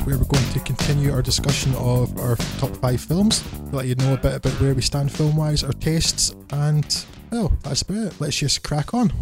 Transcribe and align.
Film. 0.00 0.06
Where 0.06 0.18
we're 0.18 0.24
going 0.24 0.52
to 0.52 0.60
continue 0.60 1.12
our 1.12 1.22
discussion 1.22 1.74
of 1.74 2.18
our 2.18 2.36
top 2.58 2.74
five 2.76 3.00
films, 3.00 3.44
let 3.72 3.86
you 3.86 3.94
know 3.96 4.14
a 4.14 4.16
bit 4.16 4.34
about 4.34 4.52
where 4.60 4.74
we 4.74 4.82
stand 4.82 5.12
film 5.12 5.36
wise, 5.36 5.62
our 5.62 5.72
tastes, 5.72 6.34
and 6.52 7.04
well, 7.30 7.52
that's 7.62 7.82
about 7.82 8.12
it. 8.12 8.20
Let's 8.20 8.36
just 8.36 8.62
crack 8.62 8.94
on. 8.94 9.12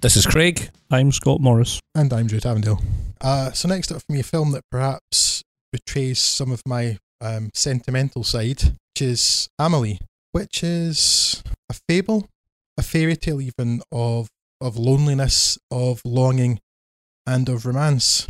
This 0.00 0.16
is 0.16 0.26
Craig. 0.26 0.70
I'm 0.90 1.12
Scott 1.12 1.40
Morris. 1.40 1.80
And 1.94 2.12
I'm 2.12 2.26
Drew 2.26 2.38
Avondale. 2.44 2.80
Uh, 3.20 3.52
so, 3.52 3.68
next 3.68 3.90
up 3.92 4.02
for 4.02 4.12
me, 4.12 4.20
a 4.20 4.22
film 4.22 4.52
that 4.52 4.64
perhaps 4.70 5.42
betrays 5.72 6.18
some 6.18 6.52
of 6.52 6.62
my 6.66 6.98
um, 7.20 7.50
sentimental 7.54 8.24
side, 8.24 8.62
which 8.62 9.02
is 9.02 9.48
Amelie, 9.58 10.00
which 10.32 10.62
is 10.62 11.42
a 11.70 11.74
fable, 11.88 12.28
a 12.76 12.82
fairy 12.82 13.16
tale 13.16 13.40
even 13.40 13.82
of 13.90 14.28
of 14.60 14.76
loneliness, 14.76 15.58
of 15.70 16.00
longing, 16.04 16.60
and 17.26 17.48
of 17.48 17.66
romance. 17.66 18.28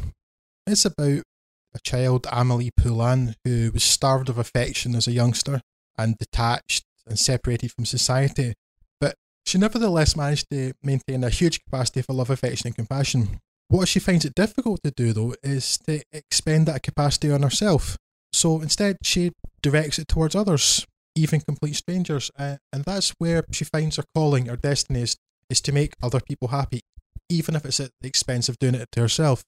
It's 0.67 0.85
about 0.85 1.23
a 1.75 1.81
child, 1.81 2.27
Amelie 2.31 2.71
Poulain, 2.77 3.35
who 3.45 3.71
was 3.73 3.83
starved 3.83 4.29
of 4.29 4.39
affection 4.39 4.95
as 4.95 5.07
a 5.07 5.13
youngster 5.13 5.61
and 5.99 6.17
detached 6.19 6.85
and 7.07 7.19
separated 7.19 7.73
from 7.73 7.85
society. 7.85 8.55
But 9.01 9.17
she 9.45 9.59
nevertheless 9.59 10.17
managed 10.17 10.47
to 10.51 10.73
maintain 10.83 11.25
a 11.25 11.31
huge 11.31 11.63
capacity 11.65 12.03
for 12.03 12.13
love, 12.13 12.31
affection, 12.31 12.69
and 12.69 12.77
compassion. 12.77 13.41
What 13.69 13.89
she 13.89 13.99
finds 13.99 14.25
it 14.25 14.35
difficult 14.35 14.83
to 14.85 14.91
do, 14.91 15.13
though, 15.13 15.35
is 15.43 15.79
to 15.87 16.03
expend 16.13 16.67
that 16.67 16.83
capacity 16.83 17.31
on 17.31 17.43
herself. 17.43 17.97
So 18.33 18.61
instead, 18.61 18.99
she 19.03 19.33
directs 19.63 19.99
it 19.99 20.09
towards 20.09 20.35
others, 20.35 20.87
even 21.15 21.41
complete 21.41 21.77
strangers. 21.77 22.31
And 22.37 22.59
that's 22.85 23.15
where 23.19 23.45
she 23.53 23.65
finds 23.65 23.97
her 23.97 24.05
calling, 24.15 24.47
her 24.47 24.57
destiny 24.57 25.03
is, 25.03 25.17
is 25.49 25.61
to 25.63 25.73
make 25.73 25.95
other 26.03 26.21
people 26.21 26.49
happy, 26.49 26.81
even 27.29 27.57
if 27.57 27.65
it's 27.65 27.81
at 27.81 27.91
the 28.01 28.09
expense 28.09 28.49
of 28.49 28.59
doing 28.59 28.75
it 28.75 28.89
to 28.93 29.01
herself. 29.01 29.45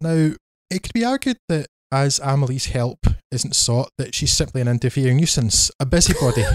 Now, 0.00 0.32
it 0.70 0.82
could 0.82 0.92
be 0.92 1.04
argued 1.04 1.36
that 1.48 1.66
as 1.92 2.20
Amelie's 2.20 2.66
help 2.66 3.00
isn't 3.32 3.56
sought, 3.56 3.90
that 3.98 4.14
she's 4.14 4.32
simply 4.32 4.60
an 4.60 4.68
interfering 4.68 5.16
nuisance, 5.16 5.72
a 5.80 5.86
busybody, 5.86 6.44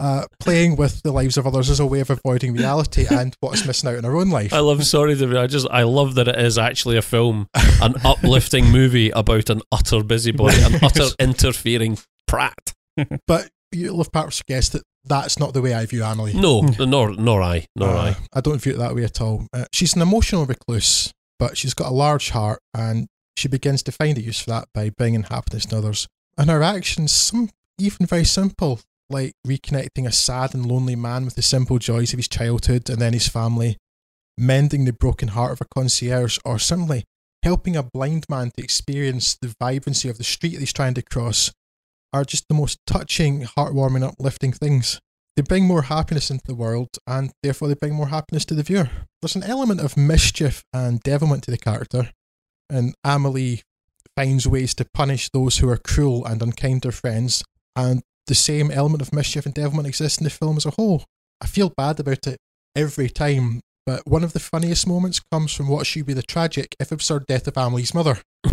uh, 0.00 0.24
playing 0.40 0.76
with 0.76 1.02
the 1.02 1.12
lives 1.12 1.36
of 1.36 1.46
others 1.46 1.70
as 1.70 1.80
a 1.80 1.86
way 1.86 2.00
of 2.00 2.10
avoiding 2.10 2.52
reality 2.54 3.06
and 3.10 3.34
what's 3.40 3.66
missing 3.66 3.88
out 3.90 3.96
in 3.96 4.04
her 4.04 4.16
own 4.16 4.30
life. 4.30 4.52
I 4.52 4.58
love. 4.58 4.84
Sorry, 4.84 5.16
to, 5.16 5.38
I 5.40 5.46
just 5.46 5.66
I 5.70 5.82
love 5.84 6.14
that 6.16 6.28
it 6.28 6.38
is 6.38 6.58
actually 6.58 6.96
a 6.96 7.02
film, 7.02 7.48
an 7.54 7.94
uplifting 8.04 8.70
movie 8.70 9.10
about 9.10 9.48
an 9.50 9.62
utter 9.70 10.02
busybody, 10.02 10.60
an 10.62 10.74
utter 10.82 11.06
interfering 11.18 11.98
prat. 12.26 12.74
But 13.26 13.48
you'll 13.72 13.98
have 13.98 14.12
perhaps 14.12 14.42
guessed 14.42 14.72
that 14.72 14.82
that's 15.04 15.38
not 15.38 15.54
the 15.54 15.62
way 15.62 15.74
I 15.74 15.86
view 15.86 16.04
Amelie. 16.04 16.34
No, 16.34 16.60
nor 16.60 17.12
nor 17.14 17.42
I, 17.42 17.66
nor 17.74 17.88
Uh, 17.88 18.02
I. 18.02 18.16
I 18.34 18.40
don't 18.40 18.60
view 18.60 18.74
it 18.74 18.78
that 18.78 18.94
way 18.94 19.04
at 19.04 19.20
all. 19.20 19.46
Uh, 19.52 19.64
she's 19.72 19.96
an 19.96 20.02
emotional 20.02 20.44
recluse, 20.46 21.10
but 21.42 21.58
she's 21.58 21.74
got 21.74 21.88
a 21.88 21.92
large 21.92 22.30
heart 22.30 22.60
and 22.72 23.08
she 23.36 23.48
begins 23.48 23.82
to 23.82 23.90
find 23.90 24.16
a 24.16 24.20
use 24.20 24.38
for 24.38 24.50
that 24.50 24.68
by 24.72 24.90
bringing 24.90 25.24
happiness 25.24 25.66
to 25.66 25.76
others. 25.76 26.06
And 26.38 26.48
her 26.48 26.62
actions, 26.62 27.10
some 27.10 27.50
even 27.78 28.06
very 28.06 28.22
simple, 28.22 28.78
like 29.10 29.32
reconnecting 29.44 30.06
a 30.06 30.12
sad 30.12 30.54
and 30.54 30.64
lonely 30.64 30.94
man 30.94 31.24
with 31.24 31.34
the 31.34 31.42
simple 31.42 31.80
joys 31.80 32.12
of 32.12 32.20
his 32.20 32.28
childhood 32.28 32.88
and 32.88 33.00
then 33.00 33.12
his 33.12 33.26
family, 33.26 33.76
mending 34.38 34.84
the 34.84 34.92
broken 34.92 35.28
heart 35.28 35.50
of 35.50 35.60
a 35.60 35.64
concierge, 35.64 36.38
or 36.44 36.60
simply 36.60 37.02
helping 37.42 37.74
a 37.74 37.82
blind 37.82 38.24
man 38.28 38.52
to 38.56 38.62
experience 38.62 39.36
the 39.42 39.52
vibrancy 39.58 40.08
of 40.08 40.18
the 40.18 40.24
street 40.24 40.52
that 40.52 40.60
he's 40.60 40.72
trying 40.72 40.94
to 40.94 41.02
cross, 41.02 41.50
are 42.12 42.24
just 42.24 42.46
the 42.46 42.54
most 42.54 42.78
touching, 42.86 43.40
heartwarming, 43.42 44.04
uplifting 44.04 44.52
things. 44.52 45.00
They 45.36 45.42
bring 45.42 45.64
more 45.64 45.82
happiness 45.82 46.30
into 46.30 46.44
the 46.46 46.54
world, 46.54 46.90
and 47.06 47.32
therefore 47.42 47.68
they 47.68 47.74
bring 47.74 47.94
more 47.94 48.08
happiness 48.08 48.44
to 48.46 48.54
the 48.54 48.62
viewer. 48.62 48.90
There's 49.20 49.36
an 49.36 49.42
element 49.42 49.80
of 49.80 49.96
mischief 49.96 50.64
and 50.72 51.00
devilment 51.00 51.44
to 51.44 51.50
the 51.50 51.58
character, 51.58 52.10
and 52.68 52.94
Amelie 53.02 53.62
finds 54.16 54.46
ways 54.46 54.74
to 54.74 54.86
punish 54.92 55.30
those 55.30 55.58
who 55.58 55.68
are 55.70 55.78
cruel 55.78 56.24
and 56.26 56.42
unkind 56.42 56.82
to 56.82 56.88
her 56.88 56.92
friends, 56.92 57.42
and 57.74 58.02
the 58.26 58.34
same 58.34 58.70
element 58.70 59.00
of 59.02 59.12
mischief 59.12 59.46
and 59.46 59.54
devilment 59.54 59.88
exists 59.88 60.18
in 60.18 60.24
the 60.24 60.30
film 60.30 60.56
as 60.56 60.66
a 60.66 60.72
whole. 60.72 61.04
I 61.40 61.46
feel 61.46 61.72
bad 61.76 61.98
about 61.98 62.26
it 62.26 62.38
every 62.76 63.08
time, 63.08 63.60
but 63.86 64.06
one 64.06 64.22
of 64.22 64.34
the 64.34 64.40
funniest 64.40 64.86
moments 64.86 65.20
comes 65.32 65.52
from 65.52 65.68
what 65.68 65.86
should 65.86 66.06
be 66.06 66.12
the 66.12 66.22
tragic, 66.22 66.76
if 66.78 66.92
absurd, 66.92 67.26
death 67.26 67.48
of 67.48 67.56
Amelie's 67.56 67.94
mother. 67.94 68.18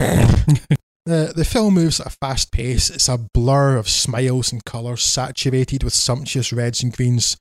The, 1.05 1.33
the 1.35 1.45
film 1.45 1.75
moves 1.75 1.99
at 1.99 2.07
a 2.07 2.17
fast 2.21 2.51
pace. 2.51 2.89
It's 2.89 3.09
a 3.09 3.17
blur 3.33 3.77
of 3.77 3.89
smiles 3.89 4.51
and 4.51 4.63
colours, 4.63 5.03
saturated 5.03 5.83
with 5.83 5.93
sumptuous 5.93 6.53
reds 6.53 6.83
and 6.83 6.95
greens, 6.95 7.37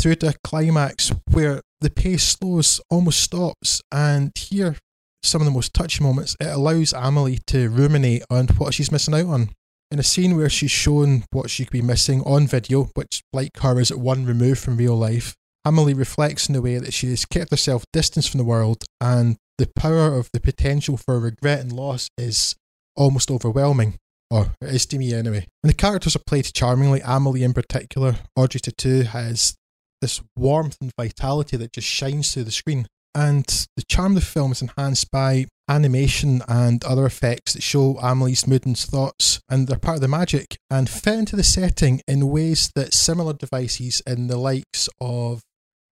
through 0.00 0.16
to 0.16 0.28
a 0.28 0.34
climax 0.44 1.12
where 1.30 1.60
the 1.80 1.90
pace 1.90 2.22
slows, 2.22 2.80
almost 2.90 3.20
stops, 3.20 3.82
and 3.90 4.32
here, 4.36 4.76
some 5.22 5.40
of 5.40 5.46
the 5.46 5.52
most 5.52 5.74
touching 5.74 6.06
moments, 6.06 6.36
it 6.40 6.46
allows 6.46 6.92
Amelie 6.92 7.40
to 7.48 7.68
ruminate 7.68 8.22
on 8.30 8.46
what 8.58 8.74
she's 8.74 8.92
missing 8.92 9.14
out 9.14 9.26
on. 9.26 9.50
In 9.90 9.98
a 9.98 10.04
scene 10.04 10.36
where 10.36 10.50
she's 10.50 10.70
shown 10.70 11.24
what 11.30 11.50
she 11.50 11.64
could 11.64 11.72
be 11.72 11.82
missing 11.82 12.22
on 12.22 12.46
video, 12.46 12.90
which, 12.94 13.22
like 13.32 13.56
her, 13.60 13.80
is 13.80 13.90
at 13.90 13.98
one 13.98 14.26
remove 14.26 14.58
from 14.58 14.76
real 14.76 14.96
life, 14.96 15.34
Amelie 15.64 15.94
reflects 15.94 16.48
in 16.48 16.52
the 16.52 16.62
way 16.62 16.78
that 16.78 16.92
she 16.92 17.08
has 17.08 17.24
kept 17.24 17.50
herself 17.50 17.84
distanced 17.92 18.30
from 18.30 18.38
the 18.38 18.44
world, 18.44 18.84
and 19.00 19.36
the 19.56 19.68
power 19.74 20.14
of 20.14 20.28
the 20.32 20.40
potential 20.40 20.96
for 20.96 21.18
regret 21.18 21.60
and 21.60 21.72
loss 21.72 22.08
is 22.16 22.54
almost 22.98 23.30
overwhelming. 23.30 23.94
Or 24.30 24.52
it 24.60 24.74
is 24.74 24.84
to 24.86 24.98
me 24.98 25.14
anyway. 25.14 25.46
And 25.62 25.70
the 25.70 25.74
characters 25.74 26.14
are 26.14 26.20
played 26.26 26.52
charmingly. 26.52 27.00
Amelie 27.02 27.44
in 27.44 27.54
particular, 27.54 28.16
Audrey 28.36 28.60
Tautou 28.60 29.06
has 29.06 29.56
this 30.02 30.20
warmth 30.36 30.76
and 30.82 30.92
vitality 30.98 31.56
that 31.56 31.72
just 31.72 31.88
shines 31.88 32.34
through 32.34 32.44
the 32.44 32.50
screen. 32.50 32.86
And 33.14 33.46
the 33.76 33.84
charm 33.88 34.12
of 34.12 34.20
the 34.20 34.26
film 34.26 34.52
is 34.52 34.60
enhanced 34.60 35.10
by 35.10 35.46
animation 35.68 36.42
and 36.46 36.84
other 36.84 37.06
effects 37.06 37.54
that 37.54 37.62
show 37.62 37.98
Amelie's 37.98 38.46
mood 38.46 38.66
and 38.66 38.76
thoughts, 38.76 39.40
and 39.48 39.66
they're 39.66 39.78
part 39.78 39.96
of 39.96 40.00
the 40.02 40.08
magic 40.08 40.56
and 40.70 40.88
fit 40.88 41.18
into 41.18 41.36
the 41.36 41.42
setting 41.42 42.00
in 42.06 42.28
ways 42.28 42.70
that 42.74 42.94
similar 42.94 43.32
devices 43.32 44.02
in 44.06 44.26
the 44.28 44.36
likes 44.36 44.88
of 45.00 45.42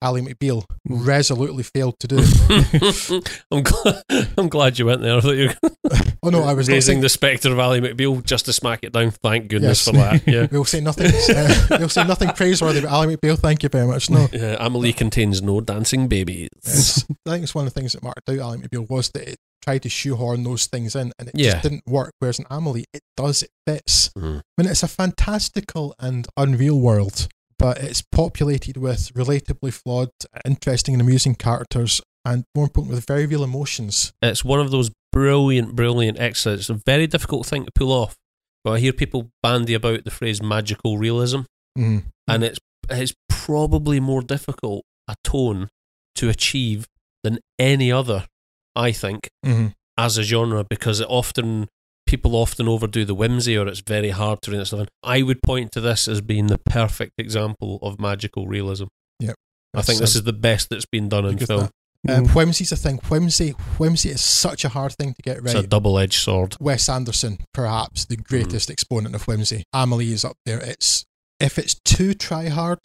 Ally 0.03 0.21
McBeal 0.21 0.65
resolutely 0.89 1.63
failed 1.63 1.99
to 2.01 2.07
do. 2.09 2.19
I'm 3.51 3.63
glad. 3.63 4.03
I'm 4.39 4.49
glad 4.49 4.79
you 4.79 4.87
went 4.87 5.03
there. 5.03 5.17
I 5.17 5.21
thought 5.21 5.31
you 5.37 5.49
were 5.49 5.99
oh 6.23 6.31
no, 6.31 6.43
I 6.43 6.53
was 6.55 6.69
raising 6.69 6.81
saying 6.81 7.01
the 7.03 7.09
spectre 7.09 7.53
of 7.53 7.59
Ally 7.59 7.81
McBeal 7.81 8.23
just 8.25 8.45
to 8.47 8.53
smack 8.53 8.81
it 8.83 8.93
down. 8.93 9.11
Thank 9.11 9.49
goodness 9.49 9.87
Yes. 9.87 9.89
for 9.89 9.93
that. 9.93 10.23
Yeah. 10.31 10.47
We'll 10.51 10.65
say 10.65 10.81
nothing. 10.81 11.07
Uh, 11.07 11.67
we'll 11.79 11.89
say 11.89 12.05
nothing 12.05 12.31
praiseworthy 12.31 12.79
about 12.81 12.93
Ally 12.93 13.15
McBeal. 13.15 13.39
Thank 13.39 13.63
you 13.63 13.69
very 13.69 13.87
much. 13.87 14.09
No, 14.11 14.29
Yeah, 14.33 14.57
Amelie 14.59 14.93
contains 14.93 15.43
no 15.43 15.61
dancing 15.61 16.09
babies. 16.09 16.49
it's, 16.65 17.05
I 17.27 17.31
think 17.33 17.43
it's 17.45 17.55
one 17.55 17.67
of 17.67 17.75
the 17.75 17.79
things 17.81 17.93
that 17.95 18.03
marked 18.03 18.29
out 18.29 18.39
Ally 18.39 18.57
McBeal 18.57 18.89
was 18.89 19.11
that 19.11 19.29
it 19.29 19.37
tried 19.63 19.83
to 19.83 19.89
shoehorn 19.91 20.43
those 20.45 20.67
things 20.67 20.97
in, 20.97 21.13
and 21.19 21.29
it 21.29 21.35
Yeah. 21.37 21.53
just 21.53 21.63
didn't 21.65 21.83
work. 21.87 22.13
Whereas 22.19 22.39
in 22.39 22.47
Amelie, 22.51 22.87
it 22.95 23.03
does. 23.17 23.43
It 23.43 23.51
fits. 23.67 24.09
Mhm. 24.17 24.41
I 24.59 24.63
mean, 24.63 24.71
it's 24.71 24.83
a 24.83 24.89
fantastical 24.89 25.95
and 25.99 26.27
unreal 26.37 26.81
world, 26.81 27.29
but 27.61 27.79
it's 27.79 28.03
populated 28.03 28.77
with 28.77 29.13
relatively 29.15 29.71
flawed, 29.71 30.11
interesting, 30.45 30.95
and 30.95 31.01
amusing 31.03 31.35
characters, 31.37 32.01
and 32.25 32.45
more 32.57 32.65
important, 32.65 32.95
with 32.95 33.07
very 33.07 33.27
real 33.27 33.45
emotions. 33.45 34.13
It's 34.23 34.45
one 34.45 34.59
of 34.61 34.71
those 34.71 34.91
brilliant, 35.13 35.77
brilliant 35.77 36.19
extras. 36.19 36.61
It's 36.61 36.71
a 36.71 36.75
very 36.75 37.07
difficult 37.07 37.47
thing 37.47 37.65
to 37.67 37.71
pull 37.75 37.93
off. 37.93 38.17
But 38.65 38.73
I 38.73 38.79
hear 38.81 38.93
people 38.93 39.31
bandy 39.43 39.75
about 39.75 40.05
the 40.05 40.11
phrase 40.11 40.43
magical 40.43 40.99
realism, 40.99 41.41
Mm. 41.79 42.05
and 42.27 42.43
it's 42.43 42.59
it's 42.89 43.15
probably 43.29 44.01
more 44.01 44.21
difficult 44.23 44.83
a 45.07 45.15
tone 45.23 45.69
to 46.17 46.29
achieve 46.29 46.87
than 47.23 47.39
any 47.59 47.93
other. 47.93 48.27
I 48.75 48.91
think 48.93 49.29
Mhm. 49.47 49.75
as 49.97 50.19
a 50.19 50.23
genre 50.25 50.65
because 50.69 50.99
it 51.01 51.07
often 51.09 51.69
people 52.11 52.35
often 52.35 52.67
overdo 52.67 53.05
the 53.05 53.15
whimsy 53.15 53.57
or 53.57 53.69
it's 53.69 53.81
very 53.81 54.11
hard 54.11 54.43
to 54.43 54.51
read 54.51 54.67
stuff. 54.67 54.81
in. 54.81 54.89
I 55.05 55.23
would 55.23 55.43
point 55.43 55.71
to 55.73 55.81
this 55.81 56.09
as 56.09 56.21
being 56.21 56.49
the 56.49 56.59
perfect 56.59 57.13
example 57.19 57.79
of 57.83 58.01
magical 58.01 58.49
realism. 58.49 58.87
Yep. 59.21 59.37
I 59.75 59.83
think 59.83 60.01
this 60.01 60.17
is 60.17 60.25
the 60.25 60.33
best 60.33 60.71
that's 60.71 60.87
been 60.87 61.09
done 61.09 61.25
in 61.25 61.39
film. 61.39 61.69
that. 62.05 62.17
Um, 62.17 62.29
whimsy's 62.29 62.73
a 62.73 62.77
thing. 62.77 62.99
Whimsy, 63.09 63.51
whimsy 63.79 64.09
is 64.09 64.23
such 64.23 64.65
a 64.65 64.71
hard 64.71 64.93
thing 64.95 65.15
to 65.15 65.23
get 65.23 65.37
right. 65.37 65.55
It's 65.55 65.65
a 65.65 65.69
double 65.69 65.99
edged 65.99 66.21
sword. 66.21 66.57
Wes 66.59 66.89
Anderson, 66.89 67.39
perhaps 67.55 68.07
the 68.07 68.17
greatest 68.17 68.71
exponent 68.71 69.15
of 69.15 69.29
whimsy. 69.29 69.63
Amelie 69.73 70.13
is 70.13 70.25
up 70.25 70.37
there. 70.45 70.59
It's 70.61 71.05
if 71.39 71.59
it's 71.59 71.77
too 71.85 72.15
try 72.15 72.49
hard 72.49 72.81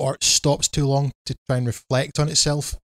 or 0.00 0.14
it 0.14 0.24
stops 0.24 0.66
too 0.66 0.86
long 0.86 1.12
to 1.26 1.36
try 1.48 1.58
and 1.58 1.66
reflect 1.66 2.18
on 2.18 2.28
itself, 2.28 2.74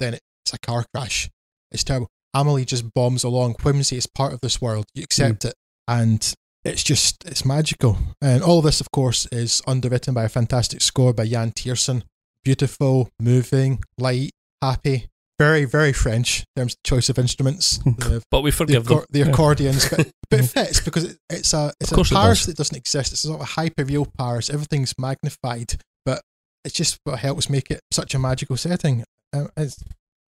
then 0.00 0.14
it's 0.14 0.54
a 0.54 0.58
car 0.58 0.86
crash. 0.92 1.28
It's 1.70 1.84
terrible. 1.84 2.08
Amelie 2.40 2.64
just 2.64 2.92
bombs 2.94 3.24
along. 3.24 3.54
Whimsy 3.62 3.96
is 3.96 4.06
part 4.06 4.32
of 4.32 4.40
this 4.40 4.60
world. 4.60 4.86
You 4.94 5.02
accept 5.02 5.44
it, 5.44 5.54
and 5.88 6.34
it's 6.64 6.82
just 6.82 7.24
it's 7.24 7.44
magical. 7.44 7.98
And 8.20 8.42
all 8.42 8.58
of 8.58 8.64
this, 8.64 8.80
of 8.80 8.90
course, 8.90 9.26
is 9.32 9.62
underwritten 9.66 10.14
by 10.14 10.24
a 10.24 10.28
fantastic 10.28 10.80
score 10.82 11.12
by 11.12 11.22
Yann 11.24 11.52
Tiersen. 11.52 12.02
Beautiful, 12.44 13.08
moving, 13.20 13.82
light, 13.98 14.30
happy. 14.62 15.06
Very, 15.38 15.64
very 15.66 15.92
French 15.92 16.44
in 16.56 16.62
terms 16.62 16.72
of 16.74 16.82
choice 16.82 17.08
of 17.10 17.18
instruments. 17.18 17.78
The 17.84 18.22
But 18.30 18.42
we 18.42 18.50
the, 18.50 18.56
forgive 18.56 18.84
them. 18.86 18.98
accor- 18.98 19.06
the 19.10 19.20
accordions, 19.22 19.88
but, 19.88 20.10
but 20.30 20.40
it 20.40 20.44
fits 20.44 20.80
because 20.80 21.04
it, 21.04 21.18
it's 21.28 21.52
a 21.52 21.72
it's 21.80 21.90
Of 21.90 21.94
a 21.94 21.96
course 21.96 22.10
it 22.10 22.14
Paris 22.14 22.38
does. 22.40 22.46
that 22.46 22.56
doesn't 22.56 22.76
exist. 22.76 23.12
It's 23.12 23.24
not 23.26 23.34
a 23.34 23.36
sort 23.38 23.42
of 23.42 23.54
hyper 23.54 23.84
real 23.84 24.06
Paris. 24.18 24.48
Everything's 24.48 24.94
magnified, 24.98 25.74
but 26.06 26.22
it's 26.64 26.74
just 26.74 26.98
what 27.04 27.18
helps 27.18 27.50
make 27.50 27.70
it 27.70 27.80
such 27.90 28.14
a 28.14 28.18
magical 28.18 28.56
setting. 28.56 29.04
Um, 29.34 29.50
it's 29.56 29.82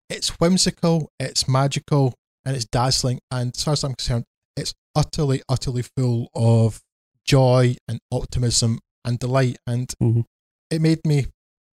it's 0.09 0.29
whimsical, 0.39 1.09
it's 1.19 1.47
magical, 1.47 2.13
and 2.45 2.55
it's 2.55 2.65
dazzling. 2.65 3.19
And 3.31 3.53
as 3.55 3.63
far 3.63 3.73
as 3.73 3.83
I'm 3.83 3.95
concerned, 3.95 4.25
it's 4.55 4.73
utterly, 4.95 5.41
utterly 5.49 5.83
full 5.83 6.29
of 6.33 6.81
joy 7.25 7.75
and 7.87 7.99
optimism 8.11 8.79
and 9.05 9.19
delight. 9.19 9.57
And 9.67 9.93
mm-hmm. 10.01 10.21
it 10.71 10.81
made 10.81 11.05
me 11.05 11.27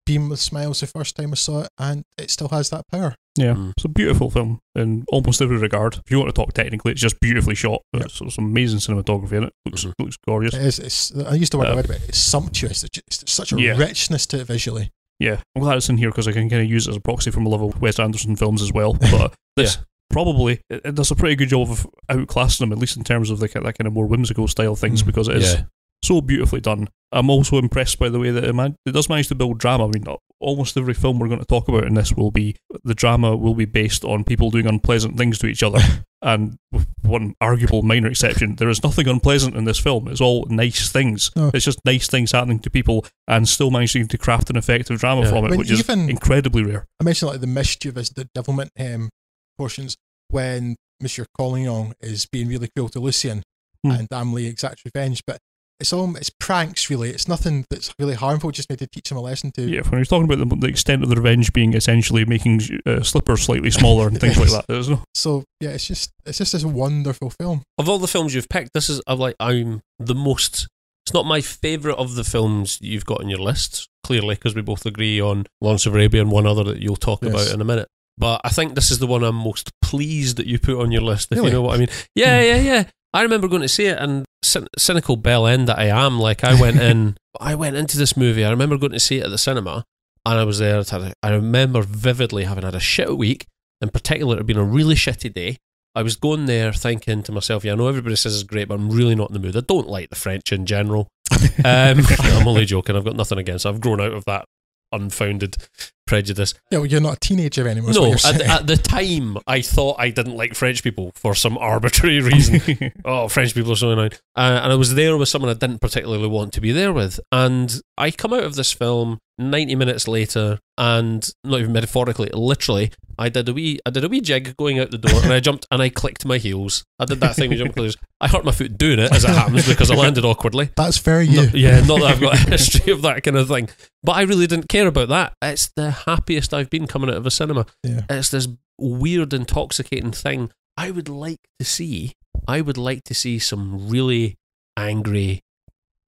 beam 0.06 0.30
with 0.30 0.40
smiles 0.40 0.82
the 0.82 0.88
first 0.88 1.16
time 1.16 1.32
I 1.32 1.36
saw 1.36 1.62
it, 1.62 1.70
and 1.78 2.04
it 2.18 2.30
still 2.30 2.50
has 2.50 2.70
that 2.72 2.88
power. 2.92 3.16
Yeah, 3.36 3.54
mm. 3.54 3.72
it's 3.76 3.86
a 3.86 3.90
beautiful 3.90 4.30
film 4.30 4.60
in 4.76 5.06
almost 5.08 5.42
every 5.42 5.58
regard. 5.58 5.96
If 5.96 6.12
you 6.12 6.20
want 6.20 6.30
to 6.30 6.40
talk 6.40 6.54
technically, 6.54 6.92
it's 6.92 7.02
just 7.02 7.20
beautifully 7.20 7.56
shot. 7.56 7.82
Yep. 7.94 8.06
It's, 8.06 8.36
some 8.36 8.46
amazing 8.46 8.80
cinematography 8.80 9.34
in 9.34 9.44
it. 9.46 9.54
Looks 9.66 9.86
mm-hmm. 9.86 10.04
looks 10.04 10.18
gorgeous. 10.28 10.54
It 10.54 10.62
is. 10.62 10.80
It's, 10.80 11.16
I 11.16 11.34
used 11.36 11.52
to 11.54 11.58
word 11.58 11.68
uh, 11.68 11.76
word, 11.76 11.88
but 11.88 12.02
it's 12.08 12.20
sumptuous. 12.20 12.84
It's, 12.84 12.92
just, 12.92 13.24
it's 13.24 13.32
such 13.32 13.54
a 13.54 13.60
yeah. 13.60 13.78
richness 13.78 14.26
to 14.28 14.42
it 14.42 14.48
visually. 14.48 14.92
Yeah, 15.20 15.42
I'm 15.56 15.62
glad 15.62 15.78
it's 15.78 15.90
in 15.90 15.98
here 15.98 16.10
because 16.10 16.28
I 16.28 16.32
can 16.32 16.50
kind 16.50 16.62
of 16.62 16.70
use 16.70 16.88
it 16.88 16.92
as 16.92 16.98
a 16.98 17.02
proxy 17.02 17.32
from 17.32 17.46
a 17.46 17.50
love 17.50 17.62
of 17.62 17.82
Wes 17.82 18.00
Anderson 18.00 18.36
films 18.36 18.62
as 18.62 18.74
well. 18.74 18.94
But 18.94 19.34
this 19.56 19.78
yeah. 19.78 19.84
probably 20.10 20.62
it, 20.70 20.82
it, 20.86 20.96
does 20.96 21.12
a 21.12 21.16
pretty 21.16 21.36
good 21.36 21.50
job 21.50 21.70
of 21.70 21.88
outclassing 22.10 22.60
them, 22.60 22.72
at 22.72 22.78
least 22.78 22.98
in 22.98 23.04
terms 23.04 23.30
of 23.30 23.40
the, 23.40 23.48
that 23.48 23.78
kind 23.78 23.88
of 23.88 23.94
more 23.94 24.08
whimsical 24.08 24.48
style 24.48 24.76
things, 24.76 25.04
mm. 25.04 25.06
because 25.06 25.28
it 25.28 25.38
is 25.38 25.54
yeah. 25.54 25.64
So 26.04 26.22
beautifully 26.22 26.62
done. 26.62 26.90
I'm 27.12 27.30
also 27.30 27.58
impressed 27.58 28.00
by 28.00 28.10
the 28.10 28.20
way 28.20 28.32
that 28.32 28.44
it, 28.44 28.54
man- 28.54 28.76
it 28.86 28.92
does 28.92 29.08
manage 29.08 29.28
to 29.28 29.36
build 29.36 29.60
drama. 29.60 29.88
I 29.88 29.92
mean, 29.92 30.06
almost 30.40 30.76
every 30.76 30.94
film 30.94 31.20
we're 31.20 31.28
going 31.28 31.40
to 31.40 31.46
talk 31.46 31.68
about 31.68 31.86
in 31.86 31.94
this 31.94 32.12
will 32.12 32.32
be 32.32 32.56
the 32.84 32.96
drama 32.96 33.36
will 33.36 33.54
be 33.54 33.66
based 33.66 34.04
on 34.04 34.24
people 34.24 34.50
doing 34.50 34.68
unpleasant 34.68 35.18
things 35.18 35.38
to 35.40 35.48
each 35.48 35.64
other. 35.64 35.80
and 36.22 36.58
with 36.72 36.88
one 37.04 37.36
arguable 37.40 37.84
minor 37.84 38.08
exception, 38.08 38.56
there 38.56 38.70
is 38.70 38.84
nothing 38.84 39.08
unpleasant 39.08 39.56
in 39.56 39.66
this 39.66 39.80
film. 39.80 40.08
It's 40.08 40.22
all 40.22 40.46
nice 40.50 40.90
things. 40.90 41.30
Oh. 41.36 41.52
It's 41.54 41.66
just 41.66 41.80
nice 41.86 42.08
things 42.08 42.32
happening 42.32 42.60
to 42.60 42.70
people 42.70 43.06
and 43.28 43.48
still 43.48 43.70
managing 43.70 44.08
to 44.08 44.18
craft 44.18 44.50
an 44.50 44.58
effective 44.58 45.00
drama 45.00 45.22
yeah. 45.22 45.30
from 45.30 45.46
it, 45.46 45.48
I 45.48 45.50
mean, 45.52 45.60
which 45.60 45.72
is 45.72 45.88
incredibly 45.88 46.64
rare. 46.64 46.88
I 47.00 47.04
mentioned 47.04 47.32
like 47.32 47.42
the 47.42 47.48
mischievous 47.48 48.10
the 48.10 48.28
devilment 48.34 48.72
um, 48.80 49.10
portions 49.58 49.98
when 50.30 50.76
Monsieur 51.00 51.26
Collignon 51.38 51.94
is 52.02 52.26
being 52.26 52.48
really 52.48 52.70
cruel 52.76 52.90
to 52.90 53.00
Lucien 53.00 53.44
mm. 53.86 54.00
and 54.00 54.08
Amelie 54.12 54.48
exacts 54.48 54.84
revenge, 54.86 55.24
but 55.28 55.40
it's 55.80 55.92
all 55.92 56.16
it's 56.16 56.30
pranks 56.30 56.90
really. 56.90 57.10
It's 57.10 57.28
nothing 57.28 57.66
that's 57.70 57.94
really 58.00 58.14
harmful. 58.14 58.52
Just 58.52 58.70
need 58.70 58.80
to 58.80 58.88
teach 58.88 59.12
him 59.12 59.18
a 59.18 59.22
lesson 59.22 59.52
to. 59.54 59.64
Yeah, 59.64 59.82
when 59.82 60.00
he's 60.00 60.08
talking 60.08 60.32
about 60.32 60.48
the, 60.48 60.56
the 60.56 60.68
extent 60.68 61.04
of 61.04 61.10
the 61.10 61.16
revenge 61.16 61.52
being 61.54 61.74
essentially 61.74 62.26
making 62.26 62.62
uh, 62.86 63.02
slippers 63.02 63.44
slightly 63.44 63.72
smaller 63.72 64.08
and 64.08 64.20
things 64.20 64.38
like 64.38 64.50
that. 64.68 64.88
No... 64.90 65.04
So 65.14 65.44
yeah, 65.60 65.72
it's 65.72 65.88
just 65.88 66.12
it's 66.26 66.38
just 66.38 66.54
this 66.54 66.64
wonderful 66.64 67.30
film. 67.30 67.64
Of 67.78 67.90
all 67.90 68.00
the 68.00 68.08
films 68.08 68.34
you've 68.34 68.50
picked, 68.50 68.74
this 68.74 68.90
is 68.90 69.02
I'm 69.08 69.20
like 69.20 69.36
I'm 69.40 69.82
the 70.00 70.16
most. 70.16 70.68
It's 71.06 71.14
not 71.14 71.26
my 71.26 71.42
favourite 71.42 71.98
of 71.98 72.16
the 72.16 72.24
films 72.24 72.80
you've 72.82 73.06
got 73.06 73.20
on 73.20 73.30
your 73.30 73.40
list, 73.40 73.90
clearly, 74.06 74.36
because 74.36 74.56
we 74.56 74.62
both 74.62 74.86
agree 74.86 75.20
on 75.20 75.46
Lawrence 75.60 75.86
of 75.86 75.94
Arabia 75.94 76.22
and 76.22 76.32
one 76.32 76.48
other 76.48 76.64
that 76.64 76.82
you'll 76.82 76.96
talk 76.96 77.22
yes. 77.22 77.34
about 77.34 77.54
in 77.54 77.60
a 77.60 77.66
minute. 77.66 77.90
But 78.18 78.40
I 78.46 78.50
think 78.50 78.76
this 78.76 78.90
is 78.90 79.00
the 79.00 79.08
one 79.08 79.24
I'm 79.24 79.36
most 79.36 79.72
pleased 79.82 80.38
that 80.38 80.46
you 80.46 80.60
put 80.60 80.80
on 80.80 80.92
your 80.92 81.02
list, 81.02 81.32
if 81.32 81.38
really? 81.38 81.50
you 81.50 81.54
know 81.56 81.62
what 81.62 81.76
I 81.76 81.80
mean. 81.80 81.90
Yeah, 82.16 82.42
yeah, 82.42 82.58
yeah. 82.58 82.84
I 83.14 83.22
remember 83.22 83.48
going 83.48 83.62
to 83.62 83.68
see 83.68 83.86
it, 83.86 83.98
and 84.00 84.26
cynical 84.44 85.16
bell 85.16 85.48
end 85.48 85.68
that 85.68 85.80
I 85.80 85.86
am, 85.86 86.20
like 86.20 86.44
I 86.44 86.60
went 86.60 86.80
in, 86.80 87.18
I 87.40 87.56
went 87.56 87.76
into 87.76 87.98
this 87.98 88.18
movie. 88.18 88.44
I 88.44 88.50
remember 88.50 88.78
going 88.78 88.92
to 88.94 89.00
see 89.00 89.20
it 89.20 89.26
at 89.26 89.30
the 89.30 89.38
cinema, 89.38 89.84
and 90.26 90.40
I 90.40 90.44
was 90.44 90.60
there. 90.60 90.84
I 91.22 91.30
remember 91.30 91.82
vividly 91.82 92.46
having 92.46 92.64
had 92.64 92.76
a 92.76 92.80
shit 92.80 93.18
week. 93.18 93.46
In 93.82 93.90
particular, 93.90 94.36
it 94.36 94.40
had 94.40 94.46
been 94.48 94.58
a 94.58 94.64
really 94.64 94.96
shitty 94.96 95.34
day. 95.34 95.58
I 95.96 96.02
was 96.02 96.16
going 96.16 96.46
there 96.46 96.74
thinking 96.74 97.22
to 97.24 97.32
myself, 97.32 97.64
yeah, 97.64 97.74
I 97.74 97.76
know 97.76 97.88
everybody 97.88 98.16
says 98.16 98.34
it's 98.34 98.44
great, 98.44 98.68
but 98.68 98.76
I'm 98.76 98.90
really 98.90 99.14
not 99.14 99.30
in 99.30 99.34
the 99.34 99.40
mood. 99.40 99.56
I 99.56 99.62
don't 99.62 99.88
like 99.88 100.10
the 100.10 100.16
French 100.16 100.52
in 100.52 100.66
general. 100.66 101.08
Um, 101.66 102.02
I'm 102.20 102.48
only 102.48 102.66
joking. 102.66 102.96
I've 102.96 103.04
got 103.04 103.16
nothing 103.16 103.38
against. 103.38 103.66
I've 103.66 103.82
grown 103.82 104.00
out 104.00 104.14
of 104.14 104.26
that 104.26 104.46
unfounded 104.92 105.58
prejudice. 106.06 106.54
Yeah, 106.72 106.80
well, 106.80 106.88
you're 106.88 107.02
not 107.02 107.18
a 107.18 107.20
teenager 107.20 107.68
anymore. 107.68 107.94
No, 107.94 108.14
at, 108.14 108.42
at, 108.42 108.68
the 108.68 108.78
time, 108.78 109.38
I 109.48 109.62
thought 109.62 109.98
I 110.00 110.10
didn't 110.10 110.36
like 110.36 110.56
French 110.56 110.84
people 110.84 111.12
for 111.16 111.36
some 111.36 111.58
arbitrary 111.58 112.20
reason. 112.22 112.92
oh, 113.06 113.28
French 113.28 113.54
people 113.54 113.72
are 113.74 113.78
so 113.78 113.92
annoying. 113.92 114.12
Uh, 114.36 114.62
and 114.64 114.72
I 114.72 114.76
was 114.76 114.96
there 114.96 115.18
with 115.18 115.30
someone 115.30 115.52
I 115.52 115.56
didn't 115.56 115.80
particularly 115.80 116.28
want 116.28 116.54
to 116.54 116.62
be 116.62 116.72
there 116.72 116.94
with. 116.94 117.20
And 117.32 117.82
I 117.98 118.12
come 118.12 118.34
out 118.34 118.44
of 118.44 118.56
this 118.56 118.72
film 118.72 119.20
90 119.38 119.76
minutes 119.76 120.08
later, 120.08 120.60
and 120.78 121.28
not 121.44 121.60
even 121.60 121.74
metaphorically, 121.74 122.30
literally, 122.34 122.92
I 123.18 123.30
did 123.30 123.50
a 123.50 123.54
wee, 123.54 123.80
I 123.86 123.90
did 123.90 124.04
a 124.04 124.10
wee 124.10 124.22
jig 124.22 124.56
going 124.58 124.80
out 124.80 124.92
the 124.92 124.98
door, 124.98 125.22
and 125.24 125.34
I 125.34 125.40
jumped 125.40 125.66
and 125.72 125.82
I 125.82 125.90
clicked 125.90 126.26
my 126.26 126.38
heels. 126.38 126.84
I 127.00 127.06
did 127.06 127.20
that 127.22 127.36
thing 127.36 127.50
with 127.50 127.60
jump. 127.60 127.78
I 128.22 128.28
hurt 128.28 128.46
my 128.46 128.52
foot 128.52 128.78
doing 128.78 129.00
it, 129.00 129.12
as 129.12 129.24
it 129.24 129.32
happens, 129.32 129.68
because 129.68 129.92
I 129.92 129.96
landed 129.96 130.26
awkwardly. 130.26 130.70
That's 130.76 130.98
very 131.00 131.28
you. 131.28 131.50
yeah, 131.54 131.82
not 131.82 132.00
that 132.00 132.12
I've 132.12 132.22
got 132.22 132.36
a 132.36 132.38
history 132.52 132.92
of 132.92 133.02
that 133.02 133.24
kind 133.24 133.38
of 133.38 133.48
thing, 133.48 133.70
but 134.04 134.14
I 134.14 134.22
really 134.22 134.48
didn't 134.48 134.70
care 134.70 134.88
about 134.88 135.10
that. 135.10 135.34
It's 135.42 135.70
the 135.76 135.92
happiest 135.92 136.54
I've 136.54 136.70
been 136.70 136.88
coming 136.88 137.10
out 137.10 137.18
of 137.18 137.26
a 137.26 137.32
cinema. 137.32 137.66
Yeah. 137.84 138.02
It's 138.10 138.30
this 138.30 138.48
weird, 138.78 139.34
intoxicating 139.34 140.12
thing. 140.12 140.52
I 140.78 140.92
would 140.92 141.10
like 141.10 141.40
to 141.60 141.66
see. 141.66 142.14
I 142.48 142.62
would 142.62 142.78
like 142.78 143.04
to 143.06 143.14
see 143.14 143.40
some 143.40 143.90
really 143.90 144.38
angry 144.78 145.42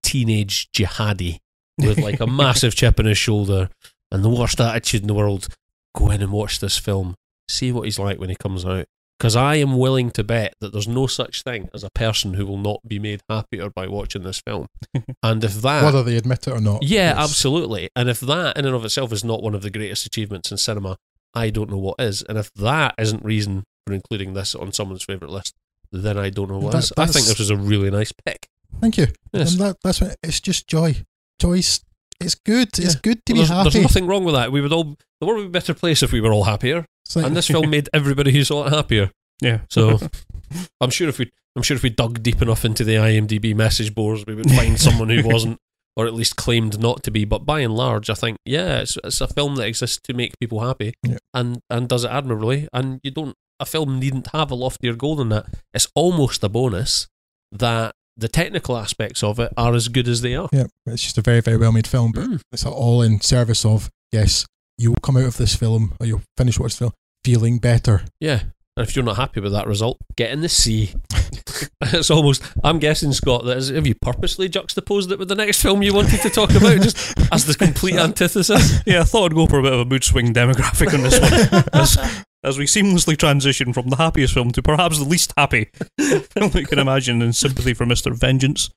teenage 0.03 0.69
jihadi 0.71 1.39
with 1.77 1.97
like 1.97 2.19
a 2.19 2.27
massive 2.27 2.75
chip 2.75 2.99
on 2.99 3.05
his 3.05 3.17
shoulder 3.17 3.69
and 4.11 4.23
the 4.23 4.29
worst 4.29 4.59
attitude 4.59 5.01
in 5.01 5.07
the 5.07 5.13
world, 5.13 5.47
go 5.95 6.09
in 6.11 6.21
and 6.21 6.31
watch 6.31 6.59
this 6.59 6.77
film. 6.77 7.15
See 7.49 7.71
what 7.71 7.83
he's 7.83 7.99
like 7.99 8.19
when 8.19 8.29
he 8.29 8.35
comes 8.35 8.65
out. 8.65 8.85
Because 9.19 9.35
I 9.35 9.55
am 9.55 9.77
willing 9.77 10.11
to 10.11 10.23
bet 10.23 10.53
that 10.59 10.73
there's 10.73 10.87
no 10.87 11.07
such 11.07 11.43
thing 11.43 11.69
as 11.73 11.83
a 11.83 11.89
person 11.91 12.33
who 12.33 12.45
will 12.45 12.57
not 12.57 12.81
be 12.87 12.99
made 12.99 13.21
happier 13.29 13.69
by 13.69 13.87
watching 13.87 14.23
this 14.23 14.41
film. 14.41 14.67
and 15.23 15.43
if 15.43 15.61
that. 15.61 15.83
Whether 15.83 16.03
they 16.03 16.17
admit 16.17 16.47
it 16.47 16.51
or 16.51 16.59
not. 16.59 16.83
Yeah, 16.83 17.13
yes. 17.15 17.17
absolutely. 17.17 17.89
And 17.95 18.09
if 18.09 18.19
that 18.21 18.57
in 18.57 18.65
and 18.65 18.75
of 18.75 18.83
itself 18.83 19.13
is 19.13 19.23
not 19.23 19.41
one 19.41 19.55
of 19.55 19.61
the 19.61 19.69
greatest 19.69 20.05
achievements 20.05 20.51
in 20.51 20.57
cinema, 20.57 20.97
I 21.33 21.51
don't 21.51 21.69
know 21.69 21.77
what 21.77 21.99
is. 21.99 22.21
And 22.23 22.37
if 22.37 22.51
that 22.55 22.95
isn't 22.97 23.23
reason 23.23 23.63
for 23.87 23.93
including 23.93 24.33
this 24.33 24.55
on 24.55 24.73
someone's 24.73 25.03
favourite 25.03 25.31
list, 25.31 25.55
then 25.91 26.17
I 26.17 26.29
don't 26.29 26.49
know 26.49 26.59
what 26.59 26.73
that, 26.73 26.79
is. 26.79 26.93
I 26.97 27.05
think 27.05 27.25
this 27.25 27.39
was 27.39 27.49
a 27.49 27.57
really 27.57 27.91
nice 27.91 28.11
pick. 28.25 28.47
Thank 28.81 28.97
you. 28.97 29.07
Yes. 29.31 29.53
And 29.53 29.61
that, 29.61 29.77
that's 29.83 30.01
what, 30.01 30.17
it's 30.21 30.41
just 30.41 30.67
joy 30.67 30.95
choice. 31.43 31.83
It's 32.19 32.35
good. 32.35 32.69
It's 32.79 32.95
good 32.95 33.25
to 33.25 33.33
be 33.33 33.39
there's, 33.39 33.49
happy. 33.49 33.69
There's 33.71 33.83
nothing 33.83 34.07
wrong 34.07 34.23
with 34.23 34.35
that. 34.35 34.51
We 34.51 34.61
would 34.61 34.71
all 34.71 34.95
the 35.19 35.27
world 35.27 35.39
would 35.39 35.51
be 35.51 35.57
a 35.57 35.59
better 35.59 35.73
place 35.73 36.03
if 36.03 36.11
we 36.11 36.21
were 36.21 36.31
all 36.31 36.45
happier. 36.45 36.85
Like, 37.15 37.25
and 37.25 37.35
this 37.35 37.47
film 37.47 37.69
made 37.69 37.89
everybody 37.93 38.31
who 38.31 38.43
saw 38.43 38.65
it 38.65 38.73
happier. 38.73 39.11
Yeah. 39.41 39.59
So 39.69 39.99
I'm 40.81 40.89
sure 40.89 41.09
if 41.09 41.19
we 41.19 41.29
I'm 41.55 41.63
sure 41.63 41.75
if 41.75 41.83
we 41.83 41.89
dug 41.89 42.23
deep 42.23 42.41
enough 42.41 42.65
into 42.65 42.83
the 42.83 42.95
IMDb 42.95 43.55
message 43.55 43.93
boards, 43.93 44.25
we 44.25 44.35
would 44.35 44.49
find 44.51 44.79
someone 44.79 45.09
who 45.09 45.21
wasn't, 45.27 45.59
or 45.95 46.07
at 46.07 46.13
least 46.13 46.35
claimed 46.35 46.79
not 46.79 47.03
to 47.03 47.11
be. 47.11 47.25
But 47.25 47.45
by 47.45 47.59
and 47.59 47.75
large, 47.75 48.09
I 48.09 48.15
think 48.15 48.37
yeah, 48.45 48.79
it's, 48.79 48.97
it's 49.03 49.21
a 49.21 49.27
film 49.27 49.55
that 49.55 49.67
exists 49.67 49.99
to 50.05 50.13
make 50.13 50.39
people 50.39 50.61
happy, 50.61 50.93
yeah. 51.03 51.17
and 51.33 51.59
and 51.69 51.89
does 51.89 52.05
it 52.05 52.11
admirably. 52.11 52.67
And 52.71 52.99
you 53.03 53.11
don't 53.11 53.35
a 53.59 53.65
film 53.65 53.99
needn't 53.99 54.27
have 54.33 54.49
a 54.49 54.55
loftier 54.55 54.95
goal 54.95 55.15
than 55.15 55.29
that. 55.29 55.45
It's 55.73 55.87
almost 55.93 56.43
a 56.43 56.49
bonus 56.49 57.07
that 57.51 57.95
the 58.17 58.27
technical 58.27 58.77
aspects 58.77 59.23
of 59.23 59.39
it 59.39 59.51
are 59.57 59.73
as 59.73 59.87
good 59.87 60.07
as 60.07 60.21
they 60.21 60.35
are. 60.35 60.49
Yeah, 60.51 60.65
it's 60.85 61.03
just 61.03 61.17
a 61.17 61.21
very, 61.21 61.41
very 61.41 61.57
well 61.57 61.71
made 61.71 61.87
film, 61.87 62.11
but 62.11 62.23
mm. 62.23 62.41
it's 62.51 62.65
all 62.65 63.01
in 63.01 63.21
service 63.21 63.65
of, 63.65 63.89
yes, 64.11 64.45
you 64.77 64.91
will 64.91 65.01
come 65.01 65.17
out 65.17 65.25
of 65.25 65.37
this 65.37 65.55
film, 65.55 65.93
or 65.99 66.05
you'll 66.05 66.21
finish 66.37 66.59
watching 66.59 66.75
the 66.75 66.77
film 66.77 66.93
feeling 67.23 67.57
better. 67.57 68.03
Yeah. 68.19 68.43
And 68.75 68.87
if 68.87 68.95
you're 68.95 69.05
not 69.05 69.17
happy 69.17 69.39
with 69.39 69.51
that 69.51 69.67
result, 69.67 69.99
get 70.15 70.31
in 70.31 70.41
the 70.41 70.49
sea. 70.49 70.93
it's 71.81 72.09
almost, 72.09 72.41
I'm 72.63 72.79
guessing, 72.79 73.13
Scott, 73.13 73.45
that 73.45 73.57
is, 73.57 73.69
have 73.69 73.85
you 73.85 73.93
purposely 73.93 74.49
juxtaposed 74.49 75.11
it 75.11 75.19
with 75.19 75.27
the 75.27 75.35
next 75.35 75.61
film 75.61 75.83
you 75.83 75.93
wanted 75.93 76.21
to 76.21 76.29
talk 76.31 76.49
about, 76.55 76.81
just 76.81 77.13
as 77.31 77.45
the 77.45 77.53
complete 77.59 77.97
antithesis? 77.97 78.81
Yeah, 78.87 79.01
I 79.01 79.03
thought 79.03 79.25
I'd 79.25 79.35
go 79.35 79.45
for 79.45 79.59
a 79.59 79.63
bit 79.63 79.73
of 79.73 79.81
a 79.81 79.85
mood 79.85 80.03
swing 80.03 80.33
demographic 80.33 80.91
on 80.91 81.03
this 81.03 81.19
one. 81.19 81.63
as, 81.73 81.97
as 82.43 82.57
we 82.57 82.65
seamlessly 82.65 83.17
transition 83.17 83.73
from 83.73 83.89
the 83.89 83.95
happiest 83.95 84.33
film 84.33 84.51
to 84.51 84.61
perhaps 84.61 84.99
the 84.99 85.05
least 85.05 85.33
happy 85.37 85.69
film 85.99 86.51
you 86.53 86.65
can 86.65 86.79
imagine 86.79 87.21
in 87.21 87.33
Sympathy 87.33 87.73
for 87.73 87.85
Mr. 87.85 88.13
Vengeance, 88.13 88.69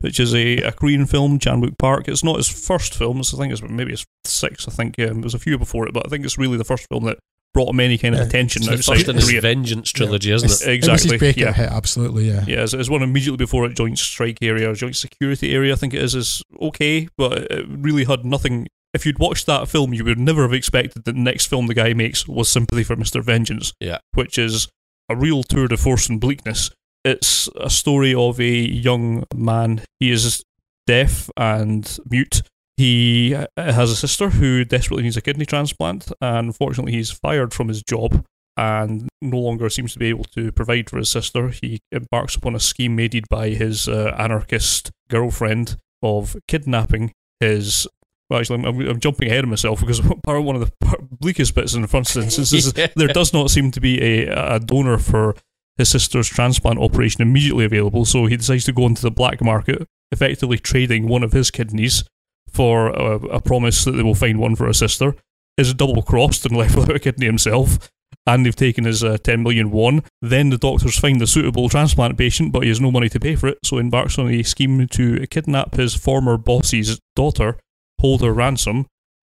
which 0.00 0.18
is 0.18 0.34
a, 0.34 0.58
a 0.58 0.72
Korean 0.72 1.06
film, 1.06 1.38
Chan-wook 1.38 1.78
Park. 1.78 2.08
It's 2.08 2.24
not 2.24 2.36
his 2.36 2.48
first 2.48 2.94
film, 2.94 3.20
I 3.20 3.22
think 3.22 3.52
it's 3.52 3.62
maybe 3.62 3.92
his 3.92 4.06
sixth, 4.24 4.68
I 4.68 4.72
think. 4.72 4.98
Um, 4.98 5.20
was 5.20 5.34
a 5.34 5.38
few 5.38 5.58
before 5.58 5.86
it, 5.86 5.94
but 5.94 6.06
I 6.06 6.08
think 6.08 6.24
it's 6.24 6.38
really 6.38 6.58
the 6.58 6.64
first 6.64 6.88
film 6.88 7.04
that 7.04 7.18
brought 7.54 7.68
him 7.68 7.80
any 7.80 7.98
kind 7.98 8.14
of 8.14 8.20
yeah, 8.20 8.26
attention 8.26 8.62
it's 8.62 8.70
outside 8.88 9.04
first 9.04 9.08
in 9.08 9.16
his 9.16 9.30
Vengeance 9.40 9.90
trilogy, 9.92 10.30
yeah. 10.30 10.36
isn't 10.36 10.68
it? 10.68 10.72
Exactly. 10.72 11.16
It 11.28 11.36
yeah. 11.36 11.52
Hit, 11.52 11.70
absolutely, 11.70 12.28
yeah. 12.28 12.44
Yeah, 12.46 12.62
it's, 12.62 12.72
it's 12.72 12.88
one 12.88 13.02
immediately 13.02 13.36
before 13.36 13.66
it 13.66 13.76
joint 13.76 13.98
strike 13.98 14.38
area, 14.42 14.74
joint 14.74 14.96
security 14.96 15.54
area, 15.54 15.72
I 15.72 15.76
think 15.76 15.94
it 15.94 16.02
is, 16.02 16.14
is 16.14 16.42
okay, 16.60 17.08
but 17.16 17.38
it 17.50 17.66
really 17.68 18.04
had 18.04 18.24
nothing 18.24 18.68
if 18.94 19.06
you'd 19.06 19.18
watched 19.18 19.46
that 19.46 19.68
film, 19.68 19.94
you 19.94 20.04
would 20.04 20.18
never 20.18 20.42
have 20.42 20.52
expected 20.52 21.04
that 21.04 21.14
the 21.14 21.18
next 21.18 21.46
film 21.46 21.66
the 21.66 21.74
guy 21.74 21.94
makes 21.94 22.28
was 22.28 22.48
Sympathy 22.48 22.84
for 22.84 22.96
Mr. 22.96 23.22
Vengeance. 23.22 23.72
Yeah. 23.80 23.98
Which 24.14 24.38
is 24.38 24.68
a 25.08 25.16
real 25.16 25.42
tour 25.42 25.68
de 25.68 25.76
force 25.76 26.08
and 26.08 26.20
bleakness. 26.20 26.70
It's 27.04 27.48
a 27.56 27.70
story 27.70 28.14
of 28.14 28.40
a 28.40 28.50
young 28.50 29.24
man. 29.34 29.82
He 29.98 30.10
is 30.10 30.44
deaf 30.86 31.30
and 31.36 31.98
mute. 32.08 32.42
He 32.76 33.36
has 33.56 33.90
a 33.90 33.96
sister 33.96 34.30
who 34.30 34.64
desperately 34.64 35.02
needs 35.02 35.16
a 35.16 35.20
kidney 35.20 35.46
transplant, 35.46 36.12
and 36.20 36.48
unfortunately, 36.48 36.92
he's 36.92 37.10
fired 37.10 37.52
from 37.52 37.68
his 37.68 37.82
job 37.82 38.24
and 38.56 39.08
no 39.20 39.38
longer 39.38 39.70
seems 39.70 39.94
to 39.94 39.98
be 39.98 40.08
able 40.08 40.24
to 40.24 40.52
provide 40.52 40.90
for 40.90 40.98
his 40.98 41.08
sister. 41.08 41.48
He 41.48 41.80
embarks 41.90 42.34
upon 42.34 42.54
a 42.54 42.60
scheme 42.60 42.98
aided 42.98 43.24
by 43.30 43.50
his 43.50 43.88
uh, 43.88 44.14
anarchist 44.18 44.90
girlfriend 45.08 45.76
of 46.02 46.36
kidnapping 46.48 47.12
his 47.40 47.86
Well, 48.32 48.40
actually, 48.40 48.64
I'm, 48.64 48.80
I'm, 48.88 48.98
jumping 48.98 49.28
ahead 49.28 49.44
of 49.44 49.50
myself 49.50 49.80
because 49.80 50.00
part 50.22 50.38
of 50.38 50.44
one 50.44 50.56
of 50.56 50.62
the 50.62 51.06
bleakest 51.20 51.54
bits 51.54 51.74
in 51.74 51.82
the 51.82 51.88
first 51.88 52.16
instance 52.16 52.50
is 52.50 52.72
yeah. 52.76 52.86
there 52.96 53.08
does 53.08 53.34
not 53.34 53.50
seem 53.50 53.70
to 53.72 53.80
be 53.80 54.00
a, 54.00 54.54
a 54.54 54.58
donor 54.58 54.96
for 54.96 55.36
his 55.76 55.90
sister's 55.90 56.28
transplant 56.28 56.78
operation 56.78 57.20
immediately 57.20 57.66
available, 57.66 58.06
so 58.06 58.24
he 58.24 58.38
decides 58.38 58.64
to 58.64 58.72
go 58.72 58.86
into 58.86 59.02
the 59.02 59.10
black 59.10 59.42
market, 59.42 59.86
effectively 60.12 60.56
trading 60.56 61.08
one 61.08 61.22
of 61.22 61.32
his 61.32 61.50
kidneys 61.50 62.04
for 62.50 62.88
a, 62.88 63.16
a 63.26 63.40
promise 63.42 63.84
that 63.84 63.92
they 63.92 64.02
will 64.02 64.14
find 64.14 64.38
one 64.38 64.56
for 64.56 64.66
his 64.66 64.78
sister. 64.78 65.14
Is 65.58 65.74
double 65.74 66.00
crossed 66.00 66.46
and 66.46 66.56
left 66.56 66.74
without 66.74 66.96
a 66.96 67.00
kidney 67.00 67.26
himself, 67.26 67.90
and 68.26 68.46
they've 68.46 68.56
taken 68.56 68.84
his 68.84 69.04
uh, 69.04 69.18
10 69.18 69.42
million 69.42 69.70
won. 69.70 70.04
Then 70.22 70.48
the 70.48 70.56
doctors 70.56 70.98
find 70.98 71.20
a 71.20 71.26
suitable 71.26 71.68
transplant 71.68 72.16
patient, 72.16 72.50
but 72.50 72.62
he 72.62 72.70
has 72.70 72.80
no 72.80 72.90
money 72.90 73.10
to 73.10 73.20
pay 73.20 73.36
for 73.36 73.48
it, 73.48 73.58
so 73.62 73.76
embarks 73.76 74.18
on 74.18 74.30
a 74.30 74.42
scheme 74.42 74.88
to 74.88 75.26
kidnap 75.26 75.74
his 75.74 75.94
former 75.94 76.38
boss's 76.38 76.98
daughter, 77.14 77.58
hold 78.02 78.20
her 78.20 78.32
ransom, 78.32 78.86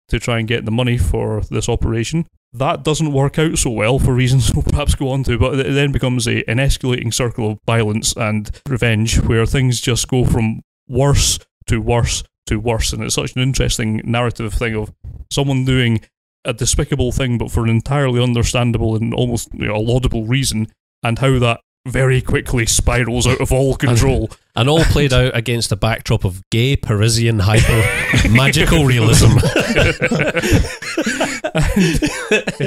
to 0.09 0.19
try 0.19 0.39
and 0.39 0.49
get 0.49 0.65
the 0.65 0.71
money 0.71 0.99
for 0.99 1.43
this 1.51 1.69
operation. 1.69 2.27
That 2.53 2.83
doesn't 2.83 3.13
work 3.13 3.39
out 3.39 3.57
so 3.57 3.71
well 3.71 3.99
for 3.99 4.13
reasons 4.13 4.53
we'll 4.55 4.63
perhaps 4.63 4.95
go 4.95 5.11
on 5.11 5.25
to, 5.25 5.39
but 5.39 5.59
it 5.59 5.73
then 5.73 5.93
becomes 5.93 6.27
a, 6.27 6.49
an 6.51 6.59
escalating 6.59 7.15
circle 7.15 7.53
of 7.53 7.59
violence 7.67 8.15
and 8.17 8.51
revenge 8.69 9.21
where 9.21 9.47
things 9.47 9.81
just 9.81 10.09
go 10.09 10.25
from 10.25 10.61
worse 10.89 11.39
to 11.67 11.81
worse 11.81 12.25
to 12.47 12.59
worse. 12.59 12.93
And 12.93 13.03
it's 13.03 13.15
such 13.15 13.35
an 13.37 13.43
interesting 13.43 14.03
narrative 14.05 14.53
thing 14.53 14.75
of 14.75 14.93
someone 15.31 15.65
doing 15.65 16.01
a 16.45 16.53
despicable 16.53 17.13
thing, 17.13 17.39
but 17.39 17.51
for 17.51 17.63
an 17.65 17.71
entirely 17.71 18.23
understandable 18.23 18.97
and 18.97 19.15
almost 19.15 19.49
you 19.55 19.69
know, 19.69 19.81
laudable 19.81 20.25
reason, 20.25 20.71
and 21.03 21.19
how 21.21 21.39
that 21.39 21.61
very 21.87 22.21
quickly 22.21 22.67
spirals 22.67 23.27
out 23.27 23.41
of 23.41 23.53
all 23.53 23.75
control. 23.77 24.25
And, 24.25 24.39
and, 24.55 24.69
all 24.69 24.85
played 24.85 25.13
out 25.13 25.37
against 25.37 25.73
a 25.73 25.77
backdrop 25.77 26.25
of 26.25 26.43
gay 26.51 26.77
Parisian 26.77 27.41
hyper 27.41 28.29
magical 28.31 28.85
realism. 28.85 29.39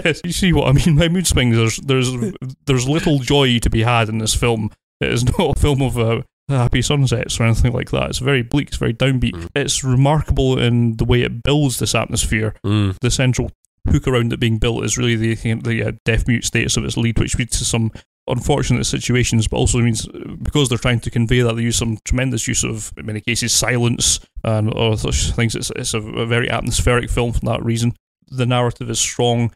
and, 0.04 0.22
you 0.24 0.32
see 0.32 0.52
what 0.52 0.68
I 0.68 0.72
mean 0.74 0.98
by 0.98 1.08
mood 1.08 1.28
swings. 1.28 1.56
There's 1.56 1.78
there's 1.78 2.34
there's 2.66 2.88
little 2.88 3.20
joy 3.20 3.60
to 3.60 3.70
be 3.70 3.84
had 3.84 4.10
in 4.10 4.18
this 4.18 4.36
film. 4.36 4.72
It 5.00 5.12
is 5.12 5.24
not 5.40 5.58
a 5.58 5.60
film 5.60 5.82
of 5.82 5.98
uh, 5.98 6.22
happy 6.50 6.82
sunsets 6.82 7.40
or 7.40 7.44
anything 7.44 7.74
like 7.74 7.92
that. 7.92 8.10
It's 8.10 8.20
very 8.20 8.42
bleak. 8.42 8.70
It's 8.70 8.78
very 8.78 8.94
downbeat. 8.94 9.34
Mm. 9.34 9.50
It's 9.56 9.84
remarkable 9.84 10.60
in 10.60 10.98
the 10.98 11.06
way 11.06 11.22
it 11.22 11.44
builds 11.44 11.80
this 11.80 11.96
atmosphere. 11.96 12.56
Mm. 12.66 12.98
The 13.00 13.12
central 13.12 13.52
hook 13.88 14.08
around 14.08 14.34
it 14.34 14.40
being 14.40 14.58
built 14.58 14.84
is 14.84 14.98
really 14.98 15.16
the 15.16 15.36
the 15.62 15.84
uh, 15.84 15.92
deaf 16.04 16.28
mute 16.28 16.44
status 16.44 16.76
of 16.76 16.84
its 16.84 16.98
lead, 16.98 17.20
which 17.20 17.38
leads 17.38 17.58
to 17.60 17.66
some 17.66 17.92
unfortunate 18.27 18.86
situations, 18.86 19.48
but 19.48 19.58
also 19.58 19.79
means 19.79 20.08
because 20.41 20.70
they're 20.70 20.77
trying 20.77 21.00
to 21.01 21.12
convey 21.12 21.41
that 21.41 21.55
they 21.55 21.62
use 21.62 21.77
some 21.77 21.98
tremendous 22.05 22.48
use 22.48 22.63
of, 22.63 22.91
in 22.98 23.05
many 23.05 23.22
cases, 23.22 23.53
silence 23.53 24.20
and 24.44 24.74
other 24.74 24.98
such 24.98 25.32
things. 25.32 25.55
It's, 25.55 25.72
it's 25.75 25.94
a, 25.94 26.00
a 26.00 26.25
very 26.25 26.50
atmospheric 26.50 27.10
film 27.10 27.34
for 27.34 27.41
that 27.41 27.63
reason. 27.63 27.94
The 28.27 28.46
narrative 28.46 28.89
is 28.89 29.00
strong. 29.00 29.53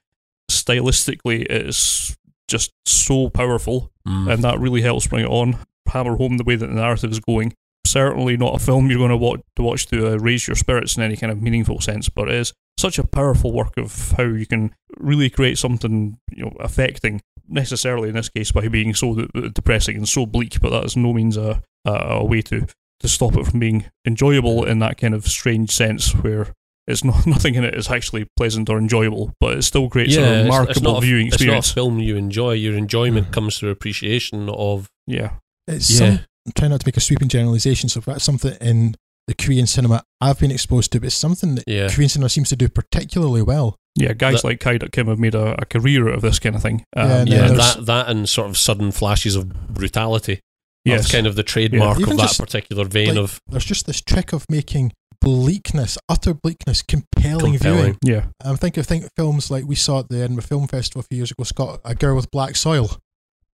Stylistically, 0.51 1.45
it's 1.49 2.15
just 2.47 2.71
so 2.85 3.29
powerful, 3.29 3.91
mm. 4.07 4.31
and 4.31 4.43
that 4.43 4.59
really 4.59 4.81
helps 4.81 5.07
bring 5.07 5.25
it 5.25 5.29
on, 5.29 5.57
hammer 5.87 6.15
home 6.15 6.37
the 6.37 6.43
way 6.43 6.55
that 6.55 6.67
the 6.67 6.73
narrative 6.73 7.11
is 7.11 7.19
going. 7.19 7.53
Certainly 7.85 8.37
not 8.37 8.55
a 8.55 8.59
film 8.59 8.89
you're 8.89 8.99
going 8.99 9.09
to 9.09 9.17
watch 9.17 9.41
to, 9.55 9.63
watch 9.63 9.87
to 9.87 10.13
uh, 10.13 10.17
raise 10.17 10.47
your 10.47 10.55
spirits 10.55 10.97
in 10.97 11.03
any 11.03 11.17
kind 11.17 11.31
of 11.31 11.41
meaningful 11.41 11.81
sense, 11.81 12.09
but 12.09 12.27
it 12.27 12.35
is 12.35 12.53
such 12.77 12.97
a 12.97 13.03
powerful 13.03 13.51
work 13.51 13.77
of 13.77 14.13
how 14.17 14.23
you 14.23 14.45
can 14.45 14.73
really 14.97 15.29
create 15.29 15.57
something 15.57 16.17
you 16.31 16.45
know 16.45 16.53
affecting 16.59 17.21
necessarily 17.49 18.09
in 18.09 18.15
this 18.15 18.29
case 18.29 18.51
by 18.51 18.67
being 18.67 18.93
so 18.93 19.27
depressing 19.53 19.97
and 19.97 20.07
so 20.07 20.25
bleak, 20.25 20.59
but 20.61 20.69
that 20.69 20.85
is 20.85 20.95
no 20.95 21.13
means 21.13 21.37
a, 21.37 21.61
a, 21.85 21.91
a 21.91 22.25
way 22.25 22.41
to, 22.43 22.67
to 22.99 23.07
stop 23.07 23.35
it 23.35 23.45
from 23.45 23.59
being 23.59 23.85
enjoyable 24.05 24.65
in 24.65 24.79
that 24.79 24.97
kind 24.97 25.13
of 25.13 25.27
strange 25.27 25.71
sense 25.71 26.11
where 26.13 26.53
it's 26.87 27.03
not 27.03 27.25
nothing 27.27 27.55
in 27.55 27.63
it 27.63 27.75
is 27.75 27.89
actually 27.89 28.27
pleasant 28.35 28.69
or 28.69 28.77
enjoyable, 28.77 29.31
but 29.39 29.57
it 29.57 29.63
still 29.63 29.89
creates 29.89 30.15
yeah, 30.15 30.23
a 30.23 30.43
remarkable 30.43 30.91
it's, 30.91 30.97
it's 30.97 31.05
viewing 31.05 31.25
a, 31.25 31.27
experience. 31.27 31.67
It's 31.67 31.75
not 31.75 31.81
a 31.81 31.85
film 31.85 31.99
you 31.99 32.15
enjoy. 32.15 32.53
Your 32.53 32.75
enjoyment 32.75 33.27
mm. 33.27 33.31
comes 33.31 33.57
through 33.59 33.69
appreciation 33.69 34.49
of 34.49 34.89
yeah. 35.07 35.33
It's 35.67 35.89
yeah. 35.91 35.97
Some, 35.97 36.19
I'm 36.47 36.51
trying 36.55 36.71
not 36.71 36.81
to 36.81 36.87
make 36.87 36.97
a 36.97 37.01
sweeping 37.01 37.27
generalization, 37.27 37.89
so 37.89 37.99
that's 37.99 38.23
something 38.23 38.55
in 38.59 38.95
the 39.29 39.35
Korean 39.35 39.67
cinema 39.67 40.03
I've 40.19 40.39
been 40.39 40.49
exposed 40.49 40.91
to, 40.93 40.99
but 40.99 41.05
it's 41.05 41.15
something 41.15 41.53
that 41.53 41.65
yeah. 41.67 41.87
Korean 41.87 42.09
cinema 42.09 42.29
seems 42.29 42.49
to 42.49 42.55
do 42.55 42.67
particularly 42.67 43.43
well. 43.43 43.77
Yeah, 43.95 44.13
guys 44.13 44.41
that, 44.41 44.47
like 44.47 44.59
Kai 44.59 44.79
Kim 44.79 45.05
have 45.05 45.19
made 45.19 45.35
a, 45.35 45.61
a, 45.61 45.65
career 45.65 46.09
out 46.09 46.15
of 46.15 46.21
this 46.21 46.39
kind 46.39 46.55
of 46.55 46.63
thing. 46.63 46.83
Um, 46.95 47.27
yeah, 47.27 47.47
yeah 47.47 47.47
that 47.49 47.85
that 47.85 48.09
and 48.09 48.27
sort 48.27 48.49
of 48.49 48.57
sudden 48.57 48.91
flashes 48.91 49.35
of 49.35 49.49
brutality. 49.67 50.39
Yes, 50.83 51.01
That's 51.01 51.11
kind 51.11 51.27
of 51.27 51.35
the 51.35 51.43
trademark 51.43 51.99
yeah. 51.99 52.05
of 52.05 52.17
that 52.17 52.23
just, 52.23 52.39
particular 52.39 52.85
vein 52.85 53.09
like, 53.09 53.17
of. 53.17 53.39
There's 53.47 53.65
just 53.65 53.85
this 53.85 54.01
trick 54.01 54.33
of 54.33 54.45
making 54.49 54.93
bleakness, 55.21 55.99
utter 56.07 56.33
bleakness, 56.33 56.81
compelling, 56.81 57.53
compelling. 57.53 57.59
viewing. 57.61 57.97
Yeah, 58.03 58.25
I'm 58.43 58.57
thinking 58.57 58.81
of 58.81 58.87
think 58.87 59.07
films 59.15 59.51
like 59.51 59.65
we 59.65 59.75
saw 59.75 59.99
at 59.99 60.09
the 60.09 60.23
Edinburgh 60.23 60.45
Film 60.45 60.67
Festival 60.67 61.01
a 61.01 61.03
few 61.03 61.17
years 61.17 61.29
ago. 61.29 61.43
Scott, 61.43 61.81
a 61.85 61.93
girl 61.93 62.15
with 62.15 62.31
black 62.31 62.55
soil. 62.55 62.89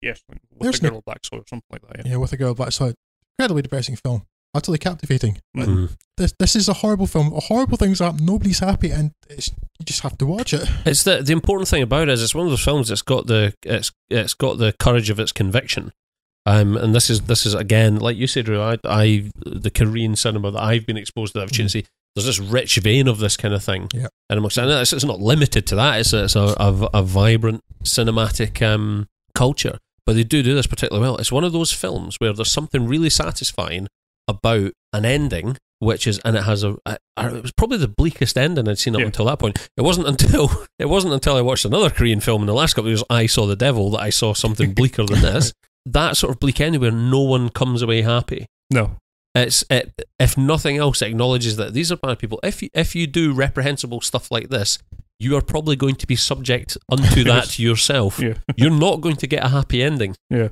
Yes, 0.02 0.20
with 0.28 0.38
There's 0.60 0.78
a 0.80 0.82
girl 0.82 0.90
no, 0.90 0.96
with 0.96 1.04
black 1.06 1.24
soil 1.24 1.40
or 1.40 1.44
something 1.48 1.64
like 1.70 1.82
that. 1.88 2.04
Yeah. 2.04 2.12
yeah, 2.12 2.18
with 2.18 2.32
a 2.34 2.36
girl 2.36 2.48
with 2.50 2.58
black 2.58 2.72
soil. 2.72 2.92
Incredibly 3.38 3.62
depressing 3.62 3.96
film 3.96 4.26
utterly 4.54 4.78
captivating. 4.78 5.38
Mm-hmm. 5.56 5.86
This 6.16 6.34
this 6.38 6.56
is 6.56 6.68
a 6.68 6.74
horrible 6.74 7.06
film. 7.06 7.32
A 7.32 7.40
horrible 7.40 7.76
things 7.76 8.00
happen. 8.00 8.24
Nobody's 8.24 8.58
happy, 8.58 8.90
and 8.90 9.12
you 9.30 9.84
just 9.84 10.00
have 10.00 10.18
to 10.18 10.26
watch 10.26 10.52
it. 10.52 10.68
It's 10.84 11.04
the 11.04 11.22
the 11.22 11.32
important 11.32 11.68
thing 11.68 11.82
about 11.82 12.08
it 12.08 12.10
is 12.10 12.22
it's 12.22 12.34
one 12.34 12.46
of 12.46 12.52
those 12.52 12.64
films 12.64 12.88
that's 12.88 13.02
got 13.02 13.26
the 13.26 13.54
it's 13.62 13.90
it's 14.10 14.34
got 14.34 14.58
the 14.58 14.72
courage 14.78 15.10
of 15.10 15.18
its 15.18 15.32
conviction. 15.32 15.92
Um, 16.44 16.76
and 16.76 16.94
this 16.94 17.08
is 17.08 17.22
this 17.22 17.46
is 17.46 17.54
again, 17.54 17.96
like 17.96 18.16
you 18.16 18.26
said, 18.26 18.46
Drew. 18.46 18.60
I, 18.60 18.78
I 18.84 19.30
the 19.44 19.70
Korean 19.70 20.16
cinema 20.16 20.50
that 20.50 20.62
I've 20.62 20.86
been 20.86 20.96
exposed 20.96 21.32
to, 21.32 21.38
the 21.38 21.44
opportunity. 21.44 21.82
Mm-hmm. 21.82 21.88
There's 22.14 22.26
this 22.26 22.40
rich 22.40 22.76
vein 22.76 23.08
of 23.08 23.20
this 23.20 23.38
kind 23.38 23.54
of 23.54 23.64
thing, 23.64 23.88
yeah. 23.94 24.08
and 24.28 24.38
I'm 24.38 24.50
saying 24.50 24.68
it's, 24.68 24.92
it's 24.92 25.04
not 25.04 25.20
limited 25.20 25.66
to 25.68 25.76
that. 25.76 26.00
It's 26.00 26.12
a, 26.12 26.24
it's 26.24 26.36
a, 26.36 26.54
a, 26.58 26.90
a 26.92 27.02
vibrant 27.02 27.62
cinematic 27.84 28.60
um, 28.60 29.08
culture, 29.34 29.78
but 30.04 30.14
they 30.14 30.24
do 30.24 30.42
do 30.42 30.54
this 30.54 30.66
particularly 30.66 31.08
well. 31.08 31.16
It's 31.16 31.32
one 31.32 31.42
of 31.42 31.54
those 31.54 31.72
films 31.72 32.16
where 32.18 32.34
there's 32.34 32.52
something 32.52 32.86
really 32.86 33.08
satisfying 33.08 33.88
about 34.32 34.72
an 34.92 35.04
ending 35.04 35.56
which 35.82 36.06
is 36.06 36.20
and 36.24 36.36
it 36.36 36.44
has 36.44 36.62
a, 36.62 36.76
a, 36.86 36.96
it 37.18 37.42
was 37.42 37.50
probably 37.50 37.76
the 37.76 37.88
bleakest 37.88 38.38
ending 38.38 38.68
I'd 38.68 38.78
seen 38.78 38.94
up 38.94 39.00
yeah. 39.00 39.06
until 39.06 39.24
that 39.24 39.40
point. 39.40 39.68
It 39.76 39.80
wasn't 39.80 40.06
until 40.06 40.48
it 40.78 40.88
wasn't 40.88 41.12
until 41.12 41.34
I 41.34 41.40
watched 41.40 41.64
another 41.64 41.90
Korean 41.90 42.20
film 42.20 42.42
in 42.42 42.46
the 42.46 42.54
last 42.54 42.74
couple 42.74 42.86
of 42.86 42.92
years, 42.92 43.04
I 43.10 43.26
saw 43.26 43.46
the 43.46 43.56
devil, 43.56 43.90
that 43.90 44.00
I 44.00 44.10
saw 44.10 44.32
something 44.32 44.74
bleaker 44.74 45.04
than 45.04 45.22
this. 45.22 45.52
That 45.84 46.16
sort 46.16 46.32
of 46.32 46.38
bleak 46.38 46.60
ending 46.60 46.80
where 46.80 46.92
no 46.92 47.22
one 47.22 47.48
comes 47.48 47.82
away 47.82 48.02
happy. 48.02 48.46
No, 48.70 48.92
it's 49.34 49.64
it, 49.70 49.92
if 50.20 50.38
nothing 50.38 50.76
else, 50.76 51.02
it 51.02 51.08
acknowledges 51.08 51.56
that 51.56 51.74
these 51.74 51.90
are 51.90 51.96
bad 51.96 52.20
people. 52.20 52.38
If 52.44 52.62
you, 52.62 52.68
if 52.72 52.94
you 52.94 53.08
do 53.08 53.32
reprehensible 53.32 54.02
stuff 54.02 54.30
like 54.30 54.50
this, 54.50 54.78
you 55.18 55.36
are 55.36 55.42
probably 55.42 55.74
going 55.74 55.96
to 55.96 56.06
be 56.06 56.14
subject 56.14 56.78
unto 56.92 57.24
that 57.24 57.58
yourself. 57.58 58.20
Yeah. 58.20 58.34
You're 58.54 58.70
not 58.70 59.00
going 59.00 59.16
to 59.16 59.26
get 59.26 59.44
a 59.44 59.48
happy 59.48 59.82
ending. 59.82 60.14
Yeah 60.30 60.50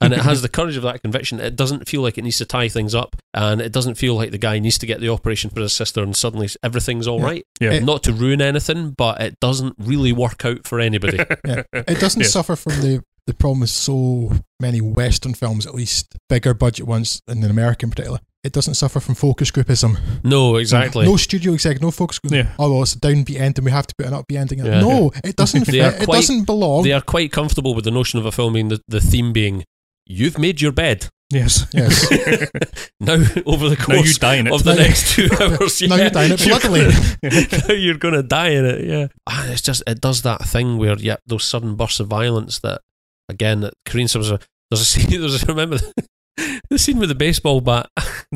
and 0.00 0.12
it 0.12 0.20
has 0.20 0.42
the 0.42 0.48
courage 0.48 0.76
of 0.76 0.82
that 0.82 1.02
conviction. 1.02 1.40
It 1.40 1.56
doesn't 1.56 1.88
feel 1.88 2.02
like 2.02 2.18
it 2.18 2.24
needs 2.24 2.38
to 2.38 2.44
tie 2.44 2.68
things 2.68 2.94
up, 2.94 3.16
and 3.34 3.60
it 3.60 3.72
doesn't 3.72 3.94
feel 3.94 4.14
like 4.14 4.30
the 4.30 4.38
guy 4.38 4.58
needs 4.58 4.78
to 4.78 4.86
get 4.86 5.00
the 5.00 5.08
operation 5.08 5.50
for 5.50 5.60
his 5.60 5.72
sister, 5.72 6.02
and 6.02 6.16
suddenly 6.16 6.48
everything's 6.62 7.06
all 7.06 7.20
yeah. 7.20 7.24
right. 7.24 7.46
yeah. 7.60 7.78
Not 7.78 8.02
to 8.04 8.12
ruin 8.12 8.40
anything, 8.40 8.90
but 8.90 9.20
it 9.20 9.38
doesn't 9.40 9.76
really 9.78 10.12
work 10.12 10.44
out 10.44 10.66
for 10.66 10.80
anybody. 10.80 11.18
yeah. 11.46 11.62
It 11.72 12.00
doesn't 12.00 12.20
yeah. 12.22 12.28
suffer 12.28 12.56
from 12.56 12.72
the 12.80 13.04
the 13.26 13.34
problem 13.34 13.60
with 13.60 13.70
so 13.70 14.32
many 14.58 14.80
Western 14.80 15.34
films, 15.34 15.66
at 15.66 15.74
least 15.74 16.16
bigger 16.28 16.54
budget 16.54 16.86
ones, 16.86 17.22
and 17.28 17.44
in 17.44 17.50
America 17.50 17.86
in 17.86 17.90
particular. 17.90 18.18
It 18.42 18.52
doesn't 18.52 18.74
suffer 18.74 19.00
from 19.00 19.16
focus 19.16 19.50
groupism. 19.50 19.98
No, 20.24 20.56
exactly. 20.56 21.04
No, 21.04 21.12
no 21.12 21.16
studio 21.18 21.52
exec, 21.52 21.82
no 21.82 21.90
focus 21.90 22.18
group. 22.18 22.32
Yeah. 22.32 22.54
Oh, 22.58 22.72
well, 22.72 22.82
it's 22.82 22.94
a 22.94 22.98
downbeat 22.98 23.38
ending. 23.38 23.66
We 23.66 23.70
have 23.70 23.86
to 23.86 23.94
put 23.94 24.06
an 24.06 24.14
upbeat 24.14 24.38
ending. 24.38 24.64
Yeah. 24.64 24.80
No, 24.80 25.12
it 25.22 25.36
doesn't. 25.36 25.64
fit. 25.66 25.94
Quite, 25.96 26.02
it 26.02 26.06
doesn't 26.06 26.44
belong. 26.44 26.84
They 26.84 26.92
are 26.92 27.02
quite 27.02 27.32
comfortable 27.32 27.74
with 27.74 27.84
the 27.84 27.90
notion 27.90 28.18
of 28.18 28.24
a 28.24 28.32
film 28.32 28.54
being 28.54 28.68
the, 28.68 28.80
the 28.88 29.00
theme 29.00 29.34
being 29.34 29.64
you've 30.06 30.38
made 30.38 30.60
your 30.60 30.72
bed. 30.72 31.08
Yes. 31.30 31.66
Yes. 31.72 32.10
now, 33.00 33.14
over 33.46 33.68
the 33.68 33.76
course 33.76 34.16
of 34.16 34.64
the 34.64 34.74
next 34.74 35.14
two 35.14 35.28
hours, 35.40 35.80
yeah, 35.80 35.88
now 35.88 35.96
you're 35.96 36.10
dying 36.10 36.32
it 36.32 36.40
bloodily. 36.40 37.68
now 37.68 37.74
you're 37.74 37.98
going 37.98 38.14
to 38.14 38.22
die 38.22 38.48
in 38.48 38.64
it. 38.64 38.84
Yeah. 38.84 39.06
Ah, 39.28 39.48
it's 39.48 39.62
just 39.62 39.82
it 39.86 40.00
does 40.00 40.22
that 40.22 40.42
thing 40.44 40.78
where 40.78 40.98
yeah, 40.98 41.16
those 41.26 41.44
sudden 41.44 41.76
bursts 41.76 42.00
of 42.00 42.08
violence 42.08 42.58
that 42.60 42.80
again 43.28 43.60
that 43.60 43.74
Korean 43.86 44.08
subs 44.08 44.32
are. 44.32 44.40
There's 44.70 44.80
a 44.80 44.84
scene. 44.84 45.20
There's 45.20 45.42
a, 45.42 45.46
remember 45.46 45.78
the, 46.68 46.78
scene 46.78 46.98
with 46.98 47.08
the 47.08 47.14
baseball 47.14 47.60
bat 47.60 47.88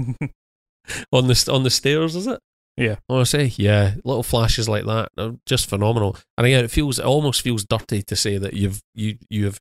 on 1.12 1.26
the 1.26 1.50
on 1.52 1.62
the 1.62 1.70
stairs. 1.70 2.16
Is 2.16 2.26
it? 2.26 2.40
Yeah. 2.76 2.96
I 3.08 3.12
want 3.12 3.26
to 3.26 3.30
say, 3.30 3.52
yeah, 3.56 3.94
little 4.04 4.22
flashes 4.22 4.68
like 4.68 4.84
that 4.86 5.10
are 5.16 5.34
just 5.46 5.68
phenomenal. 5.68 6.16
And 6.36 6.46
again, 6.46 6.64
it 6.64 6.70
feels 6.70 6.98
it 6.98 7.04
almost 7.04 7.42
feels 7.42 7.64
dirty 7.64 8.02
to 8.02 8.16
say 8.16 8.38
that 8.38 8.54
you've 8.54 8.80
you 8.94 9.18
you 9.28 9.46
have 9.46 9.58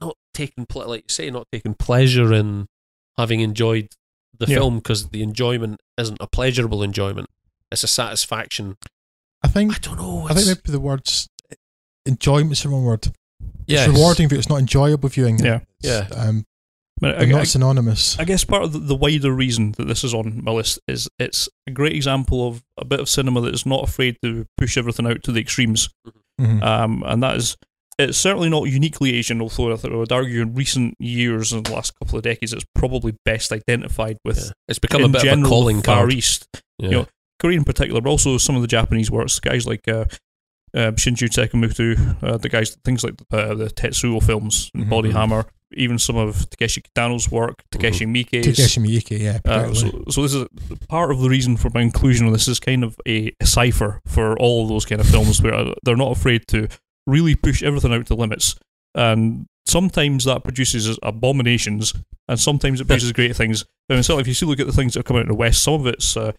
not 0.00 0.16
taking 0.34 0.66
like 0.74 1.04
you 1.08 1.12
say, 1.12 1.30
not 1.30 1.48
taken 1.52 1.74
pleasure 1.74 2.32
in 2.32 2.66
having 3.18 3.40
enjoyed 3.40 3.88
the 4.38 4.46
yeah. 4.46 4.56
film 4.56 4.76
because 4.76 5.08
the 5.08 5.22
enjoyment 5.22 5.80
isn't 5.98 6.18
a 6.20 6.26
pleasurable 6.26 6.82
enjoyment; 6.82 7.28
it's 7.70 7.84
a 7.84 7.88
satisfaction. 7.88 8.76
I 9.42 9.48
think 9.48 9.74
I 9.74 9.78
don't 9.78 9.98
know. 9.98 10.26
I 10.28 10.34
think 10.34 10.46
maybe 10.46 10.72
the 10.72 10.80
words 10.80 11.28
enjoyment 12.06 12.52
is 12.52 12.62
the 12.62 12.68
wrong 12.68 12.84
word. 12.84 13.08
Yeah, 13.66 13.84
it's 13.84 13.92
rewarding, 13.92 14.28
but 14.28 14.38
it's 14.38 14.48
not 14.48 14.58
enjoyable 14.58 15.08
viewing. 15.08 15.38
Yeah, 15.38 15.60
yeah. 15.80 16.06
Um, 16.14 16.44
But 17.00 17.18
They're 17.18 17.28
I, 17.28 17.32
not 17.32 17.40
I, 17.40 17.44
synonymous. 17.44 18.18
I 18.18 18.24
guess 18.24 18.44
part 18.44 18.62
of 18.62 18.72
the, 18.72 18.78
the, 18.78 18.94
wider 18.94 19.32
reason 19.32 19.72
that 19.78 19.88
this 19.88 20.04
is 20.04 20.12
on 20.12 20.44
my 20.44 20.52
list 20.52 20.78
is 20.86 21.08
it's 21.18 21.48
a 21.66 21.70
great 21.70 21.94
example 21.94 22.46
of 22.46 22.62
a 22.76 22.84
bit 22.84 23.00
of 23.00 23.08
cinema 23.08 23.40
that 23.40 23.54
is 23.54 23.64
not 23.64 23.82
afraid 23.82 24.18
to 24.22 24.46
push 24.58 24.76
everything 24.76 25.06
out 25.06 25.22
to 25.22 25.32
the 25.32 25.40
extremes, 25.40 25.88
mm-hmm. 26.38 26.62
um, 26.62 27.02
and 27.06 27.22
that 27.22 27.36
is 27.36 27.56
it's 28.00 28.18
certainly 28.18 28.48
not 28.48 28.64
uniquely 28.64 29.14
Asian, 29.14 29.40
although 29.40 29.72
I 29.72 29.96
would 29.96 30.12
argue 30.12 30.42
in 30.42 30.54
recent 30.54 30.94
years, 30.98 31.52
and 31.52 31.66
the 31.66 31.72
last 31.72 31.98
couple 31.98 32.16
of 32.16 32.22
decades, 32.22 32.52
it's 32.52 32.64
probably 32.74 33.14
best 33.24 33.52
identified 33.52 34.18
with. 34.24 34.38
Yeah. 34.38 34.52
It's 34.68 34.78
become 34.78 35.04
a 35.04 35.08
bit 35.08 35.22
general, 35.22 35.40
of 35.40 35.46
a 35.46 35.48
calling 35.48 35.82
Far 35.82 35.96
card. 35.96 36.12
East. 36.12 36.46
Yeah. 36.78 36.88
You 36.88 36.90
know, 36.90 37.06
Korea 37.38 37.58
in 37.58 37.64
particular, 37.64 38.00
but 38.00 38.10
also 38.10 38.38
some 38.38 38.56
of 38.56 38.62
the 38.62 38.68
Japanese 38.68 39.10
works, 39.10 39.38
guys 39.38 39.66
like 39.66 39.86
uh, 39.86 40.04
uh, 40.74 40.92
Shinya 40.92 41.28
Tsukamoto, 41.28 42.22
uh, 42.22 42.36
the 42.36 42.48
guys, 42.48 42.76
things 42.84 43.04
like 43.04 43.14
uh, 43.30 43.54
the 43.54 43.66
Tetsuo 43.66 44.22
films, 44.22 44.70
mm-hmm. 44.76 44.88
Body 44.88 45.10
Hammer, 45.10 45.46
even 45.72 45.98
some 45.98 46.16
of 46.16 46.48
Takeshi 46.50 46.82
Kitano's 46.82 47.30
work, 47.30 47.62
Takeshi 47.70 48.06
mm-hmm. 48.06 48.36
Miike's. 48.36 48.56
Takeshi 48.56 48.80
Miike, 48.80 49.18
yeah. 49.18 49.38
Uh, 49.44 49.72
so, 49.74 50.04
so 50.10 50.22
this 50.22 50.34
is 50.34 50.46
part 50.88 51.10
of 51.10 51.20
the 51.20 51.28
reason 51.28 51.56
for 51.56 51.70
my 51.74 51.82
inclusion 51.82 52.26
on 52.26 52.32
this 52.32 52.48
is 52.48 52.60
kind 52.60 52.84
of 52.84 52.98
a, 53.06 53.32
a 53.40 53.46
cipher 53.46 54.00
for 54.06 54.38
all 54.38 54.66
those 54.66 54.84
kind 54.84 55.00
of 55.00 55.08
films 55.08 55.40
where 55.42 55.72
they're 55.84 55.96
not 55.96 56.12
afraid 56.12 56.46
to 56.48 56.68
really 57.06 57.34
push 57.34 57.62
everything 57.62 57.92
out 57.92 58.06
to 58.06 58.14
limits. 58.14 58.56
And 58.94 59.46
sometimes 59.66 60.24
that 60.24 60.42
produces 60.42 60.98
abominations, 61.02 61.94
and 62.28 62.38
sometimes 62.38 62.80
it 62.80 62.86
produces 62.86 63.12
great 63.12 63.36
things. 63.36 63.64
And 63.88 64.04
so 64.04 64.18
if 64.18 64.26
you 64.26 64.34
see 64.34 64.46
look 64.46 64.60
at 64.60 64.66
the 64.66 64.72
things 64.72 64.94
that 64.94 65.00
are 65.00 65.04
coming 65.04 65.20
out 65.20 65.26
in 65.26 65.32
the 65.32 65.34
West, 65.34 65.62
some 65.62 65.74
of 65.74 65.86
it's 65.86 66.16
uh, 66.16 66.32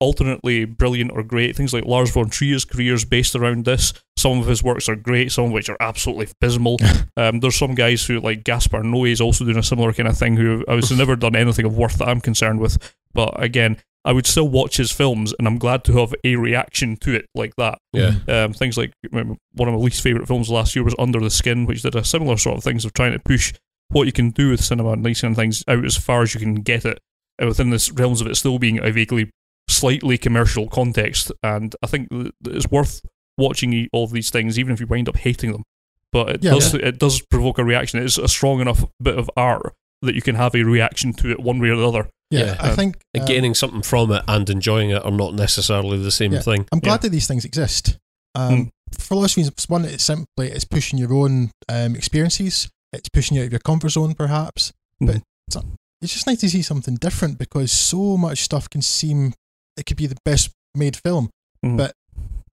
alternately 0.00 0.64
brilliant 0.64 1.12
or 1.12 1.22
great. 1.22 1.56
Things 1.56 1.72
like 1.72 1.84
Lars 1.84 2.10
von 2.10 2.28
Trier's 2.28 2.64
career 2.64 2.94
is 2.94 3.04
based 3.04 3.34
around 3.34 3.64
this. 3.64 3.92
Some 4.16 4.38
of 4.40 4.46
his 4.46 4.62
works 4.62 4.88
are 4.88 4.96
great, 4.96 5.32
some 5.32 5.46
of 5.46 5.52
which 5.52 5.68
are 5.68 5.76
absolutely 5.80 6.28
abysmal. 6.40 6.78
um, 7.16 7.40
there's 7.40 7.56
some 7.56 7.74
guys 7.74 8.04
who, 8.04 8.20
like 8.20 8.44
Gaspar 8.44 8.82
Noé, 8.82 9.12
is 9.12 9.20
also 9.20 9.44
doing 9.44 9.58
a 9.58 9.62
similar 9.62 9.92
kind 9.92 10.08
of 10.08 10.18
thing, 10.18 10.36
who 10.36 10.64
has 10.68 10.90
never 10.90 11.16
done 11.16 11.36
anything 11.36 11.64
of 11.64 11.76
worth 11.76 11.98
that 11.98 12.08
I'm 12.08 12.20
concerned 12.20 12.60
with. 12.60 12.94
But 13.12 13.42
again, 13.42 13.78
I 14.04 14.12
would 14.12 14.26
still 14.26 14.48
watch 14.48 14.76
his 14.76 14.92
films, 14.92 15.34
and 15.38 15.48
I'm 15.48 15.58
glad 15.58 15.82
to 15.84 15.98
have 15.98 16.14
a 16.22 16.36
reaction 16.36 16.96
to 16.98 17.14
it 17.14 17.26
like 17.34 17.56
that. 17.56 17.78
Yeah. 17.92 18.14
Um, 18.28 18.52
things 18.52 18.76
like 18.76 18.92
one 19.10 19.68
of 19.68 19.74
my 19.74 19.80
least 19.80 20.02
favorite 20.02 20.28
films 20.28 20.48
last 20.48 20.76
year 20.76 20.84
was 20.84 20.94
Under 20.98 21.20
the 21.20 21.30
Skin, 21.30 21.66
which 21.66 21.82
did 21.82 21.96
a 21.96 22.04
similar 22.04 22.36
sort 22.36 22.58
of 22.58 22.64
things 22.64 22.84
of 22.84 22.92
trying 22.92 23.12
to 23.12 23.18
push 23.18 23.52
what 23.88 24.06
you 24.06 24.12
can 24.12 24.30
do 24.30 24.50
with 24.50 24.62
cinema 24.62 24.90
and 24.90 25.04
these 25.04 25.20
kind 25.20 25.32
of 25.32 25.36
things 25.36 25.62
out 25.68 25.84
as 25.84 25.96
far 25.96 26.22
as 26.22 26.34
you 26.34 26.40
can 26.40 26.56
get 26.56 26.84
it 26.84 27.00
within 27.38 27.70
the 27.70 27.92
realms 27.94 28.20
of 28.20 28.26
it 28.26 28.34
still 28.34 28.58
being 28.58 28.78
a 28.78 28.90
vaguely 28.90 29.30
slightly 29.68 30.18
commercial 30.18 30.68
context. 30.68 31.32
And 31.42 31.74
I 31.82 31.86
think 31.86 32.08
it's 32.44 32.70
worth 32.70 33.00
watching 33.38 33.88
all 33.92 34.04
of 34.04 34.12
these 34.12 34.30
things, 34.30 34.58
even 34.58 34.72
if 34.72 34.80
you 34.80 34.86
wind 34.86 35.08
up 35.08 35.16
hating 35.16 35.52
them. 35.52 35.64
But 36.12 36.30
it 36.30 36.44
yeah, 36.44 36.52
does 36.52 36.74
yeah. 36.74 36.86
it 36.86 36.98
does 36.98 37.20
provoke 37.20 37.58
a 37.58 37.64
reaction. 37.64 38.02
It's 38.02 38.18
a 38.18 38.28
strong 38.28 38.60
enough 38.60 38.84
bit 39.02 39.18
of 39.18 39.30
art 39.36 39.74
that 40.02 40.14
you 40.14 40.22
can 40.22 40.34
have 40.36 40.54
a 40.54 40.62
reaction 40.62 41.12
to 41.14 41.30
it 41.30 41.40
one 41.40 41.58
way 41.58 41.70
or 41.70 41.76
the 41.76 41.88
other. 41.88 42.08
Yeah, 42.30 42.46
yeah. 42.46 42.56
I 42.58 42.70
think 42.70 42.98
um, 43.18 43.26
gaining 43.26 43.54
something 43.54 43.82
from 43.82 44.10
it 44.12 44.22
and 44.26 44.48
enjoying 44.50 44.90
it 44.90 45.04
are 45.04 45.10
not 45.10 45.34
necessarily 45.34 45.98
the 45.98 46.10
same 46.10 46.32
thing. 46.32 46.66
I'm 46.72 46.80
glad 46.80 47.02
that 47.02 47.10
these 47.10 47.26
things 47.26 47.44
exist. 47.44 47.98
Um, 48.34 48.66
mm. 48.66 48.70
For 48.98 49.16
lots 49.16 49.34
of 49.34 49.38
reasons. 49.38 49.68
One, 49.68 49.84
it's 49.84 50.04
simply 50.04 50.48
it's 50.48 50.64
pushing 50.64 50.98
your 50.98 51.12
own 51.12 51.50
um, 51.68 51.94
experiences. 51.94 52.68
It's 52.92 53.08
pushing 53.08 53.36
you 53.36 53.42
out 53.42 53.46
of 53.46 53.52
your 53.52 53.60
comfort 53.60 53.90
zone, 53.90 54.14
perhaps. 54.14 54.72
Mm. 55.02 55.06
But 55.06 55.16
it's, 55.48 55.56
it's 56.02 56.12
just 56.14 56.26
nice 56.26 56.40
to 56.40 56.50
see 56.50 56.62
something 56.62 56.96
different 56.96 57.38
because 57.38 57.72
so 57.72 58.16
much 58.16 58.42
stuff 58.42 58.68
can 58.70 58.82
seem 58.82 59.32
it 59.76 59.86
could 59.86 59.96
be 59.96 60.06
the 60.06 60.16
best 60.24 60.50
made 60.74 60.96
film, 60.96 61.30
mm. 61.64 61.76
but 61.76 61.94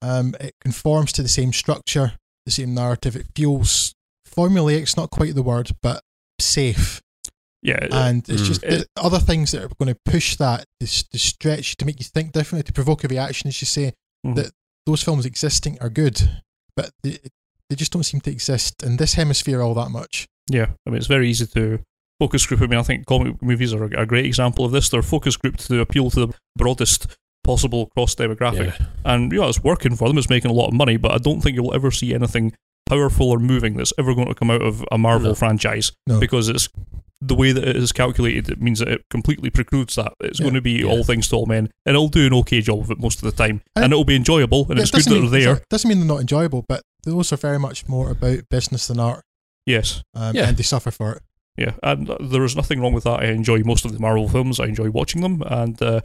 um, 0.01 0.35
it 0.39 0.55
conforms 0.61 1.11
to 1.13 1.21
the 1.21 1.29
same 1.29 1.53
structure, 1.53 2.13
the 2.45 2.51
same 2.51 2.73
narrative. 2.73 3.15
It 3.15 3.27
feels 3.35 3.95
formulaic. 4.27 4.81
It's 4.81 4.97
not 4.97 5.11
quite 5.11 5.35
the 5.35 5.43
word, 5.43 5.71
but 5.81 6.01
safe. 6.39 7.01
Yeah, 7.61 7.87
and 7.91 8.27
it's 8.27 8.41
mm. 8.41 8.45
just 8.45 8.63
it, 8.63 8.87
other 8.97 9.19
things 9.19 9.51
that 9.51 9.63
are 9.63 9.69
going 9.79 9.93
to 9.93 9.99
push 10.05 10.35
that 10.35 10.65
to, 10.81 11.09
to 11.09 11.17
stretch 11.17 11.77
to 11.77 11.85
make 11.85 11.99
you 11.99 12.05
think 12.05 12.33
differently, 12.33 12.63
to 12.63 12.73
provoke 12.73 13.05
a 13.05 13.07
reaction, 13.07 13.47
as 13.47 13.61
you 13.61 13.65
say. 13.65 13.93
Mm. 14.25 14.35
That 14.35 14.51
those 14.85 15.01
films 15.01 15.25
existing 15.25 15.77
are 15.79 15.89
good, 15.89 16.41
but 16.75 16.91
they, 17.03 17.19
they 17.69 17.75
just 17.75 17.93
don't 17.93 18.03
seem 18.03 18.19
to 18.21 18.31
exist 18.31 18.83
in 18.83 18.97
this 18.97 19.13
hemisphere 19.13 19.61
all 19.61 19.73
that 19.75 19.89
much. 19.89 20.27
Yeah, 20.49 20.67
I 20.85 20.89
mean 20.89 20.97
it's 20.97 21.07
very 21.07 21.29
easy 21.29 21.45
to 21.47 21.79
focus 22.19 22.45
group. 22.45 22.61
I 22.61 22.67
mean, 22.67 22.79
I 22.79 22.83
think 22.83 23.05
comic 23.05 23.41
movies 23.41 23.73
are 23.73 23.83
a, 23.83 24.05
great 24.05 24.25
example 24.25 24.65
of 24.65 24.71
this. 24.71 24.89
They're 24.89 25.01
focus 25.01 25.37
grouped 25.37 25.67
to 25.67 25.79
appeal 25.79 26.09
to 26.11 26.27
the 26.27 26.33
broadest 26.55 27.17
possible 27.43 27.87
cross 27.87 28.15
demographic, 28.15 28.79
yeah. 28.79 28.85
and 29.05 29.31
yeah, 29.31 29.47
it's 29.47 29.63
working 29.63 29.95
for 29.95 30.07
them. 30.07 30.17
It's 30.17 30.29
making 30.29 30.51
a 30.51 30.53
lot 30.53 30.67
of 30.67 30.73
money, 30.73 30.97
but 30.97 31.11
I 31.11 31.17
don't 31.17 31.41
think 31.41 31.55
you'll 31.55 31.73
ever 31.73 31.91
see 31.91 32.13
anything 32.13 32.53
powerful 32.87 33.29
or 33.29 33.39
moving 33.39 33.75
that's 33.75 33.93
ever 33.97 34.13
going 34.13 34.27
to 34.27 34.35
come 34.35 34.51
out 34.51 34.61
of 34.61 34.85
a 34.91 34.97
Marvel 34.97 35.29
no. 35.29 35.35
franchise 35.35 35.91
no. 36.07 36.19
because 36.19 36.49
it's 36.49 36.69
the 37.21 37.35
way 37.35 37.51
that 37.51 37.67
it 37.67 37.75
is 37.75 37.91
calculated. 37.91 38.49
It 38.49 38.61
means 38.61 38.79
that 38.79 38.89
it 38.89 39.05
completely 39.09 39.49
precludes 39.49 39.95
that. 39.95 40.13
It's 40.19 40.39
yeah. 40.39 40.43
going 40.43 40.55
to 40.55 40.61
be 40.61 40.83
yeah. 40.83 40.85
all 40.85 41.03
things 41.03 41.27
to 41.29 41.35
all 41.35 41.45
men, 41.45 41.69
and 41.85 41.95
it'll 41.95 42.09
do 42.09 42.27
an 42.27 42.33
okay 42.35 42.61
job 42.61 42.79
of 42.79 42.91
it 42.91 42.99
most 42.99 43.23
of 43.23 43.23
the 43.23 43.31
time, 43.31 43.61
and, 43.75 43.85
and 43.85 43.93
it'll 43.93 44.05
be 44.05 44.15
enjoyable, 44.15 44.65
and 44.69 44.79
it's 44.79 44.91
good 44.91 45.03
that 45.05 45.29
they're 45.29 45.55
there. 45.55 45.61
Doesn't 45.69 45.87
mean 45.87 45.99
they're 45.99 46.07
not 46.07 46.21
enjoyable, 46.21 46.65
but 46.67 46.83
those 47.03 47.31
are 47.31 47.37
very 47.37 47.59
much 47.59 47.87
more 47.87 48.09
about 48.11 48.49
business 48.49 48.87
than 48.87 48.99
art. 48.99 49.23
Yes, 49.65 50.03
um, 50.13 50.35
yeah. 50.35 50.49
and 50.49 50.57
they 50.57 50.63
suffer 50.63 50.91
for 50.91 51.13
it. 51.13 51.23
Yeah, 51.57 51.73
and 51.83 52.07
there 52.19 52.43
is 52.43 52.55
nothing 52.55 52.81
wrong 52.81 52.93
with 52.93 53.03
that. 53.03 53.19
I 53.19 53.25
enjoy 53.25 53.61
most 53.63 53.85
of 53.85 53.93
the 53.93 53.99
Marvel 53.99 54.27
films. 54.27 54.59
I 54.59 54.65
enjoy 54.65 54.89
watching 54.89 55.21
them, 55.21 55.43
and 55.45 55.79
uh, 55.81 56.01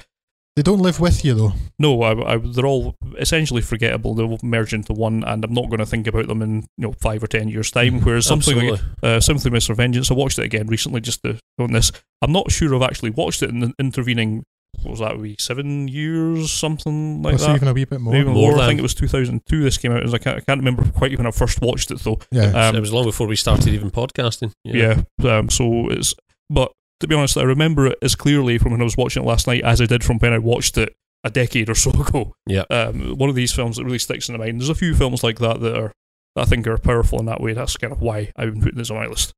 they 0.59 0.63
don't 0.63 0.81
live 0.81 0.99
with 0.99 1.25
you 1.25 1.35
though. 1.35 1.53
No, 1.79 2.03
I, 2.03 2.35
I, 2.35 2.37
they're 2.37 2.67
all 2.67 2.97
essentially 3.17 3.63
forgettable. 3.63 4.15
They'll 4.15 4.39
merge 4.43 4.75
into 4.75 4.93
one, 4.93 5.23
and 5.25 5.45
I'm 5.45 5.55
not 5.55 5.69
going 5.69 5.79
to 5.79 5.87
think 5.87 6.07
about 6.07 6.27
them 6.27 6.43
in 6.43 6.67
you 6.77 6.89
know 6.89 6.93
five 6.93 7.23
or 7.23 7.29
ten 7.29 7.49
years' 7.49 7.71
time. 7.71 7.95
Mm-hmm. 7.95 8.05
Whereas 8.05 8.27
something 8.27 8.59
Absolutely. 8.59 8.89
like 9.03 9.05
uh, 9.05 9.21
Sympathy 9.21 9.51
Mr. 9.51 9.77
Vengeance, 9.77 10.11
I 10.11 10.15
watched 10.15 10.39
it 10.39 10.45
again 10.45 10.67
recently 10.67 11.01
just 11.01 11.23
to 11.23 11.39
on 11.59 11.73
this. 11.73 11.93
I'm 12.21 12.33
not 12.33 12.51
sure 12.51 12.75
I've 12.75 12.83
actually 12.83 13.11
watched 13.11 13.43
it 13.43 13.51
in 13.51 13.61
the 13.61 13.73
intervening 13.79 14.45
what 14.83 14.91
was 14.91 15.01
that, 15.01 15.19
wee 15.19 15.37
seven 15.39 15.89
years, 15.89 16.51
something 16.51 17.23
like 17.23 17.39
that. 17.39 17.57
even 17.57 17.69
a 17.69 17.73
wee 17.73 17.85
bit 17.85 18.01
more. 18.01 18.15
Even 18.15 18.33
more. 18.33 18.53
more 18.53 18.61
I 18.61 18.67
think 18.67 18.79
it 18.79 18.83
was 18.83 18.95
2002 18.95 19.63
this 19.63 19.79
came 19.79 19.93
out. 19.93 20.03
I 20.03 20.19
can't, 20.19 20.39
I 20.39 20.41
can't 20.41 20.59
remember 20.59 20.85
quite 20.91 21.17
when 21.17 21.27
I 21.27 21.31
first 21.31 21.61
watched 21.61 21.91
it, 21.91 22.01
though. 22.01 22.19
Yeah. 22.31 22.69
Um, 22.69 22.77
it 22.77 22.81
was 22.81 22.93
long 22.93 23.05
before 23.05 23.27
we 23.27 23.37
started 23.37 23.69
even 23.69 23.91
podcasting. 23.91 24.53
Yeah. 24.65 25.03
yeah 25.23 25.39
um, 25.39 25.51
so 25.51 25.89
it's, 25.91 26.15
but 26.49 26.73
to 27.01 27.09
be 27.09 27.15
honest, 27.15 27.37
I 27.37 27.43
remember 27.43 27.87
it 27.87 27.99
as 28.03 28.15
clearly 28.15 28.59
from 28.59 28.73
when 28.73 28.81
I 28.81 28.85
was 28.85 28.97
watching 28.97 29.23
it 29.23 29.27
last 29.27 29.47
night 29.47 29.63
as 29.63 29.81
I 29.81 29.87
did 29.87 30.05
from 30.05 30.19
when 30.19 30.33
I 30.33 30.39
watched 30.39 30.79
it 30.79 30.95
a 31.25 31.31
decade 31.31 31.69
or 31.69 31.75
so 31.75 31.91
ago. 31.91 32.35
Yeah. 32.47 32.65
Um, 32.71 33.19
one 33.19 33.29
of 33.29 33.35
these 33.35 33.53
films 33.53 33.77
that 33.77 33.85
really 33.85 33.99
sticks 33.99 34.29
in 34.29 34.35
the 34.35 34.39
mind. 34.39 34.61
There's 34.61 34.69
a 34.69 34.75
few 34.75 34.95
films 34.95 35.23
like 35.23 35.39
that 35.39 35.61
that 35.61 35.77
are, 35.77 35.93
that 36.37 36.43
I 36.43 36.45
think 36.45 36.67
are 36.67 36.79
powerful 36.79 37.19
in 37.19 37.27
that 37.27 37.41
way. 37.41 37.53
That's 37.53 37.77
kind 37.77 37.93
of 37.93 38.01
why 38.01 38.33
I've 38.37 38.53
been 38.53 38.63
putting 38.63 38.79
this 38.79 38.91
on 38.91 38.97
my 38.97 39.07
list. 39.07 39.33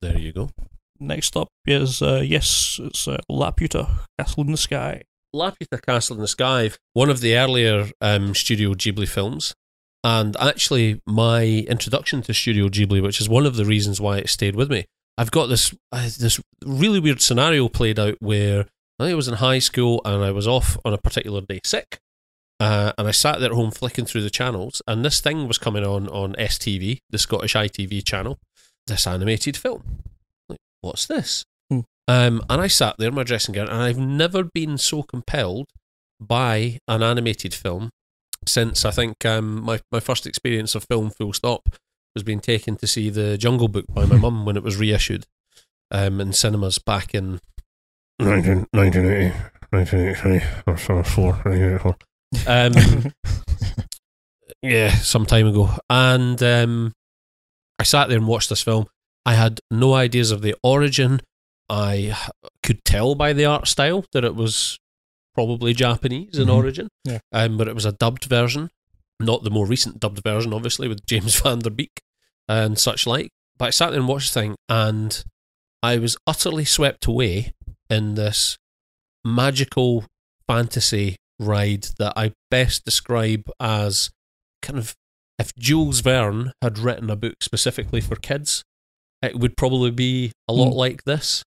There 0.00 0.18
you 0.18 0.32
go 0.32 0.50
next 1.00 1.36
up 1.36 1.48
is 1.66 2.02
uh, 2.02 2.22
yes, 2.24 2.78
it's 2.82 3.08
uh, 3.08 3.18
Laputa 3.30 3.88
Castle 4.18 4.44
in 4.44 4.52
the 4.52 4.56
Sky. 4.56 5.02
Laputa 5.34 5.80
Castle 5.80 6.16
in 6.16 6.22
the 6.22 6.28
Sky, 6.28 6.70
one 6.92 7.08
of 7.08 7.20
the 7.20 7.36
earlier 7.36 7.90
um, 8.00 8.34
Studio 8.34 8.74
Ghibli 8.74 9.08
films, 9.08 9.54
and 10.04 10.36
actually 10.38 11.00
my 11.06 11.44
introduction 11.44 12.22
to 12.22 12.34
Studio 12.34 12.68
Ghibli, 12.68 13.02
which 13.02 13.20
is 13.20 13.28
one 13.28 13.46
of 13.46 13.56
the 13.56 13.64
reasons 13.64 14.00
why 14.00 14.18
it 14.18 14.28
stayed 14.28 14.56
with 14.56 14.70
me. 14.70 14.86
I've 15.16 15.30
got 15.30 15.46
this 15.46 15.74
uh, 15.92 16.08
this 16.18 16.40
really 16.64 17.00
weird 17.00 17.20
scenario 17.20 17.68
played 17.68 17.98
out 17.98 18.16
where 18.20 18.66
I 18.98 19.04
think 19.04 19.12
I 19.12 19.16
was 19.16 19.28
in 19.28 19.34
high 19.34 19.58
school 19.60 20.00
and 20.04 20.22
I 20.22 20.30
was 20.30 20.46
off 20.46 20.76
on 20.84 20.92
a 20.92 20.98
particular 20.98 21.40
day 21.40 21.60
sick. 21.64 21.98
Uh, 22.58 22.92
and 22.98 23.08
I 23.08 23.10
sat 23.10 23.40
there 23.40 23.48
at 23.48 23.54
home 23.54 23.70
flicking 23.70 24.04
through 24.04 24.20
the 24.20 24.28
channels, 24.28 24.82
and 24.86 25.02
this 25.02 25.22
thing 25.22 25.48
was 25.48 25.56
coming 25.56 25.82
on 25.82 26.08
on 26.08 26.34
STV, 26.34 26.98
the 27.08 27.18
Scottish 27.18 27.54
ITV 27.54 28.04
channel, 28.04 28.38
this 28.86 29.06
animated 29.06 29.56
film 29.56 30.02
what's 30.80 31.06
this? 31.06 31.44
Hmm. 31.70 31.80
Um, 32.08 32.42
and 32.48 32.60
I 32.60 32.66
sat 32.66 32.96
there 32.98 33.08
in 33.08 33.14
my 33.14 33.24
dressing 33.24 33.54
gown, 33.54 33.68
and 33.68 33.82
I've 33.82 33.98
never 33.98 34.44
been 34.44 34.78
so 34.78 35.02
compelled 35.02 35.68
by 36.20 36.78
an 36.86 37.02
animated 37.02 37.54
film 37.54 37.90
since 38.46 38.84
I 38.84 38.90
think 38.90 39.24
um, 39.24 39.62
my, 39.62 39.80
my 39.92 40.00
first 40.00 40.26
experience 40.26 40.74
of 40.74 40.84
film, 40.84 41.10
full 41.10 41.32
stop, 41.32 41.68
was 42.14 42.22
being 42.22 42.40
taken 42.40 42.76
to 42.76 42.86
see 42.86 43.10
The 43.10 43.38
Jungle 43.38 43.68
Book 43.68 43.86
by 43.88 44.04
my 44.06 44.16
mum 44.20 44.44
when 44.44 44.56
it 44.56 44.62
was 44.62 44.76
reissued 44.76 45.26
um, 45.90 46.20
in 46.20 46.32
cinemas 46.32 46.78
back 46.78 47.14
in 47.14 47.40
19, 48.18 48.66
1980, 48.72 49.36
1983, 49.70 50.40
or 50.66 51.04
4, 51.04 51.32
1984. 51.44 51.96
Um, 52.46 53.12
yeah, 54.62 54.90
some 54.90 55.26
time 55.26 55.48
ago. 55.48 55.70
And 55.88 56.42
um, 56.42 56.92
I 57.78 57.84
sat 57.84 58.08
there 58.08 58.18
and 58.18 58.26
watched 58.26 58.50
this 58.50 58.62
film, 58.62 58.86
I 59.24 59.34
had 59.34 59.60
no 59.70 59.94
ideas 59.94 60.30
of 60.30 60.42
the 60.42 60.54
origin. 60.62 61.20
I 61.68 62.16
could 62.62 62.84
tell 62.84 63.14
by 63.14 63.32
the 63.32 63.44
art 63.44 63.68
style 63.68 64.04
that 64.12 64.24
it 64.24 64.34
was 64.34 64.78
probably 65.34 65.72
Japanese 65.72 66.36
in 66.36 66.46
mm-hmm. 66.46 66.56
origin, 66.56 66.88
yeah. 67.04 67.20
um, 67.32 67.56
but 67.56 67.68
it 67.68 67.74
was 67.74 67.84
a 67.84 67.92
dubbed 67.92 68.24
version, 68.24 68.70
not 69.20 69.44
the 69.44 69.50
more 69.50 69.66
recent 69.66 70.00
dubbed 70.00 70.22
version, 70.22 70.52
obviously, 70.52 70.88
with 70.88 71.06
James 71.06 71.40
Van 71.40 71.60
Der 71.60 71.70
Beek 71.70 72.00
and 72.48 72.78
such 72.78 73.06
like. 73.06 73.30
But 73.56 73.66
I 73.66 73.70
sat 73.70 73.90
there 73.90 74.00
and 74.00 74.08
watched 74.08 74.34
the 74.34 74.40
thing, 74.40 74.56
and 74.68 75.22
I 75.82 75.98
was 75.98 76.16
utterly 76.26 76.64
swept 76.64 77.06
away 77.06 77.52
in 77.88 78.14
this 78.14 78.58
magical 79.24 80.04
fantasy 80.48 81.16
ride 81.38 81.86
that 81.98 82.12
I 82.16 82.32
best 82.50 82.84
describe 82.84 83.50
as 83.60 84.10
kind 84.62 84.78
of 84.78 84.94
if 85.38 85.54
Jules 85.54 86.00
Verne 86.00 86.52
had 86.60 86.78
written 86.78 87.08
a 87.08 87.16
book 87.16 87.36
specifically 87.42 88.00
for 88.00 88.16
kids 88.16 88.62
it 89.22 89.38
would 89.38 89.56
probably 89.56 89.90
be 89.90 90.32
a 90.48 90.52
lot 90.52 90.72
mm. 90.72 90.76
like 90.76 91.04
this. 91.04 91.42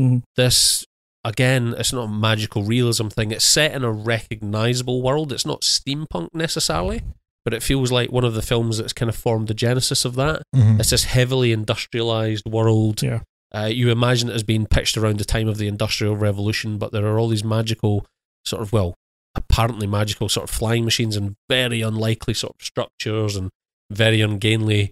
Mm. 0.00 0.22
This 0.36 0.84
again, 1.24 1.74
it's 1.76 1.92
not 1.92 2.04
a 2.04 2.08
magical 2.08 2.62
realism 2.62 3.08
thing. 3.08 3.32
It's 3.32 3.44
set 3.44 3.74
in 3.74 3.82
a 3.82 3.90
recognizable 3.90 5.02
world. 5.02 5.32
It's 5.32 5.46
not 5.46 5.62
steampunk 5.62 6.28
necessarily, 6.32 7.02
but 7.44 7.52
it 7.52 7.62
feels 7.62 7.90
like 7.90 8.12
one 8.12 8.24
of 8.24 8.34
the 8.34 8.42
films 8.42 8.78
that's 8.78 8.92
kind 8.92 9.08
of 9.08 9.16
formed 9.16 9.48
the 9.48 9.54
genesis 9.54 10.04
of 10.04 10.14
that. 10.14 10.42
Mm-hmm. 10.54 10.80
It's 10.80 10.90
this 10.90 11.04
heavily 11.04 11.52
industrialized 11.52 12.46
world. 12.46 13.02
Yeah. 13.02 13.20
Uh, 13.54 13.66
you 13.66 13.90
imagine 13.90 14.28
it 14.28 14.34
as 14.34 14.42
being 14.42 14.66
pitched 14.66 14.96
around 14.96 15.18
the 15.18 15.24
time 15.24 15.48
of 15.48 15.56
the 15.56 15.68
Industrial 15.68 16.16
Revolution, 16.16 16.78
but 16.78 16.92
there 16.92 17.06
are 17.06 17.18
all 17.18 17.28
these 17.28 17.44
magical, 17.44 18.04
sort 18.44 18.62
of, 18.62 18.72
well, 18.72 18.94
apparently 19.34 19.86
magical 19.86 20.28
sort 20.28 20.48
of 20.48 20.54
flying 20.54 20.84
machines 20.84 21.16
and 21.16 21.36
very 21.48 21.80
unlikely 21.80 22.34
sort 22.34 22.54
of 22.58 22.64
structures 22.64 23.36
and 23.36 23.50
very 23.90 24.20
ungainly. 24.20 24.90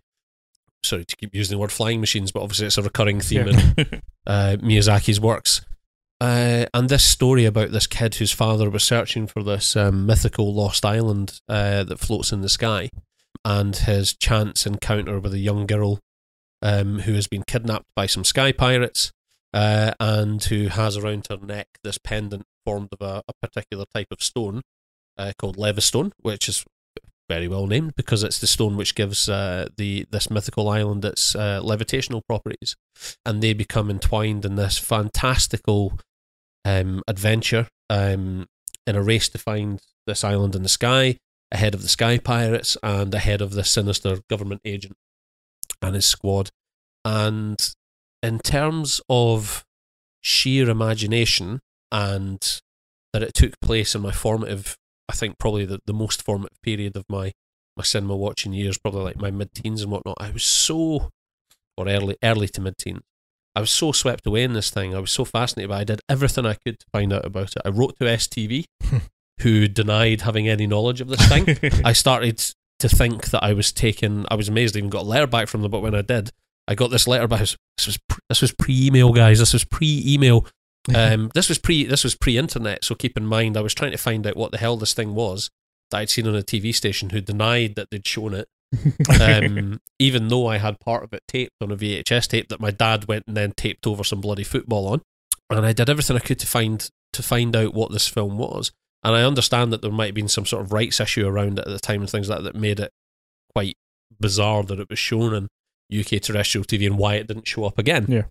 Sorry 0.85 1.05
to 1.05 1.17
keep 1.17 1.35
using 1.35 1.57
the 1.57 1.61
word 1.61 1.73
flying 1.73 2.01
machines, 2.01 2.33
but 2.33 2.43
obviously 2.43 2.67
it's 2.67 2.79
a 2.79 2.83
recurring 2.83 3.21
theme 3.21 3.49
yeah. 3.49 3.75
in 3.77 3.87
uh, 4.27 4.57
Miyazaki's 4.61 5.21
works. 5.21 5.63
Uh, 6.21 6.67
and 6.73 6.89
this 6.89 7.05
story 7.05 7.45
about 7.45 7.71
this 7.71 7.87
kid 7.87 8.15
whose 8.15 8.33
father 8.33 8.71
was 8.71 8.85
searching 8.85 9.27
for 9.27 9.43
this 9.43 9.77
um, 9.77 10.07
mythical 10.07 10.55
lost 10.55 10.85
island 10.85 11.41
uh, 11.49 11.85
that 11.85 11.99
floats 11.99 12.33
in 12.33 12.41
the 12.41 12.49
sky, 12.49 12.89
and 13.45 13.77
his 13.77 14.15
chance 14.15 14.67
encounter 14.67 15.19
with 15.19 15.35
a 15.35 15.39
young 15.39 15.67
girl 15.67 15.99
um, 16.63 17.01
who 17.01 17.15
has 17.15 17.27
been 17.27 17.43
kidnapped 17.43 17.87
by 17.97 18.07
some 18.07 18.25
sky 18.25 18.53
pirates, 18.53 19.13
uh, 19.53 19.93
and 20.01 20.45
who 20.45 20.69
has 20.69 20.97
around 20.97 21.27
her 21.29 21.37
neck 21.37 21.67
this 21.83 21.99
pendant 21.99 22.45
formed 22.65 22.89
of 22.93 23.01
a, 23.01 23.23
a 23.29 23.47
particular 23.47 23.85
type 23.95 24.09
of 24.11 24.23
stone 24.23 24.63
uh, 25.19 25.33
called 25.39 25.57
Levistone, 25.57 26.13
which 26.21 26.49
is 26.49 26.65
very 27.29 27.49
well 27.49 27.67
named 27.67 27.95
because 27.97 28.23
it's 28.23 28.39
the 28.39 28.47
stone 28.47 28.77
which 28.77 28.95
gives 28.95 29.29
uh, 29.29 29.69
the 29.77 30.07
this 30.11 30.31
mythical 30.31 30.69
island 30.69 31.05
its 31.05 31.35
uh, 31.35 31.61
levitational 31.63 32.23
properties, 32.27 32.77
and 33.25 33.43
they 33.43 33.53
become 33.53 33.91
entwined 33.91 34.45
in 34.45 34.57
this 34.57 34.79
fantastical 34.79 35.99
um, 36.65 37.03
adventure 37.09 37.69
um, 37.91 38.47
in 38.87 38.97
a 38.97 39.03
race 39.03 39.29
to 39.29 39.39
find 39.39 39.81
this 40.07 40.25
island 40.25 40.55
in 40.55 40.63
the 40.63 40.69
sky 40.69 41.17
ahead 41.53 41.75
of 41.75 41.83
the 41.83 41.89
sky 41.89 42.19
pirates 42.19 42.77
and 42.83 43.15
ahead 43.15 43.41
of 43.41 43.53
the 43.53 43.65
sinister 43.65 44.19
government 44.29 44.61
agent 44.65 44.97
and 45.81 45.95
his 45.95 46.07
squad. 46.07 46.51
And 47.05 47.59
in 48.23 48.39
terms 48.41 49.01
of 49.09 49.65
sheer 50.21 50.69
imagination 50.69 51.61
and 51.93 52.61
that 53.13 53.23
it 53.23 53.35
took 53.35 53.61
place 53.61 53.95
in 53.95 54.03
my 54.03 54.11
formative 54.11 54.77
I 55.09 55.13
think 55.15 55.39
probably 55.39 55.65
the, 55.65 55.81
the 55.87 55.93
most 55.93 56.23
formative 56.23 56.61
period 56.63 56.97
of 56.97 57.05
my 57.09 57.33
my 57.77 57.83
cinema 57.83 58.17
watching 58.17 58.53
years, 58.53 58.79
probably 58.79 59.03
like 59.03 59.17
my 59.17 59.31
mid 59.31 59.53
teens 59.55 59.83
and 59.83 59.91
whatnot. 59.91 60.17
I 60.21 60.31
was 60.31 60.45
so 60.45 61.11
or 61.77 61.89
early 61.89 62.17
early 62.23 62.49
to 62.49 62.61
mid 62.61 62.79
teens. 62.79 63.03
I 63.57 63.61
was 63.61 63.71
so 63.71 63.93
swept 63.93 64.27
away 64.27 64.43
in 64.43 64.53
this 64.53 64.71
thing. 64.71 64.95
I 64.95 64.99
was 64.99 65.13
so 65.13 65.25
fascinated 65.25 65.71
by 65.71 65.79
it. 65.79 65.81
I 65.81 65.85
did 65.85 66.01
everything 66.09 66.45
I 66.45 66.55
could 66.55 66.81
to 66.81 66.87
find 66.93 67.13
out 67.13 67.25
about 67.25 67.53
it. 67.55 67.63
I 67.65 67.69
wrote 67.69 67.97
to 67.99 68.05
STV, 68.05 68.65
who 69.41 69.69
denied 69.69 70.23
having 70.23 70.49
any 70.49 70.67
knowledge 70.67 71.01
of 71.01 71.09
this 71.09 71.29
thing. 71.29 71.83
I 71.85 71.93
started 71.93 72.43
to 72.81 72.89
think 72.89 73.31
that 73.31 73.45
I 73.45 73.53
was 73.53 73.73
taken. 73.73 74.27
I 74.31 74.35
was 74.35 74.49
amazed 74.49 74.77
I 74.77 74.79
even 74.79 74.91
got 74.91 75.03
a 75.03 75.09
letter 75.09 75.29
back 75.29 75.47
from 75.49 75.63
them, 75.63 75.71
but 75.71 75.83
when 75.83 75.95
I 75.95 76.03
did, 76.03 76.31
I 76.67 76.75
got 76.75 76.91
this 76.91 77.07
letter 77.07 77.29
back. 77.29 77.41
This 77.41 77.57
was 77.87 77.99
this 78.29 78.43
was 78.43 78.53
pre-email, 78.53 79.13
guys. 79.13 79.39
This 79.39 79.53
was 79.53 79.65
Um, 80.95 81.31
this 81.35 81.49
was 81.49 81.59
pre 81.59 81.85
this 81.85 82.05
was 82.05 82.15
pre-internet, 82.15 82.85
so 82.85 82.95
keep 82.95 83.17
in 83.17 83.25
mind 83.25 83.57
I 83.57 83.63
was 83.63 83.73
trying 83.73 83.93
to 83.93 83.97
find 83.97 84.27
out 84.27 84.37
what 84.37 84.53
the 84.53 84.59
hell 84.59 84.77
this 84.77 84.93
thing 84.93 85.15
was 85.15 85.51
that 85.91 85.99
I'd 85.99 86.11
seen 86.11 86.27
on 86.27 86.37
a 86.37 86.43
TV 86.43 86.75
station 86.75 87.11
who 87.11 87.23
denied 87.23 87.75
that 87.77 87.91
they'd 87.91 88.07
shown 88.07 88.35
it. 88.35 88.49
um, 89.21 89.81
even 89.99 90.29
though 90.29 90.47
I 90.47 90.59
had 90.59 90.81
part 90.81 91.05
of 91.05 91.13
it 91.13 91.23
taped 91.29 91.55
on 91.63 91.71
a 91.71 91.77
VHS 91.77 92.29
tape 92.29 92.49
that 92.49 92.61
my 92.61 92.71
dad 92.71 93.07
went 93.07 93.25
and 93.27 93.37
then 93.37 93.53
taped 93.53 93.87
over 93.87 94.03
some 94.05 94.21
bloody 94.21 94.45
football 94.45 94.89
on, 94.89 95.01
and 95.49 95.65
I 95.65 95.73
did 95.73 95.89
everything 95.89 96.17
I 96.17 96.21
could 96.21 96.39
to 96.41 96.47
find 96.47 96.87
to 97.13 97.23
find 97.23 97.57
out 97.57 97.73
what 97.73 97.91
this 97.91 98.09
film 98.09 98.37
was. 98.37 98.73
And 99.03 99.15
I 99.15 99.23
understand 99.23 99.73
that 99.73 99.83
there 99.83 99.91
might 99.91 100.07
have 100.07 100.15
been 100.15 100.29
some 100.29 100.47
sort 100.47 100.65
of 100.65 100.73
rights 100.73 101.01
issue 101.01 101.27
around 101.27 101.59
it 101.59 101.67
at 101.67 101.73
the 101.73 101.79
time 101.79 102.01
and 102.01 102.11
things 102.11 102.29
like 102.29 102.39
that 102.39 102.53
that 102.53 102.61
made 102.61 102.81
it 102.81 102.91
quite 103.55 103.77
bizarre 104.19 104.63
that 104.65 104.81
it 104.81 104.89
was 104.91 104.99
shown 104.99 105.35
on 105.35 105.49
UK 105.97 106.21
terrestrial 106.21 106.65
TV 106.65 106.87
and 106.87 106.99
why 106.99 107.15
it 107.15 107.27
didn't 107.27 107.47
show 107.47 107.65
up 107.65 107.79
again 107.79 108.07
yeah. 108.09 108.25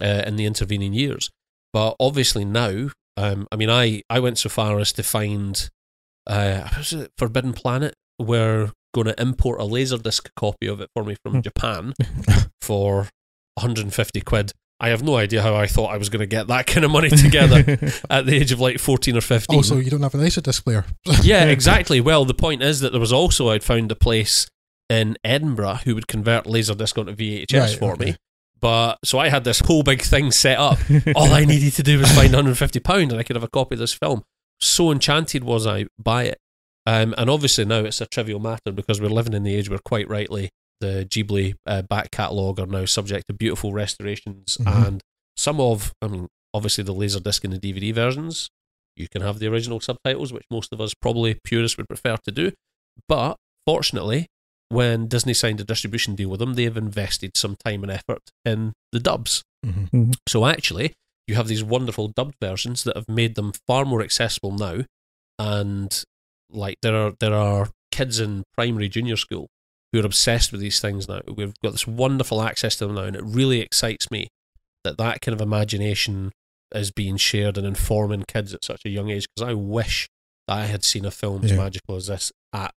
uh, 0.00 0.22
in 0.26 0.36
the 0.36 0.44
intervening 0.44 0.92
years. 0.92 1.30
But 1.72 1.96
obviously 2.00 2.44
now, 2.44 2.88
um, 3.16 3.46
I 3.52 3.56
mean, 3.56 3.70
I, 3.70 4.02
I 4.08 4.20
went 4.20 4.38
so 4.38 4.48
far 4.48 4.78
as 4.78 4.92
to 4.94 5.02
find 5.02 5.68
uh, 6.28 6.68
Forbidden 7.16 7.52
Planet? 7.52 7.94
We're 8.18 8.72
going 8.94 9.06
to 9.06 9.20
import 9.20 9.60
a 9.60 9.64
laserdisc 9.64 10.30
copy 10.36 10.66
of 10.66 10.80
it 10.80 10.90
for 10.94 11.04
me 11.04 11.16
from 11.22 11.34
hmm. 11.34 11.40
Japan 11.40 11.94
for 12.60 13.08
150 13.54 14.20
quid. 14.20 14.52
I 14.80 14.90
have 14.90 15.02
no 15.02 15.16
idea 15.16 15.42
how 15.42 15.56
I 15.56 15.66
thought 15.66 15.92
I 15.92 15.96
was 15.96 16.08
going 16.08 16.20
to 16.20 16.26
get 16.26 16.46
that 16.46 16.66
kind 16.68 16.84
of 16.84 16.92
money 16.92 17.08
together 17.08 17.56
at 18.10 18.26
the 18.26 18.36
age 18.36 18.52
of 18.52 18.60
like 18.60 18.78
14 18.78 19.16
or 19.16 19.20
15. 19.20 19.56
Also, 19.56 19.76
you 19.78 19.90
don't 19.90 20.02
have 20.02 20.14
a 20.14 20.18
laserdisc 20.18 20.62
player. 20.62 20.84
yeah, 21.22 21.44
exactly. 21.44 22.00
Well, 22.00 22.24
the 22.24 22.34
point 22.34 22.62
is 22.62 22.80
that 22.80 22.92
there 22.92 23.00
was 23.00 23.12
also, 23.12 23.48
I'd 23.48 23.64
found 23.64 23.90
a 23.90 23.96
place 23.96 24.46
in 24.88 25.16
Edinburgh 25.24 25.80
who 25.84 25.94
would 25.94 26.06
convert 26.06 26.44
laserdisc 26.44 26.96
onto 26.96 27.14
VHS 27.14 27.60
right, 27.60 27.78
for 27.78 27.92
okay. 27.94 28.04
me. 28.04 28.16
But 28.60 28.98
so 29.04 29.18
I 29.18 29.28
had 29.28 29.44
this 29.44 29.60
whole 29.60 29.82
big 29.82 30.02
thing 30.02 30.32
set 30.32 30.58
up. 30.58 30.78
All 31.14 31.32
I 31.32 31.44
needed 31.44 31.74
to 31.74 31.82
do 31.82 31.98
was 31.98 32.10
find 32.10 32.32
150 32.32 32.80
pound, 32.80 33.12
and 33.12 33.20
I 33.20 33.22
could 33.22 33.36
have 33.36 33.44
a 33.44 33.48
copy 33.48 33.74
of 33.74 33.80
this 33.80 33.94
film. 33.94 34.24
So 34.60 34.90
enchanted 34.90 35.44
was 35.44 35.66
I 35.66 35.86
by 35.98 36.24
it. 36.24 36.38
Um, 36.86 37.14
and 37.18 37.28
obviously 37.28 37.64
now 37.66 37.80
it's 37.80 38.00
a 38.00 38.06
trivial 38.06 38.40
matter 38.40 38.72
because 38.72 39.00
we're 39.00 39.08
living 39.08 39.34
in 39.34 39.42
the 39.42 39.54
age 39.54 39.68
where 39.68 39.78
quite 39.78 40.08
rightly 40.08 40.48
the 40.80 41.06
Ghibli 41.08 41.54
uh, 41.66 41.82
back 41.82 42.10
catalogue 42.10 42.58
are 42.58 42.66
now 42.66 42.86
subject 42.86 43.26
to 43.28 43.34
beautiful 43.34 43.72
restorations 43.72 44.56
mm-hmm. 44.58 44.86
and 44.86 45.02
some 45.36 45.60
of, 45.60 45.92
I 46.00 46.08
mean, 46.08 46.28
obviously 46.54 46.84
the 46.84 46.94
Laserdisc 46.94 47.44
and 47.44 47.52
the 47.52 47.58
DVD 47.58 47.94
versions, 47.94 48.48
you 48.96 49.06
can 49.08 49.22
have 49.22 49.38
the 49.38 49.46
original 49.46 49.80
subtitles, 49.80 50.32
which 50.32 50.44
most 50.50 50.72
of 50.72 50.80
us 50.80 50.94
probably 50.94 51.38
purists 51.44 51.76
would 51.76 51.88
prefer 51.88 52.16
to 52.16 52.32
do. 52.32 52.52
But 53.06 53.36
fortunately, 53.66 54.26
when 54.68 55.08
Disney 55.08 55.34
signed 55.34 55.60
a 55.60 55.64
distribution 55.64 56.14
deal 56.14 56.28
with 56.28 56.40
them, 56.40 56.54
they 56.54 56.64
have 56.64 56.76
invested 56.76 57.36
some 57.36 57.56
time 57.64 57.82
and 57.82 57.92
effort 57.92 58.30
in 58.44 58.72
the 58.92 59.00
dubs. 59.00 59.42
Mm-hmm. 59.64 59.84
mm-hmm. 59.84 60.10
So 60.26 60.46
actually, 60.46 60.94
you 61.26 61.34
have 61.34 61.48
these 61.48 61.64
wonderful 61.64 62.08
dubbed 62.08 62.36
versions 62.40 62.84
that 62.84 62.96
have 62.96 63.08
made 63.08 63.34
them 63.34 63.52
far 63.66 63.84
more 63.84 64.02
accessible 64.02 64.52
now. 64.52 64.84
And 65.38 66.02
like 66.50 66.78
there 66.82 66.96
are 66.96 67.12
there 67.20 67.34
are 67.34 67.70
kids 67.92 68.20
in 68.20 68.44
primary 68.54 68.88
junior 68.88 69.16
school 69.16 69.48
who 69.92 70.00
are 70.00 70.06
obsessed 70.06 70.52
with 70.52 70.60
these 70.60 70.80
things 70.80 71.08
now. 71.08 71.20
We've 71.26 71.54
got 71.62 71.72
this 71.72 71.86
wonderful 71.86 72.42
access 72.42 72.76
to 72.76 72.86
them 72.86 72.96
now, 72.96 73.02
and 73.02 73.16
it 73.16 73.24
really 73.24 73.60
excites 73.60 74.10
me 74.10 74.28
that 74.84 74.98
that 74.98 75.20
kind 75.20 75.34
of 75.34 75.40
imagination 75.40 76.32
is 76.74 76.90
being 76.90 77.16
shared 77.16 77.56
and 77.56 77.66
informing 77.66 78.24
kids 78.28 78.52
at 78.52 78.64
such 78.64 78.82
a 78.84 78.90
young 78.90 79.10
age. 79.10 79.26
Because 79.34 79.50
I 79.50 79.54
wish 79.54 80.08
that 80.46 80.58
I 80.58 80.66
had 80.66 80.84
seen 80.84 81.04
a 81.04 81.10
film 81.10 81.44
as 81.44 81.52
magical 81.52 81.96
as 81.96 82.08
this 82.08 82.32
at 82.52 82.74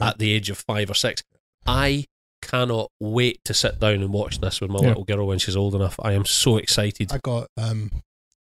at 0.00 0.18
the 0.18 0.32
age 0.32 0.50
of 0.50 0.58
five 0.58 0.90
or 0.90 0.94
six. 0.94 1.22
I 1.66 2.04
cannot 2.42 2.90
wait 3.00 3.40
to 3.44 3.54
sit 3.54 3.80
down 3.80 3.94
and 3.94 4.12
watch 4.12 4.40
this 4.40 4.60
with 4.60 4.70
my 4.70 4.80
yeah. 4.80 4.88
little 4.88 5.04
girl 5.04 5.26
when 5.26 5.38
she's 5.38 5.56
old 5.56 5.74
enough. 5.74 5.98
I 6.02 6.12
am 6.12 6.24
so 6.24 6.56
excited. 6.58 7.12
I 7.12 7.18
got 7.18 7.48
um 7.56 7.90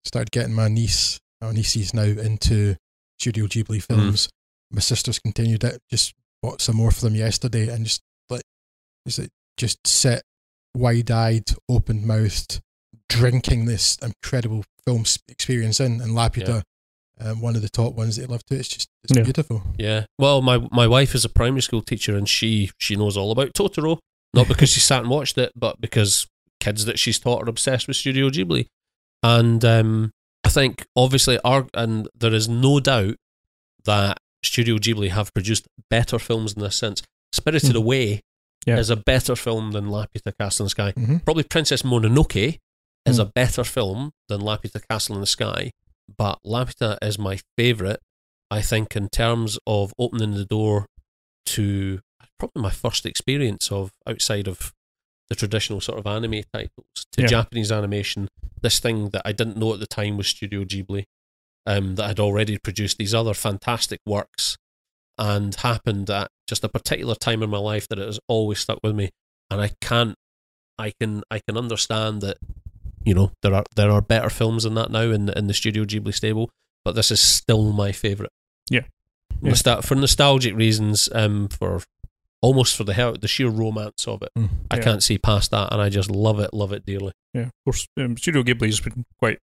started 0.05 0.31
getting 0.31 0.55
my 0.55 0.68
niece, 0.68 1.20
our 1.40 1.53
nieces 1.53 1.94
now 1.94 2.03
into 2.03 2.77
Studio 3.18 3.46
Ghibli 3.46 3.79
mm. 3.79 3.83
films. 3.83 4.27
Mm. 4.27 4.31
My 4.77 4.81
sisters 4.81 5.18
continued 5.18 5.64
it. 5.64 5.81
Just 5.90 6.14
bought 6.42 6.61
some 6.61 6.77
more 6.77 6.90
for 6.90 7.03
them 7.03 7.14
yesterday, 7.14 7.68
and 7.68 7.85
just 7.85 8.03
like, 8.31 8.42
just 9.07 9.18
like, 9.18 9.31
just 9.57 9.87
sit 9.87 10.22
wide 10.75 11.11
eyed, 11.11 11.51
open 11.68 12.07
mouthed, 12.07 12.61
drinking 13.09 13.66
this 13.66 13.96
incredible 14.03 14.64
film 14.87 15.05
experience 15.29 15.81
in. 15.81 16.01
And 16.01 16.12
Laputa 16.16 16.62
um, 17.24 17.40
one 17.40 17.56
of 17.56 17.62
the 17.62 17.68
top 17.68 17.94
ones 17.94 18.16
that 18.16 18.22
you 18.22 18.28
love 18.28 18.44
to. 18.46 18.56
It's 18.56 18.68
just 18.68 18.88
it's 19.04 19.16
yeah. 19.16 19.22
beautiful. 19.22 19.62
Yeah. 19.78 20.04
Well, 20.18 20.42
my 20.42 20.66
my 20.70 20.87
wife 20.87 21.14
is 21.14 21.24
a 21.24 21.28
primary 21.28 21.62
school 21.62 21.82
teacher, 21.82 22.16
and 22.16 22.28
she 22.28 22.70
she 22.78 22.96
knows 22.96 23.16
all 23.16 23.30
about 23.30 23.52
Totoro. 23.54 23.98
Not 24.35 24.48
because 24.48 24.70
she 24.70 24.80
sat 24.80 25.00
and 25.00 25.11
watched 25.11 25.38
it, 25.38 25.52
but 25.54 25.80
because 25.80 26.26
kids 26.61 26.85
that 26.85 26.98
she's 26.98 27.18
taught 27.18 27.42
are 27.42 27.50
obsessed 27.50 27.88
with 27.88 27.96
Studio 27.96 28.30
Ghibli. 28.30 28.66
And 29.22 29.64
um, 29.64 30.12
I 30.44 30.48
think 30.48 30.85
obviously, 30.96 31.38
our, 31.44 31.66
and 31.74 32.08
there 32.18 32.32
is 32.32 32.48
no 32.48 32.80
doubt 32.80 33.16
that 33.85 34.18
Studio 34.44 34.76
Ghibli 34.76 35.11
have 35.11 35.35
produced 35.35 35.66
better 35.90 36.18
films 36.18 36.54
in 36.54 36.62
this 36.62 36.76
sense. 36.76 37.02
Spirited 37.32 37.72
mm. 37.72 37.76
Away 37.76 38.20
yeah. 38.66 38.78
is 38.78 38.90
a 38.90 38.96
better 38.96 39.37
film 39.37 39.72
than 39.72 39.87
Laputa 39.87 40.32
Castle 40.38 40.64
in 40.64 40.66
the 40.66 40.70
Sky. 40.70 40.92
Mm-hmm. 40.92 41.18
Probably 41.18 41.44
Princess 41.44 41.82
Mononoke 41.82 42.58
is 43.06 43.18
mm. 43.18 43.22
a 43.22 43.24
better 43.26 43.64
film 43.64 44.12
than 44.28 44.40
Laputa 44.40 44.80
Castle 44.88 45.16
in 45.16 45.20
the 45.20 45.26
Sky 45.26 45.72
but 46.16 46.38
Laputa 46.44 46.98
is 47.03 47.18
my 47.18 47.38
favourite. 47.57 47.98
I 48.51 48.61
think 48.61 48.96
in 48.96 49.09
terms 49.09 49.59
of 49.66 49.92
opening 49.98 50.35
the 50.35 50.44
door 50.44 50.87
to 51.46 52.01
probably 52.38 52.62
my 52.62 52.70
first 52.70 53.07
experience 53.07 53.70
of 53.70 53.92
outside 54.07 54.48
of 54.48 54.72
the 55.29 55.35
traditional 55.35 55.81
sort 55.81 55.98
of 55.98 56.07
anime 56.07 56.42
titles 56.53 57.07
to 57.12 57.22
yeah. 57.22 57.27
Japanese 57.27 57.72
animation. 57.72 58.29
This 58.61 58.81
thing 58.81 59.11
that 59.11 59.22
I 59.25 59.33
didn't 59.33 59.57
know 59.57 59.72
at 59.72 59.81
the 59.81 59.87
time 59.87 60.16
was 60.16 60.27
Studio 60.27 60.64
Ghibli, 60.64 61.05
um, 61.66 61.94
that 61.94 62.09
had 62.09 62.20
already 62.20 62.59
produced 62.59 62.98
these 62.98 63.14
other 63.14 63.35
fantastic 63.35 64.01
works, 64.05 64.57
and 65.16 65.55
happened 65.55 66.11
at 66.11 66.31
just 66.48 66.64
a 66.64 66.68
particular 66.68 67.14
time 67.14 67.42
in 67.42 67.51
my 67.51 67.59
life 67.59 67.88
that 67.88 67.98
it 67.98 68.07
has 68.07 68.20
always 68.29 68.59
stuck 68.59 68.79
with 68.83 68.94
me, 68.94 69.11
and 69.51 69.61
I 69.61 69.70
can't 69.81 70.16
I 70.79 70.92
can 71.01 71.22
I 71.31 71.38
can 71.38 71.57
understand 71.57 72.22
that 72.22 72.38
you 73.05 73.15
know 73.15 73.33
there 73.43 73.55
are 73.55 73.65
there 73.77 73.91
are 73.91 74.01
better 74.01 74.31
films 74.31 74.65
than 74.65 74.75
that 74.75 74.91
now 74.91 75.03
in 75.03 75.29
in 75.31 75.47
the 75.47 75.55
Studio 75.55 75.85
Ghibli 75.85 76.15
stable, 76.15 76.51
but 76.85 76.95
this 76.95 77.11
is 77.11 77.21
still 77.21 77.73
my 77.73 77.93
favorite. 77.93 78.31
Yeah, 78.71 78.83
yeah. 79.41 79.53
Nostal- 79.53 79.85
for 79.85 79.95
nostalgic 79.95 80.55
reasons, 80.55 81.09
um, 81.12 81.49
for 81.49 81.83
almost 82.41 82.77
for 82.77 82.85
the 82.85 83.19
the 83.21 83.29
sheer 83.29 83.49
romance 83.49 84.07
of 84.07 84.23
it, 84.23 84.31
mm. 84.37 84.49
I 84.71 84.79
can't 84.79 85.03
see 85.03 85.19
past 85.19 85.51
that, 85.51 85.73
and 85.73 85.81
I 85.81 85.88
just 85.88 86.11
love 86.11 86.41
it, 86.41 86.53
love 86.53 86.73
it 86.73 86.85
dearly. 86.85 87.12
Yeah, 87.35 87.43
of 87.43 87.53
course, 87.65 87.87
um, 87.99 88.17
Studio 88.17 88.43
Ghibli 88.43 88.67
has 88.67 88.81
been 88.81 89.05
quite 89.19 89.38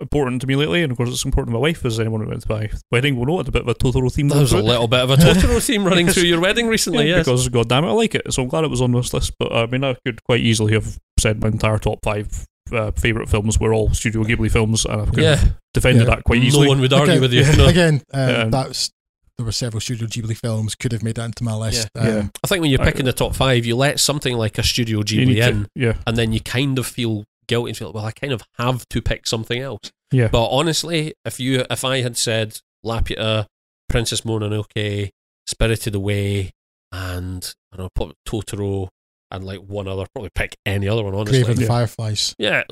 important 0.00 0.40
to 0.40 0.46
me 0.46 0.56
lately, 0.56 0.82
and 0.82 0.92
of 0.92 0.96
course 0.96 1.10
it's 1.10 1.24
important 1.24 1.48
to 1.48 1.54
my 1.54 1.60
wife. 1.60 1.84
As 1.84 1.98
anyone 1.98 2.22
who 2.22 2.28
went 2.28 2.42
to 2.42 2.52
my 2.52 2.70
wedding 2.90 3.16
will 3.16 3.26
know, 3.26 3.40
it's 3.40 3.48
a 3.48 3.52
bit 3.52 3.62
of 3.62 3.68
a 3.68 3.74
Totoro 3.74 4.12
theme. 4.12 4.28
There 4.28 4.40
was 4.40 4.52
a 4.52 4.62
little 4.62 4.88
bit 4.88 5.00
of 5.00 5.10
a 5.10 5.16
Totoro 5.16 5.64
theme 5.64 5.84
running 5.84 6.08
through 6.08 6.24
your 6.24 6.40
wedding 6.40 6.68
recently, 6.68 7.08
yeah, 7.08 7.16
yes. 7.16 7.26
Because 7.26 7.48
god 7.48 7.68
damn 7.68 7.84
it, 7.84 7.88
I 7.88 7.92
like 7.92 8.14
it. 8.14 8.32
So 8.32 8.42
I'm 8.42 8.48
glad 8.48 8.64
it 8.64 8.70
was 8.70 8.80
on 8.80 8.92
this 8.92 9.12
list. 9.12 9.34
But 9.38 9.52
I 9.52 9.66
mean, 9.66 9.84
I 9.84 9.96
could 10.04 10.22
quite 10.24 10.40
easily 10.40 10.74
have 10.74 10.98
said 11.18 11.42
my 11.42 11.48
entire 11.48 11.78
top 11.78 11.98
five 12.02 12.46
uh, 12.72 12.90
favorite 12.92 13.28
films 13.28 13.58
were 13.58 13.72
all 13.72 13.90
Studio 13.94 14.24
Ghibli 14.24 14.50
films, 14.50 14.84
and 14.84 15.02
I 15.02 15.04
could 15.06 15.18
yeah. 15.18 15.36
have 15.36 15.56
defended 15.74 16.06
yeah. 16.06 16.14
that 16.14 16.24
quite 16.24 16.42
easily. 16.42 16.66
No 16.66 16.70
one 16.70 16.80
would 16.80 16.92
argue 16.92 17.12
again, 17.12 17.22
with 17.22 17.32
you. 17.32 17.42
Yeah. 17.42 17.52
No. 17.56 17.66
Again, 17.66 18.02
um, 18.12 18.50
that's 18.50 18.90
there 19.36 19.44
were 19.44 19.52
several 19.52 19.80
Studio 19.80 20.06
Ghibli 20.06 20.36
films 20.36 20.74
could 20.74 20.92
have 20.92 21.02
made 21.02 21.14
that 21.14 21.24
into 21.26 21.44
my 21.44 21.54
list. 21.54 21.88
Yeah. 21.94 22.02
Um, 22.02 22.08
yeah. 22.08 22.28
I 22.42 22.46
think 22.48 22.60
when 22.60 22.70
you're 22.70 22.84
picking 22.84 23.02
I, 23.02 23.10
the 23.10 23.12
top 23.12 23.34
five, 23.34 23.64
you 23.64 23.76
let 23.76 24.00
something 24.00 24.36
like 24.36 24.58
a 24.58 24.62
Studio 24.62 25.02
Ghibli 25.02 25.36
in, 25.36 25.64
to, 25.64 25.68
yeah. 25.74 25.94
and 26.06 26.16
then 26.16 26.32
you 26.32 26.40
kind 26.40 26.78
of 26.78 26.86
feel 26.86 27.24
guilty 27.46 27.70
and 27.70 27.76
feel 27.76 27.88
like, 27.88 27.94
well, 27.94 28.04
I 28.04 28.10
kind 28.12 28.32
of 28.32 28.42
have 28.58 28.88
to 28.88 29.00
pick 29.00 29.26
something 29.26 29.60
else. 29.60 29.92
Yeah. 30.10 30.28
But 30.28 30.48
honestly, 30.48 31.14
if 31.24 31.38
you 31.38 31.64
if 31.70 31.84
I 31.84 32.00
had 32.00 32.16
said 32.16 32.60
Laputa, 32.84 33.46
Princess 33.88 34.22
Mononoke, 34.22 35.10
Spirited 35.46 35.94
Away, 35.94 36.50
and 36.90 37.54
I 37.72 37.76
don't 37.76 37.90
know, 37.96 38.12
Totoro, 38.26 38.88
and 39.30 39.44
like 39.44 39.60
one 39.60 39.88
other, 39.88 40.06
probably 40.14 40.30
pick 40.34 40.56
any 40.64 40.88
other 40.88 41.02
one. 41.02 41.14
Honestly, 41.14 41.44
Craven 41.44 41.62
yeah. 41.62 41.68
Fireflies. 41.68 42.34
Yeah, 42.38 42.62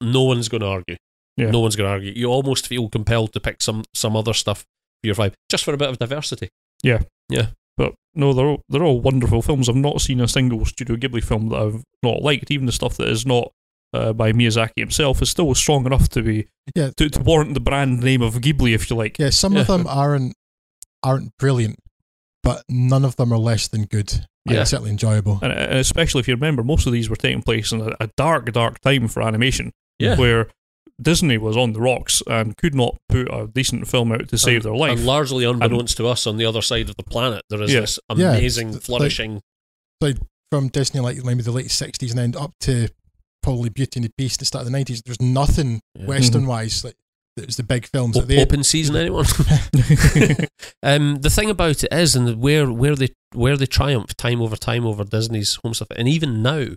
no 0.00 0.22
one's 0.22 0.48
going 0.48 0.62
to 0.62 0.68
argue. 0.68 0.96
Yeah. 1.36 1.50
No 1.50 1.60
one's 1.60 1.76
going 1.76 1.86
to 1.86 1.92
argue. 1.92 2.12
You 2.14 2.28
almost 2.28 2.66
feel 2.66 2.88
compelled 2.88 3.32
to 3.34 3.40
pick 3.40 3.60
some 3.60 3.84
some 3.94 4.16
other 4.16 4.32
stuff 4.32 4.60
for 4.60 5.06
your 5.06 5.14
five, 5.14 5.34
just 5.50 5.64
for 5.64 5.74
a 5.74 5.76
bit 5.76 5.88
of 5.88 5.98
diversity. 5.98 6.48
Yeah, 6.82 7.02
yeah. 7.28 7.48
But 7.76 7.94
no, 8.14 8.32
they're 8.32 8.46
all, 8.46 8.62
they're 8.70 8.84
all 8.84 9.00
wonderful 9.00 9.42
films. 9.42 9.68
I've 9.68 9.76
not 9.76 10.00
seen 10.00 10.20
a 10.20 10.28
single 10.28 10.64
Studio 10.64 10.96
Ghibli 10.96 11.22
film 11.22 11.50
that 11.50 11.58
I've 11.58 11.84
not 12.02 12.22
liked. 12.22 12.50
Even 12.50 12.66
the 12.66 12.72
stuff 12.72 12.96
that 12.96 13.08
is 13.08 13.26
not 13.26 13.52
uh, 13.92 14.12
by 14.12 14.32
Miyazaki 14.32 14.78
himself 14.78 15.20
is 15.20 15.30
still 15.30 15.54
strong 15.54 15.84
enough 15.86 16.08
to 16.10 16.22
be 16.22 16.48
yeah 16.74 16.90
to, 16.96 17.08
to 17.10 17.20
warrant 17.20 17.54
the 17.54 17.60
brand 17.60 18.00
name 18.00 18.22
of 18.22 18.34
Ghibli, 18.34 18.74
if 18.74 18.88
you 18.88 18.96
like. 18.96 19.18
Yeah, 19.18 19.30
some 19.30 19.54
yeah. 19.54 19.60
of 19.60 19.66
them 19.66 19.86
aren't 19.86 20.34
aren't 21.02 21.36
brilliant, 21.38 21.78
but 22.42 22.62
none 22.68 23.04
of 23.04 23.16
them 23.16 23.32
are 23.32 23.38
less 23.38 23.68
than 23.68 23.84
good. 23.84 24.26
Yeah, 24.54 24.64
certainly 24.64 24.90
enjoyable. 24.90 25.38
And, 25.42 25.52
and, 25.52 25.78
especially 25.78 26.20
if 26.20 26.28
you 26.28 26.34
remember, 26.34 26.62
most 26.62 26.86
of 26.86 26.92
these 26.92 27.10
were 27.10 27.16
taking 27.16 27.42
place 27.42 27.72
in 27.72 27.80
a, 27.80 27.96
a 28.00 28.08
dark, 28.16 28.52
dark 28.52 28.80
time 28.80 29.08
for 29.08 29.22
animation. 29.22 29.72
Yeah. 29.98 30.16
where 30.16 30.48
Disney 31.00 31.38
was 31.38 31.56
on 31.56 31.72
the 31.72 31.80
rocks 31.80 32.22
and 32.26 32.56
could 32.56 32.74
not 32.74 32.96
put 33.08 33.28
a 33.32 33.46
decent 33.46 33.86
film 33.86 34.12
out 34.12 34.28
to 34.28 34.38
save 34.38 34.56
and, 34.56 34.64
their 34.64 34.76
life. 34.76 34.98
And 34.98 35.06
largely 35.06 35.44
unbeknownst 35.44 35.98
and, 35.98 36.06
to 36.06 36.08
us, 36.08 36.26
on 36.26 36.36
the 36.36 36.46
other 36.46 36.62
side 36.62 36.88
of 36.88 36.96
the 36.96 37.02
planet, 37.02 37.44
there 37.50 37.62
is 37.62 37.72
yeah. 37.72 37.80
this 37.80 37.98
amazing, 38.08 38.72
yeah, 38.72 38.78
flourishing. 38.78 39.34
Like, 40.00 40.16
like, 40.16 40.16
from 40.50 40.68
Disney, 40.68 41.00
like 41.00 41.22
maybe 41.24 41.42
the 41.42 41.50
late 41.50 41.66
'60s 41.66 42.10
and 42.10 42.18
then 42.18 42.40
up 42.40 42.52
to 42.60 42.88
probably 43.42 43.68
Beauty 43.68 43.98
and 43.98 44.04
the 44.04 44.12
Beast, 44.16 44.40
the 44.40 44.46
start 44.46 44.66
of 44.66 44.72
the 44.72 44.78
'90s. 44.78 45.02
There's 45.04 45.20
nothing 45.20 45.80
yeah. 45.94 46.06
Western 46.06 46.42
mm-hmm. 46.42 46.50
wise 46.50 46.84
like 46.84 46.94
it 47.36 47.46
was 47.46 47.56
the 47.56 47.62
big 47.62 47.86
films. 47.86 48.16
O- 48.16 48.22
the 48.22 48.40
open 48.40 48.62
season, 48.64 48.96
anyone? 48.96 49.24
um, 50.82 51.16
the 51.16 51.30
thing 51.30 51.50
about 51.50 51.84
it 51.84 51.92
is, 51.92 52.16
and 52.16 52.40
where 52.40 52.70
where 52.70 52.96
they 52.96 53.10
where 53.34 53.56
they 53.56 53.66
triumph 53.66 54.16
time 54.16 54.40
over 54.40 54.56
time 54.56 54.86
over 54.86 55.04
Disney's 55.04 55.56
home 55.56 55.74
stuff, 55.74 55.88
and 55.96 56.08
even 56.08 56.42
now, 56.42 56.68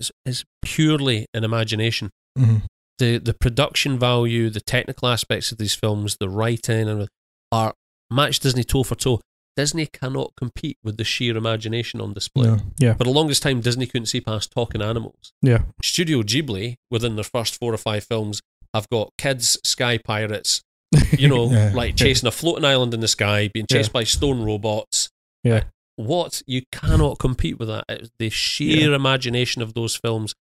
is, 0.00 0.12
is 0.24 0.44
purely 0.62 1.26
an 1.34 1.44
imagination. 1.44 2.10
Mm-hmm 2.38 2.66
the 2.98 3.18
the 3.18 3.34
production 3.34 3.98
value, 3.98 4.50
the 4.50 4.60
technical 4.60 5.08
aspects 5.08 5.52
of 5.52 5.58
these 5.58 5.74
films, 5.74 6.16
the 6.18 6.28
writing, 6.28 6.88
and 6.88 7.08
are 7.50 7.74
match 8.10 8.40
Disney 8.40 8.64
toe 8.64 8.82
for 8.82 8.94
toe. 8.94 9.20
Disney 9.56 9.86
cannot 9.86 10.32
compete 10.36 10.78
with 10.82 10.96
the 10.96 11.04
sheer 11.04 11.36
imagination 11.36 12.00
on 12.00 12.12
display. 12.12 12.48
Yeah. 12.48 12.58
yeah. 12.76 12.94
For 12.94 13.04
the 13.04 13.10
longest 13.10 13.42
time, 13.44 13.60
Disney 13.60 13.86
couldn't 13.86 14.06
see 14.06 14.20
past 14.20 14.50
talking 14.50 14.82
animals. 14.82 15.32
Yeah. 15.42 15.62
Studio 15.80 16.22
Ghibli, 16.22 16.74
within 16.90 17.14
their 17.14 17.24
first 17.24 17.60
four 17.60 17.72
or 17.72 17.76
five 17.76 18.02
films, 18.02 18.42
have 18.74 18.88
got 18.90 19.12
kids, 19.16 19.58
sky 19.64 19.98
pirates, 19.98 20.62
you 21.18 21.28
know, 21.28 21.50
yeah. 21.50 21.72
like 21.72 21.96
chasing 21.96 22.26
a 22.26 22.30
floating 22.30 22.64
island 22.64 22.92
in 22.92 23.00
the 23.00 23.08
sky, 23.08 23.48
being 23.54 23.66
chased 23.70 23.90
yeah. 23.90 24.00
by 24.00 24.04
stone 24.04 24.42
robots. 24.42 25.08
Yeah. 25.42 25.64
What? 25.96 26.42
You 26.46 26.62
cannot 26.72 27.18
compete 27.18 27.58
with 27.58 27.68
that. 27.68 27.84
It's 27.88 28.10
the 28.18 28.28
sheer 28.28 28.92
imagination 28.92 29.62
of 29.62 29.74
those 29.74 29.94
films 29.96 30.34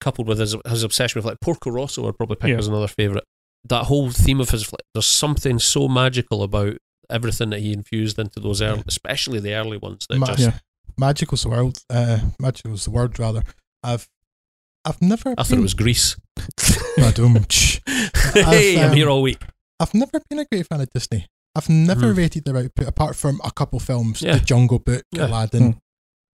coupled 0.00 0.28
with 0.28 0.38
his, 0.38 0.56
his 0.66 0.82
obsession 0.82 1.18
with 1.18 1.24
like 1.24 1.40
Porco 1.40 1.70
Rosso, 1.70 2.08
I'd 2.08 2.16
probably 2.16 2.36
pick 2.36 2.50
yeah. 2.50 2.58
as 2.58 2.66
another 2.66 2.88
favourite. 2.88 3.24
That 3.64 3.84
whole 3.84 4.10
theme 4.10 4.40
of 4.40 4.50
his, 4.50 4.72
like, 4.72 4.82
there's 4.94 5.06
something 5.06 5.58
so 5.58 5.88
magical 5.88 6.42
about 6.42 6.78
everything 7.10 7.50
that 7.50 7.60
he 7.60 7.72
infused 7.72 8.18
into 8.18 8.40
those 8.40 8.62
early, 8.62 8.82
especially 8.86 9.40
the 9.40 9.54
early 9.54 9.78
ones. 9.78 10.06
That 10.08 10.18
Ma- 10.18 10.26
just 10.26 10.40
yeah. 10.40 10.58
magical's 10.96 11.42
the 11.42 11.48
world. 11.50 11.82
Uh, 11.90 12.18
magical's 12.40 12.84
the 12.84 12.90
word 12.90 13.18
rather. 13.18 13.42
I've 13.82 14.08
I've 14.88 15.02
never. 15.02 15.30
I 15.30 15.34
been, 15.34 15.44
thought 15.44 15.58
it 15.58 15.62
was 15.62 15.74
Greece. 15.74 16.16
hey, 18.34 18.76
um, 18.76 18.90
I'm 18.90 18.96
here 18.96 19.10
all 19.10 19.20
week. 19.20 19.42
I've 19.78 19.92
never 19.92 20.20
been 20.30 20.38
a 20.38 20.46
great 20.46 20.66
fan 20.66 20.80
of 20.80 20.88
Disney. 20.90 21.26
I've 21.54 21.68
never 21.68 22.12
mm. 22.12 22.16
rated 22.16 22.44
their 22.44 22.56
output 22.56 22.88
apart 22.88 23.16
from 23.16 23.40
a 23.44 23.50
couple 23.50 23.80
films, 23.80 24.22
yeah. 24.22 24.38
The 24.38 24.44
Jungle 24.44 24.78
Book, 24.78 25.02
yeah. 25.12 25.26
Aladdin, 25.26 25.74
mm. 25.74 25.78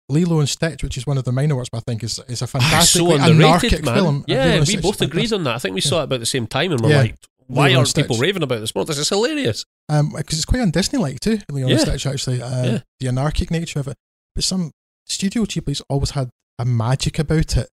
Lilo 0.09 0.41
and 0.41 0.49
Stitch, 0.49 0.83
which 0.83 0.97
is 0.97 1.07
one 1.07 1.17
of 1.17 1.25
the 1.25 1.33
minor 1.33 1.55
works, 1.55 1.69
but 1.69 1.79
I 1.79 1.83
think 1.87 2.03
is 2.03 2.19
is 2.27 2.43
a 2.43 2.49
fantastic, 2.49 3.01
so 3.01 3.13
anarchic 3.13 3.85
man. 3.85 3.95
film. 3.95 4.25
Yeah, 4.27 4.65
we 4.67 4.77
both 4.79 5.01
agreed 5.01 5.33
on 5.33 5.45
that. 5.45 5.55
I 5.55 5.59
think 5.59 5.75
we 5.75 5.81
yeah. 5.81 5.89
saw 5.89 6.01
it 6.01 6.05
about 6.05 6.21
the 6.21 6.27
same 6.27 6.49
time, 6.49 6.73
and 6.73 6.81
we're 6.81 6.91
yeah. 6.91 7.01
like, 7.03 7.17
"Why 7.47 7.69
Lilo 7.69 7.81
aren't 7.81 7.95
people 7.95 8.17
raving 8.17 8.43
about 8.43 8.61
this 8.61 8.75
more? 8.75 8.85
This 8.85 8.99
is 8.99 9.09
hilarious." 9.09 9.65
Um, 9.89 10.13
because 10.17 10.39
it's 10.39 10.45
quite 10.45 10.63
un 10.63 10.71
Disney-like 10.71 11.21
too, 11.21 11.39
Lilo 11.51 11.69
yeah. 11.69 11.75
and 11.75 11.83
Stitch. 11.83 12.07
Actually, 12.07 12.43
uh, 12.43 12.65
yeah. 12.65 12.79
the 12.99 13.09
anarchic 13.09 13.53
nature 13.53 13.79
of 13.79 13.87
it, 13.87 13.97
but 14.35 14.43
some 14.43 14.73
Studio 15.07 15.45
Ghibli's 15.45 15.83
always 15.89 16.11
had 16.11 16.31
a 16.59 16.65
magic 16.65 17.19
about 17.19 17.57
it, 17.57 17.69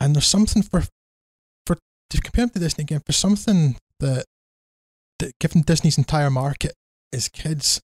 and 0.00 0.14
there's 0.14 0.26
something 0.26 0.62
for 0.62 0.84
for 1.66 1.76
to 2.10 2.20
compare 2.20 2.46
them 2.46 2.50
to 2.50 2.58
Disney 2.58 2.82
again 2.82 3.00
for 3.04 3.12
something 3.12 3.76
that 4.00 4.24
that 5.18 5.38
given 5.38 5.62
Disney's 5.62 5.98
entire 5.98 6.30
market 6.30 6.74
is 7.12 7.28
kids, 7.28 7.80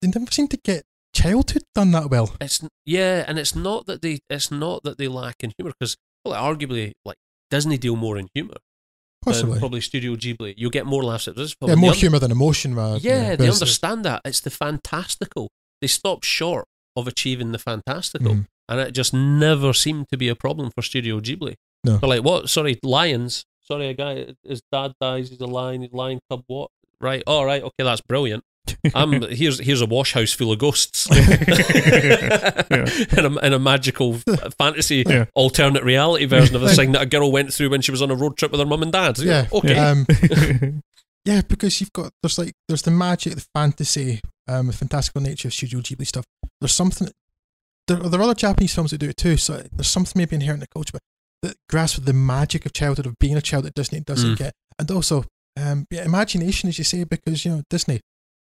they 0.00 0.08
never 0.08 0.30
seem 0.30 0.48
to 0.48 0.56
get 0.56 0.84
childhood 1.14 1.62
done 1.74 1.92
that 1.92 2.10
well. 2.10 2.34
It's 2.40 2.64
yeah, 2.86 3.24
and 3.26 3.38
it's 3.38 3.54
not 3.54 3.86
that 3.86 4.02
they 4.02 4.20
it's 4.30 4.50
not 4.50 4.82
that 4.84 4.98
they 4.98 5.08
lack 5.08 5.36
in 5.42 5.52
humor 5.56 5.72
because 5.78 5.96
well, 6.24 6.34
arguably 6.34 6.92
like 7.04 7.16
Disney 7.50 7.78
deal 7.78 7.96
more 7.96 8.18
in 8.18 8.28
humor. 8.34 8.56
Possibly. 9.24 9.58
probably 9.58 9.80
Studio 9.80 10.14
Ghibli. 10.14 10.54
You'll 10.56 10.70
get 10.70 10.86
more 10.86 11.02
laughs 11.02 11.26
at 11.28 11.36
this. 11.36 11.54
Yeah, 11.60 11.74
more 11.74 11.92
humour 11.92 12.18
than 12.18 12.30
emotion, 12.30 12.74
rather. 12.74 12.98
Yeah, 12.98 13.36
they 13.36 13.50
understand 13.50 14.04
that. 14.04 14.22
It's 14.24 14.40
the 14.40 14.50
fantastical. 14.50 15.50
They 15.80 15.88
stop 15.88 16.22
short 16.22 16.66
of 16.96 17.08
achieving 17.08 17.52
the 17.52 17.58
fantastical, 17.58 18.34
mm. 18.34 18.46
And 18.68 18.80
it 18.80 18.92
just 18.92 19.14
never 19.14 19.72
seemed 19.72 20.08
to 20.10 20.16
be 20.16 20.28
a 20.28 20.34
problem 20.34 20.70
for 20.70 20.82
Studio 20.82 21.20
Ghibli. 21.20 21.54
No. 21.84 21.96
They're 21.96 22.08
like, 22.08 22.24
what? 22.24 22.50
Sorry, 22.50 22.78
lions. 22.82 23.44
Sorry, 23.62 23.88
a 23.88 23.94
guy, 23.94 24.34
his 24.44 24.62
dad 24.72 24.92
dies. 25.00 25.30
He's 25.30 25.40
a 25.40 25.46
lion. 25.46 25.82
He's 25.82 25.92
a 25.92 25.96
lion 25.96 26.20
cub. 26.30 26.42
What? 26.46 26.70
Right. 27.00 27.22
All 27.26 27.44
right. 27.44 27.62
Okay, 27.62 27.84
that's 27.84 28.00
brilliant. 28.00 28.44
I'm 28.94 29.22
here's 29.30 29.58
here's 29.60 29.80
a 29.80 29.86
wash 29.86 30.12
house 30.12 30.32
full 30.32 30.52
of 30.52 30.58
ghosts 30.58 31.08
yeah. 31.10 32.64
and, 32.70 33.26
a, 33.26 33.38
and 33.42 33.54
a 33.54 33.58
magical 33.58 34.18
fantasy 34.58 35.04
yeah. 35.06 35.26
alternate 35.34 35.84
reality 35.84 36.26
version 36.26 36.54
of 36.54 36.62
the 36.62 36.68
thing 36.74 36.92
that 36.92 37.02
a 37.02 37.06
girl 37.06 37.32
went 37.32 37.52
through 37.52 37.70
when 37.70 37.80
she 37.80 37.90
was 37.90 38.02
on 38.02 38.10
a 38.10 38.14
road 38.14 38.36
trip 38.36 38.50
with 38.50 38.60
her 38.60 38.66
mum 38.66 38.82
and 38.82 38.92
dad. 38.92 39.18
Yeah, 39.18 39.46
okay. 39.52 39.76
Um, 39.76 40.06
yeah, 41.24 41.42
because 41.46 41.80
you've 41.80 41.92
got 41.92 42.12
there's 42.22 42.38
like 42.38 42.52
there's 42.68 42.82
the 42.82 42.90
magic, 42.90 43.34
the 43.34 43.46
fantasy, 43.54 44.20
um, 44.46 44.68
the 44.68 44.72
fantastical 44.72 45.20
nature 45.20 45.48
of 45.48 45.54
Studio 45.54 45.80
Ghibli 45.80 46.06
stuff. 46.06 46.24
There's 46.60 46.72
something. 46.72 47.08
There, 47.88 47.96
there 47.96 48.20
are 48.20 48.24
other 48.24 48.34
Japanese 48.34 48.74
films 48.74 48.92
that 48.92 48.98
do 48.98 49.08
it 49.08 49.16
too. 49.16 49.36
So 49.36 49.62
there's 49.72 49.88
something 49.88 50.18
maybe 50.18 50.36
inherent 50.36 50.58
in 50.58 50.60
the 50.60 50.68
culture, 50.68 50.92
but 50.92 51.02
that 51.42 51.56
grasps 51.68 51.98
the 51.98 52.12
magic 52.12 52.66
of 52.66 52.72
childhood 52.72 53.06
of 53.06 53.18
being 53.18 53.36
a 53.36 53.40
child 53.40 53.64
that 53.64 53.74
Disney 53.74 54.00
doesn't 54.00 54.34
mm. 54.34 54.38
get, 54.38 54.52
and 54.78 54.90
also 54.90 55.24
um, 55.60 55.86
yeah, 55.90 56.04
imagination, 56.04 56.68
as 56.68 56.78
you 56.78 56.84
say, 56.84 57.04
because 57.04 57.44
you 57.44 57.50
know 57.50 57.62
Disney 57.68 58.00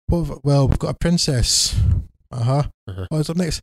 well, 0.09 0.41
well, 0.45 0.69
we've 0.69 0.79
got 0.79 0.91
a 0.91 0.99
princess. 0.99 1.75
Uh-huh. 2.31 2.65
uh-huh. 2.89 3.07
What's 3.09 3.31
up 3.31 3.37
next? 3.37 3.61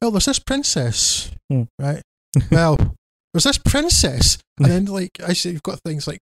Well, 0.00 0.10
there's 0.12 0.26
this 0.26 0.38
princess, 0.38 1.30
hmm. 1.50 1.64
right? 1.78 2.02
well, 2.50 2.76
there's 3.32 3.44
this 3.44 3.58
princess, 3.58 4.38
and 4.58 4.70
then 4.70 4.84
like 4.86 5.10
I 5.26 5.32
say, 5.32 5.50
you've 5.50 5.62
got 5.62 5.80
things 5.84 6.06
like 6.06 6.20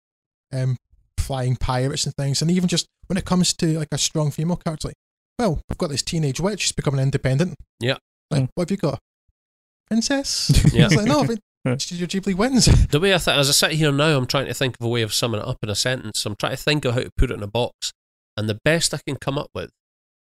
um, 0.52 0.76
flying 1.18 1.56
pirates 1.56 2.06
and 2.06 2.14
things, 2.16 2.42
and 2.42 2.50
even 2.50 2.68
just 2.68 2.86
when 3.06 3.16
it 3.16 3.24
comes 3.24 3.52
to 3.54 3.78
like 3.78 3.88
a 3.92 3.98
strong 3.98 4.30
female 4.30 4.56
character, 4.56 4.88
like, 4.88 4.96
well, 5.38 5.60
we've 5.68 5.78
got 5.78 5.90
this 5.90 6.02
teenage 6.02 6.40
witch, 6.40 6.62
she's 6.62 6.72
becoming 6.72 7.00
independent. 7.00 7.54
Yeah. 7.78 7.98
Like, 8.30 8.44
mm. 8.44 8.48
what 8.54 8.68
have 8.68 8.70
you 8.70 8.76
got? 8.76 9.00
Princess? 9.88 10.50
Yeah. 10.72 10.86
it's 10.86 10.96
like, 10.96 11.06
no, 11.06 11.76
Studio 11.76 12.06
Ghibli 12.08 12.34
wins. 12.34 12.66
The 12.88 13.00
way 13.00 13.14
I 13.14 13.18
think, 13.18 13.36
as 13.36 13.48
I 13.48 13.52
sit 13.52 13.78
here 13.78 13.92
now, 13.92 14.16
I'm 14.16 14.26
trying 14.26 14.46
to 14.46 14.54
think 14.54 14.76
of 14.78 14.86
a 14.86 14.88
way 14.88 15.02
of 15.02 15.14
summing 15.14 15.40
it 15.40 15.46
up 15.46 15.58
in 15.62 15.68
a 15.68 15.74
sentence. 15.74 16.24
I'm 16.24 16.36
trying 16.36 16.56
to 16.56 16.62
think 16.62 16.84
of 16.84 16.94
how 16.94 17.00
to 17.00 17.10
put 17.16 17.30
it 17.30 17.34
in 17.34 17.42
a 17.42 17.48
box. 17.48 17.92
And 18.36 18.48
the 18.48 18.58
best 18.64 18.94
I 18.94 19.00
can 19.06 19.16
come 19.16 19.38
up 19.38 19.50
with 19.54 19.70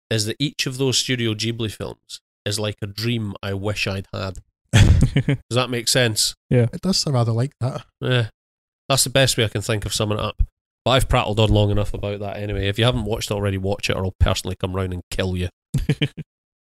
is 0.09 0.25
that 0.25 0.37
each 0.39 0.65
of 0.65 0.77
those 0.77 0.97
Studio 0.97 1.33
Ghibli 1.33 1.71
films 1.71 2.21
is 2.45 2.59
like 2.59 2.77
a 2.81 2.87
dream 2.87 3.33
I 3.41 3.53
wish 3.53 3.87
I'd 3.87 4.07
had. 4.13 4.39
Does 4.73 5.37
that 5.51 5.69
make 5.69 5.87
sense? 5.87 6.35
Yeah. 6.49 6.67
It 6.71 6.81
does 6.81 6.97
sound 6.97 7.15
rather 7.15 7.31
like 7.31 7.53
that. 7.59 7.85
Yeah. 8.01 8.27
That's 8.87 9.03
the 9.03 9.09
best 9.09 9.37
way 9.37 9.45
I 9.45 9.49
can 9.49 9.61
think 9.61 9.85
of 9.85 9.93
summing 9.93 10.19
it 10.19 10.23
up. 10.23 10.43
But 10.83 10.91
I've 10.91 11.09
prattled 11.09 11.39
on 11.39 11.49
long 11.49 11.71
enough 11.71 11.93
about 11.93 12.19
that 12.19 12.37
anyway. 12.37 12.67
If 12.67 12.77
you 12.77 12.85
haven't 12.85 13.05
watched 13.05 13.31
it 13.31 13.33
already, 13.33 13.57
watch 13.57 13.89
it 13.89 13.95
or 13.95 14.05
I'll 14.05 14.15
personally 14.19 14.55
come 14.55 14.75
round 14.75 14.93
and 14.93 15.01
kill 15.09 15.35
you. 15.35 15.49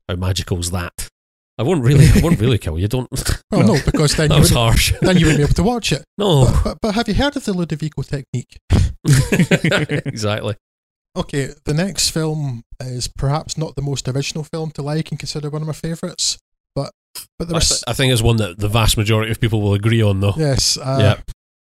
How 0.08 0.16
magical 0.16 0.58
is 0.58 0.70
that? 0.70 1.08
I 1.58 1.62
won't 1.62 1.84
really 1.84 2.06
I 2.14 2.20
won't 2.20 2.40
really 2.40 2.58
kill 2.64 2.78
you, 2.78 2.88
don't 2.88 3.08
Well, 3.50 3.66
no, 3.74 3.78
because 3.84 4.16
then 4.16 4.28
that 4.28 4.34
you, 4.36 4.40
was 4.40 4.50
wouldn't, 4.50 4.66
harsh. 4.66 4.92
then 5.00 5.16
you 5.18 5.26
wouldn't 5.26 5.38
be 5.38 5.44
able 5.44 5.54
to 5.54 5.62
watch 5.74 5.92
it. 5.92 6.04
No. 6.18 6.46
But, 6.46 6.62
but, 6.64 6.78
but 6.82 6.94
have 6.94 7.08
you 7.08 7.14
heard 7.14 7.36
of 7.36 7.44
the 7.44 7.52
Ludovico 7.52 8.02
technique? 8.02 8.58
exactly. 10.06 10.56
Okay, 11.16 11.50
the 11.64 11.74
next 11.74 12.10
film 12.10 12.62
is 12.80 13.06
perhaps 13.08 13.56
not 13.56 13.76
the 13.76 13.82
most 13.82 14.08
original 14.08 14.42
film 14.44 14.70
to 14.72 14.82
like 14.82 15.10
and 15.10 15.18
consider 15.18 15.48
one 15.48 15.62
of 15.62 15.68
my 15.68 15.72
favourites, 15.74 16.38
but 16.74 16.90
but 17.38 17.46
I, 17.48 17.52
there's 17.52 17.68
th- 17.68 17.84
I 17.86 17.92
think 17.92 18.12
it's 18.12 18.22
one 18.22 18.38
that 18.38 18.58
the 18.58 18.68
vast 18.68 18.96
majority 18.96 19.30
of 19.30 19.40
people 19.40 19.60
will 19.62 19.74
agree 19.74 20.02
on 20.02 20.18
though. 20.20 20.34
yes, 20.36 20.76
uh, 20.76 20.96
Yeah. 20.98 21.20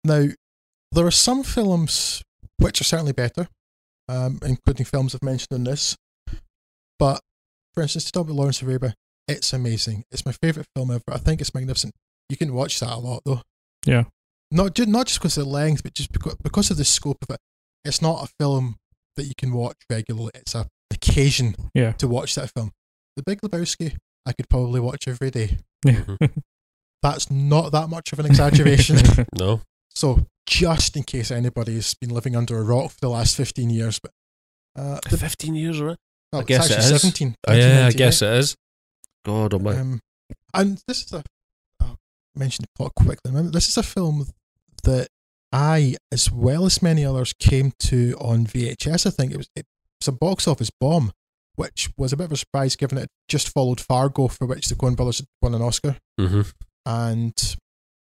Now 0.05 0.29
there 0.93 1.05
are 1.05 1.11
some 1.11 1.43
films 1.43 2.23
which 2.59 2.79
are 2.79 2.85
certainly 2.85 3.11
better, 3.11 3.49
um, 4.07 4.39
including 4.45 4.85
films 4.85 5.13
I've 5.13 5.23
mentioned 5.23 5.51
in 5.51 5.65
this. 5.65 5.97
But 6.97 7.19
for 7.73 7.83
instance, 7.83 8.05
to 8.05 8.11
talk 8.13 8.23
about 8.27 8.37
Lawrence 8.37 8.61
of 8.61 8.69
Arabia, 8.69 8.93
it's 9.27 9.53
amazing. 9.53 10.03
It's 10.11 10.25
my 10.25 10.31
favourite 10.31 10.67
film 10.75 10.91
ever. 10.91 11.03
I 11.11 11.17
think 11.17 11.41
it's 11.41 11.53
magnificent. 11.53 11.93
You 12.29 12.37
can 12.37 12.53
watch 12.53 12.79
that 12.79 12.91
a 12.93 12.97
lot 12.97 13.21
though. 13.25 13.41
Yeah. 13.85 14.05
Not 14.51 14.75
just 14.75 14.89
not 14.89 15.07
just 15.07 15.19
because 15.19 15.37
of 15.37 15.45
the 15.45 15.49
length, 15.49 15.83
but 15.83 15.93
just 15.93 16.11
because 16.11 16.35
because 16.35 16.71
of 16.71 16.77
the 16.77 16.85
scope 16.85 17.17
of 17.27 17.33
it. 17.35 17.39
It's 17.83 18.01
not 18.01 18.23
a 18.23 18.27
film 18.39 18.77
that 19.15 19.23
you 19.25 19.33
can 19.37 19.53
watch 19.53 19.77
regularly. 19.89 20.31
It's 20.35 20.55
a 20.55 20.67
occasion 20.91 21.55
Yeah. 21.73 21.91
to 21.93 22.07
watch 22.07 22.35
that 22.35 22.51
film. 22.55 22.71
The 23.15 23.23
Big 23.23 23.41
Lebowski, 23.41 23.95
I 24.25 24.33
could 24.33 24.49
probably 24.49 24.79
watch 24.79 25.07
every 25.07 25.29
day. 25.31 25.57
Yeah. 25.85 26.03
That's 27.03 27.29
not 27.29 27.71
that 27.71 27.89
much 27.89 28.11
of 28.13 28.19
an 28.19 28.25
exaggeration. 28.25 28.97
No. 29.37 29.61
so, 29.93 30.25
just 30.47 30.95
in 30.97 31.03
case 31.03 31.29
anybody's 31.31 31.93
been 31.93 32.09
living 32.09 32.35
under 32.35 32.57
a 32.57 32.63
rock 32.63 32.91
for 32.91 32.97
the 33.01 33.09
last 33.09 33.35
15 33.37 33.69
years, 33.69 33.99
but 33.99 34.11
uh, 34.77 34.99
the, 35.09 35.17
15 35.17 35.53
years, 35.55 35.79
right? 35.81 35.97
well, 36.31 36.41
I 36.41 36.45
guess 36.45 36.65
it's 36.65 36.75
it 36.75 36.79
actually 36.79 36.95
is. 36.95 37.01
17. 37.01 37.35
Oh, 37.47 37.53
yeah, 37.53 37.57
I 37.57 37.59
1998. 37.89 37.97
guess 37.97 38.21
it 38.21 38.29
is. 38.39 38.55
God 39.25 39.53
almighty. 39.53 39.79
Um, 39.79 39.99
and 40.53 40.81
this 40.87 41.03
is 41.03 41.13
a, 41.13 41.23
I'll 41.81 41.97
mention 42.35 42.63
the 42.63 42.69
plot 42.77 42.95
quickly. 42.95 43.31
This 43.49 43.67
is 43.67 43.77
a 43.77 43.83
film 43.83 44.27
that 44.83 45.09
I, 45.51 45.95
as 46.11 46.31
well 46.31 46.65
as 46.65 46.81
many 46.81 47.03
others, 47.03 47.33
came 47.33 47.73
to 47.79 48.15
on 48.19 48.45
VHS. 48.45 49.05
I 49.05 49.09
think 49.09 49.33
it 49.33 49.37
was 49.37 49.49
a 50.07 50.11
box 50.11 50.47
office 50.47 50.69
bomb, 50.69 51.11
which 51.55 51.89
was 51.97 52.13
a 52.13 52.17
bit 52.17 52.25
of 52.25 52.31
a 52.31 52.37
surprise 52.37 52.75
given 52.75 52.97
it 52.97 53.09
just 53.27 53.49
followed 53.49 53.81
Fargo, 53.81 54.27
for 54.27 54.45
which 54.45 54.67
the 54.67 54.75
Coen 54.75 54.95
Brothers 54.95 55.19
had 55.19 55.27
won 55.41 55.55
an 55.55 55.61
Oscar, 55.61 55.97
hmm 56.19 56.41
and 56.87 57.55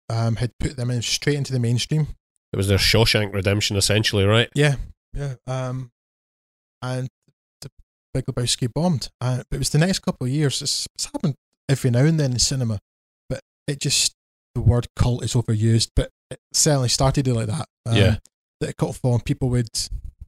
um, 0.08 0.36
had 0.36 0.50
put 0.58 0.76
them 0.76 0.90
in 0.90 1.02
straight 1.02 1.36
into 1.36 1.52
the 1.52 1.60
mainstream. 1.60 2.08
It 2.52 2.56
was 2.56 2.66
their 2.68 2.78
Shawshank 2.78 3.32
Redemption, 3.32 3.76
essentially, 3.76 4.24
right? 4.24 4.48
Yeah, 4.54 4.76
yeah. 5.12 5.34
Um, 5.46 5.90
and 6.82 7.08
Big 8.16 8.26
Lebowski 8.26 8.72
bombed. 8.72 9.08
Uh, 9.20 9.42
but 9.50 9.56
it 9.56 9.58
was 9.58 9.70
the 9.70 9.78
next 9.78 9.98
couple 10.00 10.26
of 10.26 10.32
years. 10.32 10.62
It's, 10.62 10.86
it's 10.94 11.06
happened 11.06 11.34
every 11.68 11.90
now 11.90 12.04
and 12.04 12.18
then 12.18 12.32
in 12.32 12.38
cinema, 12.38 12.78
but 13.28 13.40
it 13.66 13.80
just 13.80 14.14
the 14.54 14.60
word 14.62 14.86
cult 14.96 15.22
is 15.22 15.34
overused. 15.34 15.90
But 15.94 16.10
it 16.30 16.38
certainly 16.52 16.88
started 16.88 17.28
it 17.28 17.34
like 17.34 17.48
that. 17.48 17.66
Um, 17.84 17.96
Yeah. 17.96 18.16
That 18.60 18.70
it 18.70 18.76
caught 18.78 18.96
form. 18.96 19.20
People 19.20 19.50
would 19.50 19.68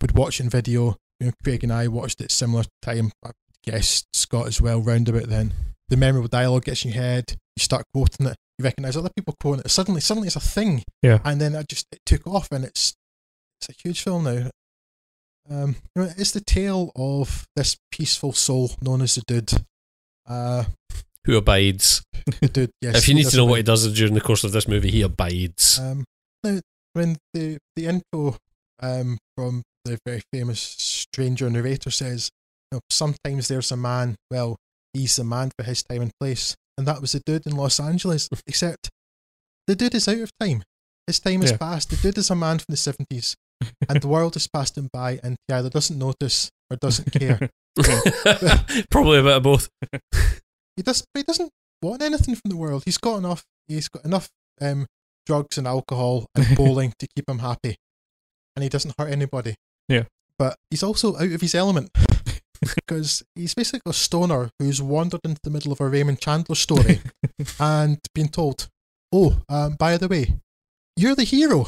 would 0.02 0.12
watch 0.16 0.38
in 0.40 0.50
video. 0.50 0.96
You 1.18 1.26
know, 1.28 1.32
Craig 1.42 1.64
and 1.64 1.72
I 1.72 1.88
watched 1.88 2.20
it 2.20 2.30
similar 2.30 2.64
time. 2.82 3.10
I 3.24 3.30
guess 3.64 4.04
Scott 4.12 4.46
as 4.46 4.60
well. 4.60 4.80
Round 4.80 5.08
about 5.08 5.28
then, 5.28 5.54
the 5.88 5.96
memorable 5.96 6.28
dialogue 6.28 6.66
gets 6.66 6.84
in 6.84 6.92
your 6.92 7.02
head. 7.02 7.36
You 7.56 7.62
start 7.62 7.86
quoting 7.94 8.26
it. 8.26 8.36
You 8.58 8.64
recognise 8.64 8.96
other 8.98 9.10
people 9.16 9.34
quoting 9.40 9.62
it. 9.64 9.70
Suddenly, 9.70 10.02
suddenly 10.02 10.26
it's 10.26 10.36
a 10.36 10.40
thing. 10.40 10.82
Yeah. 11.02 11.20
And 11.24 11.40
then 11.40 11.54
it 11.54 11.68
just 11.68 11.86
it 11.90 12.00
took 12.04 12.26
off, 12.26 12.52
and 12.52 12.64
it's 12.64 12.94
it's 13.62 13.70
a 13.70 13.82
huge 13.82 14.02
film 14.02 14.24
now. 14.24 14.50
Um, 15.50 15.76
it's 15.96 16.32
the 16.32 16.40
tale 16.42 16.92
of 16.96 17.46
this 17.56 17.76
peaceful 17.90 18.32
soul 18.32 18.70
known 18.82 19.02
as 19.02 19.14
the 19.14 19.22
Dude. 19.26 19.52
Uh, 20.26 20.64
Who 21.24 21.36
abides? 21.36 22.02
the 22.40 22.48
Dude. 22.52 22.70
Yes. 22.82 22.96
if 22.96 23.08
you 23.08 23.14
need 23.14 23.28
to 23.28 23.36
know 23.36 23.44
what 23.46 23.56
he 23.56 23.62
does 23.62 23.90
during 23.94 24.14
the 24.14 24.20
course 24.20 24.44
of 24.44 24.52
this 24.52 24.68
movie, 24.68 24.90
he 24.90 25.02
abides. 25.02 25.78
Um, 25.78 26.04
now, 26.44 26.60
when 26.92 27.16
the 27.34 27.58
the 27.76 27.86
intro 27.86 28.36
um 28.80 29.18
from 29.36 29.62
the 29.84 29.98
very 30.06 30.22
famous 30.32 30.60
stranger 30.60 31.48
narrator 31.48 31.90
says, 31.90 32.28
you 32.70 32.76
know, 32.76 32.80
sometimes 32.90 33.48
there's 33.48 33.72
a 33.72 33.76
man. 33.76 34.16
Well, 34.30 34.56
he's 34.92 35.16
the 35.16 35.24
man 35.24 35.50
for 35.58 35.64
his 35.64 35.82
time 35.82 36.02
and 36.02 36.12
place, 36.20 36.54
and 36.76 36.86
that 36.86 37.00
was 37.00 37.12
the 37.12 37.22
Dude 37.24 37.46
in 37.46 37.56
Los 37.56 37.80
Angeles. 37.80 38.28
except 38.46 38.90
the 39.66 39.74
Dude 39.74 39.94
is 39.94 40.08
out 40.08 40.18
of 40.18 40.30
time. 40.38 40.62
His 41.06 41.20
time 41.20 41.40
has 41.40 41.52
Yeah. 41.52 41.56
past. 41.56 41.88
The 41.88 41.96
Dude 41.96 42.18
is 42.18 42.28
a 42.30 42.34
man 42.34 42.58
from 42.58 42.66
the 42.68 42.76
seventies, 42.76 43.34
and 43.88 44.00
the 44.00 44.08
world 44.08 44.34
has 44.34 44.46
passed 44.46 44.76
him 44.76 44.88
by, 44.92 45.20
and 45.22 45.36
he 45.46 45.54
either 45.54 45.70
doesn't 45.70 45.98
notice 45.98 46.50
or 46.70 46.76
doesn't 46.76 47.10
care. 47.12 47.50
Probably 48.90 49.18
a 49.18 49.22
bit 49.22 49.36
of 49.36 49.42
both. 49.42 49.68
he 50.76 50.82
does 50.82 51.04
but 51.12 51.20
he 51.20 51.22
doesn't 51.22 51.50
want 51.82 52.02
anything 52.02 52.34
from 52.34 52.50
the 52.50 52.56
world. 52.56 52.82
He's 52.84 52.98
got 52.98 53.18
enough 53.18 53.44
he's 53.66 53.88
got 53.88 54.04
enough 54.04 54.28
um 54.60 54.86
drugs 55.26 55.58
and 55.58 55.66
alcohol 55.66 56.26
and 56.34 56.46
bowling 56.56 56.92
to 56.98 57.06
keep 57.14 57.28
him 57.28 57.38
happy. 57.38 57.76
And 58.56 58.62
he 58.62 58.68
doesn't 58.68 58.94
hurt 58.98 59.12
anybody. 59.12 59.54
Yeah. 59.88 60.04
But 60.38 60.56
he's 60.70 60.82
also 60.82 61.16
out 61.16 61.30
of 61.30 61.40
his 61.40 61.54
element. 61.54 61.90
because 62.74 63.22
he's 63.36 63.54
basically 63.54 63.90
a 63.90 63.92
stoner 63.92 64.50
who's 64.58 64.82
wandered 64.82 65.20
into 65.24 65.40
the 65.44 65.50
middle 65.50 65.70
of 65.70 65.80
a 65.80 65.88
Raymond 65.88 66.20
Chandler 66.20 66.56
story 66.56 67.00
and 67.60 67.98
been 68.14 68.28
told, 68.28 68.68
Oh, 69.12 69.42
um, 69.48 69.76
by 69.78 69.96
the 69.96 70.08
way, 70.08 70.34
you're 70.96 71.14
the 71.14 71.24
hero. 71.24 71.64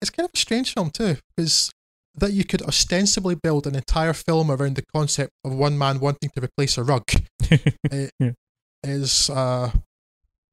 It's 0.00 0.10
kind 0.10 0.26
of 0.26 0.30
a 0.34 0.38
strange 0.38 0.72
film 0.74 0.90
too, 0.90 1.16
because 1.36 1.70
that 2.14 2.32
you 2.32 2.44
could 2.44 2.62
ostensibly 2.62 3.34
build 3.34 3.66
an 3.66 3.74
entire 3.74 4.12
film 4.12 4.50
around 4.50 4.76
the 4.76 4.84
concept 4.94 5.30
of 5.44 5.54
one 5.54 5.78
man 5.78 5.98
wanting 5.98 6.30
to 6.36 6.44
replace 6.44 6.76
a 6.76 6.82
rug 6.84 7.04
it 7.50 8.10
Yeah. 8.20 8.32
is 8.84 9.30
uh, 9.30 9.70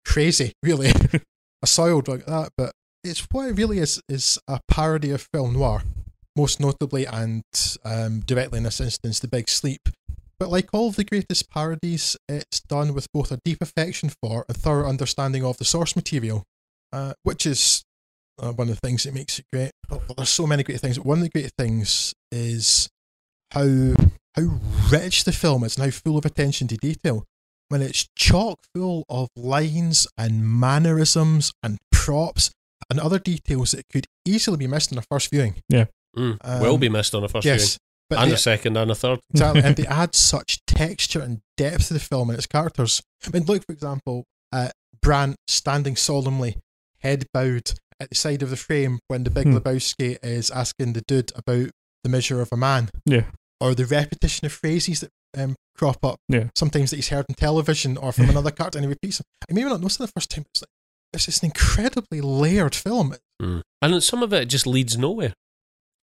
crazy, 0.06 0.54
really. 0.64 0.92
a 1.62 1.68
soiled 1.68 2.08
like 2.08 2.26
that, 2.26 2.50
but 2.58 2.72
it's 3.04 3.26
what 3.32 3.50
it 3.50 3.58
really 3.58 3.80
is 3.80 4.02
is 4.08 4.40
a 4.48 4.60
parody 4.70 5.12
of 5.12 5.28
film 5.34 5.54
noir, 5.54 5.84
most 6.36 6.60
notably 6.60 7.06
and 7.06 7.44
um, 7.84 8.22
directly 8.22 8.58
in 8.58 8.64
this 8.64 8.80
instance, 8.80 9.20
The 9.20 9.28
Big 9.28 9.50
Sleep. 9.50 9.82
But 10.40 10.50
like 10.50 10.70
all 10.72 10.88
of 10.88 10.96
the 10.96 11.04
greatest 11.04 11.50
parodies, 11.50 12.16
it's 12.30 12.62
done 12.62 12.94
with 12.94 13.08
both 13.14 13.32
a 13.34 13.40
deep 13.44 13.58
affection 13.62 14.10
for 14.24 14.46
and 14.48 14.56
thorough 14.58 14.88
understanding 14.88 15.44
of 15.44 15.58
the 15.58 15.66
source 15.66 15.98
material, 15.98 16.44
uh, 16.94 17.14
which 17.24 17.46
is 17.46 17.84
uh, 18.42 18.52
one 18.54 18.70
of 18.70 18.76
the 18.80 18.88
things 18.88 19.04
that 19.04 19.14
makes 19.14 19.40
it 19.40 19.46
great. 19.54 19.72
Well, 19.90 20.02
there's 20.18 20.30
so 20.30 20.48
many 20.48 20.64
great 20.64 20.80
things. 20.82 20.98
but 20.98 21.06
One 21.06 21.20
of 21.20 21.24
the 21.24 21.30
great 21.30 21.52
things 21.58 22.14
is 22.32 22.90
how 23.52 23.94
how 24.36 24.60
rich 24.92 25.24
the 25.24 25.32
film 25.32 25.64
is 25.64 25.76
and 25.76 25.86
how 25.86 25.92
full 25.92 26.18
of 26.18 26.26
attention 26.26 26.68
to 26.70 26.78
detail. 26.78 27.26
When 27.70 27.82
it's 27.82 28.08
chock 28.18 28.58
full 28.76 29.04
of 29.10 29.30
lines 29.36 30.08
and 30.18 30.44
mannerisms 30.60 31.52
and 31.62 31.78
props 31.92 32.52
and 32.90 33.00
other 33.00 33.20
details 33.20 33.72
that 33.72 33.84
could 33.92 34.06
easily 34.26 34.58
be 34.58 34.68
missed 34.68 34.92
in 34.92 34.98
a 34.98 35.04
first 35.12 35.30
viewing. 35.30 35.56
Mm, 36.18 36.38
Um, 36.44 36.60
will 36.62 36.80
be 36.80 36.90
missed 36.90 37.14
on 37.14 37.24
a 37.24 37.28
first 37.28 37.46
yes, 37.46 37.78
but 38.10 38.16
viewing. 38.16 38.24
And 38.24 38.32
they- 38.32 38.36
a 38.36 38.40
second 38.40 38.78
and 38.78 38.90
a 38.90 38.96
third. 38.96 39.20
Exactly, 39.32 39.62
and 39.62 39.76
they 39.76 39.86
add 40.04 40.16
such 40.16 40.66
texture 40.66 41.20
and 41.22 41.42
depth 41.58 41.88
to 41.90 41.94
the 41.94 42.00
film 42.00 42.30
and 42.32 42.38
its 42.40 42.48
characters. 42.48 43.02
I 43.26 43.30
mean, 43.32 43.44
look, 43.46 43.64
for 43.66 43.74
example, 43.74 44.24
at 44.52 44.72
Brandt 45.04 45.36
standing 45.48 45.96
solemnly, 45.96 46.58
head 47.00 47.26
bowed 47.32 47.74
at 48.00 48.10
the 48.10 48.16
side 48.16 48.42
of 48.42 48.50
the 48.50 48.56
frame 48.56 49.00
when 49.08 49.24
the 49.24 49.30
Big 49.30 49.46
Hmm. 49.46 49.56
Lebowski 49.58 50.18
is 50.24 50.50
asking 50.52 50.94
the 50.94 51.02
dude 51.08 51.32
about 51.36 51.70
the 52.04 52.10
measure 52.10 52.42
of 52.42 52.50
a 52.52 52.58
man, 52.58 52.90
yeah. 53.06 53.26
or 53.60 53.76
the 53.76 53.86
repetition 53.86 54.46
of 54.46 54.54
phrases 54.54 55.02
that 55.02 55.10
um, 55.38 55.56
crop 55.76 56.04
up. 56.04 56.18
Yeah. 56.30 56.46
Sometimes 56.56 56.90
that 56.92 56.96
he's 56.96 57.10
heard 57.10 57.26
on 57.30 57.36
television 57.36 57.98
or 57.98 58.12
from 58.12 58.30
another 58.30 58.52
character, 58.52 58.78
and 58.80 58.86
he 58.86 58.90
repeats 58.90 59.18
them. 59.18 59.26
I 59.50 59.54
maybe 59.54 59.70
not 59.70 59.82
notice 59.82 59.96
it 59.98 60.04
the 60.04 60.08
first 60.08 60.30
time. 60.32 60.46
It's 60.54 60.62
like 60.62 60.70
it's 61.14 61.26
just 61.26 61.44
an 61.44 61.48
incredibly 61.48 62.22
layered 62.22 62.76
film. 62.76 63.16
Mm. 63.42 63.62
And 63.82 64.04
some 64.04 64.22
of 64.24 64.32
it 64.34 64.46
just 64.46 64.68
leads 64.68 64.98
nowhere. 64.98 65.34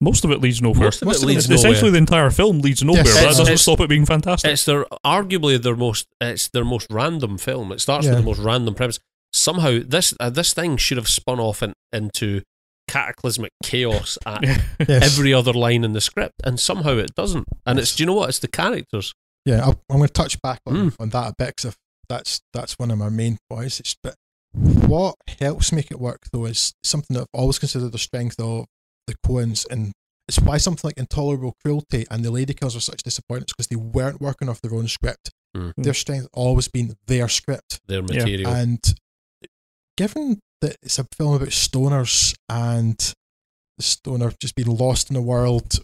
Most 0.03 0.25
of 0.25 0.31
it 0.31 0.41
leads 0.41 0.63
nowhere. 0.63 0.85
Most 0.85 1.03
of 1.03 1.07
Most 1.07 1.17
it 1.19 1.23
of 1.25 1.29
it 1.31 1.33
leads 1.35 1.45
is 1.51 1.59
Essentially, 1.59 1.91
the 1.91 1.99
entire 1.99 2.31
film 2.31 2.61
leads 2.61 2.83
nowhere, 2.83 3.03
Yes. 3.05 3.15
but 3.23 3.31
that 3.33 3.37
doesn't 3.39 3.59
stop 3.59 3.81
it 3.81 3.89
being 3.89 4.07
fantastic. 4.07 4.51
It's 4.53 4.65
their 4.65 4.87
arguably 5.05 5.61
their 5.63 5.77
most 5.77 6.07
it's 6.21 6.49
their 6.49 6.65
most 6.65 6.87
random 6.91 7.37
film. 7.39 7.73
It 7.73 7.81
starts 7.81 8.07
Yeah. 8.07 8.13
with 8.13 8.21
the 8.21 8.25
most 8.25 8.39
random 8.39 8.75
premise. 8.75 8.99
Somehow 9.33 9.81
this 9.87 10.15
uh, 10.21 10.31
this 10.31 10.53
thing 10.55 10.77
should 10.77 10.97
have 10.99 11.09
spun 11.09 11.39
off 11.41 11.63
in, 11.63 11.73
into 11.93 12.43
cataclysmic 12.89 13.53
chaos 13.63 14.19
at 14.27 14.43
Yes. 14.45 14.61
every 14.89 15.33
other 15.33 15.53
line 15.53 15.85
in 15.85 15.93
the 15.93 16.01
script, 16.01 16.35
and 16.45 16.59
somehow 16.59 16.97
it 16.97 17.15
doesn't. 17.15 17.47
And 17.67 17.79
it's 17.79 17.95
do 17.95 18.03
you 18.03 18.07
know 18.07 18.15
what? 18.15 18.29
It's 18.29 18.41
the 18.41 18.49
characters. 18.49 19.13
Yeah, 19.47 19.63
I'll, 19.65 19.81
I'm 19.89 19.97
going 19.99 20.07
to 20.09 20.13
touch 20.13 20.41
back 20.43 20.61
on, 20.67 20.75
Mm. 20.75 20.97
on 21.01 21.09
that 21.11 21.31
a 21.31 21.35
bit 21.39 21.57
because 21.57 21.77
that's 22.09 22.41
that's 22.53 22.75
one 22.79 22.91
of 22.91 22.99
my 22.99 23.09
main 23.09 23.39
points. 23.49 23.81
It's, 23.81 23.97
but 24.03 24.15
what 24.53 25.15
helps 25.41 25.73
make 25.73 25.91
it 25.91 26.01
work 26.01 26.19
though 26.33 26.47
is 26.47 26.75
something 26.83 27.15
that 27.15 27.21
I've 27.23 27.41
always 27.41 27.59
considered 27.59 27.93
the 27.93 27.99
strength 27.99 28.41
of 28.41 28.67
the 29.07 29.15
Coens, 29.27 29.65
and 29.71 29.93
it's 30.29 30.41
why 30.41 30.59
something 30.59 30.87
like 30.89 30.99
Intolerable 30.99 31.55
Cruelty 31.65 32.05
and 32.11 32.25
The 32.25 32.31
Lady 32.31 32.53
Killers 32.55 32.77
are 32.77 32.81
such 32.81 33.03
disappointments 33.05 33.53
because 33.53 33.69
they 33.69 33.77
weren't 33.77 34.21
working 34.21 34.49
off 34.49 34.61
their 34.61 34.75
own 34.75 34.89
script. 34.89 35.31
Mm. 35.57 35.73
Their 35.77 35.95
strength 35.95 36.29
always 36.33 36.69
been 36.69 36.95
their 37.07 37.29
script, 37.29 37.81
their 37.87 38.03
material. 38.03 38.51
Yeah. 38.51 38.59
And 38.59 38.95
given 39.97 40.41
that 40.61 40.77
it's 40.83 40.99
a 40.99 41.07
film 41.17 41.35
about 41.35 41.49
stoners 41.49 42.35
and 42.49 42.99
the 43.77 43.83
stoner 43.83 44.33
just 44.41 44.55
being 44.55 44.77
lost 44.77 45.11
in 45.11 45.15
the 45.15 45.23
world, 45.23 45.79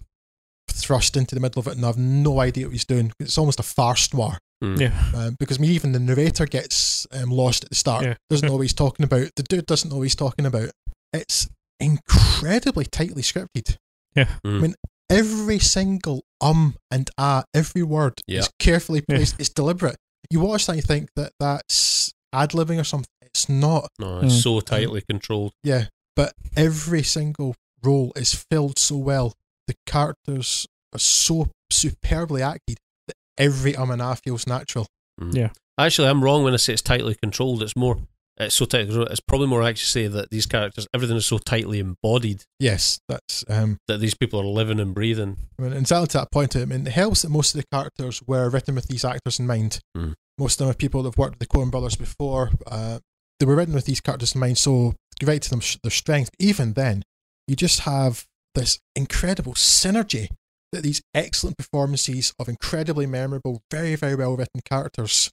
thrust 0.71 1.17
into 1.17 1.35
the 1.35 1.41
middle 1.41 1.61
of 1.61 1.67
it, 1.67 1.77
and 1.77 1.85
I 1.85 1.89
have 1.89 1.99
no 1.99 2.41
idea 2.41 2.67
what 2.67 2.73
he's 2.73 2.85
doing, 2.85 3.13
it's 3.19 3.39
almost 3.39 3.61
a 3.61 3.65
farce 3.65 4.13
noir. 4.13 4.39
Mm. 4.63 4.81
Yeah. 4.81 5.11
Um, 5.15 5.37
because 5.39 5.59
I 5.59 5.61
mean, 5.61 5.73
even 5.73 5.93
the 5.93 5.99
narrator 5.99 6.47
gets 6.47 7.07
um, 7.13 7.31
lost 7.31 7.65
at 7.65 7.71
the 7.71 7.77
start. 7.77 8.05
Yeah. 8.05 8.15
Doesn't 8.31 8.47
know 8.47 8.55
what 8.55 8.63
he's 8.63 8.73
talking 8.73 9.05
about. 9.05 9.29
The 9.37 9.43
dude 9.43 9.67
doesn't 9.67 9.91
know 9.91 9.97
what 9.97 10.05
he's 10.05 10.15
talking 10.15 10.47
about. 10.47 10.71
It's 11.13 11.49
incredibly 11.79 12.87
tightly 12.87 13.23
scripted. 13.23 13.77
Yeah. 14.15 14.29
Mm. 14.47 14.57
I 14.57 14.61
mean, 14.61 14.75
every 15.11 15.59
single 15.59 16.25
um 16.41 16.75
and 16.91 17.11
ah, 17.19 17.45
every 17.55 17.83
word 17.83 18.15
yeah. 18.27 18.41
is 18.41 18.51
carefully 18.59 19.03
placed. 19.03 19.35
Yeah. 19.35 19.41
It's 19.41 19.51
deliberate. 19.51 19.97
You 20.31 20.41
watch 20.41 20.67
that 20.67 20.73
and 20.73 20.79
you 20.79 20.83
think 20.83 21.11
that 21.17 21.33
that's 21.39 22.13
ad 22.33 22.51
libbing 22.51 22.81
or 22.81 22.85
something. 22.85 23.07
It's 23.37 23.51
not. 23.51 23.91
No, 23.99 24.21
it's 24.21 24.35
mm. 24.35 24.43
so 24.43 24.61
tightly 24.61 25.03
controlled. 25.03 25.53
Yeah, 25.63 25.85
but 26.15 26.33
every 26.57 27.03
single 27.03 27.55
role 27.83 28.15
is 28.17 28.33
filled 28.51 28.79
so 28.79 28.97
well. 28.97 29.35
The 29.67 29.75
characters 29.85 30.67
are 30.95 30.99
so 30.99 31.49
superbly 31.71 32.41
acted 32.41 32.79
that 33.07 33.17
every 33.37 33.77
um 33.77 33.91
and 33.91 34.01
ah 34.01 34.15
feels 34.15 34.47
natural. 34.47 34.87
Mm. 35.21 35.35
Yeah. 35.35 35.51
Actually, 35.79 36.09
I'm 36.09 36.25
wrong 36.25 36.45
when 36.45 36.55
I 36.55 36.57
say 36.57 36.73
it's 36.73 36.81
tightly 36.81 37.15
controlled. 37.15 37.63
It's 37.63 37.77
more 37.77 37.99
it's 38.39 38.55
so 38.55 38.65
tight. 38.65 38.89
It's 38.89 39.21
probably 39.21 39.49
more 39.49 39.61
accurate 39.61 39.77
to 39.77 39.85
say 39.85 40.07
that 40.07 40.31
these 40.31 40.47
characters, 40.47 40.87
everything 40.95 41.19
is 41.19 41.27
so 41.27 41.37
tightly 41.37 41.79
embodied. 41.79 42.45
Yes, 42.59 43.01
that's 43.07 43.45
um, 43.51 43.77
that 43.87 44.01
these 44.01 44.15
people 44.15 44.41
are 44.41 44.47
living 44.47 44.81
and 44.81 44.95
breathing. 44.95 45.37
I 45.59 45.63
mean, 45.63 45.73
exactly 45.75 46.09
to 46.09 46.19
that 46.19 46.33
point, 46.33 46.57
I 46.57 46.65
mean, 46.65 46.87
it 46.87 46.93
helps 46.93 47.21
that 47.23 47.31
most 47.31 47.55
of 47.55 47.61
the 47.61 47.67
characters 47.71 48.23
were 48.27 48.49
written 48.49 48.75
with 48.75 48.89
these 48.89 49.05
actors 49.05 49.39
in 49.39 49.47
mind. 49.47 49.81
Mm. 49.95 50.15
Most 50.39 50.55
of 50.55 50.67
them 50.67 50.71
are 50.71 50.77
people 50.77 51.03
that 51.03 51.11
have 51.11 51.19
worked 51.19 51.39
with 51.39 51.49
the 51.49 51.55
Coen 51.55 51.71
Brothers 51.71 51.97
before. 51.97 52.51
Uh, 52.67 53.01
they 53.39 53.47
were 53.47 53.57
written 53.57 53.75
with 53.75 53.87
these 53.87 54.01
characters 54.01 54.35
in 54.35 54.41
mind, 54.41 54.59
so 54.59 54.95
give 55.19 55.29
right 55.29 55.43
to 55.43 55.51
them 55.51 55.61
their 55.83 55.91
strength. 55.91 56.31
Even 56.39 56.73
then, 56.73 57.03
you 57.47 57.57
just 57.57 57.81
have 57.81 58.27
this 58.55 58.79
incredible 58.95 59.55
synergy 59.55 60.29
that 60.73 60.83
these 60.83 61.03
excellent 61.15 61.57
performances 61.57 62.33
of 62.39 62.49
incredibly 62.49 63.07
memorable, 63.07 63.63
very 63.71 63.97
very 63.97 64.15
well 64.15 64.37
written 64.37 64.61
characters, 64.65 65.31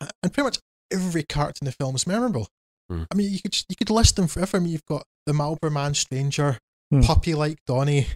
and 0.00 0.32
pretty 0.32 0.42
much 0.42 0.58
every 0.92 1.22
character 1.22 1.60
in 1.62 1.66
the 1.66 1.72
film 1.72 1.94
is 1.94 2.06
memorable. 2.06 2.48
Mm. 2.90 3.06
I 3.10 3.14
mean, 3.14 3.32
you 3.32 3.40
could 3.40 3.56
you 3.68 3.76
could 3.76 3.90
list 3.90 4.16
them 4.16 4.28
forever. 4.28 4.56
I 4.56 4.60
mean, 4.60 4.72
you've 4.72 4.86
got 4.86 5.04
the 5.26 5.32
Marlboro 5.32 5.70
Man 5.70 5.94
Stranger, 5.94 6.58
mm. 6.92 7.04
puppy 7.04 7.34
like 7.34 7.58
Donnie, 7.66 8.06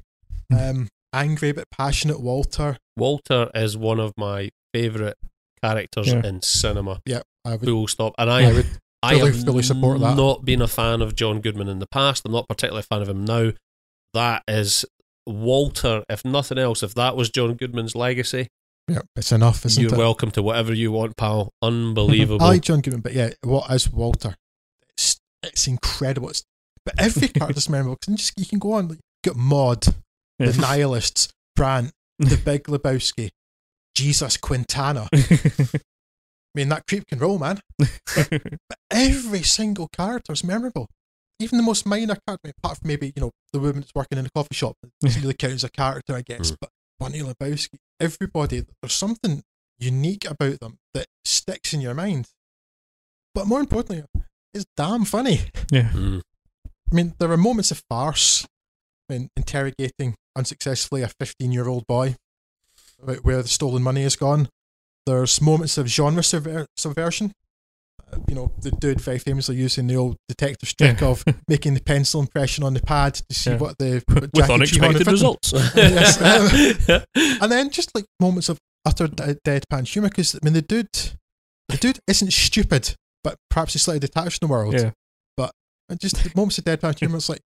hmm. 0.51 0.59
um, 0.59 0.89
angry 1.13 1.53
but 1.53 1.71
passionate 1.71 2.21
Walter. 2.21 2.77
Walter 2.97 3.51
is 3.55 3.77
one 3.77 4.01
of 4.01 4.13
my 4.17 4.51
favourite 4.75 5.15
characters 5.63 6.09
yeah. 6.09 6.27
in 6.27 6.43
cinema. 6.43 7.01
Yeah, 7.07 7.23
I 7.45 7.53
would. 7.57 7.65
Full 7.65 7.89
stop. 7.89 8.15
And 8.19 8.31
I, 8.31 8.51
I 8.51 8.53
would 8.53 8.67
I 9.03 9.19
fully, 9.19 9.33
have 9.33 9.45
fully 9.45 9.63
support 9.63 10.01
that. 10.01 10.17
Not 10.17 10.45
been 10.45 10.63
a 10.63 10.69
fan 10.69 11.03
of 11.03 11.15
John 11.15 11.41
Goodman 11.41 11.69
in 11.69 11.79
the 11.79 11.87
past. 11.87 12.23
I'm 12.25 12.33
not 12.33 12.49
particularly 12.49 12.81
a 12.81 12.83
fan 12.83 13.03
of 13.03 13.09
him 13.09 13.25
now. 13.25 13.53
That 14.15 14.43
is 14.49 14.85
Walter. 15.27 16.05
If 16.09 16.25
nothing 16.25 16.59
else, 16.59 16.83
if 16.83 16.95
that 16.95 17.17
was 17.17 17.31
John 17.31 17.55
Goodman's 17.55 17.95
legacy, 17.95 18.49
yeah, 18.89 19.01
it's 19.17 19.33
enough, 19.33 19.67
isn't 19.67 19.83
You're 19.83 19.95
it? 19.95 19.99
welcome 19.99 20.31
to 20.33 20.43
whatever 20.43 20.73
you 20.73 20.93
want, 20.93 21.17
pal. 21.17 21.53
Unbelievable. 21.63 22.45
I 22.45 22.51
like 22.51 22.63
John 22.63 22.81
Goodman, 22.81 23.01
but 23.01 23.15
yeah, 23.15 23.31
what 23.43 23.71
is 23.71 23.91
Walter? 23.91 24.37
It's 24.91 25.19
it's 25.43 25.67
incredible. 25.67 26.31
It's, 26.31 26.45
but 26.85 26.95
every 26.99 27.29
character's 27.29 27.69
memorable 27.69 27.97
because 28.01 28.15
just 28.15 28.39
you 28.39 28.47
can 28.47 28.59
go 28.59 28.73
on. 28.73 28.89
Like, 28.89 28.99
got 29.25 29.37
Maud, 29.37 29.83
the 30.39 30.57
Nihilists, 30.61 31.29
Brandt, 31.57 31.93
the 32.19 32.37
Big 32.37 32.65
Lebowski, 32.65 33.31
Jesus 33.97 34.37
Quintana. 34.37 35.09
I 36.57 36.61
mean, 36.61 36.71
that 36.71 36.87
creep 36.87 37.07
can 37.07 37.19
roll, 37.19 37.39
man. 37.39 37.61
but 37.79 38.79
every 38.91 39.43
single 39.43 39.89
character 39.89 40.33
is 40.33 40.43
memorable. 40.43 40.89
Even 41.39 41.59
the 41.59 41.65
most 41.65 41.85
minor 41.85 42.17
character, 42.27 42.51
apart 42.57 42.79
from 42.79 42.89
maybe 42.89 43.13
you 43.15 43.21
know 43.21 43.31
the 43.53 43.59
woman 43.59 43.81
that's 43.81 43.95
working 43.95 44.17
in 44.17 44.25
the 44.25 44.31
coffee 44.31 44.55
shop, 44.55 44.75
doesn't 45.03 45.21
really 45.21 45.35
count 45.35 45.53
as 45.53 45.65
a 45.65 45.69
character, 45.69 46.15
I 46.15 46.23
guess. 46.23 46.53
Mm. 46.53 46.57
But 46.63 46.71
Bunny 46.99 47.21
Lebowski, 47.21 47.77
everybody, 48.01 48.65
there's 48.81 48.95
something 48.95 49.43
unique 49.79 50.25
about 50.25 50.61
them 50.61 50.79
that 50.95 51.09
sticks 51.27 51.75
in 51.75 51.83
your 51.83 51.93
mind. 51.93 52.29
But 53.35 53.47
more 53.47 53.61
importantly, 53.61 54.05
it's 54.55 54.65
damn 54.79 55.05
funny. 55.05 55.41
Yeah. 55.71 55.91
Mm. 55.91 56.23
I 56.91 56.95
mean, 56.95 57.15
there 57.19 57.31
are 57.31 57.37
moments 57.37 57.71
of 57.71 57.83
farce 57.91 58.47
when 59.09 59.29
interrogating 59.37 60.15
unsuccessfully 60.35 61.03
a 61.03 61.09
15 61.09 61.53
year 61.53 61.69
old 61.69 61.87
boy 61.87 62.17
about 63.03 63.25
where 63.27 63.43
the 63.43 63.49
stolen 63.49 63.83
money 63.83 64.05
has 64.05 64.17
gone. 64.17 64.49
There's 65.07 65.41
moments 65.41 65.79
of 65.79 65.87
genre 65.87 66.23
subver- 66.23 66.67
subversion 66.77 67.33
uh, 68.13 68.19
you 68.29 68.35
know, 68.35 68.53
the 68.61 68.71
dude 68.71 69.01
very 69.01 69.19
famously 69.19 69.57
using 69.57 69.87
the 69.87 69.97
old 69.97 70.17
detective 70.29 70.75
trick 70.77 71.01
yeah. 71.01 71.09
of 71.09 71.25
making 71.49 71.75
the 71.75 71.81
pencil 71.81 72.21
impression 72.21 72.63
on 72.63 72.75
the 72.75 72.81
pad 72.81 73.15
to 73.15 73.35
see 73.35 73.51
yeah. 73.51 73.57
what 73.57 73.79
the 73.79 74.03
what 74.07 74.31
with 74.35 74.51
unexpected 74.51 75.07
results. 75.07 75.53
yes, 75.75 76.21
and 76.21 77.53
then 77.53 77.71
just 77.71 77.95
like 77.95 78.05
moments 78.21 78.49
of 78.49 78.59
utter 78.85 79.09
deadpan 79.09 79.89
humor 79.89 80.09
because 80.09 80.37
I 80.37 80.39
mean 80.45 80.55
the 80.55 80.63
dude, 80.63 80.89
the 81.69 81.77
dude 81.79 81.99
isn't 82.07 82.33
stupid, 82.33 82.95
but 83.25 83.37
perhaps 83.51 83.73
he's 83.73 83.83
slightly 83.83 84.01
detached 84.01 84.39
from 84.39 84.49
the 84.49 84.53
world. 84.53 84.75
Yeah. 84.75 84.93
But 85.37 85.51
uh, 85.91 85.97
just 85.97 86.23
the 86.23 86.31
moments 86.37 86.59
of 86.59 86.65
deadpan 86.65 86.99
humor, 86.99 87.17
it's 87.17 87.29
like 87.29 87.41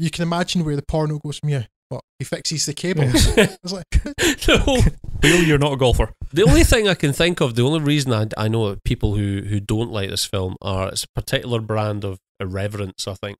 you 0.00 0.10
can 0.10 0.22
imagine 0.22 0.64
where 0.64 0.76
the 0.76 0.82
porno 0.82 1.18
goes 1.18 1.38
from 1.38 1.50
here. 1.50 1.68
What 1.92 2.04
he 2.18 2.24
fixes 2.24 2.64
the 2.64 2.72
cables. 2.72 3.12
it's 3.36 3.70
like 3.70 3.84
no, 4.48 4.80
Bill, 5.20 5.42
you're 5.42 5.58
not 5.58 5.74
a 5.74 5.76
golfer. 5.76 6.14
The 6.32 6.42
only 6.42 6.64
thing 6.64 6.88
I 6.88 6.94
can 6.94 7.12
think 7.12 7.42
of, 7.42 7.54
the 7.54 7.64
only 7.64 7.80
reason 7.80 8.14
I, 8.14 8.28
I 8.42 8.48
know 8.48 8.76
people 8.82 9.14
who 9.14 9.42
who 9.42 9.60
don't 9.60 9.92
like 9.92 10.08
this 10.08 10.24
film 10.24 10.56
are 10.62 10.88
it's 10.88 11.04
a 11.04 11.20
particular 11.20 11.60
brand 11.60 12.02
of 12.02 12.18
irreverence. 12.40 13.06
I 13.06 13.12
think 13.12 13.36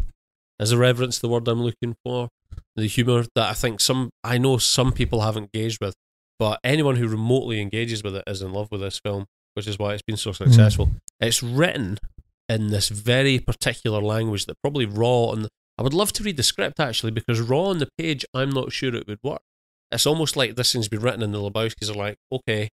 is 0.61 0.71
irreverence 0.71 1.19
the 1.19 1.29
word 1.29 1.49
I'm 1.49 1.63
looking 1.63 1.97
for. 2.05 2.29
The 2.77 2.87
humor 2.87 3.25
that 3.35 3.49
I 3.49 3.55
think 3.55 3.81
some 3.81 4.11
I 4.23 4.37
know 4.37 4.59
some 4.59 4.93
people 4.93 5.23
haven't 5.23 5.49
engaged 5.55 5.79
with, 5.81 5.95
but 6.39 6.61
anyone 6.63 6.97
who 6.97 7.09
remotely 7.09 7.59
engages 7.59 8.05
with 8.05 8.15
it 8.17 8.25
is 8.27 8.43
in 8.43 8.53
love 8.53 8.69
with 8.71 8.83
this 8.83 9.01
film, 9.03 9.25
which 9.55 9.67
is 9.67 9.79
why 9.79 9.95
it's 9.95 10.03
been 10.03 10.19
so 10.19 10.33
successful. 10.33 10.89
Mm. 10.89 11.01
It's 11.21 11.43
written 11.43 11.97
in 12.51 12.69
this 12.69 12.91
very 12.91 13.39
particular 13.39 14.03
language 14.03 14.45
that 14.45 14.61
probably 14.63 14.85
raw 14.85 15.31
and 15.31 15.49
I 15.79 15.83
would 15.83 15.95
love 15.95 16.13
to 16.15 16.23
read 16.23 16.37
the 16.37 16.43
script 16.43 16.81
actually 16.81 17.13
because 17.13 17.41
raw 17.41 17.65
on 17.65 17.79
the 17.79 17.89
page, 17.99 18.25
I'm 18.35 18.51
not 18.51 18.73
sure 18.73 18.95
it 18.95 19.07
would 19.07 19.19
work. 19.23 19.43
It's 19.91 20.07
almost 20.07 20.37
like 20.37 20.57
this 20.57 20.73
thing's 20.73 20.89
been 20.89 21.01
written 21.01 21.23
and 21.23 21.35
the 21.35 21.39
Lebowskis 21.39 21.91
are 21.91 21.95
like, 21.95 22.17
okay, 22.31 22.69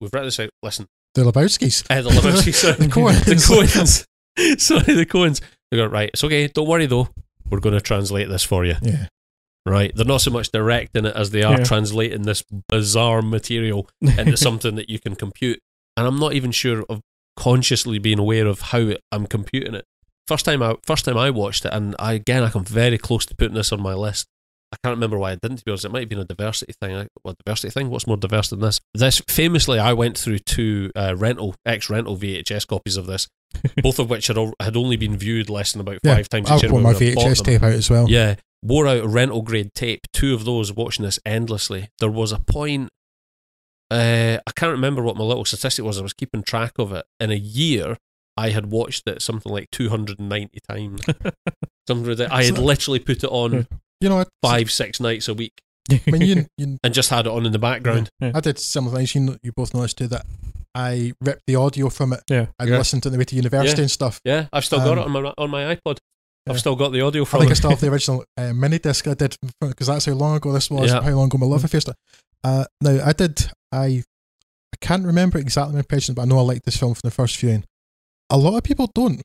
we've 0.00 0.12
written 0.12 0.26
this 0.26 0.40
out. 0.40 0.50
Listen, 0.62 0.86
the 1.14 1.22
Lebowskis, 1.22 1.84
uh, 1.90 2.02
the 2.02 2.10
Lebowskis, 2.10 2.54
sorry, 2.54 2.74
the 2.78 2.86
Coens, 2.86 3.24
the 3.24 3.34
Coens, 3.34 4.06
sorry, 4.60 4.94
the 4.94 5.06
Coens. 5.06 5.40
They 5.70 5.76
go 5.76 5.86
right. 5.86 6.10
It's 6.12 6.24
okay. 6.24 6.48
Don't 6.48 6.68
worry 6.68 6.86
though. 6.86 7.08
We're 7.50 7.60
going 7.60 7.74
to 7.74 7.80
translate 7.80 8.28
this 8.28 8.42
for 8.42 8.64
you. 8.64 8.76
Yeah. 8.82 9.08
Right. 9.66 9.92
They're 9.94 10.06
not 10.06 10.22
so 10.22 10.30
much 10.30 10.50
directing 10.50 11.04
it 11.04 11.14
as 11.14 11.30
they 11.30 11.42
are 11.42 11.58
yeah. 11.58 11.64
translating 11.64 12.22
this 12.22 12.42
bizarre 12.68 13.22
material 13.22 13.88
into 14.00 14.36
something 14.36 14.74
that 14.76 14.90
you 14.90 14.98
can 14.98 15.14
compute. 15.14 15.60
And 15.96 16.06
I'm 16.06 16.18
not 16.18 16.32
even 16.32 16.50
sure 16.50 16.84
of 16.88 17.00
consciously 17.36 17.98
being 17.98 18.18
aware 18.18 18.46
of 18.46 18.60
how 18.60 18.92
I'm 19.12 19.26
computing 19.26 19.74
it. 19.74 19.84
First 20.26 20.44
time 20.44 20.62
I 20.62 20.76
first 20.84 21.04
time 21.04 21.18
I 21.18 21.30
watched 21.30 21.64
it, 21.64 21.72
and 21.72 21.96
I, 21.98 22.14
again 22.14 22.42
I 22.42 22.50
come 22.50 22.64
very 22.64 22.98
close 22.98 23.26
to 23.26 23.34
putting 23.34 23.54
this 23.54 23.72
on 23.72 23.82
my 23.82 23.94
list. 23.94 24.26
I 24.72 24.76
can't 24.82 24.96
remember 24.96 25.18
why 25.18 25.32
I 25.32 25.34
didn't. 25.34 25.58
To 25.58 25.64
be 25.64 25.70
honest, 25.70 25.84
it 25.84 25.92
might 25.92 26.00
have 26.00 26.08
been 26.08 26.18
a 26.18 26.24
diversity 26.24 26.72
thing. 26.80 27.06
What 27.22 27.36
diversity 27.44 27.70
thing? 27.70 27.90
What's 27.90 28.06
more 28.06 28.16
diverse 28.16 28.48
than 28.48 28.60
this? 28.60 28.80
This 28.94 29.20
famously, 29.28 29.78
I 29.78 29.92
went 29.92 30.16
through 30.16 30.38
two 30.38 30.90
uh, 30.96 31.14
rental 31.16 31.54
ex 31.66 31.90
rental 31.90 32.16
VHS 32.16 32.66
copies 32.66 32.96
of 32.96 33.06
this, 33.06 33.28
both 33.82 33.98
of 33.98 34.08
which 34.08 34.28
had 34.28 34.38
had 34.60 34.76
only 34.76 34.96
been 34.96 35.16
viewed 35.16 35.50
less 35.50 35.72
than 35.72 35.82
about 35.82 35.98
yeah, 36.02 36.14
five 36.14 36.28
times. 36.30 36.50
I've 36.50 36.62
got 36.62 36.80
my 36.80 36.94
VHS 36.94 37.44
tape 37.44 37.62
out 37.62 37.72
as 37.72 37.90
well. 37.90 38.08
Yeah, 38.08 38.36
wore 38.62 38.86
out 38.86 39.04
a 39.04 39.08
rental 39.08 39.42
grade 39.42 39.74
tape. 39.74 40.00
Two 40.12 40.34
of 40.34 40.44
those 40.46 40.72
watching 40.72 41.04
this 41.04 41.20
endlessly. 41.26 41.90
There 41.98 42.10
was 42.10 42.32
a 42.32 42.38
point. 42.38 42.88
Uh, 43.90 44.38
I 44.46 44.52
can't 44.56 44.72
remember 44.72 45.02
what 45.02 45.16
my 45.16 45.24
little 45.24 45.44
statistic 45.44 45.84
was. 45.84 45.98
I 45.98 46.02
was 46.02 46.14
keeping 46.14 46.42
track 46.42 46.72
of 46.78 46.92
it. 46.92 47.04
In 47.20 47.30
a 47.30 47.36
year, 47.36 47.98
I 48.36 48.50
had 48.50 48.70
watched 48.70 49.06
it 49.06 49.22
something 49.22 49.52
like 49.52 49.70
290 49.70 50.58
times. 50.68 51.02
something 51.88 52.14
that 52.16 52.32
I 52.32 52.44
had 52.44 52.58
literally 52.58 52.98
put 52.98 53.24
it 53.24 53.30
on 53.30 53.66
you 54.02 54.08
know, 54.08 54.24
five, 54.42 54.70
six 54.70 55.00
nights 55.00 55.28
a 55.28 55.34
week. 55.34 55.62
I 55.90 56.00
mean, 56.06 56.22
you, 56.22 56.46
you, 56.58 56.78
and 56.82 56.92
just 56.92 57.08
had 57.10 57.26
it 57.26 57.32
on 57.32 57.46
in 57.46 57.52
the 57.52 57.58
background. 57.58 58.10
Yeah. 58.20 58.32
I 58.34 58.40
did 58.40 58.58
similar 58.58 58.96
things. 58.96 59.14
You, 59.14 59.38
you 59.42 59.52
both 59.52 59.72
noticed 59.74 59.98
too 59.98 60.08
that 60.08 60.26
I 60.74 61.12
ripped 61.20 61.44
the 61.46 61.56
audio 61.56 61.88
from 61.88 62.12
it. 62.12 62.22
Yeah, 62.28 62.46
and 62.58 62.68
yeah. 62.68 62.78
listened 62.78 63.04
to 63.04 63.10
the 63.10 63.18
way 63.18 63.24
to 63.24 63.36
university 63.36 63.78
yeah. 63.78 63.82
and 63.82 63.90
stuff. 63.90 64.20
Yeah, 64.24 64.46
I've 64.52 64.64
still 64.64 64.80
um, 64.80 64.86
got 64.86 64.98
it 64.98 65.04
on 65.04 65.12
my 65.12 65.32
on 65.38 65.50
my 65.50 65.76
iPod. 65.76 65.98
I've 66.48 66.58
still 66.58 66.74
got 66.74 66.90
the 66.90 67.00
audio 67.00 67.24
from. 67.24 67.38
I 67.38 67.40
think 67.42 67.50
it. 67.50 67.52
I 67.52 67.54
still 67.54 67.70
have 67.70 67.80
the 67.80 67.92
original 67.92 68.24
uh, 68.36 68.52
mini 68.52 68.80
disc 68.80 69.06
I 69.06 69.14
did 69.14 69.36
because 69.60 69.86
that's 69.86 70.06
how 70.06 70.12
long 70.12 70.36
ago 70.36 70.52
this 70.52 70.70
was. 70.70 70.90
How 70.90 71.10
long 71.10 71.26
ago 71.26 71.38
my 71.38 71.46
love 71.46 71.64
affair 71.64 71.80
started. 71.80 71.98
Uh, 72.42 72.64
now 72.80 73.04
I 73.04 73.12
did. 73.12 73.46
I 73.70 74.02
I 74.72 74.76
can't 74.80 75.06
remember 75.06 75.38
exactly 75.38 75.74
my 75.74 75.80
impression, 75.80 76.14
but 76.14 76.22
I 76.22 76.24
know 76.24 76.38
I 76.38 76.42
liked 76.42 76.64
this 76.64 76.76
film 76.76 76.94
from 76.94 77.02
the 77.04 77.12
first 77.12 77.36
viewing 77.36 77.64
a 78.32 78.38
lot 78.38 78.56
of 78.56 78.64
people 78.64 78.90
don't, 78.94 79.22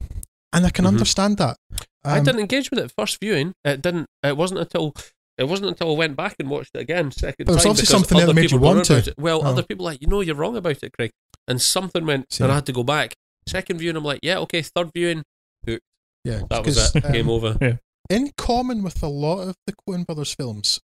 and 0.53 0.65
I 0.65 0.69
can 0.69 0.83
mm-hmm. 0.83 0.93
understand 0.93 1.37
that. 1.37 1.57
Um, 1.71 2.13
I 2.13 2.19
didn't 2.19 2.41
engage 2.41 2.69
with 2.69 2.79
it 2.79 2.91
first 2.97 3.19
viewing. 3.19 3.53
It 3.63 3.81
didn't. 3.81 4.07
It 4.21 4.37
wasn't 4.37 4.59
until 4.59 4.93
it 5.37 5.45
wasn't 5.47 5.69
until 5.69 5.93
I 5.93 5.97
went 5.97 6.17
back 6.17 6.35
and 6.39 6.49
watched 6.49 6.71
it 6.75 6.81
again 6.81 7.11
second 7.11 7.45
but 7.45 7.59
time. 7.59 7.71
obviously 7.71 7.85
something 7.85 8.17
that 8.17 8.33
made 8.33 8.51
you 8.51 8.59
want 8.59 8.85
to. 8.85 9.13
Well, 9.17 9.41
oh. 9.43 9.47
other 9.49 9.63
people 9.63 9.85
like 9.85 10.01
you 10.01 10.07
know 10.07 10.21
you're 10.21 10.35
wrong 10.35 10.57
about 10.57 10.83
it, 10.83 10.91
Craig. 10.93 11.11
and 11.47 11.61
something 11.61 12.05
went, 12.05 12.31
Same. 12.33 12.45
and 12.45 12.51
I 12.51 12.55
had 12.55 12.65
to 12.67 12.73
go 12.73 12.83
back. 12.83 13.13
Second 13.47 13.79
viewing, 13.79 13.95
I'm 13.95 14.03
like, 14.03 14.19
yeah, 14.23 14.39
okay. 14.39 14.61
Third 14.61 14.91
viewing, 14.93 15.23
hooked. 15.65 15.83
Yeah, 16.25 16.41
that 16.49 16.65
was 16.65 16.93
it. 16.95 17.05
Um, 17.05 17.11
Game 17.13 17.29
over. 17.29 17.57
Yeah. 17.61 17.77
In 18.09 18.31
common 18.37 18.83
with 18.83 19.01
a 19.01 19.07
lot 19.07 19.47
of 19.47 19.55
the 19.65 19.73
Coen 19.73 20.05
Brothers 20.05 20.33
films, 20.33 20.79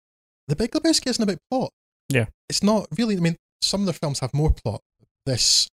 The 0.48 0.56
Big 0.56 0.72
Lebowski 0.72 1.08
isn't 1.08 1.24
about 1.24 1.40
plot. 1.52 1.72
Yeah, 2.10 2.26
it's 2.48 2.64
not 2.64 2.88
really. 2.98 3.18
I 3.18 3.20
mean, 3.20 3.36
some 3.62 3.82
of 3.82 3.88
the 3.88 3.94
films 3.94 4.20
have 4.20 4.34
more 4.34 4.52
plot. 4.52 4.82
This 5.26 5.68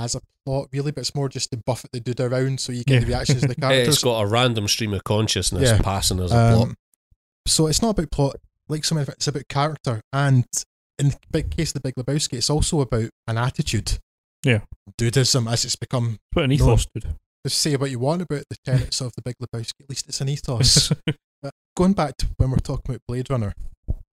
has 0.00 0.14
a 0.14 0.20
plot 0.44 0.68
really, 0.72 0.92
but 0.92 1.00
it's 1.00 1.14
more 1.14 1.28
just 1.28 1.50
to 1.50 1.56
buff 1.56 1.84
it 1.84 1.92
the 1.92 2.00
dude 2.00 2.20
around 2.20 2.60
so 2.60 2.72
you 2.72 2.84
get 2.84 2.94
yeah. 2.94 3.00
the 3.00 3.06
reactions 3.06 3.42
of 3.42 3.48
the 3.48 3.54
characters. 3.60 3.94
it's 3.94 4.04
got 4.04 4.20
a 4.20 4.26
random 4.26 4.68
stream 4.68 4.94
of 4.94 5.04
consciousness 5.04 5.70
yeah. 5.70 5.80
passing 5.82 6.20
as 6.20 6.32
a 6.32 6.38
um, 6.38 6.54
plot. 6.54 6.76
So 7.46 7.66
it's 7.66 7.82
not 7.82 7.90
about 7.90 8.10
plot, 8.10 8.36
like 8.68 8.84
some 8.84 8.98
of 8.98 9.08
it's 9.08 9.28
about 9.28 9.48
character. 9.48 10.00
And 10.12 10.46
in 10.98 11.10
the 11.10 11.18
big 11.30 11.50
case 11.50 11.70
of 11.70 11.82
the 11.82 11.92
Big 11.92 11.94
Lebowski, 11.94 12.34
it's 12.34 12.50
also 12.50 12.80
about 12.80 13.10
an 13.26 13.38
attitude. 13.38 13.98
Yeah. 14.44 14.60
Dudism 14.98 15.50
as 15.50 15.64
it's 15.64 15.76
become. 15.76 16.18
What 16.32 16.44
an 16.44 16.52
ethos, 16.52 16.86
dude. 16.86 17.14
Just 17.44 17.60
say 17.60 17.76
what 17.76 17.90
you 17.90 17.98
want 17.98 18.22
about 18.22 18.44
the 18.50 18.56
tenets 18.64 19.00
of 19.00 19.12
the 19.14 19.22
Big 19.22 19.36
Lebowski. 19.40 19.82
At 19.82 19.90
least 19.90 20.08
it's 20.08 20.20
an 20.20 20.28
ethos. 20.30 20.92
but 21.42 21.52
going 21.76 21.92
back 21.92 22.16
to 22.18 22.26
when 22.36 22.50
we're 22.50 22.56
talking 22.58 22.94
about 22.94 23.02
Blade 23.06 23.30
Runner, 23.30 23.54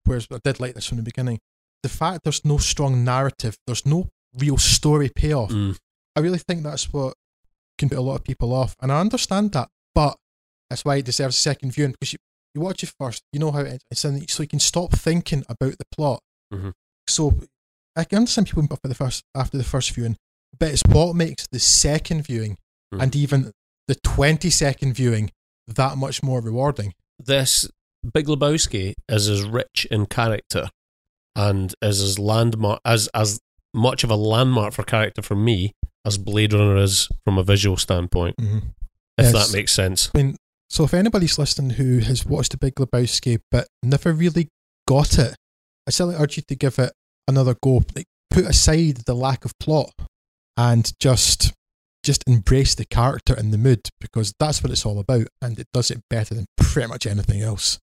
whereas 0.06 0.28
I 0.32 0.40
did 0.44 0.60
like 0.60 0.76
this 0.76 0.88
from 0.88 0.98
the 0.98 1.04
beginning, 1.04 1.40
the 1.82 1.90
fact 1.90 2.24
there's 2.24 2.46
no 2.46 2.58
strong 2.58 3.04
narrative, 3.04 3.58
there's 3.66 3.86
no 3.86 4.10
real 4.40 4.58
story 4.58 5.10
payoff. 5.14 5.52
Mm. 5.52 5.78
I 6.16 6.20
really 6.20 6.40
think 6.40 6.64
that's 6.64 6.92
what 6.92 7.16
can 7.78 7.90
put 7.90 7.98
a 7.98 8.02
lot 8.02 8.16
of 8.16 8.24
people 8.24 8.54
off, 8.54 8.76
and 8.82 8.92
I 8.92 9.00
understand 9.00 9.52
that, 9.54 9.70
but 9.96 10.18
that's 10.70 10.86
why 10.86 10.98
it 10.98 11.06
deserves 11.06 11.36
a 11.36 11.40
second 11.40 11.72
viewing 11.72 11.92
because 11.92 12.14
you, 12.14 12.20
you 12.54 12.62
watch 12.62 12.84
it 12.84 12.94
first, 13.00 13.24
you 13.32 13.40
know 13.40 13.52
how 13.52 13.60
it 13.60 13.82
ends, 13.92 14.06
and 14.06 14.30
so 14.30 14.44
you 14.44 14.48
can 14.48 14.60
stop 14.60 14.92
thinking 14.92 15.44
about 15.50 15.78
the 15.78 15.86
plot. 15.96 16.22
Mm-hmm. 16.54 16.70
So 17.08 17.34
I 17.96 18.04
can 18.04 18.20
understand 18.20 18.48
people 18.48 18.78
for 18.82 18.88
the 18.88 18.96
first 18.96 19.24
after 19.36 19.58
the 19.58 19.64
first 19.64 19.92
viewing, 19.92 20.18
but 20.58 20.70
it's 20.70 20.84
what 20.88 21.16
makes 21.16 21.48
the 21.52 21.60
second 21.60 22.26
viewing 22.26 22.58
mm. 22.94 23.02
and 23.02 23.16
even 23.16 23.52
the 23.88 23.96
twenty 23.96 24.50
second 24.50 24.94
viewing 24.94 25.32
that 25.68 25.98
much 25.98 26.24
more 26.24 26.42
rewarding. 26.42 26.94
This 27.20 27.70
Big 28.14 28.28
Lebowski 28.28 28.94
is 29.08 29.30
as 29.30 29.44
rich 29.44 29.88
in 29.90 30.06
character 30.06 30.70
and 31.36 31.74
is 31.82 32.02
as 32.02 32.20
landmark 32.20 32.80
as 32.86 33.08
as 33.14 33.40
much 33.74 34.04
of 34.04 34.10
a 34.10 34.16
landmark 34.16 34.74
for 34.74 34.84
character 34.84 35.22
for 35.22 35.36
me 35.36 35.74
as 36.06 36.18
Blade 36.18 36.54
Runner 36.54 36.78
is 36.78 37.10
from 37.24 37.38
a 37.38 37.44
visual 37.44 37.78
standpoint. 37.78 38.36
Mm-hmm. 38.38 38.58
If 39.18 39.26
yes. 39.26 39.34
that 39.34 39.56
makes 39.56 39.74
sense. 39.74 40.10
I 40.14 40.18
mean, 40.18 40.36
so 40.70 40.84
if 40.84 40.94
anybody's 40.94 41.38
listening 41.38 41.72
who 41.72 42.00
has 42.00 42.26
watched 42.26 42.52
The 42.52 42.58
Big 42.58 42.76
Lebowski 42.76 43.40
but 43.52 43.68
never 43.84 44.12
really 44.12 44.50
got 44.88 45.18
it, 45.20 45.36
I 45.88 45.92
certainly 45.92 46.20
urge 46.20 46.38
you 46.38 46.44
to 46.48 46.56
give 46.56 46.80
it 46.80 46.92
another 47.28 47.56
go. 47.62 47.84
Like, 47.96 48.08
put 48.30 48.46
aside 48.46 48.98
the 49.06 49.14
lack 49.14 49.46
of 49.46 49.58
plot 49.60 49.92
and 50.58 50.92
just 51.00 51.54
just 52.04 52.24
embrace 52.28 52.76
the 52.76 52.86
character 52.86 53.34
and 53.34 53.54
the 53.54 53.58
mood 53.58 53.88
because 54.02 54.34
that's 54.38 54.62
what 54.62 54.72
it's 54.72 54.86
all 54.86 55.00
about, 55.00 55.28
and 55.42 55.58
it 55.58 55.68
does 55.74 55.90
it 55.90 56.02
better 56.10 56.36
than 56.36 56.46
pretty 56.58 56.90
much 56.90 57.08
anything 57.08 57.42
else 57.42 57.80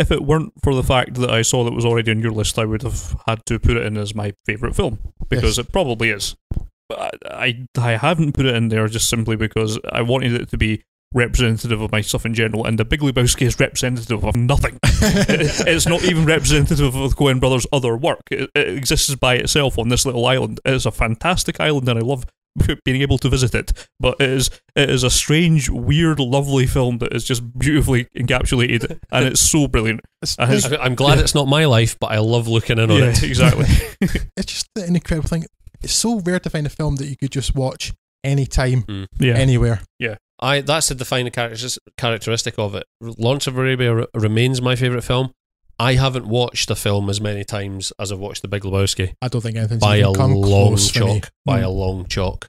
if 0.00 0.10
it 0.10 0.24
weren't 0.24 0.52
for 0.62 0.74
the 0.74 0.82
fact 0.82 1.14
that 1.16 1.30
I 1.30 1.42
saw 1.42 1.62
that 1.64 1.74
was 1.74 1.84
already 1.84 2.10
on 2.10 2.20
your 2.20 2.32
list, 2.32 2.58
I 2.58 2.64
would 2.64 2.82
have 2.82 3.14
had 3.26 3.44
to 3.46 3.58
put 3.58 3.76
it 3.76 3.84
in 3.84 3.98
as 3.98 4.14
my 4.14 4.32
favourite 4.46 4.74
film 4.74 4.98
because 5.28 5.58
yes. 5.58 5.66
it 5.66 5.72
probably 5.72 6.08
is. 6.08 6.36
But 6.88 7.18
I, 7.30 7.66
I 7.76 7.92
haven't 7.92 8.32
put 8.32 8.46
it 8.46 8.54
in 8.56 8.68
there 8.68 8.88
just 8.88 9.08
simply 9.08 9.36
because 9.36 9.78
I 9.92 10.02
wanted 10.02 10.32
it 10.32 10.48
to 10.50 10.56
be 10.56 10.82
representative 11.12 11.80
of 11.80 11.92
my 11.92 12.00
stuff 12.00 12.24
in 12.24 12.34
general, 12.34 12.64
and 12.64 12.78
The 12.78 12.84
Big 12.84 13.00
Lebowski 13.00 13.42
is 13.42 13.60
representative 13.60 14.24
of 14.24 14.36
nothing. 14.36 14.78
it's 14.82 15.86
not 15.86 16.02
even 16.04 16.24
representative 16.24 16.94
of 16.94 17.10
the 17.10 17.16
Coen 17.16 17.38
Brothers' 17.38 17.66
other 17.72 17.96
work. 17.96 18.22
It, 18.30 18.50
it 18.54 18.68
exists 18.68 19.14
by 19.16 19.36
itself 19.36 19.78
on 19.78 19.88
this 19.88 20.06
little 20.06 20.24
island. 20.26 20.60
It 20.64 20.72
is 20.72 20.86
a 20.86 20.90
fantastic 20.90 21.60
island, 21.60 21.88
and 21.88 21.98
I 21.98 22.02
love 22.02 22.26
being 22.84 23.02
able 23.02 23.18
to 23.18 23.28
visit 23.28 23.54
it. 23.54 23.88
But 23.98 24.20
it 24.20 24.30
is 24.30 24.50
it 24.74 24.90
is 24.90 25.04
a 25.04 25.10
strange, 25.10 25.68
weird, 25.68 26.20
lovely 26.20 26.66
film 26.66 26.98
that 26.98 27.14
is 27.14 27.24
just 27.24 27.58
beautifully 27.58 28.06
encapsulated, 28.16 29.00
and 29.10 29.26
it's 29.26 29.40
so 29.40 29.68
brilliant. 29.68 30.00
It's, 30.22 30.36
I'm 30.38 30.96
glad 30.96 31.16
yeah. 31.16 31.24
it's 31.24 31.34
not 31.34 31.48
my 31.48 31.64
life, 31.64 31.98
but 31.98 32.12
I 32.12 32.18
love 32.18 32.46
looking 32.46 32.78
in 32.78 32.90
on 32.90 32.98
yeah, 32.98 33.04
it. 33.06 33.22
Exactly. 33.22 33.64
it's 34.36 34.52
just 34.52 34.68
an 34.76 34.94
incredible 34.94 35.30
thing. 35.30 35.46
It's 35.80 35.94
so 35.94 36.20
rare 36.20 36.38
to 36.40 36.50
find 36.50 36.66
a 36.66 36.70
film 36.70 36.96
that 36.96 37.06
you 37.06 37.16
could 37.16 37.30
just 37.30 37.54
watch 37.54 37.94
anytime, 38.22 38.82
mm. 38.82 39.06
yeah. 39.18 39.32
anywhere. 39.32 39.80
Yeah. 39.98 40.16
I 40.38 40.60
that's 40.60 40.88
the 40.88 40.94
defining 40.94 41.32
characteristic 41.32 42.58
of 42.58 42.74
it. 42.74 42.84
Lawrence 43.00 43.46
of 43.46 43.56
Arabia 43.56 44.06
remains 44.14 44.60
my 44.60 44.76
favorite 44.76 45.02
film. 45.04 45.32
I 45.80 45.94
haven't 45.94 46.26
watched 46.26 46.70
a 46.70 46.76
film 46.76 47.08
as 47.08 47.22
many 47.22 47.42
times 47.42 47.90
as 47.98 48.12
I've 48.12 48.18
watched 48.18 48.42
The 48.42 48.48
Big 48.48 48.64
Lebowski. 48.64 49.14
I 49.22 49.28
don't 49.28 49.40
think 49.40 49.56
anything's 49.56 49.80
by 49.80 49.96
a 49.96 50.10
long 50.10 50.76
chalk. 50.76 51.30
By 51.46 51.60
mm. 51.60 51.64
a 51.64 51.68
long 51.70 52.06
chalk, 52.06 52.46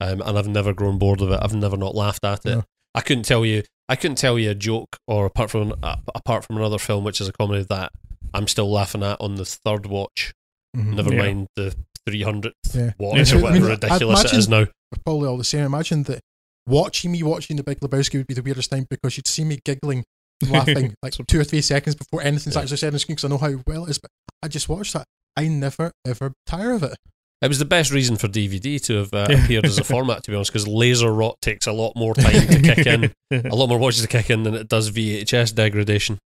um, 0.00 0.22
and 0.22 0.38
I've 0.38 0.46
never 0.46 0.72
grown 0.72 0.96
bored 0.96 1.20
of 1.20 1.32
it. 1.32 1.40
I've 1.42 1.54
never 1.54 1.76
not 1.76 1.96
laughed 1.96 2.24
at 2.24 2.46
it. 2.46 2.54
No. 2.54 2.64
I 2.94 3.00
couldn't 3.00 3.24
tell 3.24 3.44
you. 3.44 3.64
I 3.88 3.96
couldn't 3.96 4.18
tell 4.18 4.38
you 4.38 4.50
a 4.50 4.54
joke 4.54 4.98
or 5.08 5.26
apart 5.26 5.50
from 5.50 5.74
uh, 5.82 5.96
apart 6.14 6.44
from 6.44 6.56
another 6.56 6.78
film 6.78 7.02
which 7.02 7.20
is 7.20 7.26
a 7.26 7.32
comedy 7.32 7.66
that 7.68 7.90
I'm 8.32 8.46
still 8.46 8.70
laughing 8.70 9.02
at 9.02 9.20
on 9.20 9.34
the 9.34 9.44
third 9.44 9.86
watch. 9.86 10.32
Mm-hmm. 10.76 10.94
Never 10.94 11.12
yeah. 11.12 11.22
mind 11.22 11.48
the 11.56 11.74
three 12.06 12.22
hundredth 12.22 12.54
yeah. 12.72 12.92
watch 12.98 13.32
yeah. 13.32 13.38
or 13.38 13.42
whatever 13.42 13.66
I 13.66 13.68
mean, 13.68 13.70
ridiculous 13.70 14.24
it 14.26 14.32
is 14.32 14.48
now. 14.48 14.68
Probably 15.04 15.26
all 15.26 15.38
the 15.38 15.44
same. 15.44 15.64
Imagine 15.64 16.04
that 16.04 16.20
watching 16.68 17.10
me 17.10 17.24
watching 17.24 17.56
The 17.56 17.64
Big 17.64 17.80
Lebowski 17.80 18.14
would 18.14 18.28
be 18.28 18.34
the 18.34 18.42
weirdest 18.42 18.70
thing 18.70 18.86
because 18.88 19.16
you'd 19.16 19.26
see 19.26 19.42
me 19.42 19.58
giggling 19.64 20.04
laughing 20.50 20.94
like 21.02 21.14
two 21.26 21.40
or 21.40 21.44
three 21.44 21.60
seconds 21.60 21.94
before 21.94 22.22
anything's 22.22 22.56
yeah. 22.56 22.62
actually 22.62 22.76
said 22.78 22.92
on 22.92 22.98
screen 22.98 23.16
because 23.16 23.24
I 23.24 23.28
know 23.28 23.38
how 23.38 23.62
well 23.66 23.84
it 23.86 23.90
is. 23.90 23.98
But 23.98 24.10
I 24.42 24.48
just 24.48 24.68
watched 24.68 24.92
that. 24.94 25.06
I 25.36 25.48
never 25.48 25.92
ever 26.06 26.32
tire 26.46 26.72
of 26.72 26.82
it. 26.82 26.96
It 27.42 27.48
was 27.48 27.58
the 27.58 27.66
best 27.66 27.90
reason 27.90 28.16
for 28.16 28.26
DVD 28.26 28.82
to 28.84 28.94
have 28.96 29.12
uh, 29.12 29.26
appeared 29.28 29.66
as 29.66 29.78
a 29.78 29.84
format, 29.84 30.22
to 30.24 30.30
be 30.30 30.34
honest, 30.34 30.50
because 30.50 30.66
laser 30.66 31.12
rot 31.12 31.36
takes 31.42 31.66
a 31.66 31.72
lot 31.72 31.92
more 31.94 32.14
time 32.14 32.46
to 32.46 32.62
kick 32.62 32.86
in, 32.86 33.12
a 33.30 33.54
lot 33.54 33.68
more 33.68 33.78
watches 33.78 34.00
to 34.00 34.08
kick 34.08 34.30
in 34.30 34.44
than 34.44 34.54
it 34.54 34.68
does 34.68 34.90
VHS 34.90 35.54
degradation. 35.54 36.18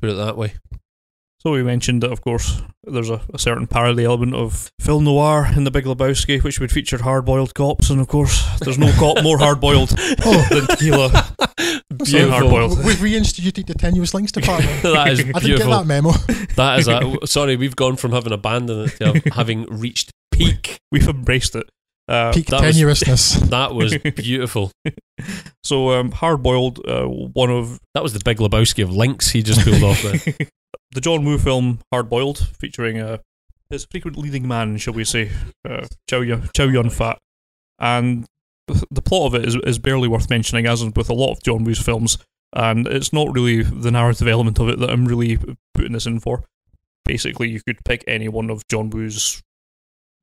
Put 0.00 0.10
it 0.10 0.14
that 0.14 0.36
way. 0.36 0.54
So 1.46 1.52
we 1.52 1.62
mentioned 1.62 2.02
that, 2.02 2.10
of 2.10 2.22
course, 2.22 2.60
there's 2.82 3.10
a, 3.10 3.20
a, 3.32 3.38
certain 3.38 3.68
parody 3.68 4.04
element 4.04 4.34
of 4.34 4.72
film 4.80 5.04
noir 5.04 5.46
in 5.54 5.62
The 5.62 5.70
Big 5.70 5.84
Lebowski, 5.84 6.42
which 6.42 6.58
would 6.58 6.72
feature 6.72 7.00
hard-boiled 7.00 7.54
cops, 7.54 7.88
and 7.88 8.00
of 8.00 8.08
course, 8.08 8.44
there's 8.60 8.78
no 8.78 8.90
cop 8.98 9.22
more 9.22 9.38
hard-boiled 9.38 9.94
oh. 10.24 10.46
than 10.50 10.66
tequila. 10.66 11.36
Being 12.04 12.28
hard-boiled. 12.28 12.84
We've 12.84 12.96
reinstituted 12.96 13.66
the 13.66 13.74
tenuous 13.74 14.12
links 14.12 14.32
department. 14.32 14.82
that 14.82 15.08
is 15.08 15.22
beautiful. 15.22 15.36
I 15.36 15.40
didn't 15.40 15.58
get 15.58 15.66
that 15.68 15.86
memo. 15.86 16.10
that 16.56 16.78
is 16.80 16.88
a, 16.88 17.18
sorry, 17.26 17.56
we've 17.56 17.76
gone 17.76 17.96
from 17.96 18.12
having 18.12 18.32
abandoned 18.32 18.90
it 18.90 19.22
to 19.22 19.30
having 19.34 19.64
reached 19.66 20.10
peak. 20.32 20.78
We've 20.90 21.08
embraced 21.08 21.54
it. 21.54 21.68
Uh, 22.08 22.32
Peak 22.32 22.46
that 22.46 22.60
tenuousness. 22.60 23.40
Was, 23.40 23.50
that 23.50 23.74
was 23.74 23.98
beautiful. 23.98 24.70
so, 25.64 25.90
um, 25.90 26.12
hard 26.12 26.40
boiled, 26.42 26.78
uh, 26.86 27.04
one 27.04 27.50
of. 27.50 27.80
That 27.94 28.02
was 28.04 28.12
the 28.12 28.20
Big 28.24 28.38
Lebowski 28.38 28.82
of 28.82 28.94
links 28.94 29.30
he 29.30 29.42
just 29.42 29.62
pulled 29.62 29.82
off 29.82 30.02
there. 30.02 30.36
the 30.92 31.00
John 31.00 31.24
Woo 31.24 31.36
film 31.36 31.80
Hard 31.92 32.08
Boiled, 32.08 32.38
featuring 32.60 33.00
uh, 33.00 33.18
his 33.70 33.84
frequent 33.90 34.16
leading 34.16 34.46
man, 34.46 34.76
shall 34.76 34.94
we 34.94 35.04
say, 35.04 35.30
uh, 35.68 35.86
Chow, 36.08 36.20
Yun, 36.20 36.48
Chow 36.54 36.64
Yun 36.64 36.90
Fat. 36.90 37.18
And 37.80 38.26
the 38.66 39.02
plot 39.02 39.26
of 39.26 39.34
it 39.34 39.46
is, 39.46 39.56
is 39.64 39.78
barely 39.78 40.08
worth 40.08 40.30
mentioning, 40.30 40.66
as 40.66 40.84
with 40.84 41.10
a 41.10 41.14
lot 41.14 41.32
of 41.32 41.42
John 41.42 41.64
Woo's 41.64 41.80
films. 41.80 42.18
And 42.52 42.86
it's 42.86 43.12
not 43.12 43.32
really 43.32 43.62
the 43.62 43.90
narrative 43.90 44.28
element 44.28 44.58
of 44.58 44.68
it 44.68 44.78
that 44.78 44.90
I'm 44.90 45.06
really 45.06 45.38
putting 45.74 45.92
this 45.92 46.06
in 46.06 46.20
for. 46.20 46.44
Basically, 47.04 47.48
you 47.48 47.60
could 47.66 47.84
pick 47.84 48.02
any 48.06 48.28
one 48.28 48.50
of 48.50 48.66
John 48.68 48.90
Woo's 48.90 49.42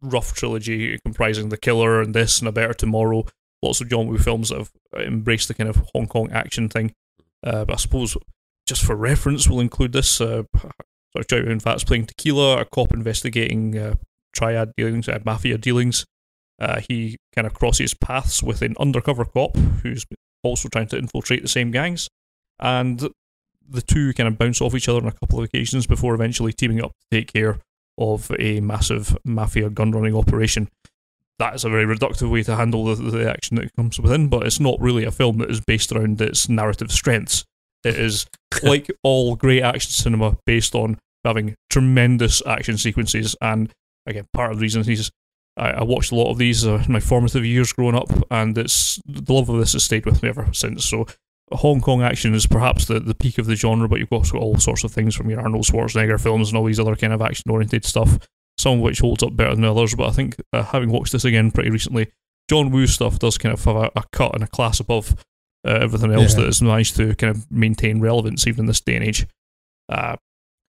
rough 0.02 0.34
trilogy 0.34 1.00
comprising 1.06 1.50
The 1.50 1.58
Killer 1.58 2.02
and 2.02 2.14
this 2.14 2.40
and 2.40 2.48
A 2.48 2.52
Better 2.52 2.74
Tomorrow. 2.74 3.26
Lots 3.62 3.82
of 3.82 3.90
John 3.90 4.08
Woo 4.08 4.18
films 4.18 4.50
that 4.50 4.58
have 4.58 4.72
embraced 4.98 5.48
the 5.48 5.54
kind 5.54 5.70
of 5.70 5.88
Hong 5.94 6.08
Kong 6.08 6.32
action 6.32 6.68
thing. 6.70 6.94
Uh, 7.46 7.66
but 7.66 7.74
I 7.74 7.78
suppose 7.78 8.18
just 8.68 8.84
for 8.84 8.96
reference, 8.96 9.48
we'll 9.48 9.60
include 9.60 9.94
this. 9.94 10.20
Uh, 10.20 10.44
sort 11.14 11.24
of 11.24 11.28
Chow 11.28 11.38
Yun 11.38 11.60
playing 11.60 12.06
Tequila, 12.06 12.62
a 12.62 12.66
cop 12.66 12.94
investigating 12.94 13.78
uh, 13.78 13.96
triad 14.34 14.74
dealings, 14.76 15.08
uh, 15.08 15.20
mafia 15.24 15.58
dealings. 15.58 16.06
Uh, 16.64 16.80
he 16.88 17.18
kind 17.36 17.46
of 17.46 17.54
crosses 17.54 17.94
paths 17.94 18.42
with 18.42 18.62
an 18.62 18.74
undercover 18.80 19.26
cop 19.26 19.58
who's 19.58 20.06
also 20.44 20.70
trying 20.70 20.88
to 20.88 20.98
infiltrate 20.98 21.42
the 21.42 21.50
same 21.50 21.72
gangs. 21.72 22.08
And 22.58 23.10
the 23.68 23.82
two 23.82 24.14
kind 24.14 24.30
of 24.30 24.38
bounce 24.38 24.62
off 24.62 24.74
each 24.74 24.88
other 24.88 25.02
on 25.02 25.08
a 25.08 25.12
couple 25.12 25.40
of 25.40 25.46
occasions 25.46 25.86
before 25.86 26.16
eventually 26.16 26.54
teaming 26.54 26.82
up 26.82 26.92
to 26.92 27.18
take 27.20 27.34
care 27.34 27.60
of 27.98 28.32
a 28.40 28.62
massive 28.62 29.18
mafia 29.26 29.70
gun 29.70 29.92
running 29.92 30.16
operation. 30.16 30.70
That 31.38 31.54
is 31.54 31.66
a 31.66 31.70
very 31.70 31.86
reductive 31.86 32.32
way 32.32 32.44
to 32.44 32.56
handle 32.56 32.86
the, 32.86 33.12
the 33.12 33.30
action 33.30 33.58
that 33.58 33.76
comes 33.76 34.00
within, 34.00 34.30
but 34.30 34.48
it's 34.48 34.62
not 34.62 34.80
really 34.80 35.04
a 35.04 35.12
film 35.12 35.40
that 35.40 35.52
is 35.52 35.60
based 35.60 35.92
around 35.92 36.22
its 36.22 36.48
narrative 36.48 36.94
strengths. 36.94 37.44
It 37.84 37.96
is 37.96 38.26
like 38.64 38.90
all 39.04 39.36
great 39.36 39.64
action 39.64 39.92
cinema 39.92 40.38
based 40.46 40.76
on 40.76 40.98
having 41.26 41.56
tremendous 41.70 42.42
action 42.46 42.78
sequences. 42.78 43.36
And 43.42 43.70
again, 44.06 44.28
part 44.32 44.52
of 44.52 44.60
the 44.60 44.62
reason 44.62 44.90
is 44.90 45.12
I, 45.58 45.70
I 45.72 45.84
watched 45.84 46.12
a 46.12 46.16
lot 46.16 46.32
of 46.32 46.38
these 46.38 46.66
uh, 46.66 46.84
in 46.86 46.92
my 46.92 47.00
formative 47.00 47.46
years 47.46 47.74
growing 47.74 47.96
up, 47.96 48.12
and 48.32 48.58
it's 48.58 49.00
the 49.06 49.34
love 49.34 49.50
of 49.50 49.60
this 49.60 49.74
has 49.74 49.84
stayed 49.84 50.06
with 50.06 50.24
me 50.24 50.30
ever 50.30 50.50
since. 50.54 50.86
So 50.86 51.06
Hong 51.52 51.82
Kong 51.82 52.02
action 52.02 52.34
is 52.34 52.48
perhaps 52.48 52.86
the, 52.86 53.00
the 53.00 53.16
peak 53.16 53.38
of 53.38 53.46
the 53.46 53.56
genre, 53.56 53.88
but 53.88 54.00
you've 54.00 54.12
also 54.12 54.34
got 54.34 54.42
all 54.42 54.58
sorts 54.58 54.84
of 54.84 54.92
things 54.92 55.16
from 55.16 55.30
your 55.30 55.42
Arnold 55.42 55.66
Schwarzenegger 55.66 56.20
films 56.20 56.50
and 56.50 56.58
all 56.58 56.66
these 56.66 56.80
other 56.80 56.96
kind 56.96 57.14
of 57.14 57.22
action 57.22 57.52
oriented 57.52 57.86
stuff. 57.86 58.18
some 58.58 58.76
of 58.76 58.80
which 58.82 59.00
holds 59.00 59.24
up 59.24 59.36
better 59.36 59.56
than 59.56 59.66
others. 59.66 59.96
But 59.96 60.10
I 60.10 60.12
think 60.12 60.36
uh, 60.52 60.64
having 60.64 60.90
watched 60.90 61.12
this 61.12 61.26
again 61.26 61.52
pretty 61.52 61.70
recently, 61.70 62.12
John 62.50 62.72
Woo 62.72 62.88
stuff 62.88 63.20
does 63.20 63.38
kind 63.38 63.54
of 63.54 63.64
have 63.66 63.76
a, 63.76 63.92
a 63.96 64.04
cut 64.12 64.36
and 64.36 64.44
a 64.44 64.48
class 64.48 64.80
above 64.80 65.16
uh, 65.66 65.80
everything 65.82 66.12
else 66.12 66.34
yeah. 66.34 66.42
that 66.42 66.46
has 66.48 66.62
managed 66.62 66.96
to 66.98 67.16
kind 67.16 67.36
of 67.36 67.50
maintain 67.52 68.02
relevance 68.02 68.48
even 68.48 68.62
in 68.62 68.66
this 68.66 68.82
day 68.82 68.96
and 68.96 69.06
age. 69.06 69.26
Uh, 69.90 70.16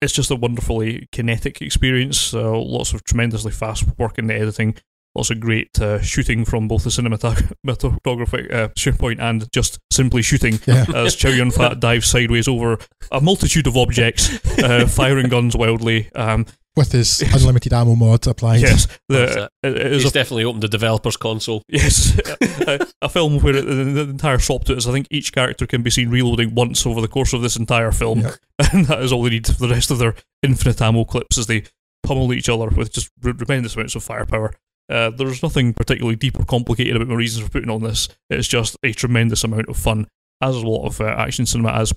it's 0.05 0.13
just 0.13 0.31
a 0.31 0.37
wonderfully 0.37 1.09
kinetic 1.11 1.61
experience. 1.61 2.33
Uh, 2.33 2.57
lots 2.57 2.93
of 2.93 3.03
tremendously 3.05 3.53
fast 3.53 3.85
work 3.99 4.19
in 4.19 4.27
the 4.27 4.35
editing. 4.35 4.77
Lots 5.17 5.31
of 5.31 5.39
great 5.39 5.81
uh, 5.81 6.01
shooting 6.01 6.45
from 6.45 6.67
both 6.67 6.85
the 6.85 6.91
cinematographic 6.91 8.53
uh, 8.53 8.97
point 8.99 9.21
and 9.21 9.51
just 9.53 9.79
simply 9.93 10.23
shooting 10.23 10.59
yeah. 10.67 10.85
as 10.95 11.15
Chow 11.15 11.29
Yun 11.29 11.53
Fat 11.53 11.79
dives 11.79 12.09
sideways 12.09 12.49
over 12.49 12.79
a 13.13 13.21
multitude 13.21 13.69
of 13.69 13.77
objects, 13.77 14.41
uh, 14.59 14.87
firing 14.89 15.29
guns 15.29 15.57
wildly. 15.57 16.11
Um, 16.17 16.47
with 16.77 16.93
his 16.93 17.23
unlimited 17.23 17.73
ammo 17.73 17.95
mod 17.95 18.27
applied. 18.27 18.61
Yes, 18.61 18.87
the, 19.09 19.51
it, 19.63 19.77
it 19.77 19.93
He's 19.93 20.07
a, 20.07 20.11
definitely 20.11 20.45
opened 20.45 20.63
the 20.63 20.69
developer's 20.69 21.17
console. 21.17 21.63
Yes, 21.69 22.19
a, 22.41 22.87
a, 23.03 23.09
film 23.09 23.41
where 23.41 23.53
the, 23.53 23.63
the, 23.63 24.01
entire 24.03 24.39
swap 24.39 24.65
to 24.65 24.73
it 24.73 24.79
is 24.79 24.87
I 24.87 24.93
think 24.93 25.09
each 25.11 25.33
character 25.33 25.67
can 25.67 25.83
be 25.83 25.91
seen 25.91 26.09
reloading 26.09 26.55
once 26.55 26.87
over 26.87 27.01
the 27.01 27.09
course 27.09 27.33
of 27.33 27.43
this 27.43 27.57
entire 27.57 27.93
film, 27.93 28.21
yeah. 28.21 28.35
and 28.73 28.87
that 28.87 29.03
is 29.03 29.13
all 29.13 29.23
they 29.23 29.31
need 29.31 29.47
for 29.47 29.67
the 29.67 29.69
rest 29.69 29.91
of 29.91 29.99
their 29.99 30.15
infinite 30.43 30.81
ammo 30.81 31.05
clips 31.05 31.39
as 31.39 31.47
they 31.47 31.65
pummel 32.03 32.33
each 32.33 32.49
other 32.49 32.69
with 32.69 32.93
just 32.93 33.11
tremendous 33.23 33.75
amounts 33.75 33.95
of 33.95 34.05
firepower. 34.05 34.55
Uh, 34.89 35.11
there's 35.11 35.43
nothing 35.43 35.73
particularly 35.73 36.17
deep 36.17 36.39
or 36.39 36.45
complicated 36.45 36.97
about 36.97 37.09
my 37.09 37.15
reasons 37.15 37.45
for 37.45 37.51
putting 37.51 37.71
on 37.71 37.83
this. 37.83 38.09
It's 38.31 38.49
just 38.49 38.77
a 38.83 38.93
tremendous 38.93 39.43
amount 39.43 39.69
of 39.69 39.77
fun, 39.77 40.07
as 40.41 40.57
a 40.57 40.67
lot 40.67 40.87
of 40.87 41.01
uh, 41.01 41.05
action 41.05 41.47
cinema 41.47 41.73
as 41.73 41.93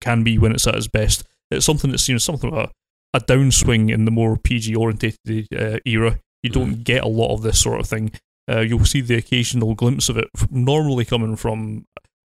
can 0.00 0.22
be 0.22 0.38
when 0.38 0.52
it's 0.52 0.66
at 0.66 0.76
its 0.76 0.86
best. 0.86 1.24
It's 1.50 1.66
something 1.66 1.90
that 1.90 1.98
seems 1.98 2.24
something 2.24 2.52
of 2.52 2.58
a 2.58 2.70
a 3.14 3.20
downswing 3.20 3.92
in 3.92 4.04
the 4.04 4.10
more 4.10 4.36
PG 4.36 4.74
orientated 4.74 5.48
uh, 5.56 5.78
era. 5.84 6.18
You 6.42 6.50
don't 6.50 6.76
mm. 6.76 6.84
get 6.84 7.02
a 7.02 7.08
lot 7.08 7.34
of 7.34 7.42
this 7.42 7.60
sort 7.60 7.80
of 7.80 7.86
thing. 7.86 8.12
Uh, 8.50 8.60
you'll 8.60 8.84
see 8.84 9.00
the 9.00 9.16
occasional 9.16 9.74
glimpse 9.74 10.08
of 10.08 10.16
it, 10.16 10.28
normally 10.50 11.04
coming 11.04 11.36
from 11.36 11.84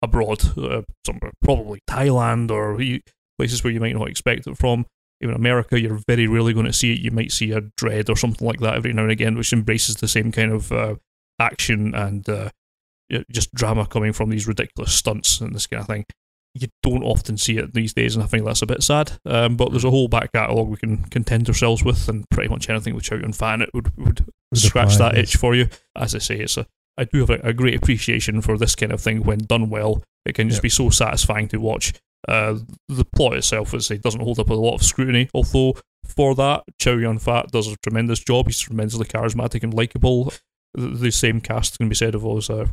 abroad, 0.01 0.57
uh, 0.57 0.81
somewhere 1.05 1.31
probably 1.43 1.79
Thailand 1.89 2.51
or 2.51 2.77
places 3.37 3.63
where 3.63 3.73
you 3.73 3.79
might 3.79 3.95
not 3.95 4.09
expect 4.09 4.47
it 4.47 4.57
from. 4.57 4.85
Even 5.21 5.35
America, 5.35 5.79
you're 5.79 5.99
very 6.07 6.27
rarely 6.27 6.53
going 6.53 6.65
to 6.65 6.73
see 6.73 6.93
it. 6.93 6.99
You 6.99 7.11
might 7.11 7.31
see 7.31 7.51
a 7.51 7.61
Dredd 7.61 8.09
or 8.09 8.15
something 8.15 8.45
like 8.45 8.59
that 8.59 8.75
every 8.75 8.93
now 8.93 9.03
and 9.03 9.11
again, 9.11 9.35
which 9.35 9.53
embraces 9.53 9.95
the 9.95 10.07
same 10.07 10.31
kind 10.31 10.51
of 10.51 10.71
uh, 10.71 10.95
action 11.39 11.95
and 11.95 12.27
uh, 12.29 12.49
just 13.31 13.53
drama 13.53 13.85
coming 13.87 14.13
from 14.13 14.29
these 14.29 14.47
ridiculous 14.47 14.93
stunts 14.93 15.41
and 15.41 15.55
this 15.55 15.67
kind 15.67 15.81
of 15.81 15.87
thing 15.87 16.05
you 16.55 16.69
don't 16.81 17.03
often 17.03 17.37
see 17.37 17.57
it 17.57 17.73
these 17.73 17.93
days, 17.93 18.15
and 18.15 18.23
I 18.23 18.27
think 18.27 18.45
that's 18.45 18.61
a 18.61 18.65
bit 18.65 18.81
sad. 18.81 19.11
Um, 19.25 19.57
but 19.57 19.71
there's 19.71 19.83
a 19.83 19.89
whole 19.89 20.07
back 20.07 20.31
catalogue 20.31 20.69
we 20.69 20.77
can 20.77 21.03
content 21.05 21.49
ourselves 21.49 21.83
with, 21.83 22.07
and 22.07 22.27
pretty 22.29 22.49
much 22.49 22.69
anything 22.69 22.95
with 22.95 23.03
Chow 23.03 23.17
Yun 23.17 23.33
Fat 23.33 23.61
it 23.61 23.69
would, 23.73 23.95
would 23.97 24.25
scratch 24.53 24.95
that 24.95 25.17
itch 25.17 25.35
for 25.35 25.53
you. 25.53 25.67
As 25.95 26.15
I 26.15 26.19
say, 26.19 26.39
it's 26.39 26.57
a 26.57 26.65
I 26.97 27.03
do 27.03 27.19
have 27.19 27.29
a, 27.29 27.39
a, 27.49 27.53
great 27.53 27.75
appreciation 27.75 28.39
for 28.39 28.57
this 28.57 28.73
kind 28.73 28.93
of 28.93 29.01
thing 29.01 29.23
when 29.23 29.39
done 29.39 29.69
well. 29.69 30.01
It 30.25 30.33
can 30.33 30.47
just 30.47 30.59
yep. 30.59 30.63
be 30.63 30.69
so 30.69 30.89
satisfying 30.89 31.49
to 31.49 31.57
watch. 31.57 31.93
Uh, 32.25 32.59
the 32.87 33.03
plot 33.03 33.33
itself, 33.33 33.73
as 33.73 33.91
I 33.91 33.95
say, 33.95 33.97
doesn't 33.99 34.21
hold 34.21 34.39
up 34.39 34.49
a 34.49 34.53
lot 34.53 34.75
of 34.75 34.83
scrutiny, 34.83 35.29
although 35.33 35.75
for 36.05 36.35
that, 36.35 36.63
Chow 36.79 36.93
Yun 36.93 37.19
Fat 37.19 37.51
does 37.51 37.67
a 37.67 37.75
tremendous 37.83 38.19
job. 38.19 38.45
He's 38.47 38.59
tremendously 38.59 39.05
charismatic 39.05 39.61
and 39.61 39.73
likable 39.73 40.31
the 40.75 41.11
same 41.11 41.41
cast 41.41 41.77
can 41.77 41.89
be 41.89 41.95
said 41.95 42.15
of 42.15 42.21
those 42.21 42.49
uh, 42.49 42.67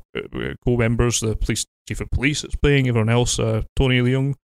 co-members, 0.65 1.21
the 1.21 1.37
police 1.37 1.67
chief 1.89 2.01
of 2.01 2.11
police 2.11 2.43
that's 2.43 2.57
playing, 2.57 2.89
everyone 2.89 3.09
else, 3.09 3.39
uh, 3.39 3.63
Tony 3.77 4.01
Leung, 4.01 4.35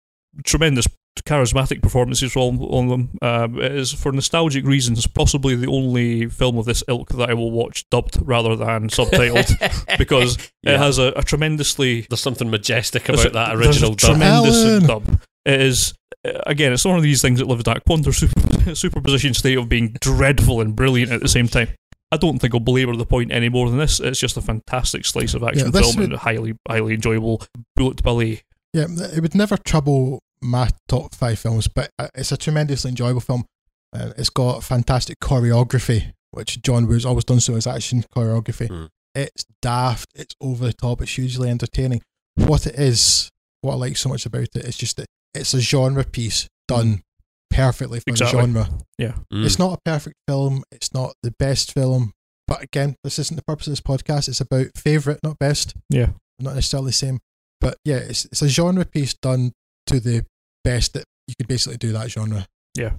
tremendous 0.45 0.87
charismatic 1.23 1.83
performances 1.83 2.33
from 2.33 2.61
all 2.61 2.85
of 2.85 2.89
them. 2.91 3.19
Um, 3.23 3.61
it 3.61 3.73
is 3.73 3.93
for 3.93 4.13
nostalgic 4.13 4.65
reasons 4.65 5.07
possibly 5.07 5.55
the 5.55 5.67
only 5.67 6.27
film 6.29 6.59
of 6.59 6.65
this 6.65 6.85
ilk 6.89 7.11
that 7.11 7.31
I 7.31 7.35
will 7.35 7.51
watch 7.51 7.89
dubbed 7.91 8.19
rather 8.23 8.57
than 8.57 8.89
subtitled 8.89 9.99
because 9.99 10.39
yeah. 10.63 10.75
it 10.75 10.79
has 10.79 10.99
a, 10.99 11.13
a, 11.17 11.23
tremendously 11.23 12.07
there's 12.09 12.21
something 12.21 12.51
majestic 12.51 13.09
about 13.09 13.33
that 13.33 13.57
original 13.57 13.95
dub. 13.95 14.11
Tremendous 14.11 14.87
dub. 14.87 15.21
It 15.45 15.61
is 15.61 15.95
uh, 16.25 16.41
again, 16.47 16.73
it's 16.73 16.85
one 16.85 16.97
of 16.97 17.03
these 17.03 17.23
things 17.23 17.39
that 17.39 17.47
lives 17.47 17.65
that 17.65 17.85
quantum 17.85 18.13
super, 18.13 18.75
superposition 18.75 19.35
state 19.35 19.59
of 19.59 19.69
being 19.69 19.97
dreadful 20.01 20.61
and 20.61 20.75
brilliant 20.75 21.13
at 21.13 21.21
the 21.21 21.29
same 21.29 21.49
time. 21.49 21.69
I 22.11 22.17
don't 22.17 22.39
think 22.39 22.55
I'll 22.55 22.61
belabor 22.61 22.97
the 22.97 23.05
point 23.05 23.33
any 23.33 23.49
more 23.49 23.69
than 23.69 23.79
this. 23.79 24.01
It's 24.01 24.19
just 24.19 24.37
a 24.37 24.41
fantastic 24.41 25.05
slice 25.05 25.35
of 25.35 25.43
action 25.43 25.71
yeah, 25.73 25.81
film 25.81 25.97
would, 25.97 26.11
and 26.11 26.19
highly, 26.19 26.57
highly 26.67 26.95
enjoyable 26.95 27.43
bullet 27.77 28.03
ballet. 28.03 28.43
Yeah, 28.73 28.87
it 28.89 29.21
would 29.21 29.35
never 29.35 29.57
trouble 29.57 30.23
my 30.41 30.71
top 30.89 31.15
five 31.15 31.39
films, 31.39 31.69
but 31.69 31.91
uh, 31.99 32.09
it's 32.15 32.33
a 32.33 32.37
tremendously 32.37 32.91
enjoyable 32.91 33.21
film. 33.21 33.45
Uh, 33.93 34.13
it's 34.17 34.31
got 34.31 34.65
fantastic 34.65 35.19
choreography, 35.21 36.13
which 36.31 36.63
John 36.63 36.87
Woo's 36.87 37.07
always 37.07 37.25
done 37.25 37.41
so 37.41 37.55
as 37.57 37.67
action 37.67 38.05
choreography. 38.15 38.69
Mm. 38.69 38.89
It's 39.15 39.45
daft, 39.61 40.09
it's 40.15 40.35
over 40.41 40.67
the 40.67 40.73
top, 40.73 41.01
it's 41.01 41.17
hugely 41.17 41.51
entertaining. 41.51 42.03
What 42.37 42.67
it 42.67 42.77
is, 42.77 43.31
what 43.63 43.73
I 43.73 43.77
like 43.77 43.97
so 43.97 44.09
much 44.09 44.27
about 44.27 44.49
it, 44.55 44.65
is 44.65 44.77
just 44.77 44.97
that 44.99 45.07
it's 45.35 45.55
a 45.55 45.61
genre 45.61 46.05
piece 46.05 46.47
done 46.69 47.03
perfectly 47.51 48.01
for 48.01 48.11
exactly. 48.11 48.41
the 48.41 48.47
genre. 48.47 48.69
Yeah. 48.99 49.15
Mm. 49.33 49.45
It's 49.45 49.59
not 49.59 49.75
a 49.75 49.79
perfect 49.85 50.17
film. 50.27 50.63
It's 50.71 50.93
not 50.93 51.15
the 51.23 51.33
best 51.39 51.73
film. 51.73 52.13
But 52.47 52.63
again, 52.63 52.97
this 53.05 53.19
isn't 53.19 53.37
the 53.37 53.43
purpose 53.43 53.67
of 53.67 53.73
this 53.73 53.81
podcast. 53.81 54.29
It's 54.29 54.41
about 54.41 54.69
favourite, 54.75 55.21
not 55.23 55.39
best. 55.39 55.75
Yeah. 55.91 56.11
Not 56.39 56.55
necessarily 56.55 56.89
the 56.89 56.95
same. 56.95 57.19
But 57.61 57.77
yeah, 57.85 57.97
it's, 57.97 58.25
it's 58.27 58.43
a 58.43 58.49
genre 58.49 58.85
piece 58.85 59.15
done 59.15 59.53
to 59.87 60.01
the 60.01 60.25
best 60.65 60.95
that 60.95 61.05
you 61.27 61.35
could 61.39 61.49
basically 61.49 61.77
do 61.77 61.93
that 61.93 62.11
genre. 62.11 62.47
Yeah. 62.75 62.93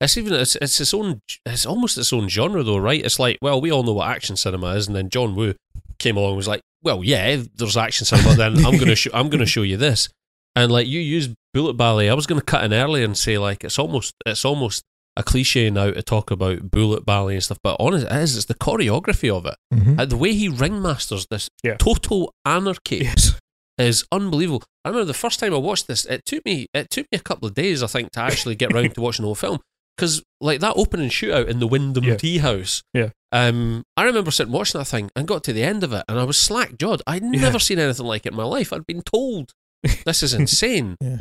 It's 0.00 0.16
even 0.16 0.34
it's 0.34 0.56
it's 0.56 0.80
its 0.80 0.92
own 0.92 1.20
it's 1.46 1.64
almost 1.64 1.96
its 1.96 2.12
own 2.12 2.28
genre 2.28 2.62
though, 2.62 2.78
right? 2.78 3.02
It's 3.02 3.18
like, 3.18 3.38
well, 3.40 3.60
we 3.60 3.70
all 3.70 3.82
know 3.82 3.94
what 3.94 4.08
action 4.08 4.36
cinema 4.36 4.74
is, 4.74 4.86
and 4.86 4.96
then 4.96 5.08
John 5.08 5.34
Woo 5.34 5.54
came 5.98 6.16
along 6.16 6.30
and 6.30 6.36
was 6.36 6.48
like, 6.48 6.60
Well, 6.82 7.02
yeah, 7.04 7.42
there's 7.54 7.76
action 7.76 8.04
cinema, 8.06 8.34
then 8.34 8.64
I'm 8.64 8.78
gonna 8.78 8.94
show 8.96 9.10
I'm 9.14 9.30
gonna 9.30 9.46
show 9.46 9.62
you 9.62 9.76
this. 9.76 10.08
And 10.56 10.70
like 10.70 10.86
you 10.86 11.00
use 11.00 11.28
bullet 11.54 11.74
ballet, 11.74 12.08
I 12.10 12.14
was 12.14 12.26
going 12.26 12.40
to 12.40 12.44
cut 12.44 12.64
in 12.64 12.72
earlier 12.72 13.04
and 13.04 13.16
say 13.16 13.38
like 13.38 13.64
it's 13.64 13.78
almost 13.78 14.14
it's 14.26 14.44
almost 14.44 14.84
a 15.16 15.22
cliche 15.22 15.70
now 15.70 15.90
to 15.90 16.02
talk 16.02 16.30
about 16.30 16.70
bullet 16.70 17.04
ballet 17.04 17.34
and 17.34 17.42
stuff, 17.42 17.58
but 17.62 17.76
honest 17.78 18.06
it 18.06 18.12
is 18.12 18.36
it's 18.36 18.46
the 18.46 18.54
choreography 18.54 19.34
of 19.34 19.46
it, 19.46 19.56
mm-hmm. 19.72 19.96
the 20.08 20.16
way 20.16 20.32
he 20.32 20.48
ringmasters 20.48 21.26
this 21.28 21.48
yeah. 21.62 21.76
total 21.76 22.32
anarchy 22.44 22.98
yes. 22.98 23.38
is 23.78 24.04
unbelievable. 24.12 24.62
I 24.84 24.88
remember 24.88 25.06
the 25.06 25.14
first 25.14 25.40
time 25.40 25.52
I 25.52 25.58
watched 25.58 25.88
this, 25.88 26.04
it 26.06 26.24
took 26.24 26.44
me 26.44 26.66
it 26.74 26.90
took 26.90 27.06
me 27.12 27.18
a 27.18 27.22
couple 27.22 27.48
of 27.48 27.54
days 27.54 27.82
I 27.82 27.86
think 27.86 28.12
to 28.12 28.20
actually 28.20 28.54
get 28.54 28.72
around 28.72 28.94
to 28.94 29.00
watching 29.00 29.22
the 29.22 29.28
whole 29.28 29.34
film 29.34 29.60
because 29.96 30.22
like 30.40 30.60
that 30.60 30.74
opening 30.76 31.10
shootout 31.10 31.48
in 31.48 31.60
the 31.60 31.66
Wyndham 31.66 32.04
yeah. 32.04 32.16
Tea 32.16 32.38
House. 32.38 32.82
Yeah. 32.94 33.10
Um, 33.32 33.84
I 33.96 34.04
remember 34.04 34.30
sitting 34.30 34.52
watching 34.52 34.78
that 34.78 34.86
thing 34.86 35.10
and 35.14 35.28
got 35.28 35.44
to 35.44 35.52
the 35.52 35.62
end 35.62 35.84
of 35.84 35.92
it 35.92 36.04
and 36.08 36.18
I 36.18 36.24
was 36.24 36.40
slack 36.40 36.78
jawed. 36.78 37.02
I'd 37.06 37.22
yeah. 37.22 37.40
never 37.40 37.58
seen 37.58 37.78
anything 37.78 38.06
like 38.06 38.26
it 38.26 38.32
in 38.32 38.36
my 38.36 38.44
life. 38.44 38.72
I'd 38.72 38.86
been 38.86 39.02
told 39.02 39.52
this 40.04 40.22
is 40.22 40.34
insane. 40.34 40.96
yeah. 41.00 41.20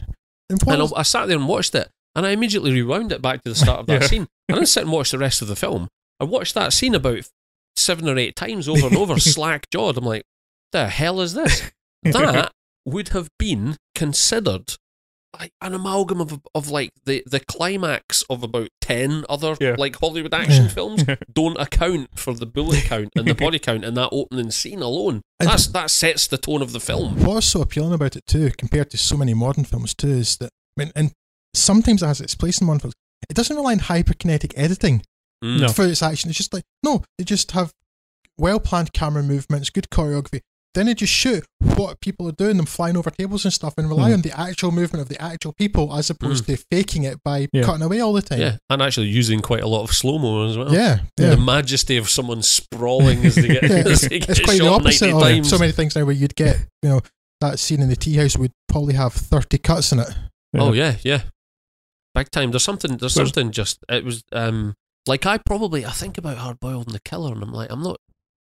And, 0.49 0.62
and 0.68 0.82
I, 0.82 0.88
I, 0.97 1.01
sat 1.03 1.28
there 1.28 1.38
and 1.38 1.47
watched 1.47 1.76
it, 1.76 1.89
and 2.16 2.26
I 2.26 2.32
immediately 2.32 2.72
rewound 2.72 3.12
it 3.12 3.22
back 3.22 3.43
to 3.43 3.49
the 3.49 3.55
start 3.55 3.82
of 3.82 3.88
that 3.88 4.01
yeah. 4.01 4.07
scene. 4.07 4.28
And 4.47 4.57
then 4.57 4.66
sit 4.66 4.84
and 4.84 4.91
watch 4.91 5.12
the 5.12 5.20
rest 5.20 5.41
of 5.41 5.47
the 5.47 5.55
film. 5.55 5.89
I 6.20 6.24
watched 6.24 6.55
that 6.55 6.74
scene 6.74 6.95
about 6.95 7.30
seven 7.76 8.10
or 8.10 8.18
eight 8.18 8.36
times 8.36 8.68
over 8.68 8.88
and 8.88 8.97
over, 8.97 9.20
slack 9.20 9.70
jawed. 9.70 9.97
I'm 9.97 10.05
like, 10.05 10.24
the 10.72 10.88
hell 10.88 11.22
is 11.22 11.34
this? 11.34 11.72
That 12.03 12.51
would 12.86 13.10
have 13.10 13.30
been 13.38 13.78
considered 13.93 14.76
like 15.40 15.54
an 15.62 15.74
amalgam 15.74 16.20
of 16.20 16.42
of 16.54 16.70
like 16.70 16.92
the 17.06 17.24
the 17.26 17.40
climax 17.40 18.24
of 18.30 18.44
about 18.44 18.70
ten 18.82 19.26
other 19.30 19.56
yeah. 19.60 19.76
like 19.78 19.96
Hollywood 19.96 20.34
action 20.34 20.68
films 20.70 21.04
don't 21.32 21.60
account 21.60 22.20
for 22.20 22.34
the 22.34 22.46
bullet 22.46 22.84
count 22.84 23.10
and 23.16 23.28
the 23.28 23.36
body 23.46 23.60
count 23.60 23.86
in 23.86 23.94
that 23.94 24.10
opening 24.12 24.52
scene 24.52 24.82
alone. 24.82 25.22
And 25.40 25.50
That's 25.50 25.68
that 25.68 25.90
sets 25.90 26.28
the 26.28 26.38
tone 26.38 26.62
of 26.62 26.74
the 26.74 26.80
film. 26.80 27.24
What's 27.24 27.48
so 27.48 27.62
appealing 27.62 27.94
about 27.94 28.16
it 28.16 28.28
too, 28.28 28.52
compared 28.58 28.90
to 28.92 28.98
so 28.98 29.18
many 29.18 29.34
modern 29.34 29.64
films 29.64 29.94
too, 29.94 30.10
is 30.10 30.38
that 30.38 30.52
I 30.78 30.84
mean, 30.84 30.92
and 30.96 31.12
sometimes 31.54 32.04
it 32.04 32.08
has 32.08 32.22
its 32.22 32.36
place 32.36 32.60
in 32.60 32.68
modern 32.68 32.82
films. 32.82 32.96
It 33.30 33.36
doesn't 33.36 33.56
rely 33.56 33.74
on 33.74 33.80
hyperkinetic 33.80 34.54
editing 34.56 35.04
mm. 35.44 35.74
for 35.74 35.86
its 35.86 36.04
action. 36.04 36.30
It's 36.30 36.38
just 36.38 36.54
like 36.54 36.64
no, 36.84 37.04
they 37.18 37.24
just 37.24 37.52
have 37.52 37.72
well 38.38 38.60
planned 38.60 38.94
camera 38.94 39.24
movements, 39.24 39.70
good 39.70 39.90
choreography, 39.90 40.42
then 40.76 40.86
they 40.86 40.93
just 40.93 41.13
shoot 41.13 41.45
what 41.59 41.99
people 41.99 42.28
are 42.28 42.34
doing, 42.34 42.57
them 42.57 42.65
flying 42.65 42.95
over 42.95 43.09
tables 43.09 43.43
and 43.43 43.53
stuff, 43.53 43.74
and 43.78 43.89
rely 43.89 44.11
mm. 44.11 44.15
on 44.15 44.22
the 44.22 44.39
actual 44.39 44.72
movement 44.72 45.01
of 45.01 45.09
the 45.09 45.20
actual 45.22 45.51
people 45.53 45.95
as 45.95 46.09
opposed 46.09 46.43
mm. 46.43 46.55
to 46.55 46.63
faking 46.72 47.03
it 47.03 47.24
by 47.24 47.47
yeah. 47.51 47.63
cutting 47.63 47.82
away 47.82 47.99
all 47.99 48.13
the 48.13 48.22
time. 48.22 48.39
Yeah, 48.39 48.57
and 48.70 48.82
actually 48.82 49.07
using 49.07 49.41
quite 49.41 49.63
a 49.63 49.67
lot 49.67 49.84
of 49.84 49.91
slow 49.91 50.20
mo 50.20 50.47
as 50.47 50.57
well. 50.57 50.72
Yeah, 50.72 50.99
yeah, 51.20 51.32
the 51.32 51.38
majesty 51.38 51.97
of 51.97 52.09
someone 52.09 52.43
sprawling 52.43 53.26
as 53.26 53.36
they 53.36 53.47
get. 53.47 53.63
yeah, 53.63 53.70
as 53.91 54.01
they 54.01 54.20
get 54.20 54.30
it's 54.30 54.39
quite 54.41 54.59
the 54.59 54.67
opposite 54.67 55.11
of 55.11 55.22
times. 55.22 55.49
so 55.49 55.57
many 55.57 55.72
things 55.72 55.95
now 55.95 56.05
where 56.05 56.15
you'd 56.15 56.36
get, 56.36 56.57
you 56.84 56.89
know, 56.89 57.01
that 57.41 57.57
scene 57.57 57.82
in 57.82 57.89
the 57.89 57.95
tea 57.95 58.15
house 58.17 58.38
would 58.38 58.51
probably 58.67 58.93
have 58.93 59.13
thirty 59.13 59.57
cuts 59.57 59.91
in 59.91 59.99
it. 59.99 60.09
Yeah. 60.53 60.61
Oh 60.61 60.74
yeah, 60.74 60.97
yeah, 61.03 61.22
big 62.13 62.30
time. 62.30 62.51
There's 62.51 62.63
something. 62.63 62.97
There's 62.97 63.15
something. 63.15 63.51
Just 63.51 63.84
it 63.89 64.05
was 64.05 64.24
um 64.32 64.76
like 65.07 65.26
I 65.26 65.39
probably 65.39 65.86
I 65.86 65.91
think 65.91 66.17
about 66.20 66.38
Hard 66.38 66.59
Boiled 66.59 66.86
and 66.86 66.95
the 66.95 66.99
Killer, 66.99 67.34
and 67.34 67.41
I'm 67.41 67.51
like 67.51 67.72
I'm 67.72 67.82
not 67.82 67.99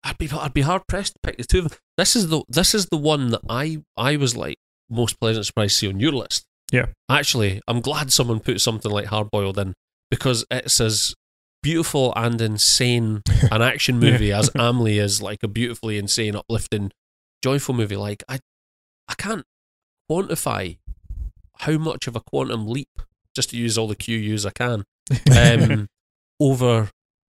I'd 0.04 0.18
be 0.18 0.30
I'd 0.32 0.54
be 0.54 0.62
hard 0.62 0.88
pressed 0.88 1.14
to 1.14 1.20
pick 1.24 1.38
the 1.38 1.44
two 1.44 1.60
of 1.60 1.70
them. 1.70 1.80
This 1.98 2.16
is 2.16 2.30
the 2.30 2.44
this 2.48 2.74
is 2.74 2.88
the 2.88 2.98
one 2.98 3.30
that 3.30 3.42
I 3.50 3.84
I 3.96 4.18
was 4.18 4.36
like 4.36 4.58
most 4.90 5.20
pleasant 5.20 5.46
surprise 5.46 5.74
to 5.74 5.78
see 5.78 5.88
on 5.88 6.00
your 6.00 6.12
list. 6.12 6.46
Yeah. 6.72 6.88
Actually, 7.10 7.62
I'm 7.68 7.82
glad 7.82 8.12
someone 8.12 8.40
put 8.40 8.62
something 8.62 8.92
like 8.92 9.08
hard 9.08 9.30
boiled 9.30 9.60
in 9.60 9.74
because 10.10 10.46
it's 10.50 10.80
as 10.80 11.14
beautiful 11.62 12.14
and 12.16 12.42
insane 12.42 13.22
an 13.52 13.62
action 13.62 14.00
movie 14.00 14.28
yeah. 14.28 14.40
as 14.40 14.50
Amelie 14.56 15.00
is 15.00 15.22
like 15.22 15.44
a 15.44 15.48
beautifully 15.48 15.98
insane, 15.98 16.36
uplifting, 16.36 16.92
joyful 17.44 17.76
movie. 17.76 17.98
Like 17.98 18.24
I, 18.28 18.40
I 19.08 19.14
can't 19.16 19.46
quantify 20.10 20.78
how 21.60 21.78
much 21.78 22.08
of 22.08 22.16
a 22.16 22.22
quantum 22.22 22.68
leap, 22.68 23.02
just 23.36 23.52
to 23.52 23.58
use 23.58 23.78
all 23.78 23.88
the 23.88 23.96
QUs 23.96 24.46
I 24.46 24.52
can, 24.52 24.84
um, 25.72 25.88
over 26.40 26.90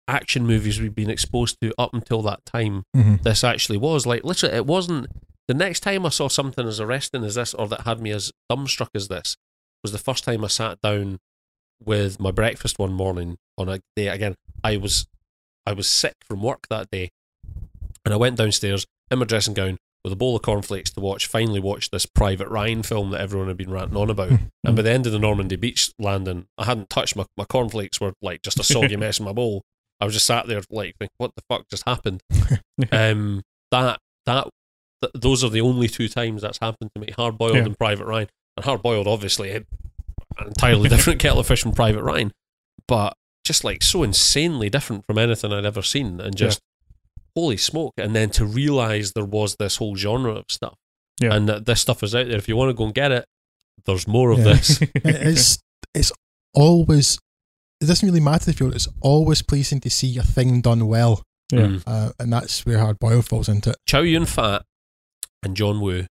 action 0.07 0.45
movies 0.45 0.79
we've 0.79 0.95
been 0.95 1.09
exposed 1.09 1.57
to 1.61 1.73
up 1.77 1.93
until 1.93 2.21
that 2.23 2.45
time. 2.45 2.83
Mm-hmm. 2.95 3.15
This 3.23 3.43
actually 3.43 3.77
was 3.77 4.05
like 4.05 4.23
literally, 4.23 4.55
it 4.55 4.65
wasn't. 4.65 5.07
The 5.47 5.53
next 5.53 5.81
time 5.81 6.05
I 6.05 6.09
saw 6.09 6.29
something 6.29 6.65
as 6.65 6.79
arresting 6.79 7.23
as 7.25 7.35
this, 7.35 7.53
or 7.53 7.67
that 7.67 7.81
had 7.81 7.99
me 7.99 8.11
as 8.11 8.31
dumbstruck 8.49 8.89
as 8.95 9.09
this, 9.09 9.35
was 9.83 9.91
the 9.91 9.97
first 9.97 10.23
time 10.23 10.43
I 10.43 10.47
sat 10.47 10.79
down 10.81 11.19
with 11.83 12.19
my 12.19 12.31
breakfast 12.31 12.79
one 12.79 12.93
morning 12.93 13.37
on 13.57 13.67
a 13.67 13.81
day 13.95 14.07
again. 14.07 14.35
I 14.63 14.77
was 14.77 15.05
I 15.65 15.73
was 15.73 15.87
sick 15.87 16.15
from 16.27 16.41
work 16.41 16.67
that 16.69 16.89
day, 16.91 17.09
and 18.05 18.13
I 18.13 18.17
went 18.17 18.37
downstairs 18.37 18.85
in 19.11 19.19
my 19.19 19.25
dressing 19.25 19.53
gown 19.53 19.77
with 20.03 20.11
a 20.13 20.17
bowl 20.17 20.35
of 20.35 20.41
cornflakes 20.41 20.91
to 20.91 20.99
watch. 20.99 21.27
Finally, 21.27 21.59
watched 21.59 21.91
this 21.91 22.05
Private 22.05 22.49
Ryan 22.49 22.83
film 22.83 23.11
that 23.11 23.21
everyone 23.21 23.47
had 23.47 23.57
been 23.57 23.71
ranting 23.71 23.97
on 23.97 24.09
about. 24.09 24.31
and 24.63 24.75
by 24.75 24.81
the 24.81 24.91
end 24.91 25.05
of 25.05 25.13
the 25.13 25.19
Normandy 25.19 25.55
beach 25.55 25.91
landing, 25.99 26.47
I 26.57 26.65
hadn't 26.65 26.89
touched 26.89 27.15
my 27.15 27.25
my 27.37 27.45
cornflakes 27.45 28.01
were 28.01 28.13
like 28.21 28.41
just 28.41 28.59
a 28.59 28.63
soggy 28.63 28.95
mess 28.95 29.19
in 29.19 29.25
my 29.25 29.33
bowl. 29.33 29.63
I 30.03 30.05
was 30.05 30.15
just 30.15 30.25
sat 30.25 30.47
there 30.47 30.61
like, 30.69 30.97
what 31.15 31.31
the 31.33 31.43
fuck 31.47 31.69
just 31.69 31.87
happened? 31.87 32.21
um, 32.91 33.41
that 33.71 34.01
that 34.25 34.49
th- 35.01 35.13
those 35.15 35.45
are 35.45 35.49
the 35.49 35.61
only 35.61 35.87
two 35.87 36.09
times 36.09 36.41
that's 36.41 36.57
happened 36.57 36.91
to 36.93 36.99
me. 36.99 37.07
Hard 37.15 37.37
boiled 37.37 37.55
yeah. 37.55 37.63
and 37.63 37.79
Private 37.79 38.05
Ryan, 38.05 38.27
and 38.57 38.65
hard 38.65 38.83
boiled 38.83 39.07
obviously 39.07 39.51
an 39.51 39.65
entirely 40.45 40.89
different 40.93 41.21
kettle 41.21 41.39
of 41.39 41.47
fish 41.47 41.61
from 41.61 41.71
Private 41.71 42.03
Ryan, 42.03 42.33
but 42.85 43.15
just 43.45 43.63
like 43.63 43.81
so 43.81 44.03
insanely 44.03 44.69
different 44.69 45.05
from 45.05 45.17
anything 45.17 45.53
I'd 45.53 45.63
ever 45.63 45.81
seen, 45.81 46.19
and 46.19 46.35
just 46.35 46.59
yeah. 46.59 47.41
holy 47.41 47.55
smoke! 47.55 47.93
And 47.95 48.13
then 48.13 48.29
to 48.31 48.45
realize 48.45 49.13
there 49.13 49.23
was 49.23 49.55
this 49.55 49.77
whole 49.77 49.95
genre 49.95 50.33
of 50.33 50.47
stuff, 50.49 50.75
yeah. 51.21 51.33
and 51.33 51.47
that 51.47 51.65
this 51.65 51.79
stuff 51.79 52.03
is 52.03 52.13
out 52.13 52.27
there. 52.27 52.35
If 52.35 52.49
you 52.49 52.57
want 52.57 52.71
to 52.71 52.73
go 52.73 52.83
and 52.83 52.93
get 52.93 53.13
it, 53.13 53.25
there's 53.85 54.05
more 54.05 54.31
of 54.31 54.39
yeah. 54.39 54.43
this. 54.55 54.81
it's 54.95 55.59
it's 55.95 56.11
always 56.53 57.19
it 57.83 57.87
doesn't 57.87 58.07
really 58.07 58.21
matter 58.21 58.49
if 58.49 58.59
you're. 58.59 58.73
It's 58.73 58.87
always 59.01 59.41
pleasing 59.41 59.79
to 59.81 59.89
see 59.89 60.17
a 60.17 60.23
thing 60.23 60.61
done 60.61 60.87
well. 60.87 61.21
Yeah, 61.51 61.59
mm. 61.59 61.83
uh, 61.85 62.11
and 62.19 62.31
that's 62.31 62.65
where 62.65 62.79
Hard 62.79 62.99
Boiled 62.99 63.25
falls 63.25 63.49
into 63.49 63.71
it. 63.71 63.77
Chow 63.85 64.01
Yun 64.01 64.25
Fat 64.25 64.63
and 65.43 65.55
John 65.55 65.81
Woo 65.81 66.05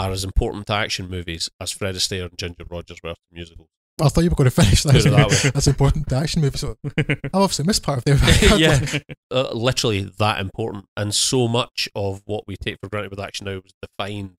are 0.00 0.10
as 0.10 0.24
important 0.24 0.66
to 0.68 0.72
action 0.72 1.08
movies 1.08 1.50
as 1.60 1.72
Fred 1.72 1.94
Astaire 1.94 2.28
and 2.28 2.38
Ginger 2.38 2.64
Rogers 2.68 2.98
were 3.02 3.10
to 3.10 3.20
musicals. 3.30 3.68
I 4.00 4.08
thought 4.08 4.22
you 4.22 4.30
were 4.30 4.36
going 4.36 4.50
to 4.50 4.54
finish 4.54 4.84
that. 4.84 4.92
that 4.92 5.50
That's 5.54 5.66
important 5.66 6.08
to 6.08 6.16
action 6.16 6.40
movies. 6.40 6.60
So 6.60 6.76
I 6.98 7.16
obviously 7.34 7.64
missed 7.64 7.82
part 7.82 7.98
of 7.98 8.04
there. 8.04 8.16
yeah, 8.56 8.80
uh, 9.30 9.50
literally 9.52 10.10
that 10.18 10.40
important. 10.40 10.86
And 10.96 11.14
so 11.14 11.48
much 11.48 11.88
of 11.94 12.22
what 12.24 12.44
we 12.46 12.56
take 12.56 12.78
for 12.80 12.88
granted 12.88 13.10
with 13.10 13.20
action 13.20 13.46
now 13.46 13.54
was 13.56 13.74
defined 13.82 14.38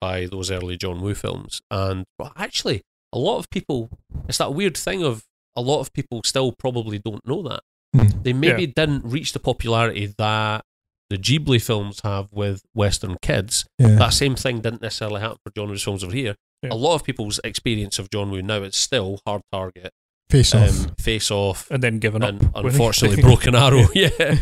by 0.00 0.26
those 0.26 0.50
early 0.50 0.76
John 0.76 1.00
Woo 1.00 1.14
films. 1.14 1.62
And 1.70 2.04
well, 2.18 2.32
actually, 2.36 2.82
a 3.12 3.18
lot 3.18 3.38
of 3.38 3.48
people, 3.50 3.90
it's 4.28 4.38
that 4.38 4.54
weird 4.54 4.76
thing 4.76 5.04
of 5.04 5.22
a 5.56 5.60
lot 5.60 5.80
of 5.80 5.92
people 5.92 6.20
still 6.24 6.52
probably 6.52 6.98
don't 6.98 7.26
know 7.26 7.42
that. 7.42 7.60
Mm. 7.94 8.22
They 8.22 8.32
maybe 8.32 8.64
yeah. 8.64 8.72
didn't 8.76 9.04
reach 9.04 9.32
the 9.32 9.38
popularity 9.38 10.12
that 10.18 10.64
the 11.08 11.16
Ghibli 11.16 11.62
films 11.62 12.00
have 12.04 12.28
with 12.32 12.62
Western 12.74 13.16
kids. 13.22 13.66
Yeah. 13.78 13.96
That 13.96 14.12
same 14.12 14.34
thing 14.34 14.60
didn't 14.60 14.82
necessarily 14.82 15.20
happen 15.20 15.38
for 15.44 15.52
John 15.56 15.68
Woo's 15.68 15.82
films 15.82 16.02
over 16.04 16.14
here. 16.14 16.34
Yeah. 16.62 16.70
A 16.72 16.74
lot 16.74 16.94
of 16.94 17.04
people's 17.04 17.40
experience 17.44 17.98
of 17.98 18.10
John 18.10 18.30
Woo 18.30 18.42
now 18.42 18.62
is 18.62 18.76
still 18.76 19.20
Hard 19.26 19.42
Target, 19.52 19.92
Face 20.30 20.54
um, 20.54 20.62
Off, 20.62 21.00
Face 21.00 21.30
Off, 21.30 21.70
and 21.70 21.82
then 21.82 21.98
given 21.98 22.22
and 22.22 22.44
up. 22.54 22.64
Unfortunately, 22.64 23.22
Broken 23.22 23.54
Arrow. 23.54 23.86
yeah, 23.94 24.38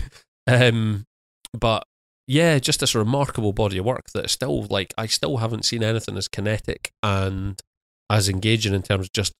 um, 0.46 1.04
but 1.52 1.84
yeah, 2.26 2.58
just 2.58 2.80
this 2.80 2.94
remarkable 2.94 3.52
body 3.52 3.78
of 3.78 3.84
work 3.84 4.06
that 4.14 4.30
still 4.30 4.64
like 4.70 4.94
I 4.96 5.06
still 5.06 5.38
haven't 5.38 5.64
seen 5.64 5.82
anything 5.82 6.16
as 6.16 6.28
kinetic 6.28 6.92
and 7.02 7.60
as 8.08 8.28
engaging 8.28 8.74
in 8.74 8.82
terms 8.82 9.06
of 9.06 9.12
just 9.12 9.32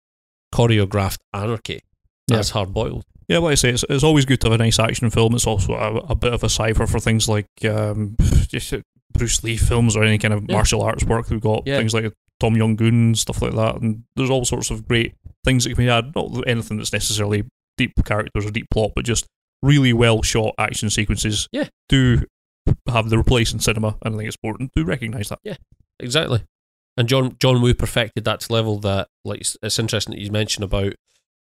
choreographed 0.54 1.18
anarchy 1.32 1.80
yeah. 2.28 2.38
as 2.38 2.50
hard 2.50 2.72
boiled. 2.72 3.04
Yeah, 3.28 3.38
like 3.38 3.52
I 3.52 3.54
say, 3.56 3.70
it's, 3.70 3.84
it's 3.88 4.04
always 4.04 4.24
good 4.24 4.40
to 4.42 4.46
have 4.50 4.60
a 4.60 4.62
nice 4.62 4.78
action 4.78 5.10
film. 5.10 5.34
It's 5.34 5.46
also 5.46 5.72
a, 5.72 5.96
a 6.10 6.14
bit 6.14 6.32
of 6.32 6.44
a 6.44 6.48
cipher 6.48 6.86
for 6.86 7.00
things 7.00 7.28
like 7.28 7.48
um, 7.64 8.16
Bruce 9.12 9.42
Lee 9.42 9.56
films 9.56 9.96
or 9.96 10.04
any 10.04 10.18
kind 10.18 10.32
of 10.32 10.44
yeah. 10.46 10.54
martial 10.54 10.82
arts 10.82 11.04
work. 11.04 11.28
We've 11.30 11.40
got 11.40 11.64
yeah. 11.66 11.78
things 11.78 11.92
like 11.92 12.12
Tom 12.38 12.56
Yum 12.56 12.76
Goong, 12.76 13.16
stuff 13.16 13.42
like 13.42 13.54
that. 13.54 13.80
And 13.80 14.04
there's 14.14 14.30
all 14.30 14.44
sorts 14.44 14.70
of 14.70 14.86
great 14.86 15.14
things 15.44 15.64
that 15.64 15.70
can 15.70 15.78
be 15.78 15.86
had. 15.86 16.14
Not 16.14 16.46
anything 16.46 16.76
that's 16.76 16.92
necessarily 16.92 17.44
deep 17.76 17.92
characters 18.04 18.46
or 18.46 18.50
deep 18.50 18.68
plot, 18.70 18.92
but 18.94 19.04
just 19.04 19.26
really 19.62 19.92
well 19.92 20.22
shot 20.22 20.54
action 20.58 20.90
sequences. 20.90 21.48
Yeah. 21.50 21.68
Do 21.88 22.24
have 22.88 23.10
the 23.10 23.18
replace 23.18 23.52
in 23.52 23.58
cinema, 23.58 23.96
and 24.02 24.14
I 24.14 24.18
think 24.18 24.28
it's 24.28 24.36
important 24.36 24.72
to 24.76 24.84
recognise 24.84 25.30
that. 25.30 25.40
Yeah, 25.42 25.56
exactly. 25.98 26.44
And 26.96 27.08
John 27.08 27.36
John 27.40 27.60
Woo 27.60 27.74
perfected 27.74 28.24
that 28.24 28.40
to 28.40 28.52
level 28.52 28.78
that 28.80 29.08
like 29.24 29.40
it's 29.40 29.78
interesting 29.78 30.14
that 30.14 30.20
you 30.20 30.30
mentioned 30.30 30.64
about 30.64 30.94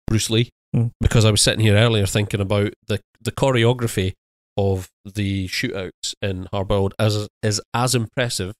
Bruce 0.07 0.29
Lee 0.29 0.49
mm. 0.75 0.91
because 0.99 1.25
I 1.25 1.31
was 1.31 1.41
sitting 1.41 1.61
here 1.61 1.75
earlier 1.75 2.05
thinking 2.05 2.41
about 2.41 2.73
the 2.87 2.99
the 3.21 3.31
choreography 3.31 4.13
of 4.57 4.89
the 5.05 5.47
shootouts 5.47 6.15
in 6.21 6.47
Hard 6.51 6.67
Boiled 6.67 6.93
as 6.99 7.27
is 7.41 7.61
as 7.73 7.95
impressive 7.95 8.53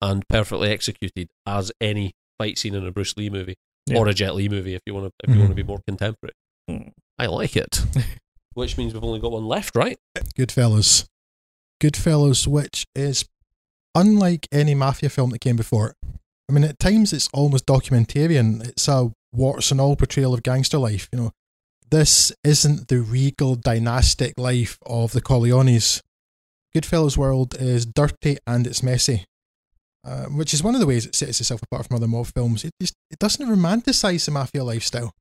and 0.00 0.26
perfectly 0.28 0.70
executed 0.70 1.28
as 1.46 1.70
any 1.80 2.12
fight 2.38 2.58
scene 2.58 2.74
in 2.74 2.86
a 2.86 2.90
Bruce 2.90 3.16
Lee 3.16 3.30
movie 3.30 3.54
yeah. 3.86 3.98
or 3.98 4.08
a 4.08 4.14
Jet 4.14 4.34
Li 4.34 4.48
movie 4.48 4.74
if 4.74 4.82
you 4.86 4.94
want 4.94 5.06
to 5.06 5.12
if 5.28 5.34
you 5.34 5.40
want 5.40 5.50
to 5.50 5.54
be 5.54 5.62
mm-hmm. 5.62 5.68
more 5.68 5.82
contemporary. 5.86 6.34
Mm. 6.68 6.92
I 7.18 7.26
like 7.26 7.56
it. 7.56 7.82
which 8.54 8.76
means 8.76 8.94
we've 8.94 9.04
only 9.04 9.20
got 9.20 9.32
one 9.32 9.46
left, 9.46 9.76
right? 9.76 9.98
Goodfellas. 10.36 11.06
Goodfellas, 11.80 12.46
which 12.46 12.86
is 12.94 13.24
unlike 13.94 14.48
any 14.52 14.74
mafia 14.74 15.08
film 15.08 15.30
that 15.30 15.40
came 15.40 15.56
before 15.56 15.90
it. 15.90 15.96
I 16.48 16.52
mean, 16.52 16.64
at 16.64 16.78
times 16.78 17.12
it's 17.12 17.28
almost 17.32 17.66
documentarian. 17.66 18.66
It's 18.68 18.88
a 18.88 19.10
warts 19.32 19.70
and 19.70 19.80
all 19.80 19.96
portrayal 19.96 20.34
of 20.34 20.42
gangster 20.42 20.78
life. 20.78 21.08
You 21.12 21.18
know, 21.18 21.30
this 21.90 22.32
isn't 22.44 22.88
the 22.88 23.00
regal 23.00 23.54
dynastic 23.54 24.38
life 24.38 24.78
of 24.84 25.12
the 25.12 25.20
Corleones. 25.20 26.00
Goodfellas' 26.74 27.18
world 27.18 27.54
is 27.58 27.84
dirty 27.84 28.38
and 28.46 28.66
it's 28.66 28.82
messy, 28.82 29.26
uh, 30.04 30.24
which 30.24 30.54
is 30.54 30.62
one 30.62 30.74
of 30.74 30.80
the 30.80 30.86
ways 30.86 31.04
it 31.04 31.14
sets 31.14 31.40
itself 31.40 31.62
apart 31.62 31.86
from 31.86 31.96
other 31.96 32.08
mob 32.08 32.26
films. 32.26 32.64
It 32.64 32.72
just 32.80 32.94
it 33.10 33.18
doesn't 33.18 33.46
romanticize 33.46 34.24
the 34.24 34.30
mafia 34.30 34.64
lifestyle, 34.64 35.12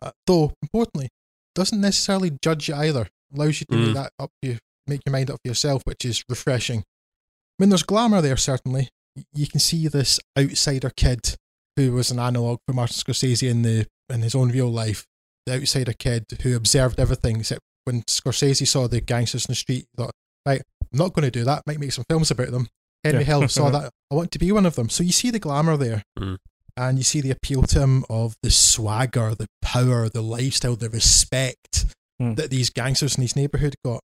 uh, 0.00 0.12
though 0.26 0.52
importantly, 0.62 1.08
doesn't 1.54 1.80
necessarily 1.80 2.30
judge 2.42 2.68
you 2.68 2.76
either. 2.76 3.08
Allows 3.34 3.60
you 3.60 3.66
to 3.70 3.76
mm. 3.76 3.86
make 3.86 3.94
that 3.94 4.12
up 4.20 4.30
you 4.40 4.58
make 4.86 5.00
your 5.04 5.12
mind 5.12 5.30
up 5.30 5.40
for 5.42 5.48
yourself, 5.48 5.82
which 5.84 6.04
is 6.04 6.22
refreshing. 6.28 6.80
I 6.80 7.56
mean, 7.58 7.70
there's 7.70 7.82
glamour 7.82 8.20
there 8.20 8.36
certainly. 8.36 8.88
You 9.32 9.46
can 9.46 9.60
see 9.60 9.88
this 9.88 10.18
outsider 10.38 10.90
kid 10.90 11.36
who 11.76 11.92
was 11.92 12.10
an 12.10 12.18
analog 12.18 12.58
for 12.66 12.74
Martin 12.74 12.96
Scorsese 12.96 13.48
in 13.48 13.62
the 13.62 13.86
in 14.08 14.22
his 14.22 14.34
own 14.34 14.50
real 14.50 14.70
life 14.70 15.06
the 15.46 15.54
outsider 15.54 15.92
kid 15.92 16.24
who 16.42 16.56
observed 16.56 16.98
everything. 16.98 17.40
Except 17.40 17.60
when 17.84 18.02
Scorsese 18.02 18.66
saw 18.66 18.88
the 18.88 19.00
gangsters 19.00 19.46
in 19.46 19.52
the 19.52 19.56
street, 19.56 19.86
he 19.92 20.02
thought, 20.02 20.12
right, 20.46 20.62
I'm 20.80 20.98
not 20.98 21.12
going 21.12 21.24
to 21.24 21.30
do 21.30 21.44
that. 21.44 21.62
Might 21.66 21.80
make 21.80 21.92
some 21.92 22.04
films 22.08 22.30
about 22.30 22.50
them. 22.50 22.68
Henry 23.02 23.20
yeah. 23.20 23.26
Hill 23.26 23.48
saw 23.48 23.70
that. 23.70 23.90
I 24.10 24.14
want 24.14 24.30
to 24.32 24.38
be 24.38 24.52
one 24.52 24.66
of 24.66 24.76
them. 24.76 24.88
So 24.88 25.02
you 25.02 25.12
see 25.12 25.30
the 25.30 25.38
glamour 25.38 25.76
there. 25.76 26.02
Mm. 26.18 26.38
And 26.76 26.98
you 26.98 27.04
see 27.04 27.20
the 27.20 27.30
appeal 27.30 27.62
to 27.62 27.80
him 27.80 28.04
of 28.10 28.34
the 28.42 28.50
swagger, 28.50 29.34
the 29.36 29.46
power, 29.62 30.08
the 30.08 30.22
lifestyle, 30.22 30.74
the 30.74 30.90
respect 30.90 31.86
mm. 32.20 32.34
that 32.34 32.50
these 32.50 32.70
gangsters 32.70 33.16
in 33.16 33.22
his 33.22 33.36
neighborhood 33.36 33.76
got. 33.84 34.00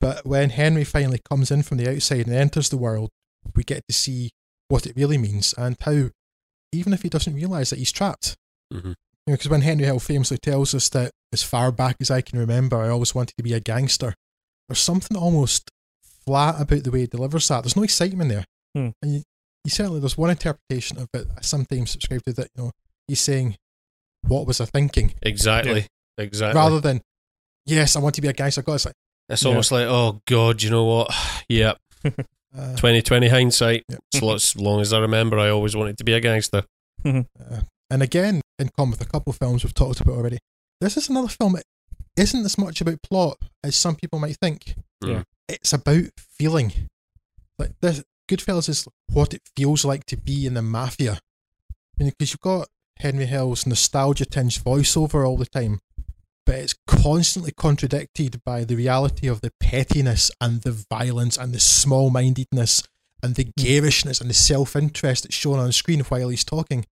But 0.00 0.24
when 0.24 0.50
Henry 0.50 0.84
finally 0.84 1.20
comes 1.28 1.50
in 1.50 1.62
from 1.62 1.76
the 1.76 1.90
outside 1.90 2.26
and 2.26 2.34
enters 2.34 2.70
the 2.70 2.78
world, 2.78 3.10
we 3.54 3.64
get 3.64 3.82
to 3.88 3.94
see 3.94 4.30
what 4.68 4.86
it 4.86 4.96
really 4.96 5.18
means 5.18 5.54
and 5.56 5.76
how, 5.80 6.10
even 6.72 6.92
if 6.92 7.02
he 7.02 7.08
doesn't 7.08 7.34
realize 7.34 7.70
that 7.70 7.78
he's 7.78 7.92
trapped, 7.92 8.36
mm-hmm. 8.72 8.92
Because 9.26 9.46
you 9.46 9.50
know, 9.50 9.54
when 9.54 9.62
Henry 9.62 9.84
Hill 9.86 9.98
famously 9.98 10.38
tells 10.38 10.74
us 10.74 10.88
that 10.90 11.10
as 11.32 11.42
far 11.42 11.72
back 11.72 11.96
as 12.00 12.10
I 12.10 12.20
can 12.20 12.38
remember, 12.38 12.76
I 12.76 12.88
always 12.88 13.14
wanted 13.14 13.36
to 13.36 13.42
be 13.42 13.54
a 13.54 13.60
gangster, 13.60 14.14
there's 14.68 14.78
something 14.78 15.16
almost 15.16 15.68
flat 16.24 16.60
about 16.60 16.84
the 16.84 16.90
way 16.90 17.00
he 17.00 17.06
delivers 17.06 17.48
that. 17.48 17.64
There's 17.64 17.76
no 17.76 17.82
excitement 17.82 18.30
there. 18.30 18.44
Hmm. 18.74 18.90
And 19.02 19.14
you, 19.14 19.22
you 19.64 19.70
certainly, 19.70 19.98
there's 19.98 20.16
one 20.16 20.30
interpretation 20.30 20.98
of 20.98 21.08
it 21.12 21.26
I 21.36 21.40
sometimes 21.40 21.90
subscribe 21.90 22.22
to 22.24 22.32
that, 22.34 22.48
you 22.54 22.64
know, 22.64 22.70
he's 23.08 23.20
saying, 23.20 23.56
What 24.28 24.46
was 24.46 24.60
I 24.60 24.66
thinking? 24.66 25.14
Exactly. 25.22 25.80
Yeah. 26.18 26.24
Exactly. 26.24 26.60
Rather 26.60 26.80
than, 26.80 27.00
Yes, 27.64 27.96
I 27.96 28.00
want 28.00 28.14
to 28.14 28.20
be 28.20 28.28
a 28.28 28.32
gangster. 28.32 28.62
God, 28.62 28.74
it's 28.74 28.86
like, 28.86 28.94
it's 29.28 29.42
yeah. 29.42 29.48
almost 29.48 29.72
like, 29.72 29.86
Oh, 29.88 30.20
God, 30.26 30.62
you 30.62 30.70
know 30.70 30.84
what? 30.84 31.12
yep. 31.48 31.78
Uh, 32.56 32.76
2020 32.76 33.28
hindsight. 33.28 33.84
Yep. 33.88 34.00
So 34.14 34.34
as 34.34 34.56
long 34.56 34.80
as 34.80 34.92
I 34.92 34.98
remember, 34.98 35.38
I 35.38 35.50
always 35.50 35.76
wanted 35.76 35.98
to 35.98 36.04
be 36.04 36.12
a 36.14 36.20
gangster. 36.20 36.64
uh, 37.04 37.22
and 37.90 38.02
again, 38.02 38.40
in 38.58 38.70
common 38.76 38.92
with 38.92 39.00
a 39.00 39.10
couple 39.10 39.30
of 39.30 39.36
films 39.36 39.62
we've 39.62 39.74
talked 39.74 40.00
about 40.00 40.16
already, 40.16 40.38
this 40.80 40.96
is 40.96 41.08
another 41.08 41.28
film 41.28 41.56
It 41.56 41.64
isn't 42.16 42.44
as 42.44 42.58
much 42.58 42.80
about 42.80 43.02
plot 43.02 43.38
as 43.62 43.76
some 43.76 43.96
people 43.96 44.18
might 44.18 44.36
think. 44.40 44.74
Yeah. 45.04 45.22
It's 45.48 45.72
about 45.72 46.10
feeling. 46.16 46.88
Like 47.58 47.72
this 47.80 48.02
Goodfellas 48.28 48.68
is 48.68 48.88
what 49.12 49.34
it 49.34 49.42
feels 49.56 49.84
like 49.84 50.04
to 50.06 50.16
be 50.16 50.46
in 50.46 50.54
the 50.54 50.62
mafia. 50.62 51.18
Because 51.96 51.98
you 51.98 52.06
know, 52.06 52.12
you've 52.18 52.40
got 52.40 52.68
Henry 52.98 53.26
Hill's 53.26 53.66
nostalgia 53.66 54.26
tinged 54.26 54.64
voiceover 54.64 55.26
all 55.26 55.36
the 55.36 55.46
time. 55.46 55.80
But 56.46 56.54
it's 56.54 56.76
constantly 56.86 57.52
contradicted 57.52 58.42
by 58.44 58.64
the 58.64 58.76
reality 58.76 59.26
of 59.26 59.40
the 59.40 59.52
pettiness 59.60 60.30
and 60.40 60.62
the 60.62 60.70
violence 60.70 61.36
and 61.36 61.52
the 61.52 61.60
small 61.60 62.08
mindedness 62.08 62.84
and 63.22 63.34
the 63.34 63.44
hmm. 63.44 63.50
garishness 63.56 64.20
and 64.20 64.30
the 64.30 64.34
self 64.34 64.76
interest 64.76 65.24
that's 65.24 65.34
shown 65.34 65.58
on 65.58 65.72
screen 65.72 66.00
while 66.00 66.28
he's 66.28 66.44
talking. 66.44 66.86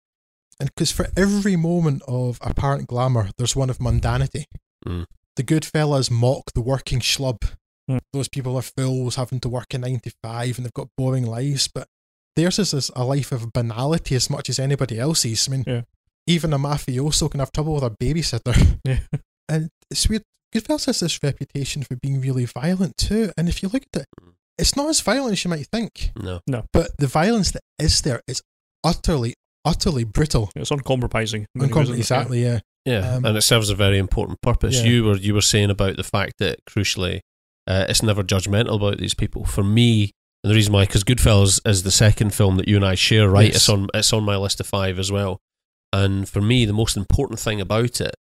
And 0.59 0.69
because 0.73 0.91
for 0.91 1.07
every 1.17 1.55
moment 1.55 2.03
of 2.07 2.37
apparent 2.41 2.87
glamour, 2.87 3.29
there's 3.37 3.55
one 3.55 3.69
of 3.71 3.79
mundanity. 3.79 4.45
Mm. 4.85 5.05
The 5.35 5.41
good 5.41 5.65
fellas 5.65 6.11
mock 6.11 6.53
the 6.53 6.61
working 6.61 6.99
schlub. 6.99 7.41
Mm. 7.89 7.99
Those 8.13 8.27
people 8.27 8.55
are 8.57 8.61
fools 8.61 9.15
having 9.15 9.39
to 9.39 9.49
work 9.49 9.73
in 9.73 9.81
95 9.81 10.57
and 10.57 10.65
they've 10.65 10.73
got 10.73 10.89
boring 10.95 11.25
lives, 11.25 11.67
but 11.67 11.87
theirs 12.35 12.59
is 12.59 12.91
a 12.95 13.03
life 13.03 13.31
of 13.31 13.51
banality 13.51 14.13
as 14.13 14.29
much 14.29 14.49
as 14.49 14.59
anybody 14.59 14.99
else's. 14.99 15.47
I 15.47 15.51
mean, 15.51 15.63
yeah. 15.65 15.81
even 16.27 16.53
a 16.53 16.59
mafioso 16.59 17.31
can 17.31 17.39
have 17.39 17.51
trouble 17.51 17.73
with 17.73 17.83
a 17.83 17.89
babysitter. 17.89 18.77
Yeah. 18.85 18.99
And 19.51 19.69
it's 19.89 20.07
weird. 20.07 20.23
Goodfellas 20.53 20.85
has 20.87 20.99
this 20.99 21.21
reputation 21.23 21.83
for 21.83 21.95
being 21.95 22.19
really 22.19 22.45
violent 22.45 22.97
too. 22.97 23.31
And 23.37 23.47
if 23.47 23.63
you 23.63 23.69
look 23.69 23.83
at 23.93 24.01
it, 24.01 24.07
hmm. 24.21 24.31
it's 24.57 24.75
not 24.75 24.89
as 24.89 24.99
violent 24.99 25.33
as 25.33 25.43
you 25.43 25.49
might 25.49 25.67
think. 25.67 26.11
No. 26.15 26.41
No. 26.47 26.65
But 26.73 26.91
the 26.97 27.07
violence 27.07 27.51
that 27.51 27.61
is 27.79 28.01
there 28.01 28.21
is 28.27 28.41
utterly, 28.83 29.35
utterly 29.63 30.03
brutal. 30.03 30.49
It's 30.55 30.71
uncompromising. 30.71 31.45
Uncom- 31.57 31.95
exactly, 31.95 32.43
yeah. 32.43 32.59
Yeah, 32.85 33.13
um, 33.13 33.25
and 33.25 33.37
it 33.37 33.41
serves 33.41 33.69
a 33.69 33.75
very 33.75 33.99
important 33.99 34.41
purpose. 34.41 34.81
Yeah. 34.81 34.89
You 34.89 35.03
were 35.03 35.17
you 35.17 35.35
were 35.35 35.41
saying 35.41 35.69
about 35.69 35.97
the 35.97 36.03
fact 36.03 36.39
that 36.39 36.65
crucially, 36.65 37.19
uh, 37.67 37.85
it's 37.87 38.01
never 38.01 38.23
judgmental 38.23 38.75
about 38.75 38.97
these 38.97 39.13
people. 39.13 39.45
For 39.45 39.63
me, 39.63 40.09
and 40.43 40.49
the 40.49 40.55
reason 40.55 40.73
why, 40.73 40.85
because 40.85 41.03
Goodfellas 41.03 41.59
is 41.63 41.83
the 41.83 41.91
second 41.91 42.33
film 42.33 42.57
that 42.57 42.67
you 42.67 42.75
and 42.75 42.85
I 42.85 42.95
share, 42.95 43.29
right? 43.29 43.45
Yes. 43.45 43.57
It's 43.57 43.69
on 43.69 43.87
it's 43.93 44.11
on 44.11 44.23
my 44.23 44.35
list 44.35 44.59
of 44.59 44.65
five 44.65 44.97
as 44.97 45.11
well. 45.11 45.39
And 45.93 46.27
for 46.27 46.41
me, 46.41 46.65
the 46.65 46.73
most 46.73 46.97
important 46.97 47.39
thing 47.39 47.61
about 47.61 48.01
it 48.01 48.15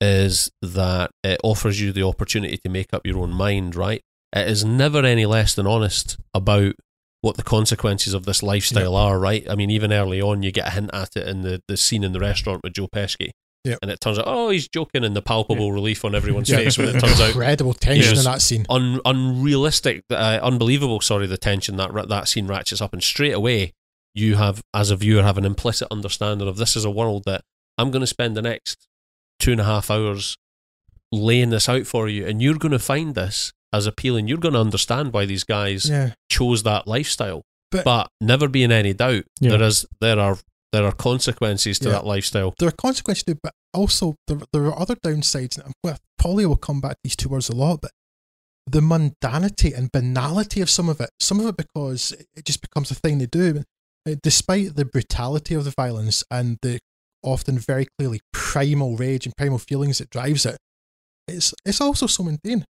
is 0.00 0.50
that 0.60 1.10
it 1.22 1.40
offers 1.42 1.80
you 1.80 1.92
the 1.92 2.02
opportunity 2.02 2.58
to 2.58 2.68
make 2.68 2.92
up 2.92 3.06
your 3.06 3.18
own 3.18 3.30
mind, 3.30 3.74
right? 3.74 4.02
It 4.34 4.48
is 4.48 4.64
never 4.64 5.04
any 5.04 5.26
less 5.26 5.54
than 5.54 5.66
honest 5.66 6.16
about 6.34 6.74
what 7.20 7.36
the 7.36 7.42
consequences 7.42 8.12
of 8.12 8.26
this 8.26 8.42
lifestyle 8.42 8.92
yep. 8.92 9.00
are, 9.00 9.18
right? 9.18 9.48
I 9.48 9.54
mean, 9.54 9.70
even 9.70 9.92
early 9.92 10.20
on, 10.20 10.42
you 10.42 10.52
get 10.52 10.68
a 10.68 10.70
hint 10.72 10.90
at 10.92 11.16
it 11.16 11.26
in 11.26 11.40
the, 11.40 11.62
the 11.68 11.76
scene 11.76 12.04
in 12.04 12.12
the 12.12 12.20
restaurant 12.20 12.60
with 12.62 12.74
Joe 12.74 12.88
Pesci. 12.88 13.30
Yep. 13.64 13.78
And 13.80 13.90
it 13.90 13.98
turns 14.00 14.18
out, 14.18 14.26
oh, 14.28 14.50
he's 14.50 14.68
joking, 14.68 15.04
and 15.04 15.16
the 15.16 15.22
palpable 15.22 15.68
yep. 15.68 15.74
relief 15.74 16.04
on 16.04 16.14
everyone's 16.14 16.50
face 16.50 16.76
when 16.76 16.88
it 16.88 17.00
turns 17.00 17.18
out 17.18 17.28
incredible 17.28 17.72
tension 17.72 18.18
in 18.18 18.24
that 18.24 18.42
scene, 18.42 18.66
un- 18.68 19.00
unrealistic, 19.06 20.02
uh, 20.10 20.38
unbelievable. 20.42 21.00
Sorry, 21.00 21.26
the 21.26 21.38
tension 21.38 21.76
that 21.76 22.08
that 22.08 22.28
scene 22.28 22.46
ratchets 22.46 22.82
up, 22.82 22.92
and 22.92 23.02
straight 23.02 23.32
away 23.32 23.72
you 24.14 24.34
have, 24.34 24.62
as 24.74 24.90
a 24.90 24.96
viewer, 24.96 25.22
have 25.22 25.38
an 25.38 25.46
implicit 25.46 25.88
understanding 25.90 26.46
of 26.46 26.58
this 26.58 26.76
is 26.76 26.84
a 26.84 26.90
world 26.90 27.22
that 27.24 27.40
I'm 27.78 27.90
going 27.90 28.00
to 28.00 28.06
spend 28.06 28.36
the 28.36 28.42
next 28.42 28.86
two 29.44 29.52
and 29.52 29.60
a 29.60 29.64
half 29.64 29.90
hours 29.90 30.38
laying 31.12 31.50
this 31.50 31.68
out 31.68 31.86
for 31.86 32.08
you, 32.08 32.26
and 32.26 32.40
you're 32.40 32.58
going 32.58 32.72
to 32.72 32.78
find 32.78 33.14
this 33.14 33.52
as 33.74 33.86
appealing. 33.86 34.26
You're 34.26 34.38
going 34.38 34.54
to 34.54 34.60
understand 34.60 35.12
why 35.12 35.26
these 35.26 35.44
guys 35.44 35.88
yeah. 35.88 36.14
chose 36.30 36.62
that 36.62 36.86
lifestyle. 36.86 37.42
But, 37.70 37.84
but 37.84 38.08
never 38.20 38.48
be 38.48 38.62
in 38.62 38.72
any 38.72 38.94
doubt, 38.94 39.24
yeah. 39.40 39.50
there 39.50 39.62
is 39.62 39.84
there 40.00 40.18
are 40.18 40.38
there 40.72 40.84
are 40.84 40.92
consequences 40.92 41.78
to 41.80 41.88
yeah. 41.88 41.96
that 41.96 42.06
lifestyle. 42.06 42.54
There 42.58 42.68
are 42.68 42.72
consequences 42.72 43.24
to 43.24 43.38
but 43.42 43.52
also 43.74 44.14
there, 44.28 44.38
there 44.52 44.64
are 44.64 44.78
other 44.78 44.94
downsides. 44.94 45.60
Well, 45.82 45.98
Polly 46.18 46.46
will 46.46 46.56
come 46.56 46.80
back 46.80 46.92
to 46.92 46.98
these 47.04 47.16
two 47.16 47.28
words 47.28 47.50
a 47.50 47.54
lot, 47.54 47.82
but 47.82 47.90
the 48.66 48.80
mundanity 48.80 49.76
and 49.76 49.92
banality 49.92 50.62
of 50.62 50.70
some 50.70 50.88
of 50.88 51.00
it, 51.00 51.10
some 51.20 51.38
of 51.38 51.46
it 51.46 51.56
because 51.56 52.12
it 52.34 52.44
just 52.44 52.62
becomes 52.62 52.90
a 52.90 52.94
thing 52.94 53.18
they 53.18 53.26
do. 53.26 53.62
Despite 54.22 54.76
the 54.76 54.84
brutality 54.84 55.54
of 55.54 55.64
the 55.64 55.70
violence 55.70 56.22
and 56.30 56.58
the 56.62 56.78
often 57.24 57.58
very 57.58 57.86
clearly 57.98 58.20
primal 58.32 58.96
rage 58.96 59.26
and 59.26 59.36
primal 59.36 59.58
feelings 59.58 59.98
that 59.98 60.10
drives 60.10 60.46
it, 60.46 60.56
it's 61.26 61.54
it's 61.64 61.80
also 61.80 62.06
so 62.06 62.22
mundane. 62.22 62.64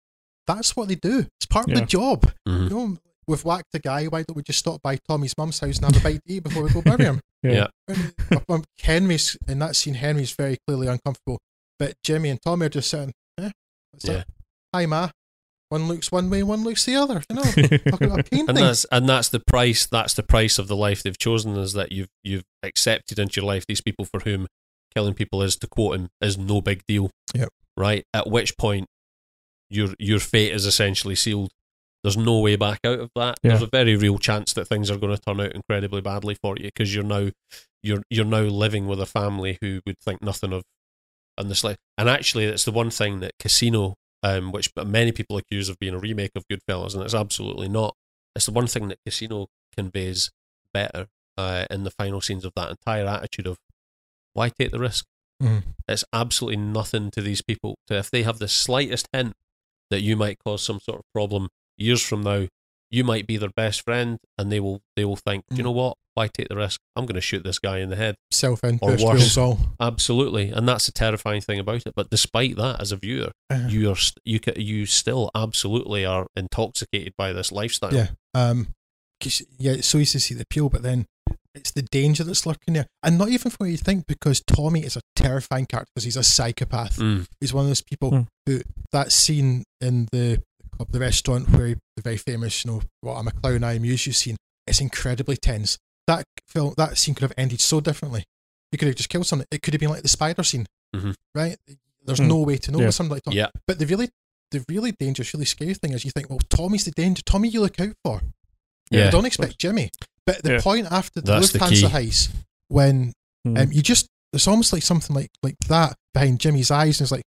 That's 0.46 0.76
what 0.76 0.88
they 0.88 0.96
do. 0.96 1.26
It's 1.38 1.46
part 1.48 1.68
yeah. 1.68 1.74
of 1.74 1.80
the 1.80 1.86
job. 1.86 2.32
Mm-hmm. 2.48 2.62
You 2.64 2.68
know, 2.70 2.98
we've 3.26 3.44
whacked 3.44 3.74
a 3.74 3.78
guy. 3.78 4.06
Why 4.06 4.22
don't 4.22 4.36
we 4.36 4.42
just 4.42 4.58
stop 4.58 4.82
by 4.82 4.98
Tommy's 5.08 5.34
mum's 5.38 5.60
house 5.60 5.78
and 5.78 5.86
have 5.86 5.96
a 5.96 6.04
bite 6.04 6.20
to 6.26 6.32
eat 6.32 6.44
before 6.44 6.64
we 6.64 6.70
go 6.70 6.82
bury 6.82 7.04
him? 7.04 7.20
yeah. 7.42 7.68
Henry's 8.80 9.36
in 9.48 9.60
that 9.60 9.76
scene. 9.76 9.94
Henry's 9.94 10.32
very 10.32 10.58
clearly 10.66 10.88
uncomfortable, 10.88 11.38
but 11.78 11.94
Jimmy 12.02 12.30
and 12.30 12.40
Tommy 12.42 12.66
are 12.66 12.70
just 12.70 12.90
sitting. 12.90 13.12
Eh, 13.38 13.50
yeah. 14.02 14.12
That? 14.12 14.26
Hi, 14.74 14.86
ma 14.86 15.10
one 15.72 15.88
looks 15.88 16.12
one 16.12 16.28
way, 16.28 16.42
one 16.42 16.62
looks 16.64 16.84
the 16.84 16.96
other. 16.96 17.22
You 17.30 17.36
know, 17.36 17.42
talking 17.90 18.10
about 18.10 18.30
painting. 18.30 18.50
and 18.50 18.58
that's 18.58 18.84
and 18.92 19.08
that's 19.08 19.30
the 19.30 19.40
price. 19.40 19.86
That's 19.86 20.12
the 20.12 20.22
price 20.22 20.58
of 20.58 20.68
the 20.68 20.76
life 20.76 21.02
they've 21.02 21.18
chosen. 21.18 21.56
Is 21.56 21.72
that 21.72 21.90
you've 21.90 22.10
you've 22.22 22.44
accepted 22.62 23.18
into 23.18 23.40
your 23.40 23.46
life 23.46 23.64
these 23.66 23.80
people 23.80 24.04
for 24.04 24.20
whom 24.20 24.46
killing 24.94 25.14
people 25.14 25.42
is, 25.42 25.56
to 25.56 25.66
quote 25.66 25.94
him, 25.96 26.08
is 26.20 26.36
no 26.36 26.60
big 26.60 26.82
deal. 26.86 27.10
Yep. 27.34 27.48
Right. 27.74 28.04
At 28.12 28.28
which 28.28 28.58
point, 28.58 28.86
your 29.70 29.94
your 29.98 30.20
fate 30.20 30.52
is 30.52 30.66
essentially 30.66 31.14
sealed. 31.14 31.50
There's 32.02 32.18
no 32.18 32.40
way 32.40 32.56
back 32.56 32.80
out 32.84 32.98
of 32.98 33.10
that. 33.16 33.38
Yeah. 33.42 33.50
There's 33.50 33.62
a 33.62 33.68
very 33.72 33.96
real 33.96 34.18
chance 34.18 34.52
that 34.52 34.68
things 34.68 34.90
are 34.90 34.98
going 34.98 35.16
to 35.16 35.22
turn 35.22 35.40
out 35.40 35.54
incredibly 35.54 36.02
badly 36.02 36.36
for 36.42 36.54
you 36.58 36.64
because 36.64 36.94
you're 36.94 37.02
now 37.02 37.30
you're 37.82 38.02
you're 38.10 38.26
now 38.26 38.42
living 38.42 38.86
with 38.86 39.00
a 39.00 39.06
family 39.06 39.56
who 39.62 39.80
would 39.86 39.98
think 40.00 40.20
nothing 40.20 40.52
of 40.52 40.64
and 41.38 41.50
this 41.50 41.64
like 41.64 41.78
and 41.96 42.10
actually 42.10 42.44
it's 42.44 42.66
the 42.66 42.72
one 42.72 42.90
thing 42.90 43.20
that 43.20 43.32
Casino 43.38 43.94
um, 44.22 44.52
which 44.52 44.70
many 44.84 45.12
people 45.12 45.36
accuse 45.36 45.68
of 45.68 45.78
being 45.78 45.94
a 45.94 45.98
remake 45.98 46.32
of 46.34 46.46
Goodfellas, 46.48 46.94
and 46.94 47.02
it's 47.02 47.14
absolutely 47.14 47.68
not. 47.68 47.96
It's 48.34 48.46
the 48.46 48.52
one 48.52 48.66
thing 48.66 48.88
that 48.88 48.98
Casino 49.04 49.48
conveys 49.76 50.30
better 50.72 51.08
uh, 51.36 51.66
in 51.70 51.84
the 51.84 51.90
final 51.90 52.20
scenes 52.20 52.44
of 52.44 52.52
that 52.56 52.70
entire 52.70 53.06
attitude 53.06 53.46
of 53.46 53.58
why 54.32 54.48
take 54.48 54.70
the 54.70 54.78
risk? 54.78 55.06
Mm. 55.42 55.62
It's 55.88 56.04
absolutely 56.12 56.58
nothing 56.58 57.10
to 57.10 57.20
these 57.20 57.42
people. 57.42 57.76
To 57.88 57.98
if 57.98 58.10
they 58.10 58.22
have 58.22 58.38
the 58.38 58.48
slightest 58.48 59.08
hint 59.12 59.34
that 59.90 60.00
you 60.00 60.16
might 60.16 60.38
cause 60.38 60.62
some 60.62 60.80
sort 60.80 61.00
of 61.00 61.04
problem 61.12 61.48
years 61.76 62.02
from 62.02 62.22
now, 62.22 62.46
you 62.90 63.04
might 63.04 63.26
be 63.26 63.36
their 63.36 63.50
best 63.50 63.82
friend, 63.82 64.18
and 64.38 64.52
they 64.52 64.60
will 64.60 64.82
they 64.96 65.04
will 65.04 65.16
think, 65.16 65.44
mm. 65.46 65.50
do 65.50 65.56
you 65.56 65.62
know 65.64 65.72
what? 65.72 65.96
Why 66.14 66.28
take 66.28 66.48
the 66.48 66.56
risk? 66.56 66.80
I'm 66.94 67.06
going 67.06 67.14
to 67.14 67.20
shoot 67.20 67.42
this 67.42 67.58
guy 67.58 67.78
in 67.78 67.90
the 67.90 67.96
head. 67.96 68.16
Self 68.42 68.64
interest 68.64 69.38
all. 69.38 69.56
Absolutely, 69.78 70.50
and 70.50 70.68
that's 70.68 70.86
the 70.86 70.92
terrifying 70.92 71.40
thing 71.40 71.60
about 71.60 71.86
it. 71.86 71.94
But 71.94 72.10
despite 72.10 72.56
that, 72.56 72.80
as 72.80 72.90
a 72.90 72.96
viewer, 72.96 73.30
uh-huh. 73.48 73.68
you 73.68 73.88
are 73.88 73.96
you 74.24 74.40
you 74.56 74.84
still 74.84 75.30
absolutely 75.32 76.04
are 76.04 76.26
intoxicated 76.34 77.12
by 77.16 77.32
this 77.32 77.52
lifestyle. 77.52 77.94
Yeah, 77.94 78.08
um, 78.34 78.66
yeah, 79.58 79.74
it's 79.74 79.86
so 79.86 79.98
easy 79.98 80.18
to 80.18 80.20
see 80.20 80.34
the 80.34 80.42
appeal, 80.42 80.70
but 80.70 80.82
then 80.82 81.06
it's 81.54 81.70
the 81.70 81.82
danger 81.82 82.24
that's 82.24 82.44
lurking 82.44 82.74
there, 82.74 82.88
and 83.04 83.16
not 83.16 83.28
even 83.28 83.52
for 83.52 83.58
what 83.58 83.70
you 83.70 83.76
think, 83.76 84.08
because 84.08 84.42
Tommy 84.44 84.80
is 84.80 84.96
a 84.96 85.02
terrifying 85.14 85.66
character 85.66 85.92
because 85.94 86.02
he's 86.02 86.16
a 86.16 86.24
psychopath. 86.24 86.96
Mm. 86.96 87.28
He's 87.40 87.54
one 87.54 87.66
of 87.66 87.70
those 87.70 87.82
people 87.82 88.10
mm. 88.10 88.26
who 88.46 88.60
that 88.90 89.12
scene 89.12 89.62
in 89.80 90.08
the 90.10 90.42
club, 90.74 90.90
the 90.90 90.98
restaurant 90.98 91.48
where 91.50 91.68
he, 91.68 91.74
the 91.94 92.02
very 92.02 92.16
famous, 92.16 92.64
you 92.64 92.72
know, 92.72 92.82
what 93.02 93.18
I'm 93.18 93.28
a 93.28 93.30
clown, 93.30 93.62
I 93.62 93.74
amuse 93.74 94.04
you 94.04 94.12
scene. 94.12 94.36
It's 94.66 94.80
incredibly 94.80 95.36
tense 95.36 95.78
that 96.06 96.24
film, 96.46 96.74
that 96.76 96.98
scene 96.98 97.14
could 97.14 97.22
have 97.22 97.32
ended 97.36 97.60
so 97.60 97.80
differently. 97.80 98.24
You 98.72 98.78
could 98.78 98.88
have 98.88 98.96
just 98.96 99.08
killed 99.08 99.26
someone. 99.26 99.46
It 99.50 99.62
could 99.62 99.74
have 99.74 99.80
been 99.80 99.90
like 99.90 100.02
the 100.02 100.08
spider 100.08 100.42
scene, 100.42 100.66
mm-hmm. 100.96 101.12
right? 101.34 101.56
There's 102.04 102.20
mm. 102.20 102.28
no 102.28 102.38
way 102.38 102.56
to 102.56 102.72
know 102.72 102.80
yeah. 102.80 102.86
with 102.86 102.94
something 102.94 103.14
like 103.14 103.24
that. 103.24 103.34
Yeah. 103.34 103.48
But 103.66 103.78
the 103.78 103.86
really, 103.86 104.08
the 104.50 104.64
really 104.68 104.92
dangerous, 104.92 105.32
really 105.34 105.44
scary 105.44 105.74
thing 105.74 105.92
is 105.92 106.04
you 106.04 106.10
think, 106.10 106.30
well, 106.30 106.40
Tommy's 106.48 106.84
the 106.84 106.90
danger. 106.90 107.22
Tommy, 107.22 107.48
you 107.48 107.60
look 107.60 107.78
out 107.80 107.94
for. 108.04 108.22
Yeah. 108.90 109.10
don't 109.10 109.24
expect 109.24 109.58
Jimmy. 109.58 109.90
But 110.26 110.42
the 110.42 110.54
yeah. 110.54 110.60
point 110.60 110.88
after 110.90 111.20
the 111.20 111.32
That's 111.32 111.52
Lufthansa 111.52 111.88
heist, 111.88 112.30
when 112.68 113.12
mm. 113.46 113.60
um, 113.60 113.72
you 113.72 113.82
just, 113.82 114.06
it's 114.32 114.48
almost 114.48 114.72
like 114.72 114.82
something 114.82 115.14
like 115.14 115.30
like 115.42 115.58
that 115.68 115.96
behind 116.14 116.40
Jimmy's 116.40 116.70
eyes, 116.70 117.00
and 117.00 117.04
it's 117.04 117.12
like, 117.12 117.24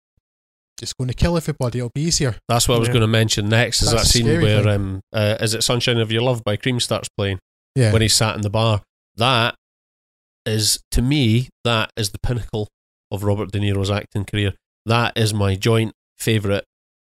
just 0.80 0.98
going 0.98 1.08
to 1.08 1.14
kill 1.14 1.38
everybody. 1.38 1.80
It'll 1.80 1.92
be 1.94 2.02
easier. 2.02 2.36
That's 2.48 2.68
what 2.68 2.76
I 2.76 2.80
was 2.80 2.88
yeah. 2.88 2.94
going 2.94 3.02
to 3.02 3.08
mention 3.08 3.50
next. 3.50 3.82
Is 3.82 3.92
That's 3.92 4.04
that 4.04 4.10
scene 4.10 4.26
where 4.26 4.68
um, 4.70 5.02
uh, 5.12 5.38
is 5.40 5.54
it 5.54 5.64
"Sunshine 5.64 5.98
of 5.98 6.12
Your 6.12 6.22
Love" 6.22 6.44
by 6.44 6.56
Cream 6.56 6.80
starts 6.80 7.10
playing? 7.18 7.40
Yeah. 7.76 7.92
When 7.92 8.02
he's 8.02 8.14
sat 8.14 8.36
in 8.36 8.42
the 8.42 8.50
bar, 8.50 8.82
that 9.18 9.56
is 10.46 10.80
to 10.92 11.02
me 11.02 11.50
that 11.64 11.92
is 11.96 12.12
the 12.12 12.20
pinnacle 12.20 12.68
of 13.12 13.24
Robert 13.24 13.52
De 13.52 13.60
Niro's 13.60 13.92
acting 13.92 14.26
career. 14.26 14.54
That 14.86 15.18
is 15.18 15.34
my 15.34 15.56
joint 15.56 15.94
favorite 16.18 16.66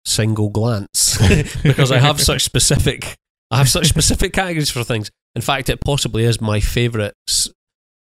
single 0.05 0.49
glance 0.49 1.17
because 1.63 1.91
I 1.91 1.99
have 1.99 2.19
such 2.29 2.43
specific 2.43 3.15
I 3.51 3.57
have 3.57 3.69
such 3.69 3.87
specific 3.87 4.33
categories 4.33 4.71
for 4.71 4.83
things. 4.83 5.11
In 5.35 5.41
fact, 5.41 5.69
it 5.69 5.81
possibly 5.81 6.23
is 6.23 6.39
my 6.41 6.59
favorite 6.59 7.15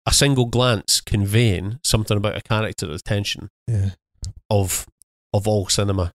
a 0.06 0.14
single 0.14 0.46
glance 0.46 1.02
conveying 1.02 1.80
something 1.84 2.18
about 2.18 2.38
a 2.38 2.42
character 2.42 2.92
attention 2.92 3.50
yeah. 3.68 3.92
of 4.50 4.88
of 5.34 5.48
all 5.48 5.68
cinema. 5.68 6.12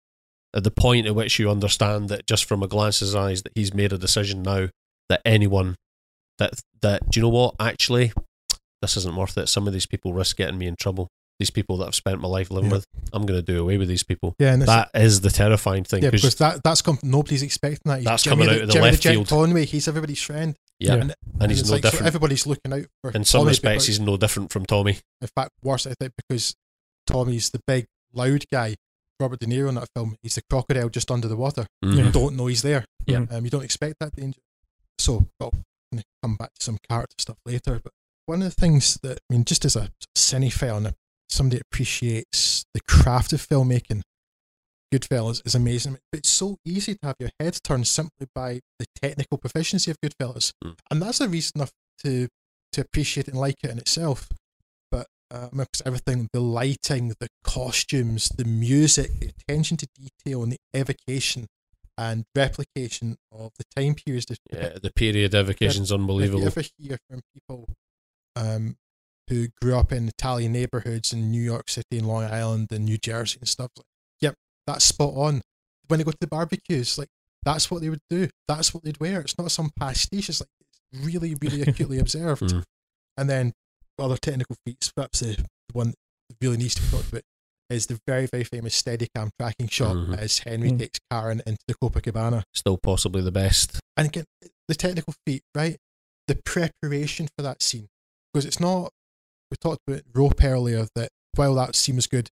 At 0.53 0.63
the 0.63 0.71
point 0.71 1.05
at 1.05 1.15
which 1.15 1.37
you 1.37 1.49
understand 1.49 2.09
that 2.09 2.27
just 2.27 2.45
from 2.45 2.63
a 2.63 2.67
glance 2.67 3.01
of 3.01 3.07
his 3.07 3.15
eyes 3.15 3.43
that 3.43 3.51
he's 3.55 3.73
made 3.73 3.91
a 3.91 3.97
decision 3.97 4.41
now 4.41 4.69
that 5.09 5.21
anyone 5.25 5.75
that 6.37 6.61
that 6.81 7.09
do 7.09 7.19
you 7.19 7.23
know 7.23 7.29
what 7.29 7.55
actually 7.59 8.13
this 8.85 8.97
isn't 8.97 9.15
worth 9.15 9.37
it 9.37 9.47
some 9.47 9.67
of 9.67 9.73
these 9.73 9.85
people 9.85 10.13
risk 10.13 10.37
getting 10.37 10.57
me 10.57 10.67
in 10.67 10.75
trouble 10.75 11.07
these 11.37 11.49
people 11.49 11.75
that 11.77 11.87
I've 11.87 11.95
spent 11.95 12.21
my 12.21 12.29
life 12.29 12.49
living 12.49 12.69
yeah. 12.69 12.77
with 12.77 12.85
I'm 13.11 13.25
going 13.25 13.37
to 13.37 13.45
do 13.45 13.61
away 13.61 13.77
with 13.77 13.89
these 13.89 14.03
people 14.03 14.35
yeah 14.39 14.55
that 14.55 14.89
is 14.93 15.21
the 15.21 15.29
terrifying 15.29 15.83
thing 15.83 16.03
yeah 16.03 16.09
because 16.09 16.35
that 16.35 16.63
that's 16.63 16.81
come 16.81 16.97
nobody's 17.03 17.43
expecting 17.43 17.91
that 17.91 17.97
he's 17.97 18.05
that's 18.05 18.23
Jimmy 18.23 18.45
coming 18.45 18.49
out 18.49 18.61
of 18.61 18.67
the 18.67 18.73
Jimmy 18.73 18.85
left 18.85 19.03
the 19.03 19.09
field 19.09 19.27
Conway 19.27 19.65
he's 19.65 19.87
everybody's 19.87 20.21
friend 20.21 20.55
yeah, 20.79 20.93
and, 20.93 21.01
and, 21.03 21.15
and 21.39 21.51
he's 21.51 21.65
no 21.65 21.73
like, 21.73 21.81
different 21.81 22.01
so 22.01 22.07
everybody's 22.07 22.45
looking 22.45 22.73
out 22.73 22.85
for 23.01 23.11
in 23.11 23.23
some 23.25 23.39
Tommy 23.39 23.49
respects 23.49 23.87
he's 23.87 23.99
no 23.99 24.17
different 24.17 24.51
from 24.51 24.65
Tommy 24.65 24.97
in 25.21 25.27
fact 25.35 25.51
worse 25.61 25.87
I 25.87 25.93
think 25.99 26.13
because 26.27 26.55
Tommy's 27.07 27.49
the 27.49 27.59
big 27.67 27.85
loud 28.13 28.45
guy 28.51 28.75
Robert 29.19 29.39
De 29.39 29.45
Niro 29.45 29.69
in 29.69 29.75
that 29.75 29.89
film. 29.95 30.15
He's 30.21 30.35
the 30.35 30.41
crocodile 30.49 30.89
just 30.89 31.09
under 31.09 31.27
the 31.27 31.37
water. 31.37 31.65
Mhm. 31.83 31.97
You 31.97 32.11
don't 32.11 32.35
know 32.35 32.47
he's 32.47 32.61
there. 32.61 32.85
Yeah. 33.05 33.25
Um, 33.29 33.45
you 33.45 33.49
don't 33.49 33.63
expect 33.63 33.95
that 33.99 34.15
danger. 34.15 34.41
So, 34.99 35.27
well, 35.39 35.51
I'm 35.53 35.63
going 35.91 36.01
to 36.01 36.03
come 36.21 36.35
back 36.35 36.53
to 36.53 36.63
some 36.63 36.77
character 36.89 37.15
stuff 37.19 37.37
later. 37.45 37.79
But 37.83 37.93
one 38.25 38.41
of 38.41 38.53
the 38.53 38.61
things 38.61 38.97
that, 39.03 39.19
I 39.19 39.33
mean, 39.33 39.45
just 39.45 39.65
as 39.65 39.75
a 39.75 39.89
cinephile 40.15 40.77
and 40.77 40.95
somebody 41.29 41.61
appreciates 41.61 42.65
the 42.73 42.81
craft 42.87 43.33
of 43.33 43.47
filmmaking, 43.47 44.01
Goodfellas 44.93 45.45
is 45.45 45.55
amazing. 45.55 45.97
But 46.11 46.19
it's 46.19 46.29
so 46.29 46.57
easy 46.65 46.93
to 46.93 46.99
have 47.03 47.15
your 47.19 47.31
head 47.39 47.57
turned 47.63 47.87
simply 47.87 48.27
by 48.33 48.61
the 48.79 48.85
technical 49.01 49.37
proficiency 49.37 49.91
of 49.91 49.97
Goodfellas. 50.01 50.53
Mm. 50.63 50.75
And 50.91 51.01
that's 51.01 51.21
a 51.21 51.27
reason 51.27 51.53
enough 51.55 51.71
to, 52.03 52.27
to 52.73 52.81
appreciate 52.81 53.27
and 53.27 53.37
like 53.37 53.55
it 53.63 53.71
in 53.71 53.77
itself. 53.77 54.29
But 54.91 55.07
because 55.29 55.81
everything, 55.85 56.29
the 56.33 56.39
lighting, 56.39 57.13
the 57.19 57.27
costumes, 57.43 58.29
the 58.29 58.45
music, 58.45 59.19
the 59.19 59.31
attention 59.37 59.77
to 59.77 59.87
detail, 59.95 60.43
and 60.43 60.51
the 60.51 60.59
evocation 60.73 61.47
and 61.97 62.25
replication 62.35 63.17
of 63.31 63.51
the 63.57 63.63
time 63.75 63.95
periods. 63.95 64.25
Yeah, 64.51 64.77
the 64.81 64.91
period 64.91 65.33
evocation 65.33 65.83
is 65.83 65.91
unbelievable. 65.91 66.41
you 66.41 66.47
ever 66.47 66.63
hear 66.77 66.97
from 67.09 67.21
people 67.33 67.69
um, 68.35 68.77
who 69.29 69.47
grew 69.61 69.75
up 69.75 69.91
in 69.91 70.07
Italian 70.07 70.51
neighborhoods 70.53 71.11
in 71.13 71.31
New 71.31 71.41
York 71.41 71.69
City 71.69 71.97
and 71.97 72.07
Long 72.07 72.23
Island 72.25 72.67
and 72.71 72.85
New 72.85 72.97
Jersey 72.97 73.37
and 73.39 73.47
stuff, 73.49 73.71
like, 73.77 73.85
yep, 74.21 74.35
that's 74.67 74.85
spot 74.85 75.13
on. 75.15 75.41
When 75.87 75.97
they 75.99 76.03
go 76.03 76.11
to 76.11 76.17
the 76.19 76.27
barbecues, 76.27 76.97
like 76.97 77.09
that's 77.43 77.69
what 77.69 77.81
they 77.81 77.89
would 77.89 78.01
do. 78.09 78.27
That's 78.47 78.73
what 78.73 78.83
they'd 78.83 78.99
wear. 78.99 79.21
It's 79.21 79.37
not 79.37 79.51
some 79.51 79.71
pastiche. 79.79 80.29
It's 80.29 80.41
like 80.41 80.49
it's 80.61 81.05
really, 81.05 81.35
really 81.41 81.61
acutely 81.61 81.99
observed. 82.05 82.41
Mm. 82.43 82.63
And 83.17 83.29
then 83.29 83.53
other 83.99 84.17
technical 84.17 84.55
feats, 84.65 84.91
perhaps 84.91 85.19
the 85.21 85.37
one 85.73 85.93
that 86.29 86.37
really 86.41 86.57
needs 86.57 86.75
to 86.75 86.81
be 86.81 86.87
talked 86.89 87.09
about 87.11 87.21
is 87.69 87.87
the 87.87 87.99
very, 88.07 88.27
very 88.27 88.43
famous 88.43 88.79
Steadicam 88.79 89.29
tracking 89.39 89.67
shot 89.67 89.95
Mhm. 89.95 90.17
as 90.17 90.39
Henry 90.39 90.71
Mm. 90.71 90.79
takes 90.79 90.99
Karen 91.09 91.41
into 91.47 91.59
the 91.67 91.73
Copacabana. 91.75 92.43
Still 92.53 92.77
possibly 92.77 93.21
the 93.23 93.31
best. 93.31 93.79
And 93.97 94.07
again, 94.07 94.25
the 94.67 94.75
technical 94.75 95.13
feat, 95.25 95.41
right? 95.55 95.77
The 96.27 96.35
preparation 96.35 97.27
for 97.35 97.41
that 97.43 97.61
scene. 97.63 97.87
Because 98.35 98.45
it's 98.45 98.59
not, 98.59 98.91
we 99.49 99.55
talked 99.61 99.79
about 99.87 100.01
rope 100.13 100.43
earlier, 100.43 100.87
that 100.95 101.07
while 101.35 101.55
that 101.55 101.73
seems 101.73 102.05
good, 102.05 102.27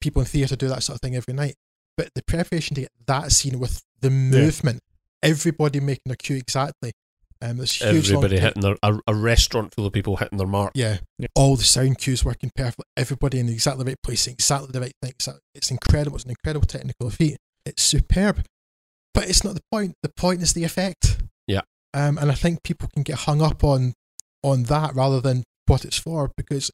people 0.00 0.22
in 0.22 0.26
theatre 0.26 0.56
do 0.56 0.68
that 0.68 0.82
sort 0.82 0.94
of 0.96 1.02
thing 1.02 1.14
every 1.14 1.34
night. 1.34 1.54
But 1.98 2.14
the 2.14 2.22
preparation 2.22 2.74
to 2.76 2.80
get 2.80 2.92
that 3.06 3.30
scene 3.32 3.58
with 3.58 3.82
the 4.00 4.08
movement, 4.08 4.80
everybody 5.22 5.80
making 5.80 6.04
their 6.06 6.16
cue 6.16 6.36
exactly. 6.36 6.92
Um, 7.42 7.58
this 7.58 7.74
huge 7.76 8.10
Everybody 8.10 8.38
hitting 8.38 8.62
their 8.62 8.76
a, 8.82 8.98
a 9.06 9.14
restaurant 9.14 9.74
full 9.74 9.84
of 9.84 9.92
people 9.92 10.16
hitting 10.16 10.38
their 10.38 10.46
mark. 10.46 10.72
Yeah. 10.74 10.96
Yeah. 11.18 11.26
All 11.34 11.56
the 11.56 11.62
sound 11.64 11.98
cues 11.98 12.24
working 12.24 12.50
perfectly. 12.56 12.84
Everybody 12.96 13.38
in 13.38 13.50
exactly 13.50 13.84
the 13.84 13.90
right 13.90 14.02
place, 14.02 14.26
exactly 14.26 14.70
the 14.72 14.80
right 14.80 14.94
thing. 15.02 15.10
It's- 15.20 15.38
It's 15.54 15.70
incredible. 15.70 16.16
It's 16.16 16.24
an 16.24 16.30
incredible 16.30 16.66
technical 16.66 17.10
feat. 17.10 17.36
It's 17.66 17.82
superb. 17.82 18.44
But 19.12 19.28
it's 19.28 19.44
not 19.44 19.54
the 19.54 19.62
point. 19.70 19.94
The 20.02 20.08
point 20.08 20.40
is 20.40 20.54
the 20.54 20.64
effect. 20.64 21.18
Yeah. 21.46 21.60
Um, 21.92 22.16
and 22.16 22.30
I 22.32 22.34
think 22.34 22.62
people 22.62 22.88
can 22.94 23.02
get 23.02 23.16
hung 23.18 23.42
up 23.42 23.62
on 23.62 23.92
on 24.42 24.64
that 24.64 24.94
rather 24.94 25.20
than 25.20 25.44
what 25.66 25.84
it's 25.84 25.98
for 25.98 26.30
because, 26.36 26.70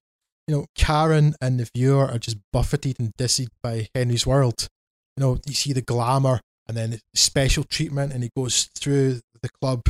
you 0.47 0.55
know, 0.55 0.67
Karen 0.77 1.35
and 1.41 1.59
the 1.61 1.69
viewer 1.75 2.07
are 2.07 2.19
just 2.19 2.37
buffeted 2.53 2.97
and 3.01 3.13
dizzied 3.17 3.49
by 3.63 3.89
Henry's 3.95 4.27
world. 4.27 4.69
You 5.17 5.23
know, 5.25 5.39
you 5.47 5.55
see 5.55 5.73
the 5.73 5.83
glamour 5.83 6.41
and 6.69 6.77
then 6.77 6.91
the 6.91 7.01
special 7.15 7.65
treatment 7.65 8.13
and 8.13 8.23
he 8.23 8.31
goes 8.37 8.69
through 8.79 9.21
the 9.43 9.49
club, 9.61 9.83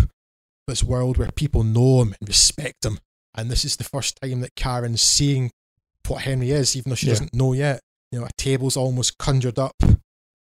this 0.67 0.83
world 0.85 1.19
where 1.19 1.31
people 1.33 1.63
know 1.65 2.03
him 2.03 2.15
and 2.21 2.29
respect 2.29 2.85
him 2.85 2.99
and 3.37 3.51
this 3.51 3.65
is 3.65 3.77
the 3.77 3.85
first 3.85 4.19
time 4.23 4.41
that 4.41 4.55
Karen's 4.55 5.03
seeing 5.03 5.51
what 6.07 6.23
Henry 6.23 6.51
is, 6.53 6.77
even 6.77 6.91
though 6.91 6.97
she 6.97 7.07
Yeah. 7.07 7.13
doesn't 7.15 7.35
know 7.35 7.53
yet. 7.53 7.81
You 8.13 8.21
know, 8.21 8.27
a 8.27 8.31
table's 8.39 8.77
almost 8.77 9.19
conjured 9.19 9.59
up 9.59 9.75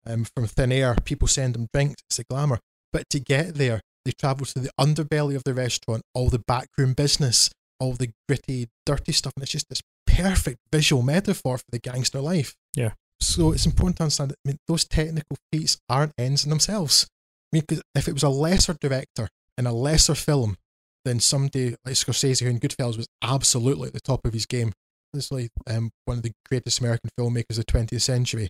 um, 0.07 0.26
from 0.35 0.47
thin 0.47 0.70
air. 0.70 0.95
People 1.05 1.26
send 1.26 1.57
him 1.57 1.66
drinks. 1.72 2.03
It's 2.09 2.20
a 2.20 2.24
glamour. 2.24 2.61
But 2.93 3.09
to 3.11 3.18
get 3.18 3.55
there, 3.57 3.80
they 4.05 4.13
travel 4.13 4.47
to 4.47 4.59
the 4.59 4.71
underbelly 4.79 5.35
of 5.37 5.45
the 5.45 5.55
restaurant, 5.55 6.03
all 6.15 6.29
the 6.29 6.39
backroom 6.47 6.93
business, 6.95 7.51
all 7.81 7.93
the 7.95 8.11
gritty, 8.29 8.69
dirty 8.87 9.13
stuff, 9.13 9.33
and 9.37 9.43
it's 9.43 9.53
just 9.53 9.69
this 9.69 9.83
perfect 10.07 10.59
visual 10.73 11.03
metaphor 11.03 11.59
for 11.59 11.65
the 11.71 11.79
gangster 11.79 12.21
life. 12.21 12.55
Yeah. 12.77 12.93
So 13.21 13.53
it's 13.53 13.67
important 13.67 13.97
to 13.99 14.03
understand 14.05 14.31
that 14.31 14.39
I 14.45 14.49
mean, 14.49 14.59
those 14.69 14.85
technical 14.85 15.37
feats 15.53 15.79
aren't 15.89 16.13
ends 16.19 16.45
in 16.45 16.51
themselves. 16.51 17.07
I 17.53 17.57
mean, 17.57 17.63
'cause 17.67 17.83
if 17.95 18.09
it 18.09 18.13
was 18.13 18.23
a 18.23 18.29
lesser 18.29 18.75
director 18.81 19.29
in 19.57 19.67
a 19.67 19.73
lesser 19.73 20.15
film, 20.15 20.57
then 21.05 21.21
somebody 21.21 21.77
like 21.85 21.95
Scorsese, 21.95 22.41
who 22.43 22.49
in 22.51 22.61
Goodfellas 22.61 22.97
was 22.97 23.07
absolutely 23.23 23.89
at 23.89 23.95
the 23.95 24.01
top 24.01 24.25
of 24.25 24.33
his 24.33 24.47
game, 24.47 24.73
this 25.13 25.27
is 25.27 25.33
like 25.33 25.51
um, 25.67 25.91
one 26.07 26.17
of 26.19 26.23
the 26.23 26.33
greatest 26.49 26.81
American 26.81 27.11
filmmakers 27.19 27.51
of 27.51 27.57
the 27.57 27.65
20th 27.65 28.03
century, 28.03 28.49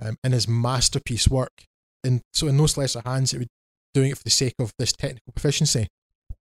um, 0.00 0.16
in 0.24 0.32
his 0.32 0.48
masterpiece 0.48 1.28
work. 1.28 1.64
And 2.02 2.22
so, 2.32 2.48
in 2.48 2.56
those 2.56 2.76
lesser 2.76 3.02
hands, 3.04 3.32
it 3.34 3.38
would 3.38 3.48
doing 3.94 4.10
it 4.10 4.18
for 4.18 4.24
the 4.24 4.30
sake 4.30 4.54
of 4.58 4.72
this 4.78 4.92
technical 4.92 5.32
proficiency. 5.32 5.88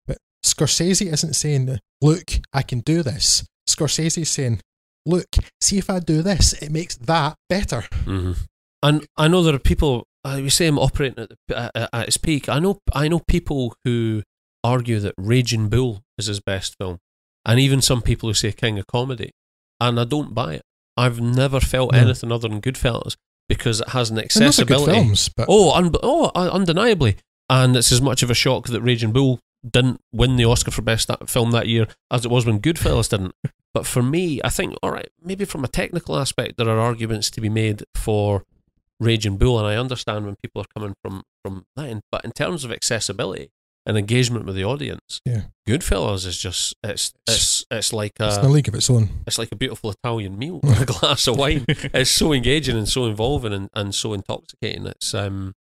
But 0.07 0.17
Scorsese 0.45 1.11
isn't 1.11 1.33
saying, 1.35 1.79
"Look, 2.01 2.31
I 2.53 2.61
can 2.61 2.79
do 2.81 3.03
this." 3.03 3.45
Scorsese 3.69 4.21
is 4.21 4.29
saying, 4.29 4.61
"Look, 5.05 5.27
see 5.61 5.77
if 5.77 5.89
I 5.89 5.99
do 5.99 6.21
this, 6.21 6.53
it 6.53 6.71
makes 6.71 6.95
that 6.97 7.35
better." 7.49 7.81
hmm 8.05 8.33
And 8.81 9.05
I 9.17 9.27
know 9.27 9.43
there 9.43 9.55
are 9.55 9.59
people. 9.59 10.05
I 10.23 10.41
would 10.41 10.51
say 10.51 10.67
I'm 10.67 10.77
operating 10.79 11.23
at, 11.23 11.31
the, 11.47 11.71
at, 11.77 11.89
at 11.93 12.07
its 12.07 12.17
peak. 12.17 12.49
I 12.49 12.59
know. 12.59 12.79
I 12.93 13.07
know 13.07 13.19
people 13.19 13.73
who 13.85 14.23
argue 14.63 14.99
that 14.99 15.13
Raging 15.17 15.69
Bull 15.69 16.01
is 16.17 16.25
his 16.27 16.39
best 16.41 16.75
film, 16.77 16.97
and 17.45 17.59
even 17.59 17.81
some 17.81 18.01
people 18.01 18.29
who 18.29 18.33
say 18.33 18.51
King 18.51 18.77
of 18.79 18.87
Comedy, 18.87 19.31
and 19.79 19.99
I 19.99 20.03
don't 20.05 20.33
buy 20.33 20.55
it. 20.55 20.61
I've 20.97 21.21
never 21.21 21.59
felt 21.61 21.93
No. 21.93 21.99
anything 21.99 22.31
other 22.31 22.49
than 22.49 22.61
Goodfellas 22.61 23.15
because 23.47 23.79
it 23.79 23.89
has 23.89 24.09
an 24.11 24.19
accessibility. 24.19 24.91
films, 24.91 25.29
but 25.29 25.45
Oh, 25.49 25.71
un- 25.71 25.93
oh, 26.03 26.25
uh, 26.35 26.49
undeniably. 26.51 27.15
And 27.49 27.75
it's 27.75 27.91
as 27.91 28.01
much 28.01 28.21
of 28.23 28.29
a 28.29 28.35
shock 28.35 28.67
that 28.67 28.81
Raging 28.81 29.11
Bull 29.11 29.39
didn't 29.69 29.99
win 30.13 30.35
the 30.35 30.45
Oscar 30.45 30.71
for 30.71 30.81
best 30.81 31.07
that 31.07 31.29
film 31.29 31.51
that 31.51 31.67
year 31.67 31.87
as 32.11 32.23
it 32.25 32.31
was 32.31 32.45
when 32.45 32.59
Goodfellas 32.59 33.09
didn't. 33.09 33.33
But 33.71 33.85
for 33.85 34.01
me, 34.01 34.41
I 34.43 34.49
think, 34.49 34.73
all 34.81 34.89
right, 34.89 35.09
maybe 35.23 35.45
from 35.45 35.63
a 35.63 35.67
technical 35.67 36.17
aspect, 36.17 36.57
there 36.57 36.67
are 36.67 36.79
arguments 36.79 37.29
to 37.29 37.39
be 37.39 37.49
made 37.49 37.83
for 37.95 38.43
Raging 38.99 39.37
Bull, 39.37 39.59
and 39.59 39.67
I 39.67 39.75
understand 39.75 40.25
when 40.25 40.37
people 40.41 40.63
are 40.63 40.65
coming 40.75 40.95
from 41.03 41.21
from 41.43 41.65
that 41.75 41.85
end. 41.85 42.01
But 42.11 42.25
in 42.25 42.31
terms 42.31 42.63
of 42.65 42.71
accessibility 42.71 43.51
and 43.85 43.95
engagement 43.95 44.45
with 44.45 44.55
the 44.55 44.63
audience, 44.63 45.21
Yeah. 45.23 45.43
Goodfellas 45.67 46.25
is 46.25 46.39
just 46.39 46.73
it's 46.83 47.13
it's 47.27 47.63
it's 47.69 47.93
like 47.93 48.13
it's 48.19 48.37
a 48.37 48.41
a 48.41 48.49
league 48.49 48.67
of 48.67 48.73
its 48.73 48.89
own. 48.89 49.09
it's 49.27 49.37
like 49.37 49.49
a 49.51 49.55
beautiful 49.55 49.91
Italian 49.91 50.39
meal 50.39 50.59
with 50.63 50.81
a 50.81 50.85
glass 50.85 51.27
of 51.27 51.37
wine. 51.37 51.65
It's 51.67 52.09
so 52.09 52.33
engaging 52.33 52.75
and 52.75 52.89
so 52.89 53.05
involving 53.05 53.53
and, 53.53 53.69
and 53.75 53.93
so 53.93 54.13
intoxicating. 54.13 54.87
It's 54.87 55.13
um, 55.13 55.53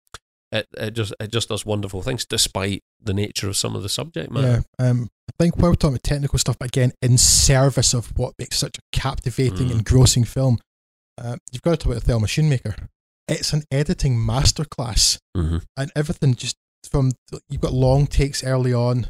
it, 0.51 0.67
it 0.77 0.91
just 0.91 1.13
it 1.19 1.31
just 1.31 1.49
does 1.49 1.65
wonderful 1.65 2.01
things 2.01 2.25
despite 2.25 2.81
the 3.01 3.13
nature 3.13 3.47
of 3.47 3.57
some 3.57 3.75
of 3.75 3.83
the 3.83 3.89
subject 3.89 4.31
matter. 4.31 4.63
Yeah, 4.79 4.89
um, 4.89 5.09
I 5.29 5.33
think 5.43 5.57
while 5.57 5.71
we're 5.71 5.75
talking 5.75 5.95
about 5.95 6.03
technical 6.03 6.39
stuff, 6.39 6.57
but 6.59 6.69
again, 6.69 6.93
in 7.01 7.17
service 7.17 7.93
of 7.93 8.17
what 8.17 8.33
makes 8.39 8.57
such 8.57 8.77
a 8.77 8.81
captivating, 8.91 9.67
Mm. 9.69 9.79
engrossing 9.79 10.23
film, 10.23 10.59
uh, 11.17 11.37
you've 11.51 11.61
got 11.61 11.71
to 11.71 11.77
talk 11.77 11.85
about 11.91 12.01
the 12.01 12.07
Thelma 12.07 12.27
Schoonmaker. 12.27 12.87
It's 13.27 13.51
an 13.53 13.63
editing 13.71 14.15
masterclass, 14.15 15.17
hmm 15.35 15.57
and 15.75 15.91
everything 15.95 16.35
just 16.35 16.55
from 16.89 17.11
you've 17.49 17.61
got 17.61 17.73
long 17.73 18.07
takes 18.07 18.43
early 18.43 18.73
on, 18.73 19.07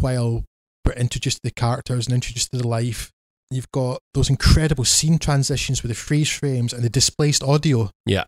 while 0.00 0.44
we're 0.86 0.92
introduced 0.94 1.36
to 1.38 1.40
the 1.44 1.50
characters 1.50 2.06
and 2.06 2.14
introduced 2.14 2.50
to 2.52 2.58
the 2.58 2.66
life. 2.66 3.10
You've 3.50 3.70
got 3.72 4.00
those 4.14 4.28
incredible 4.30 4.84
scene 4.84 5.18
transitions 5.18 5.82
with 5.82 5.88
the 5.90 5.94
freeze 5.94 6.30
frames 6.30 6.72
and 6.72 6.82
the 6.82 6.90
displaced 6.90 7.42
audio. 7.42 7.90
Yeah. 8.06 8.24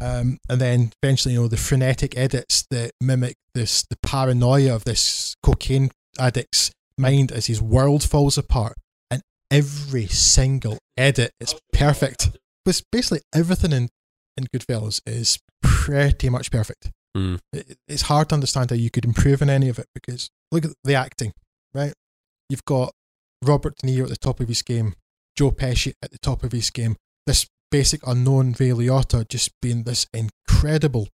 Um, 0.00 0.38
and 0.48 0.60
then 0.60 0.92
eventually, 1.02 1.34
you 1.34 1.42
know, 1.42 1.48
the 1.48 1.56
frenetic 1.56 2.16
edits 2.16 2.66
that 2.70 2.92
mimic 3.00 3.36
this 3.54 3.84
the 3.88 3.96
paranoia 4.02 4.74
of 4.74 4.84
this 4.84 5.36
cocaine 5.42 5.90
addict's 6.18 6.72
mind 6.98 7.32
as 7.32 7.46
his 7.46 7.62
world 7.62 8.02
falls 8.02 8.36
apart. 8.36 8.74
And 9.10 9.22
every 9.50 10.06
single 10.06 10.78
edit 10.96 11.32
is 11.40 11.54
perfect. 11.72 12.30
Because 12.64 12.82
basically 12.90 13.20
everything 13.34 13.72
in, 13.72 13.88
in 14.36 14.46
Goodfellas 14.54 15.00
is 15.06 15.38
pretty 15.62 16.28
much 16.28 16.50
perfect. 16.50 16.90
Mm. 17.16 17.38
It, 17.52 17.76
it's 17.86 18.02
hard 18.02 18.30
to 18.30 18.34
understand 18.34 18.70
how 18.70 18.76
you 18.76 18.90
could 18.90 19.04
improve 19.04 19.42
on 19.42 19.50
any 19.50 19.68
of 19.68 19.78
it 19.78 19.86
because 19.94 20.28
look 20.50 20.64
at 20.64 20.72
the 20.82 20.94
acting, 20.94 21.32
right? 21.72 21.92
You've 22.48 22.64
got 22.64 22.92
Robert 23.42 23.76
De 23.78 23.86
Niro 23.86 24.04
at 24.04 24.08
the 24.08 24.16
top 24.16 24.40
of 24.40 24.48
his 24.48 24.62
game, 24.62 24.94
Joe 25.36 25.52
Pesci 25.52 25.92
at 26.02 26.10
the 26.10 26.18
top 26.18 26.42
of 26.42 26.52
his 26.52 26.70
game, 26.70 26.96
this 27.26 27.46
basic 27.70 28.06
unknown 28.06 28.54
Ray 28.58 28.70
Liotta 28.70 29.28
just 29.28 29.50
being 29.60 29.82
this 29.84 30.06
incredible 30.14 31.08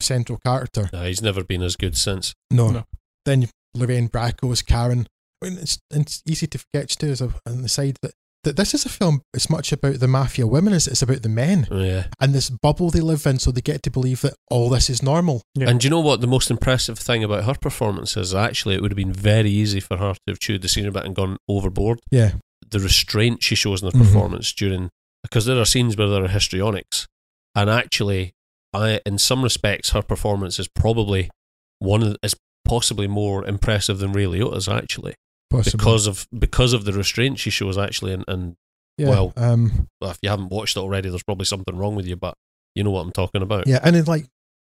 central 0.00 0.38
character. 0.38 0.88
Nah, 0.92 1.04
he's 1.04 1.22
never 1.22 1.42
been 1.44 1.62
as 1.62 1.76
good 1.76 1.96
since. 1.96 2.34
No. 2.50 2.70
No. 2.70 2.84
Then 3.24 3.42
you've 3.42 3.52
Lorraine 3.74 4.08
Bracco 4.08 4.50
as 4.52 4.62
Karen. 4.62 5.06
I 5.42 5.48
mean, 5.50 5.58
it's, 5.58 5.78
it's 5.90 6.22
easy 6.26 6.46
to 6.46 6.58
forget 6.58 6.88
too, 6.90 7.08
as 7.08 7.20
a, 7.20 7.30
on 7.46 7.62
the 7.62 7.68
side 7.68 7.96
that, 8.02 8.12
that 8.44 8.56
this 8.56 8.72
is 8.72 8.86
a 8.86 8.88
film 8.88 9.20
as 9.34 9.50
much 9.50 9.70
about 9.72 10.00
the 10.00 10.08
mafia 10.08 10.46
women 10.46 10.72
as 10.72 10.86
it's 10.86 11.02
about 11.02 11.22
the 11.22 11.28
men 11.28 11.66
Yeah. 11.70 12.06
and 12.20 12.32
this 12.32 12.48
bubble 12.48 12.90
they 12.90 13.00
live 13.00 13.26
in, 13.26 13.38
so 13.38 13.50
they 13.50 13.60
get 13.60 13.82
to 13.82 13.90
believe 13.90 14.22
that 14.22 14.34
all 14.50 14.70
this 14.70 14.88
is 14.88 15.02
normal. 15.02 15.42
Yeah. 15.54 15.68
And 15.68 15.80
do 15.80 15.86
you 15.86 15.90
know 15.90 16.00
what 16.00 16.20
the 16.22 16.26
most 16.26 16.50
impressive 16.50 16.98
thing 16.98 17.22
about 17.24 17.44
her 17.44 17.54
performance 17.54 18.16
is? 18.16 18.34
Actually, 18.34 18.76
it 18.76 18.82
would 18.82 18.92
have 18.92 18.96
been 18.96 19.12
very 19.12 19.50
easy 19.50 19.80
for 19.80 19.98
her 19.98 20.14
to 20.14 20.20
have 20.28 20.38
chewed 20.38 20.62
the 20.62 20.68
scenery 20.68 20.92
bit 20.92 21.04
and 21.04 21.14
gone 21.16 21.36
overboard. 21.48 22.00
Yeah. 22.10 22.32
The 22.68 22.80
restraint 22.80 23.42
she 23.42 23.54
shows 23.56 23.82
in 23.82 23.90
her 23.90 23.98
Mhm. 23.98 24.04
performance 24.06 24.52
during 24.54 24.90
because 25.28 25.46
there 25.46 25.58
are 25.58 25.64
scenes 25.64 25.96
where 25.96 26.08
there 26.08 26.24
are 26.24 26.28
histrionics, 26.28 27.06
And 27.54 27.68
actually, 27.68 28.32
I 28.72 29.00
in 29.04 29.18
some 29.18 29.42
respects, 29.42 29.90
her 29.90 30.02
performance 30.02 30.58
is 30.58 30.68
probably 30.68 31.30
one 31.78 32.02
of, 32.02 32.16
is 32.22 32.36
possibly 32.64 33.06
more 33.06 33.46
impressive 33.46 33.98
than 33.98 34.12
Ray 34.12 34.24
Liotta's 34.24 34.68
actually. 34.68 35.14
Possibly. 35.50 35.78
Because 35.78 36.06
of 36.06 36.26
because 36.36 36.72
of 36.72 36.84
the 36.84 36.92
restraint 36.92 37.38
she 37.38 37.50
shows 37.50 37.78
actually, 37.78 38.12
and, 38.12 38.24
and 38.28 38.56
yeah, 38.98 39.08
well, 39.08 39.32
um, 39.36 39.88
if 40.02 40.18
you 40.22 40.28
haven't 40.28 40.50
watched 40.50 40.76
it 40.76 40.80
already, 40.80 41.08
there's 41.08 41.22
probably 41.22 41.44
something 41.44 41.76
wrong 41.76 41.94
with 41.94 42.06
you. 42.06 42.16
But 42.16 42.34
you 42.74 42.84
know 42.84 42.90
what 42.90 43.00
I'm 43.00 43.12
talking 43.12 43.42
about. 43.42 43.66
Yeah, 43.66 43.80
and 43.82 43.96
then 43.96 44.04
like 44.04 44.26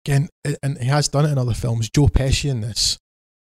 again, 0.05 0.29
and 0.63 0.77
he 0.77 0.87
has 0.87 1.07
done 1.07 1.25
it 1.25 1.31
in 1.31 1.37
other 1.37 1.53
films. 1.53 1.89
Joe 1.89 2.07
Pesci 2.07 2.49
in 2.49 2.61
this, 2.61 2.97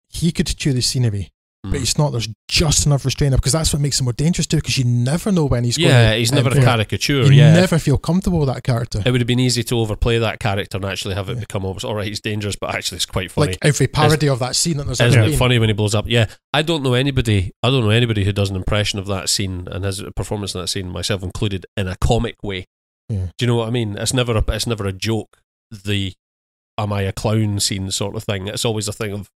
he 0.08 0.32
could 0.32 0.46
chew 0.46 0.72
the 0.72 0.82
scenery 0.82 1.31
but 1.62 1.74
mm. 1.74 1.82
it's 1.82 1.96
not. 1.96 2.10
There's 2.10 2.28
just 2.48 2.86
enough 2.86 3.04
restraint 3.04 3.36
because 3.36 3.52
that's 3.52 3.72
what 3.72 3.80
makes 3.80 4.00
him 4.00 4.04
more 4.04 4.12
dangerous 4.12 4.48
too. 4.48 4.56
Because 4.56 4.78
you 4.78 4.84
never 4.84 5.30
know 5.30 5.44
when 5.44 5.62
he's. 5.62 5.78
Yeah, 5.78 6.08
going 6.08 6.18
he's 6.18 6.32
never 6.32 6.48
a 6.50 6.54
caricature. 6.54 7.22
You 7.22 7.30
yeah, 7.30 7.54
never 7.54 7.78
feel 7.78 7.98
comfortable 7.98 8.40
with 8.40 8.48
that 8.48 8.64
character. 8.64 9.00
It 9.04 9.12
would 9.12 9.20
have 9.20 9.28
been 9.28 9.38
easy 9.38 9.62
to 9.64 9.78
overplay 9.78 10.18
that 10.18 10.40
character 10.40 10.76
and 10.76 10.84
actually 10.84 11.14
have 11.14 11.28
it 11.28 11.34
yeah. 11.34 11.40
become 11.40 11.64
almost 11.64 11.84
all 11.84 11.94
right. 11.94 12.06
He's 12.06 12.20
dangerous, 12.20 12.56
but 12.56 12.74
actually 12.74 12.96
it's 12.96 13.06
quite 13.06 13.30
funny. 13.30 13.52
Like 13.52 13.58
every 13.62 13.86
parody 13.86 14.26
it's, 14.26 14.32
of 14.32 14.38
that 14.40 14.56
scene 14.56 14.78
that 14.78 14.86
there's. 14.86 15.00
Isn't 15.00 15.22
it 15.22 15.36
funny 15.36 15.60
when 15.60 15.68
he 15.68 15.72
blows 15.72 15.94
up? 15.94 16.06
Yeah, 16.08 16.26
I 16.52 16.62
don't 16.62 16.82
know 16.82 16.94
anybody. 16.94 17.52
I 17.62 17.70
don't 17.70 17.84
know 17.84 17.90
anybody 17.90 18.24
who 18.24 18.32
does 18.32 18.50
an 18.50 18.56
impression 18.56 18.98
of 18.98 19.06
that 19.06 19.28
scene 19.28 19.68
and 19.70 19.84
has 19.84 20.00
a 20.00 20.10
performance 20.10 20.56
in 20.56 20.62
that 20.62 20.68
scene, 20.68 20.88
myself 20.88 21.22
included, 21.22 21.66
in 21.76 21.86
a 21.86 21.96
comic 21.96 22.42
way. 22.42 22.66
Yeah. 23.08 23.26
Do 23.38 23.44
you 23.44 23.46
know 23.46 23.56
what 23.56 23.68
I 23.68 23.70
mean? 23.70 23.96
It's 23.96 24.12
never 24.12 24.36
a. 24.36 24.44
It's 24.48 24.66
never 24.66 24.84
a 24.84 24.92
joke. 24.92 25.38
The 25.70 26.14
am 26.76 26.92
I 26.92 27.02
a 27.02 27.12
clown 27.12 27.60
scene 27.60 27.90
sort 27.92 28.16
of 28.16 28.24
thing. 28.24 28.48
It's 28.48 28.64
always 28.64 28.88
a 28.88 28.92
thing 28.92 29.12
of 29.12 29.30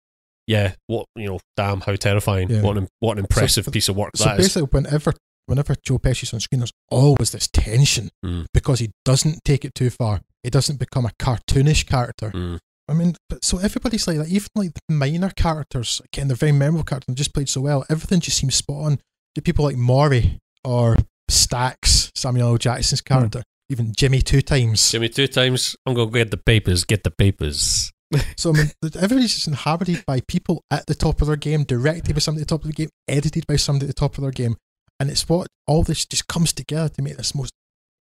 yeah, 0.47 0.73
what 0.87 1.07
you 1.15 1.27
know, 1.27 1.39
damn, 1.57 1.81
how 1.81 1.95
terrifying! 1.95 2.49
Yeah. 2.49 2.61
What 2.61 2.77
an 2.77 2.87
what 2.99 3.13
an 3.13 3.19
impressive 3.19 3.65
so, 3.65 3.71
piece 3.71 3.89
of 3.89 3.95
work 3.95 4.11
so 4.15 4.25
that 4.25 4.37
basically, 4.37 4.63
is. 4.63 4.73
whenever 4.73 5.13
whenever 5.47 5.75
Joe 5.83 5.97
Pesci's 5.97 6.33
on 6.33 6.39
screen, 6.39 6.59
there's 6.59 6.71
always 6.89 7.31
this 7.31 7.47
tension 7.47 8.09
mm. 8.23 8.45
because 8.53 8.79
he 8.79 8.91
doesn't 9.03 9.43
take 9.43 9.65
it 9.65 9.75
too 9.75 9.89
far. 9.89 10.21
He 10.43 10.49
doesn't 10.49 10.79
become 10.79 11.05
a 11.05 11.11
cartoonish 11.19 11.87
character. 11.87 12.31
Mm. 12.31 12.59
I 12.87 12.93
mean, 12.93 13.15
but 13.29 13.43
so 13.43 13.57
everybody's 13.57 14.07
like 14.07 14.17
that. 14.17 14.27
Even 14.27 14.47
like 14.55 14.73
the 14.73 14.93
minor 14.93 15.31
characters, 15.31 16.01
again, 16.05 16.27
they're 16.27 16.37
very 16.37 16.51
memorable 16.51 16.83
characters 16.83 17.07
and 17.07 17.17
just 17.17 17.33
played 17.33 17.49
so 17.49 17.61
well. 17.61 17.83
Everything 17.89 18.19
just 18.19 18.37
seems 18.37 18.55
spot 18.55 18.85
on. 18.85 18.99
Do 19.33 19.41
people 19.41 19.65
like 19.65 19.75
Morrie 19.75 20.37
or 20.63 20.95
Stacks, 21.27 22.11
Samuel 22.15 22.49
L. 22.49 22.57
Jackson's 22.57 23.01
hmm. 23.01 23.13
character, 23.13 23.39
mm. 23.39 23.43
even 23.69 23.93
Jimmy 23.97 24.21
two 24.21 24.41
times. 24.41 24.91
Jimmy 24.91 25.09
two 25.09 25.27
times. 25.27 25.75
I'm 25.85 25.95
gonna 25.95 26.11
get 26.11 26.29
the 26.29 26.37
papers. 26.37 26.83
Get 26.83 27.03
the 27.03 27.11
papers. 27.11 27.91
so 28.37 28.51
I 28.51 28.53
mean, 28.53 28.71
everybody's 28.83 29.33
just 29.33 29.47
inhabited 29.47 30.03
by 30.05 30.21
people 30.27 30.63
at 30.71 30.85
the 30.85 30.95
top 30.95 31.21
of 31.21 31.27
their 31.27 31.35
game, 31.35 31.63
directed 31.63 32.13
by 32.13 32.19
somebody 32.19 32.41
at 32.41 32.47
the 32.47 32.55
top 32.55 32.63
of 32.63 32.67
the 32.67 32.73
game, 32.73 32.89
edited 33.07 33.47
by 33.47 33.55
somebody 33.55 33.85
at 33.85 33.95
the 33.95 33.99
top 33.99 34.17
of 34.17 34.21
their 34.21 34.31
game, 34.31 34.57
and 34.99 35.09
it's 35.09 35.27
what 35.27 35.47
all 35.67 35.83
this 35.83 36.05
just 36.05 36.27
comes 36.27 36.53
together 36.53 36.89
to 36.89 37.01
make 37.01 37.17
this 37.17 37.35
most 37.35 37.53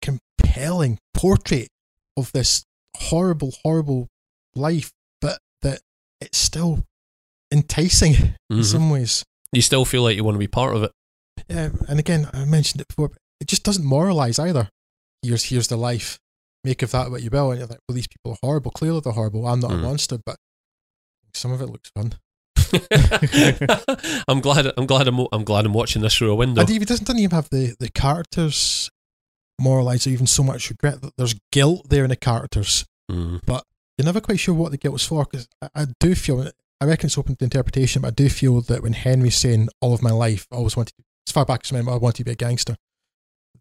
compelling 0.03 0.99
portrait 1.15 1.69
of 2.17 2.33
this 2.33 2.65
horrible, 2.97 3.53
horrible 3.63 4.09
life, 4.55 4.91
but 5.21 5.39
that 5.63 5.81
it's 6.21 6.39
still 6.39 6.85
enticing 7.53 8.15
mm-hmm. 8.15 8.59
in 8.59 8.65
some 8.65 8.91
ways. 8.91 9.25
You 9.53 9.63
still 9.63 9.85
feel 9.85 10.03
like 10.03 10.17
you 10.17 10.25
want 10.25 10.37
to 10.37 10.41
be 10.41 10.49
part 10.49 10.75
of 10.75 10.85
it. 10.85 10.93
Yeah, 11.49 11.71
and 11.89 11.99
again, 11.99 12.29
I 12.33 12.45
mentioned 12.45 12.81
it 12.81 12.89
before. 12.89 13.11
It 13.41 13.49
just 13.49 13.65
doesn't 13.65 13.85
moralize 13.85 14.39
either. 14.39 14.69
Here's 15.23 15.45
here's 15.45 15.69
the 15.69 15.77
life 15.77 16.19
make 16.65 16.83
of 16.83 16.91
that 16.93 17.11
what 17.11 17.23
you 17.23 17.31
will. 17.31 17.51
And 17.51 17.61
you're 17.61 17.69
like, 17.69 17.81
well, 17.89 17.95
these 17.95 18.09
people 18.09 18.33
are 18.33 18.39
horrible. 18.43 18.71
Clearly 18.71 19.01
they're 19.01 19.13
horrible. 19.13 19.47
I'm 19.47 19.61
not 19.61 19.71
mm. 19.71 19.79
a 19.79 19.79
monster, 19.79 20.19
but 20.25 20.37
some 21.35 21.53
of 21.53 21.61
it 21.61 21.67
looks 21.67 21.91
fun. 21.95 22.15
I'm 24.29 24.41
glad. 24.41 24.73
I'm 24.77 24.87
glad. 24.87 25.09
I'm, 25.09 25.27
I'm 25.33 25.45
glad. 25.45 25.67
I'm 25.67 25.73
watching 25.73 26.03
this 26.03 26.17
through 26.17 26.33
a 26.33 26.35
window. 26.35 26.61
And 26.61 26.69
he 26.69 26.79
doesn't, 26.79 27.07
doesn't 27.07 27.21
even 27.21 27.35
have 27.35 27.49
the 27.51 27.75
the 27.81 27.89
characters 27.89 28.91
moralize 29.61 30.07
or 30.07 30.11
even 30.11 30.27
so 30.27 30.43
much 30.43 30.71
regret. 30.71 31.01
That 31.03 31.17
there's 31.17 31.35
guilt 31.51 31.89
there 31.89 32.05
in 32.05 32.11
the 32.11 32.17
characters, 32.17 32.87
mm. 33.11 33.41
but 33.45 33.65
you're 33.99 34.07
never 34.07 34.21
quite 34.21 34.39
sure 34.39 34.55
what 34.55 34.71
the 34.71 34.79
guilt 34.79 34.93
was 34.93 35.07
for. 35.07 35.25
Because 35.25 35.49
I, 35.61 35.69
I, 35.75 35.87
do 35.99 36.15
feel, 36.15 36.49
I 36.81 36.85
reckon 36.85 37.07
it's 37.07 37.19
open 37.19 37.37
to 37.37 37.45
interpretation, 37.45 38.03
but 38.03 38.09
I 38.09 38.13
do 38.13 38.29
feel 38.29 38.61
that 38.63 38.83
when 38.83 38.93
Henry's 38.93 39.37
saying 39.37 39.69
all 39.81 39.93
of 39.93 40.03
my 40.03 40.13
life, 40.13 40.47
I 40.53 40.57
always 40.57 40.77
wanted, 40.77 40.95
as 41.27 41.33
far 41.33 41.45
back 41.45 41.63
as 41.65 41.73
I 41.73 41.77
remember, 41.77 41.93
I 41.93 41.97
wanted 41.97 42.19
to 42.19 42.25
be 42.25 42.33
a 42.33 42.37
gangster 42.37 42.77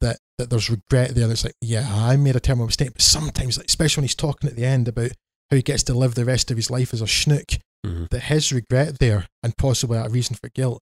that 0.01 0.17
that 0.39 0.49
there's 0.49 0.69
regret 0.69 1.13
there. 1.13 1.27
That's 1.27 1.43
like, 1.43 1.55
yeah, 1.61 1.87
I 1.87 2.17
made 2.17 2.35
a 2.35 2.39
terrible 2.39 2.65
mistake. 2.65 2.93
But 2.93 3.01
sometimes, 3.03 3.59
especially 3.59 4.01
when 4.01 4.05
he's 4.05 4.15
talking 4.15 4.49
at 4.49 4.55
the 4.55 4.65
end 4.65 4.87
about 4.87 5.11
how 5.51 5.57
he 5.57 5.61
gets 5.61 5.83
to 5.83 5.93
live 5.93 6.15
the 6.15 6.25
rest 6.25 6.49
of 6.49 6.57
his 6.57 6.71
life 6.71 6.93
as 6.93 7.01
a 7.01 7.05
schnook, 7.05 7.59
mm-hmm. 7.85 8.05
that 8.09 8.23
his 8.23 8.51
regret 8.51 8.99
there, 8.99 9.27
and 9.43 9.55
possibly 9.57 9.97
a 9.97 10.09
reason 10.09 10.35
for 10.35 10.49
guilt, 10.49 10.81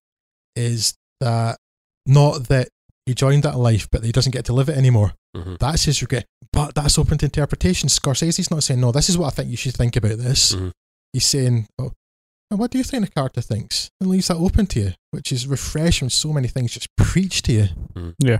is 0.56 0.94
that 1.20 1.58
not 2.06 2.48
that 2.48 2.68
he 3.04 3.14
joined 3.14 3.42
that 3.42 3.58
life, 3.58 3.88
but 3.90 4.04
he 4.04 4.12
doesn't 4.12 4.32
get 4.32 4.44
to 4.46 4.52
live 4.52 4.68
it 4.68 4.76
anymore. 4.76 5.12
Mm-hmm. 5.36 5.56
That's 5.60 5.84
his 5.84 6.00
regret. 6.00 6.26
But 6.52 6.74
that's 6.74 6.98
open 6.98 7.18
to 7.18 7.26
interpretation. 7.26 7.88
Scorsese's 7.88 8.50
not 8.50 8.62
saying, 8.62 8.80
no, 8.80 8.92
this 8.92 9.08
is 9.08 9.18
what 9.18 9.26
I 9.26 9.30
think 9.30 9.50
you 9.50 9.56
should 9.56 9.74
think 9.74 9.96
about 9.96 10.18
this. 10.18 10.54
Mm-hmm. 10.54 10.68
He's 11.12 11.26
saying, 11.26 11.66
oh, 11.78 11.92
what 12.50 12.70
do 12.70 12.78
you 12.78 12.84
think 12.84 13.04
the 13.04 13.10
character 13.10 13.40
thinks? 13.40 13.90
And 14.00 14.08
leaves 14.08 14.28
that 14.28 14.36
open 14.36 14.66
to 14.68 14.80
you, 14.80 14.92
which 15.10 15.32
is 15.32 15.46
refreshing. 15.46 16.08
So 16.08 16.32
many 16.32 16.48
things 16.48 16.72
just 16.72 16.94
preach 16.96 17.42
to 17.42 17.52
you. 17.52 17.66
Mm. 17.94 18.14
Yeah 18.18 18.38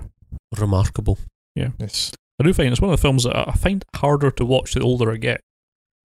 remarkable. 0.57 1.19
Yeah. 1.55 1.71
Yes. 1.79 2.13
I 2.41 2.45
do 2.45 2.53
find 2.53 2.71
it's 2.71 2.81
one 2.81 2.91
of 2.93 2.97
the 2.97 3.03
films 3.03 3.25
that 3.25 3.37
I 3.37 3.53
find 3.53 3.85
harder 3.97 4.31
to 4.33 4.45
watch 4.45 4.75
the 4.75 4.81
older 4.81 5.11
I 5.11 5.17
get. 5.17 5.41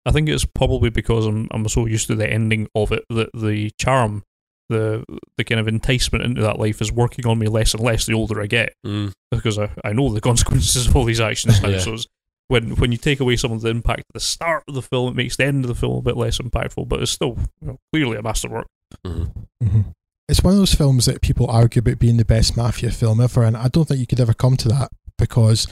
I 0.05 0.11
think 0.11 0.28
it's 0.28 0.45
probably 0.45 0.89
because 0.89 1.26
I'm 1.26 1.47
I'm 1.51 1.67
so 1.69 1.86
used 1.86 2.07
to 2.07 2.15
the 2.15 2.30
ending 2.30 2.67
of 2.76 2.91
it 2.91 3.03
that 3.09 3.30
the 3.34 3.71
charm, 3.80 4.24
the 4.69 5.03
the 5.38 5.43
kind 5.43 5.61
of 5.61 5.67
enticement 5.67 6.26
into 6.26 6.41
that 6.41 6.59
life 6.59 6.82
is 6.82 6.91
working 6.91 7.26
on 7.28 7.39
me 7.39 7.47
less 7.47 7.74
and 7.74 7.84
less 7.84 8.05
the 8.05 8.13
older 8.13 8.41
I 8.41 8.47
get. 8.47 8.74
Mm. 8.86 9.13
Because 9.32 9.59
I, 9.59 9.69
I 9.84 9.93
know 9.93 10.11
the 10.11 10.21
consequences 10.30 10.88
of 10.88 10.95
all 10.95 11.05
these 11.05 11.21
actions 11.21 11.61
now. 11.61 11.69
yeah. 11.69 11.80
So 11.80 11.97
when 12.47 12.76
when 12.76 12.91
you 12.91 12.97
take 12.97 13.19
away 13.19 13.36
some 13.38 13.51
of 13.51 13.61
the 13.61 13.69
impact 13.69 14.01
at 14.01 14.13
the 14.13 14.19
start 14.19 14.63
of 14.67 14.74
the 14.74 14.82
film, 14.82 15.09
it 15.09 15.15
makes 15.15 15.38
the 15.38 15.45
end 15.45 15.63
of 15.63 15.69
the 15.69 15.76
film 15.76 15.97
a 15.97 16.01
bit 16.01 16.17
less 16.17 16.39
impactful. 16.39 16.88
But 16.89 17.01
it's 17.01 17.11
still 17.11 17.38
you 17.61 17.67
know, 17.67 17.78
clearly 17.93 18.17
a 18.17 18.24
masterwork. 18.24 18.67
Mm-hmm. 19.05 19.65
Mm-hmm 19.65 19.82
it's 20.30 20.41
one 20.41 20.53
of 20.53 20.59
those 20.59 20.74
films 20.74 21.05
that 21.05 21.21
people 21.21 21.49
argue 21.49 21.80
about 21.80 21.99
being 21.99 22.17
the 22.17 22.26
best 22.26 22.55
mafia 22.55 22.91
film 22.91 23.19
ever, 23.19 23.43
and 23.43 23.57
I 23.57 23.67
don't 23.67 23.88
think 23.88 23.99
you 23.99 24.07
could 24.07 24.19
ever 24.19 24.34
come 24.34 24.57
to 24.57 24.69
that 24.69 24.91
because 25.17 25.67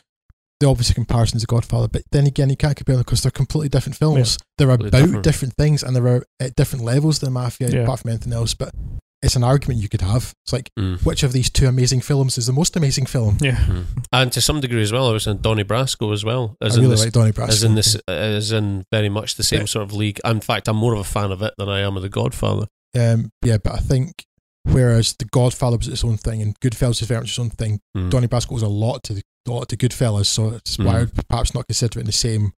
the 0.59 0.67
obvious 0.67 0.93
comparison 0.93 1.37
is 1.37 1.43
The 1.43 1.47
Godfather. 1.47 1.87
But 1.87 2.03
then 2.11 2.27
again, 2.27 2.49
you 2.49 2.57
can't 2.57 2.75
compare 2.75 2.95
them 2.95 3.03
because 3.03 3.23
they're 3.23 3.31
completely 3.31 3.69
different 3.69 3.97
films. 3.97 4.37
Yeah, 4.39 4.45
they're 4.57 4.69
about 4.69 4.91
different. 4.91 5.23
different. 5.23 5.53
things, 5.55 5.83
and 5.83 5.95
they're 5.95 6.23
at 6.39 6.55
different 6.55 6.85
levels 6.85 7.19
than 7.19 7.33
mafia, 7.33 7.69
yeah. 7.69 7.79
apart 7.81 8.01
from 8.01 8.11
anything 8.11 8.33
else. 8.33 8.53
But 8.53 8.73
it's 9.21 9.35
an 9.35 9.43
argument 9.43 9.81
you 9.81 9.89
could 9.89 10.01
have. 10.01 10.33
It's 10.45 10.53
like 10.53 10.69
mm. 10.77 11.03
which 11.05 11.23
of 11.23 11.33
these 11.33 11.49
two 11.49 11.67
amazing 11.67 12.01
films 12.01 12.37
is 12.37 12.47
the 12.47 12.53
most 12.53 12.75
amazing 12.75 13.05
film? 13.05 13.37
Yeah, 13.41 13.55
mm. 13.55 13.85
and 14.11 14.31
to 14.33 14.41
some 14.41 14.59
degree 14.59 14.81
as 14.81 14.91
well, 14.91 15.09
I 15.09 15.13
was 15.13 15.27
in 15.27 15.41
Donnie 15.41 15.63
Brasco 15.63 16.13
as 16.13 16.23
well. 16.23 16.57
As 16.61 16.77
I 16.77 16.81
really 16.81 16.91
this, 16.91 17.05
like 17.05 17.13
Donnie 17.13 17.31
Brasco. 17.31 17.49
As 17.49 17.63
in 17.63 17.75
this, 17.75 17.95
as 18.07 18.51
in 18.51 18.85
very 18.91 19.09
much 19.09 19.35
the 19.35 19.43
same 19.43 19.61
yeah. 19.61 19.65
sort 19.65 19.83
of 19.83 19.93
league. 19.93 20.19
In 20.25 20.41
fact, 20.41 20.67
I'm 20.67 20.77
more 20.77 20.93
of 20.93 20.99
a 20.99 21.05
fan 21.05 21.31
of 21.31 21.41
it 21.41 21.53
than 21.57 21.69
I 21.69 21.79
am 21.79 21.95
of 21.95 22.03
The 22.03 22.09
Godfather. 22.09 22.67
Um, 22.97 23.31
yeah, 23.41 23.57
but 23.57 23.73
I 23.73 23.77
think 23.77 24.25
Whereas 24.63 25.15
The 25.17 25.25
Godfather 25.25 25.77
was 25.77 25.87
its 25.87 26.03
own 26.03 26.17
thing 26.17 26.41
and 26.41 26.59
Goodfellas 26.59 27.01
is 27.01 27.07
very 27.07 27.21
much 27.21 27.29
its 27.29 27.39
own 27.39 27.49
thing. 27.49 27.79
Mm. 27.97 28.11
Donnie 28.11 28.27
Brasco 28.27 28.51
was 28.51 28.61
a 28.61 28.67
lot 28.67 29.03
to 29.03 29.21
a 29.47 29.51
lot 29.51 29.69
to 29.69 29.77
Goodfellas, 29.77 30.27
so 30.27 30.49
it's 30.49 30.77
mm. 30.77 30.85
why 30.85 30.97
I 30.97 30.99
would 30.99 31.27
perhaps 31.27 31.53
not 31.53 31.67
consider 31.67 31.99
it 31.99 32.01
in 32.01 32.05
the 32.05 32.11
same 32.11 32.53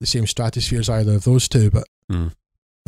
the 0.00 0.06
same 0.06 0.26
stratosphere 0.26 0.80
as 0.80 0.88
either 0.88 1.14
of 1.14 1.24
those 1.24 1.48
two. 1.48 1.70
But 1.70 1.84
mm. 2.10 2.32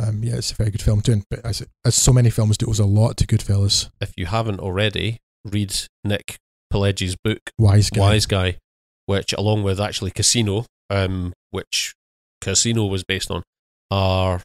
um, 0.03 0.23
yeah, 0.25 0.37
it's 0.37 0.53
a 0.53 0.57
very 0.57 0.71
good 0.71 0.83
film 0.83 1.01
too. 1.01 1.23
But 1.31 1.45
as 1.45 1.65
as 1.85 1.95
so 1.95 2.13
many 2.13 2.31
films 2.31 2.59
do, 2.59 2.67
it 2.67 2.69
was 2.69 2.81
a 2.81 2.87
lot 2.87 3.17
to 3.19 3.27
Goodfellas. 3.27 3.91
If 4.01 4.13
you 4.17 4.27
haven't 4.27 4.61
already, 4.61 5.19
read 5.45 5.75
Nick 6.03 6.39
Pileggi's 6.73 7.17
book 7.23 7.51
Wiseguy. 7.61 7.99
Wise 7.99 8.27
Guy, 8.27 8.59
which 9.07 9.33
along 9.33 9.63
with 9.63 9.81
actually 9.81 10.11
Casino, 10.11 10.67
um, 10.89 11.33
which 11.51 11.95
Casino 12.41 12.87
was 12.87 13.05
based 13.05 13.31
on, 13.31 13.43
are 13.91 14.43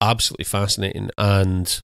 absolutely 0.00 0.44
fascinating 0.44 1.10
and 1.16 1.80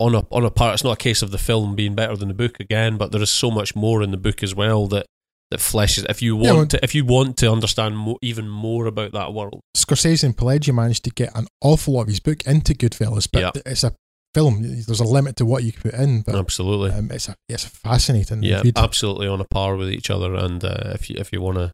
on 0.00 0.14
a 0.14 0.26
on 0.30 0.44
a 0.44 0.50
part. 0.50 0.74
It's 0.74 0.84
not 0.84 0.92
a 0.92 0.96
case 0.96 1.22
of 1.22 1.30
the 1.30 1.38
film 1.38 1.74
being 1.74 1.94
better 1.94 2.16
than 2.16 2.28
the 2.28 2.34
book 2.34 2.60
again, 2.60 2.96
but 2.96 3.12
there 3.12 3.22
is 3.22 3.30
so 3.30 3.50
much 3.50 3.74
more 3.76 4.02
in 4.02 4.10
the 4.10 4.16
book 4.16 4.42
as 4.42 4.54
well 4.54 4.86
that 4.88 5.06
that 5.50 5.60
fleshes. 5.60 6.06
If 6.08 6.22
you 6.22 6.34
want 6.34 6.46
yeah, 6.46 6.52
well, 6.54 6.66
to, 6.66 6.84
if 6.84 6.94
you 6.94 7.04
want 7.04 7.36
to 7.38 7.52
understand 7.52 7.96
mo- 7.96 8.18
even 8.22 8.48
more 8.48 8.86
about 8.86 9.12
that 9.12 9.32
world, 9.32 9.60
Scorsese 9.76 10.24
and 10.24 10.36
Pileggi 10.36 10.74
managed 10.74 11.04
to 11.04 11.10
get 11.10 11.36
an 11.36 11.46
awful 11.60 11.94
lot 11.94 12.02
of 12.02 12.08
his 12.08 12.20
book 12.20 12.42
into 12.46 12.74
Goodfellas, 12.74 13.28
but 13.30 13.40
yep. 13.40 13.66
it's 13.66 13.84
a 13.84 13.94
film. 14.34 14.62
There's 14.62 15.00
a 15.00 15.04
limit 15.04 15.36
to 15.36 15.44
what 15.44 15.62
you 15.62 15.72
can 15.72 15.90
put 15.90 16.00
in. 16.00 16.22
But, 16.22 16.36
absolutely, 16.36 16.90
um, 16.90 17.10
it's 17.10 17.28
a 17.28 17.36
it's 17.48 17.64
fascinating. 17.64 18.42
Yeah, 18.42 18.62
absolutely 18.76 19.28
on 19.28 19.40
a 19.40 19.44
par 19.44 19.76
with 19.76 19.90
each 19.90 20.10
other. 20.10 20.34
And 20.34 20.64
uh, 20.64 20.92
if 20.94 21.10
you 21.10 21.16
if 21.18 21.32
you 21.32 21.40
want 21.40 21.58
to. 21.58 21.72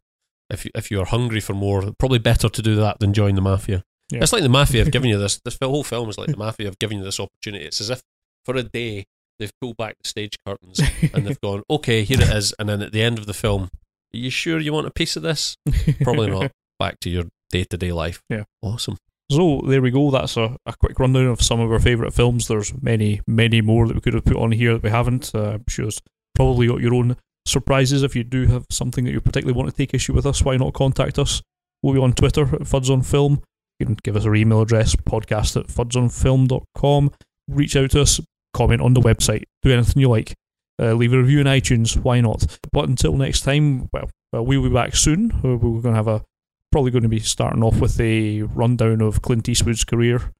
If 0.51 0.65
you, 0.65 0.71
if 0.73 0.89
you 0.89 0.99
are 0.99 1.05
hungry 1.05 1.41
for 1.41 1.53
more, 1.53 1.83
probably 1.99 2.17
better 2.17 2.49
to 2.49 2.61
do 2.63 2.75
that 2.77 2.97
than 2.97 3.13
join 3.13 3.35
the 3.35 3.41
mafia. 3.41 3.83
Yeah. 4.11 4.19
It's 4.21 4.33
like 4.33 4.43
the 4.43 4.49
mafia 4.49 4.83
have 4.83 4.91
given 4.91 5.09
you 5.09 5.17
this. 5.17 5.39
This 5.43 5.57
whole 5.61 5.83
film 5.83 6.09
is 6.09 6.17
like 6.17 6.29
the 6.29 6.37
mafia 6.37 6.67
have 6.67 6.79
given 6.79 6.97
you 6.97 7.03
this 7.03 7.19
opportunity. 7.19 7.65
It's 7.65 7.79
as 7.79 7.89
if 7.89 8.01
for 8.45 8.55
a 8.55 8.63
day 8.63 9.05
they've 9.37 9.51
pulled 9.61 9.77
back 9.77 9.95
the 10.01 10.07
stage 10.09 10.35
curtains 10.45 10.81
and 11.13 11.25
they've 11.25 11.39
gone, 11.41 11.63
okay, 11.69 12.03
here 12.03 12.21
it 12.21 12.29
is. 12.29 12.53
And 12.59 12.69
then 12.69 12.81
at 12.81 12.91
the 12.91 13.01
end 13.01 13.19
of 13.19 13.25
the 13.25 13.33
film, 13.33 13.69
are 14.13 14.17
you 14.17 14.29
sure 14.29 14.59
you 14.59 14.73
want 14.73 14.87
a 14.87 14.91
piece 14.91 15.15
of 15.15 15.23
this? 15.23 15.55
Probably 16.01 16.29
not. 16.29 16.51
Back 16.79 16.99
to 17.01 17.09
your 17.09 17.25
day 17.51 17.65
to 17.65 17.77
day 17.77 17.91
life. 17.91 18.23
Yeah. 18.29 18.43
Awesome. 18.61 18.97
So 19.31 19.61
there 19.67 19.81
we 19.81 19.91
go. 19.91 20.09
That's 20.09 20.37
a, 20.37 20.57
a 20.65 20.73
quick 20.73 20.97
rundown 20.97 21.27
of 21.27 21.41
some 21.41 21.59
of 21.59 21.71
our 21.71 21.79
favourite 21.79 22.13
films. 22.13 22.47
There's 22.47 22.73
many, 22.81 23.21
many 23.27 23.61
more 23.61 23.87
that 23.87 23.93
we 23.93 24.01
could 24.01 24.15
have 24.15 24.25
put 24.25 24.37
on 24.37 24.51
here 24.51 24.73
that 24.73 24.83
we 24.83 24.89
haven't. 24.89 25.31
Uh, 25.35 25.51
I'm 25.51 25.65
sure 25.67 25.87
it's 25.87 26.01
probably 26.33 26.67
got 26.67 26.79
your 26.79 26.95
own 26.95 27.15
surprises. 27.45 28.01
If 28.01 28.15
you 28.15 28.23
do 28.23 28.47
have 28.47 28.65
something 28.71 29.05
that 29.05 29.11
you 29.11 29.21
particularly 29.21 29.55
want 29.55 29.69
to 29.69 29.75
take 29.75 29.93
issue 29.93 30.13
with 30.13 30.25
us, 30.25 30.43
why 30.43 30.57
not 30.57 30.73
contact 30.73 31.19
us? 31.19 31.43
We'll 31.83 31.93
be 31.93 31.99
on 31.99 32.13
Twitter 32.13 32.43
at 32.43 32.61
Fuds 32.61 32.89
on 32.89 33.03
Film. 33.03 33.43
You 33.79 33.85
can 33.85 33.97
give 34.03 34.15
us 34.15 34.25
our 34.25 34.35
email 34.35 34.61
address, 34.61 34.95
podcast 34.95 35.59
at 35.59 35.67
fudsonfilm.com. 35.67 37.11
Reach 37.47 37.75
out 37.75 37.91
to 37.91 38.01
us, 38.01 38.19
comment 38.53 38.81
on 38.81 38.93
the 38.93 39.01
website, 39.01 39.43
do 39.61 39.71
anything 39.71 40.01
you 40.01 40.09
like. 40.09 40.35
Uh, 40.81 40.93
leave 40.93 41.13
a 41.13 41.17
review 41.17 41.39
in 41.39 41.47
iTunes, 41.47 41.97
why 41.97 42.21
not? 42.21 42.59
But 42.71 42.87
until 42.87 43.13
next 43.13 43.41
time, 43.41 43.89
well, 43.91 44.09
well 44.31 44.45
we'll 44.45 44.63
be 44.63 44.69
back 44.69 44.95
soon. 44.95 45.31
We're 45.43 45.57
going 45.57 45.81
to 45.81 45.93
have 45.93 46.07
a 46.07 46.23
probably 46.71 46.91
going 46.91 47.03
to 47.03 47.09
be 47.09 47.19
starting 47.19 47.63
off 47.63 47.79
with 47.79 47.99
a 47.99 48.43
rundown 48.43 49.01
of 49.01 49.21
Clint 49.21 49.49
Eastwood's 49.49 49.83
career. 49.83 50.33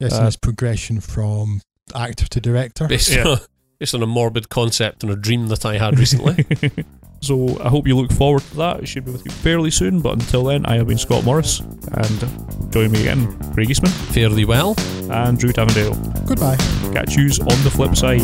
Yes, 0.00 0.12
uh, 0.12 0.16
and 0.16 0.24
his 0.26 0.36
progression 0.36 1.00
from 1.00 1.62
actor 1.94 2.26
to 2.26 2.40
director. 2.40 2.88
Based, 2.88 3.10
yeah. 3.10 3.26
on, 3.26 3.38
based 3.78 3.94
on 3.94 4.02
a 4.02 4.06
morbid 4.06 4.48
concept 4.48 5.02
and 5.02 5.12
a 5.12 5.16
dream 5.16 5.48
that 5.48 5.64
I 5.64 5.78
had 5.78 5.98
recently. 5.98 6.44
so 7.20 7.58
I 7.60 7.68
hope 7.68 7.86
you 7.86 7.96
look 7.96 8.12
forward 8.12 8.42
to 8.42 8.56
that. 8.56 8.80
It 8.80 8.86
should 8.86 9.04
be 9.04 9.12
with 9.12 9.24
you 9.24 9.30
fairly 9.30 9.70
soon. 9.70 10.00
But 10.00 10.14
until 10.14 10.44
then, 10.44 10.66
I 10.66 10.76
have 10.76 10.86
been 10.86 10.98
Scott 10.98 11.24
Morris, 11.24 11.60
and 11.60 12.72
join 12.72 12.90
me 12.90 13.00
again, 13.00 13.36
Craig 13.52 13.70
Eastman. 13.70 13.90
Fare 13.90 14.28
thee 14.28 14.44
well. 14.44 14.74
And 15.10 15.38
Drew 15.38 15.52
Tavendale. 15.52 15.94
Goodbye. 16.26 16.56
Catch 16.92 17.16
yous 17.16 17.40
on 17.40 17.46
the 17.64 17.70
flip 17.70 17.96
side. 17.96 18.20